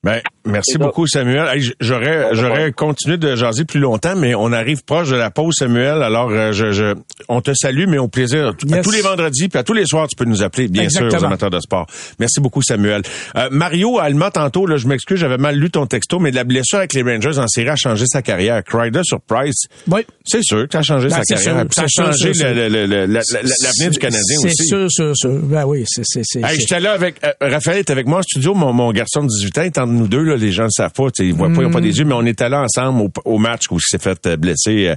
Ben, 0.05 0.21
merci 0.45 0.73
C'est 0.73 0.79
beaucoup, 0.79 1.07
Samuel. 1.07 1.49
Hey, 1.53 1.71
j'aurais, 1.81 2.29
j'aurais 2.35 2.73
continué 2.73 3.17
de 3.17 3.35
jaser 3.37 3.65
plus 3.65 3.81
longtemps, 3.81 4.15
mais 4.17 4.35
on 4.35 4.53
arrive 4.53 4.85
proche 4.85 5.09
de 5.09 5.17
la 5.17 5.31
pause, 5.31 5.55
Samuel. 5.59 6.03
Alors, 6.03 6.31
euh, 6.31 6.53
je, 6.53 6.73
je, 6.73 6.95
on 7.29 7.41
te 7.41 7.53
salue, 7.55 7.87
mais 7.89 7.97
au 7.99 8.09
plaisir. 8.09 8.49
À 8.73 8.83
tous 8.83 8.91
les 8.91 9.01
vendredis, 9.01 9.49
puis 9.49 9.59
à 9.59 9.63
tous 9.63 9.73
les 9.73 9.87
soirs, 9.87 10.07
tu 10.07 10.15
peux 10.17 10.27
nous 10.27 10.43
appeler, 10.43 10.69
bien 10.69 10.89
sûr, 10.91 11.07
aux 11.07 11.25
amateurs 11.25 11.49
de 11.51 11.59
sport. 11.61 11.87
Merci 12.19 12.41
beaucoup, 12.41 12.61
Samuel. 12.63 13.01
Euh, 13.37 13.49
Mario 13.51 13.99
Alma, 13.99 14.31
tantôt, 14.31 14.67
là, 14.67 14.77
je 14.77 14.87
m'excuse, 14.87 15.19
j'avais 15.19 15.39
mal 15.39 15.57
lu 15.57 15.71
ton 15.71 15.87
texto, 15.87 16.19
mais 16.19 16.31
la 16.31 16.45
blessure 16.45 16.79
avec 16.79 16.93
les 16.93 17.03
Rangers 17.03 17.39
en 17.39 17.49
série 17.49 17.71
a 17.71 17.77
changé 17.77 18.05
sa 18.07 18.21
carrière. 18.21 18.63
Crider 18.63 19.01
sur 19.05 19.21
Price, 19.23 19.65
Oui. 19.91 20.03
c'est 20.27 20.43
sûr 20.43 20.65
que 20.69 20.73
ça 20.73 20.79
a 20.81 20.83
changé 20.83 21.09
Ben, 21.09 21.17
sa 21.17 21.23
c'est 21.25 21.35
carrière. 21.43 21.61
sûr, 21.63 21.69
ça 21.73 21.83
a 21.83 21.87
c'est 21.89 22.03
changé 22.05 22.35
c'est 22.35 22.41
sûr. 22.41 22.55
le- 22.55 22.69
le- 22.69 22.87
le- 22.87 23.07
la- 23.07 23.21
la- 23.33 23.43
l'avenir 23.43 23.91
du 23.91 23.99
Canadien 23.99 24.37
C'est 24.43 24.47
aussi. 24.49 24.67
sûr, 24.67 24.87
sûr, 24.91 25.13
sûr. 25.17 25.31
Ben 25.45 25.65
oui, 25.65 25.85
c'est... 25.87 26.03
c'est- 26.05 26.21
c'est- 26.25 26.41
Hey, 26.41 26.45
c'est- 26.57 26.61
j'étais 26.61 26.81
là 26.81 26.93
avec 26.93 27.17
euh, 27.25 27.31
Raphaël 27.41 27.79
est 27.79 27.91
avec 27.91 28.07
moi 28.07 28.19
en 28.19 28.23
studio, 28.23 28.53
mon, 28.55 28.73
mon 28.75 28.93
garçon 28.93 29.23
de 29.23 29.29
18 29.29 29.57
ans, 29.59 29.67
nous 29.95 30.09
deux, 30.09 30.23
là, 30.23 30.37
les 30.37 30.53
gens 30.53 30.65
ne 30.65 30.69
savent 30.71 30.93
pas, 30.93 31.05
ils 31.19 31.33
voient 31.35 31.49
pas, 31.49 31.63
ils 31.63 31.67
ont 31.67 31.71
pas 31.71 31.81
des 31.81 31.97
yeux, 31.99 32.05
mais 32.05 32.15
on 32.15 32.27
était 32.27 32.49
là 32.49 32.63
ensemble 32.63 33.01
au, 33.03 33.11
au 33.25 33.39
match 33.39 33.63
où 33.71 33.77
il 33.77 33.81
s'est 33.83 33.99
fait 33.99 34.27
euh, 34.27 34.37
blesser. 34.37 34.89
euh, 34.89 34.97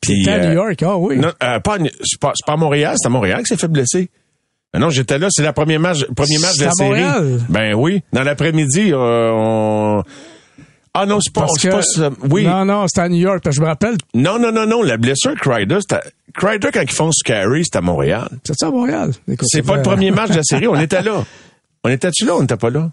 puis, 0.00 0.28
à 0.28 0.34
euh, 0.34 0.46
New 0.48 0.54
York, 0.54 0.82
ah 0.82 0.96
oui. 0.98 1.18
Non, 1.18 1.30
pas, 1.38 1.78
c'est 2.02 2.20
pas, 2.20 2.32
à 2.46 2.56
Montréal, 2.56 2.94
c'est 2.98 3.06
à 3.06 3.10
Montréal 3.10 3.38
qu'il 3.38 3.46
s'est 3.48 3.56
fait 3.56 3.68
blesser. 3.68 4.08
Non, 4.78 4.90
j'étais 4.90 5.18
là, 5.18 5.28
c'est 5.30 5.42
le 5.44 5.52
premier 5.52 5.78
match, 5.78 6.04
premier 6.14 6.38
match 6.38 6.56
de 6.58 6.64
la 6.66 6.70
série. 6.72 6.88
Montréal? 6.90 7.40
Ben 7.48 7.74
oui, 7.74 8.02
dans 8.12 8.22
l'après-midi, 8.22 8.92
euh, 8.92 9.30
on... 9.32 10.02
Ah 10.94 11.06
non, 11.06 11.20
c'est 11.20 11.32
pas, 11.32 11.42
Parce 11.42 11.58
que- 11.94 12.08
pas. 12.08 12.14
Oui. 12.28 12.44
Non, 12.44 12.64
non, 12.64 12.86
c'était 12.88 13.02
à 13.02 13.08
New 13.08 13.16
York, 13.18 13.40
parce 13.42 13.56
que 13.56 13.60
je 13.60 13.62
me 13.62 13.66
rappelle, 13.68 13.96
Non, 14.14 14.38
non, 14.38 14.50
non, 14.52 14.66
non, 14.66 14.82
la 14.82 14.96
blessure 14.96 15.34
Crider. 15.36 15.78
Crider, 16.34 16.68
quand 16.72 16.80
ils 16.82 16.90
font 16.90 17.12
Scary, 17.12 17.62
c'est 17.64 17.76
à 17.76 17.80
Montréal. 17.80 18.28
c'est 18.44 18.54
ça 18.58 18.66
à 18.68 18.70
Montréal. 18.70 19.12
C'est 19.42 19.62
pas 19.62 19.76
le 19.76 19.82
premier 19.82 20.10
match 20.10 20.30
de 20.30 20.36
la 20.36 20.42
série, 20.42 20.66
on 20.66 20.74
était 20.80 21.02
là. 21.02 21.24
On 21.84 21.88
était-tu 21.88 22.24
là, 22.26 22.34
on 22.36 22.40
n'était 22.40 22.56
pas 22.56 22.70
là? 22.70 22.90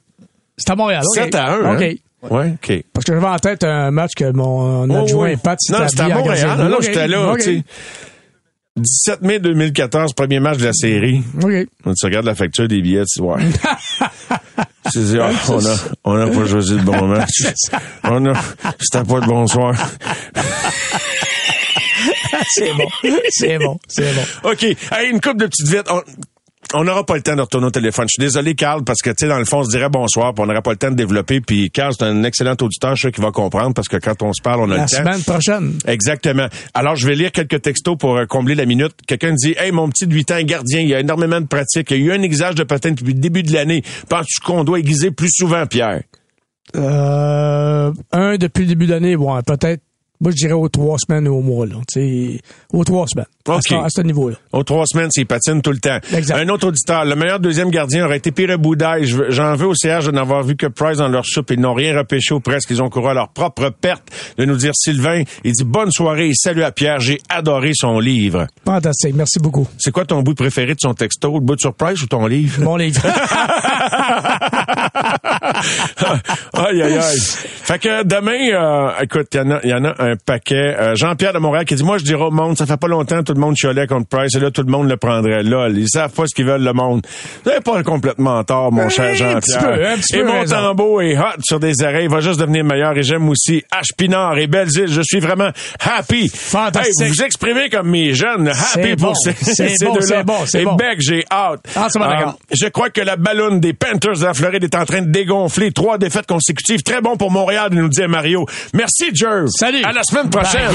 C'est 0.58 0.70
à 0.72 0.76
Montréal, 0.76 1.04
OK. 1.06 1.16
7 1.16 1.36
à 1.36 1.54
1, 1.54 1.76
OK. 1.76 1.82
hein? 1.82 1.94
Ouais, 2.30 2.54
OK. 2.56 2.84
Parce 2.94 3.06
que 3.06 3.14
j'avais 3.14 3.28
en 3.28 3.38
tête 3.38 3.64
un 3.64 3.92
match 3.92 4.14
que 4.16 4.32
mon 4.32 4.90
Oh, 4.90 4.96
adjoint 5.04 5.30
oui. 5.32 5.38
Pat 5.38 5.60
Non, 5.70 5.88
c'était 5.88 6.02
à 6.04 6.08
Montréal. 6.10 6.58
de 6.58 6.64
Non, 6.64 6.78
j'étais 6.82 7.08
là, 7.08 7.34
tu 7.38 7.42
sais. 7.44 7.64
17 8.78 9.22
mai 9.22 9.40
2014, 9.40 10.14
premier 10.14 10.40
match 10.42 10.58
de 10.58 10.66
la 10.66 10.74
série. 10.74 11.24
OK. 11.42 11.52
On 11.86 11.94
tu 11.94 12.06
regardes 12.06 12.26
la 12.26 12.36
facture 12.36 12.68
des 12.68 12.82
billets, 12.82 13.04
tu 13.06 13.22
vois. 13.22 13.38
Tu 14.94 15.00
dis, 15.00 15.18
ah, 15.20 15.32
on 15.50 15.66
a, 15.66 15.76
on 16.04 16.16
a 16.16 16.28
pas 16.28 16.46
choisi 16.48 16.76
le 16.76 16.84
bon 16.84 17.08
match. 17.08 17.42
On 18.04 18.24
a, 18.28 18.34
c'était 18.80 19.04
pas 19.04 19.20
le 19.20 19.26
bon 19.26 19.48
soir. 19.48 19.74
c'est 22.50 22.72
bon. 22.74 22.88
C'est 23.30 23.58
bon. 23.58 23.80
C'est 23.88 24.14
bon. 24.14 24.52
OK. 24.52 24.64
Hey, 24.64 25.10
une 25.12 25.20
coupe 25.22 25.38
de 25.40 25.48
petites 25.48 25.68
vites. 25.68 25.90
On- 25.90 26.04
on 26.76 26.84
n'aura 26.84 27.06
pas 27.06 27.16
le 27.16 27.22
temps 27.22 27.36
de 27.36 27.42
retourner 27.42 27.68
au 27.68 27.72
téléphone. 27.72 28.06
Je 28.08 28.22
suis 28.22 28.28
désolé, 28.28 28.56
Carl, 28.56 28.84
parce 28.84 29.02
que, 29.02 29.10
tu 29.10 29.16
sais, 29.20 29.28
dans 29.28 29.38
le 29.40 29.46
fond, 29.46 29.60
on 29.60 29.64
se 29.64 29.70
dirait 29.70 29.90
bonsoir, 29.90 30.34
puis 30.34 30.44
on 30.44 30.48
n'aura 30.48 30.62
pas 30.62 30.72
le 30.72 30.78
temps 30.78 30.92
de 30.92 30.96
développer. 30.96 31.42
Puis, 31.42 31.70
Carl, 31.72 31.94
c'est 31.98 32.06
un 32.06 32.24
excellent 32.24 32.56
auditeur, 32.62 32.96
je 32.96 33.02
sûr 33.02 33.12
qu'il 33.12 33.24
va 33.24 33.32
comprendre, 33.32 33.74
parce 33.74 33.88
que 33.88 33.98
quand 33.98 34.22
on 34.24 34.34
se 34.34 34.42
parle, 34.42 34.62
on 34.62 34.72
a 34.72 34.78
La 34.78 34.84
le 34.84 34.90
temps. 34.90 34.98
semaine 34.98 35.24
prochaine. 35.24 35.74
Exactement. 35.88 36.48
Alors, 36.74 36.96
je 36.96 37.08
vais 37.08 37.16
lire 37.16 37.32
quelques 37.32 37.62
textos 37.62 37.98
pour 37.98 38.18
euh, 38.18 38.26
combler 38.26 38.56
la 38.56 38.66
minute. 38.66 38.94
Quelqu'un 39.08 39.34
dit, 39.34 39.56
hey, 39.58 39.72
mon 39.72 39.90
petit 39.90 40.08
de 40.08 40.14
8 40.14 40.32
ans 40.32 40.42
gardien, 40.44 40.82
il 40.82 40.90
y 40.90 40.94
a 40.96 41.00
énormément 41.00 41.42
de 41.42 41.48
pratique, 41.48 41.92
il 41.92 41.98
y 41.98 42.02
a 42.04 42.06
eu 42.14 42.18
un 42.18 42.22
exage 42.22 42.56
de 42.56 42.64
patin 42.64 42.92
depuis 42.92 43.14
le 43.14 43.20
début 43.20 43.44
de 43.44 43.54
l'année. 43.54 43.84
Penses-tu 44.10 44.42
qu'on 44.42 44.64
doit 44.64 44.80
aiguiser 44.80 45.12
plus 45.12 45.30
souvent, 45.32 45.66
Pierre? 45.66 46.02
Euh, 46.76 47.92
un 48.12 48.38
depuis 48.38 48.62
le 48.62 48.68
début 48.68 48.88
d'année, 48.88 49.16
bon, 49.16 49.40
peut-être 49.44 49.82
Moi, 50.22 50.32
je 50.32 50.38
dirais 50.38 50.54
aux 50.54 50.70
trois 50.70 50.98
semaines 50.98 51.28
ou 51.28 51.36
au 51.38 51.42
mois, 51.42 51.66
là. 51.66 51.76
Aux 52.74 52.84
trois 52.84 53.06
semaines. 53.08 53.26
À 53.48 53.56
OK. 53.58 53.62
ce, 53.68 53.76
à 53.76 53.90
ce 53.90 54.02
niveau-là. 54.02 54.38
Aux 54.54 54.64
trois 54.64 54.86
semaines, 54.86 55.10
c'est 55.12 55.26
patine 55.26 55.62
tout 55.62 55.72
le 55.72 55.78
temps. 55.80 56.00
Exact. 56.14 56.38
Un 56.38 56.50
autre 56.50 56.68
auditeur, 56.68 57.06
le 57.06 57.16
meilleur 57.16 57.40
deuxième 57.40 57.70
gardien 57.70 58.06
aurait 58.06 58.18
été 58.18 58.32
Pierre 58.32 58.58
Boudaille. 58.58 59.06
J'en 59.30 59.56
veux 59.56 59.68
au 59.68 59.76
CH 59.76 60.06
de 60.06 60.12
n'avoir 60.12 60.44
vu 60.44 60.56
que 60.56 60.68
Price 60.68 60.98
dans 60.98 61.08
leur 61.10 61.26
soupe. 61.26 61.52
Ils 61.52 61.60
n'ont 61.60 61.74
rien 61.74 61.96
repêché 61.98 62.34
ou 62.34 62.40
presque. 62.40 62.70
Ils 62.72 62.82
ont 62.82 62.90
couru 62.90 63.10
à 63.10 63.14
leur 63.14 63.30
propre 63.30 63.70
perte. 63.70 64.04
De 64.38 64.46
nous 64.46 64.56
dire 64.56 64.72
Sylvain, 64.74 65.24
il 65.44 65.52
dit 65.52 65.64
bonne 65.64 65.92
soirée 65.92 66.30
et 66.30 66.34
salut 66.34 66.64
à 66.64 66.72
Pierre. 66.72 67.00
J'ai 67.00 67.20
adoré 67.30 67.72
son 67.76 68.00
livre. 68.00 68.48
Fantastique. 68.66 69.16
Merci 69.16 69.40
beaucoup. 69.40 69.68
C'est 69.78 69.92
quoi 69.92 70.06
ton 70.06 70.22
bout 70.22 70.34
préféré 70.34 70.74
de 70.74 70.80
son 70.82 70.94
texto? 70.94 71.34
Le 71.34 71.40
bout 71.42 71.56
de 71.56 71.62
surprise 71.62 72.02
ou 72.02 72.08
ton 72.08 72.26
livre? 72.26 72.64
Mon 72.64 72.78
livre. 72.78 73.02
aïe, 76.54 76.82
aïe, 76.82 76.94
aïe. 76.98 77.20
Fait 77.20 77.80
que 77.80 78.04
demain, 78.04 78.32
euh, 78.54 78.92
écoute, 79.04 79.28
il 79.34 79.38
y, 79.38 79.42
en 79.42 79.52
a- 79.52 79.66
y 79.66 79.74
en 79.74 79.84
a 79.86 79.96
un 80.04 80.16
paquet. 80.16 80.76
Euh, 80.80 80.96
Jean-Pierre 80.96 81.34
de 81.34 81.40
Montréal 81.40 81.66
qui 81.66 81.76
dit, 81.76 81.84
moi, 81.84 81.98
je 81.98 82.04
dirais 82.04 82.24
au 82.24 82.32
monde, 82.32 82.58
ça 82.58 82.66
fait 82.66 82.78
pas 82.78 82.88
longtemps, 82.88 83.24
tout 83.24 83.34
le 83.34 83.40
monde 83.40 83.56
chialait 83.56 83.88
contre 83.88 84.08
Price, 84.08 84.36
et 84.36 84.40
là, 84.40 84.52
tout 84.52 84.62
le 84.64 84.72
monde 84.72 84.90
le 84.90 84.98
prendrait. 84.98 85.44
Là, 85.44 85.68
ils 85.70 85.90
savent 85.90 86.12
pas 86.12 86.26
ce 86.28 86.36
qu'ils 86.36 86.46
veulent, 86.46 86.64
le 86.64 86.74
monde. 86.74 87.02
Vous 87.44 87.50
n'avez 87.50 87.62
pas 87.62 87.82
complètement 87.84 88.44
tort, 88.44 88.72
mon 88.72 88.90
cher 88.90 89.16
Jean-Pierre. 89.16 89.98
et 90.14 90.24
mon 90.24 90.44
tambour 90.46 91.02
est 91.02 91.18
hot 91.18 91.24
sur 91.44 91.60
des 91.60 91.82
oreilles, 91.84 92.06
il 92.06 92.10
va 92.12 92.20
juste 92.20 92.40
devenir 92.40 92.64
meilleur. 92.64 92.98
Et 92.98 93.04
j'aime 93.04 93.28
aussi 93.30 93.64
H. 93.74 93.96
Pinard 93.98 94.38
et 94.38 94.48
Belle-Île. 94.48 94.88
Je 94.88 95.02
suis 95.02 95.20
vraiment 95.20 95.50
happy. 95.80 96.30
Fantastique. 96.30 96.94
Hey, 97.02 97.08
vous 97.10 97.14
vous 97.16 97.24
exprimez 97.24 97.70
comme 97.70 97.90
mes 97.90 98.14
jeunes. 98.14 98.50
Happy 98.50 98.96
pour 98.96 99.10
bon, 99.10 99.14
ces, 99.16 99.32
bon, 99.86 99.94
deux-là. 99.94 100.06
c'est 100.46 100.64
bon, 100.64 100.74
et. 100.74 100.78
Beck, 100.78 100.98
j'ai 101.00 101.24
hâte. 101.32 101.62
Ah, 101.76 101.88
d'accord. 101.94 102.38
je 102.52 102.68
crois 102.68 102.90
que 102.90 103.02
la 103.02 103.16
ballonne 103.16 103.60
des 103.60 103.74
Panthers 103.74 104.18
de 104.20 104.24
la 104.26 104.34
Floride 104.34 104.64
est 104.64 104.76
en 104.76 104.86
train 104.86 105.02
de 105.02 105.12
dégonfler. 105.12 105.55
Trois 105.74 105.98
défaites 105.98 106.28
consécutives. 106.28 106.84
Très 106.84 107.02
bon 107.02 107.18
pour 107.18 107.32
Montréal, 107.32 107.70
nous 107.72 107.88
dit 107.88 108.02
Mario. 108.08 108.46
Merci, 108.74 109.06
Jerv. 109.14 109.48
Salut. 109.48 109.84
À 109.84 109.92
la 109.92 110.04
semaine 110.04 110.30
prochaine. 110.30 110.72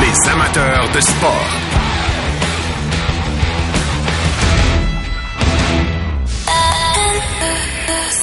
Les 0.00 0.30
amateurs 0.30 0.90
de 0.94 1.00
sport. 1.00 1.48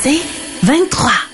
C'est 0.04 0.22
23. 0.64 1.31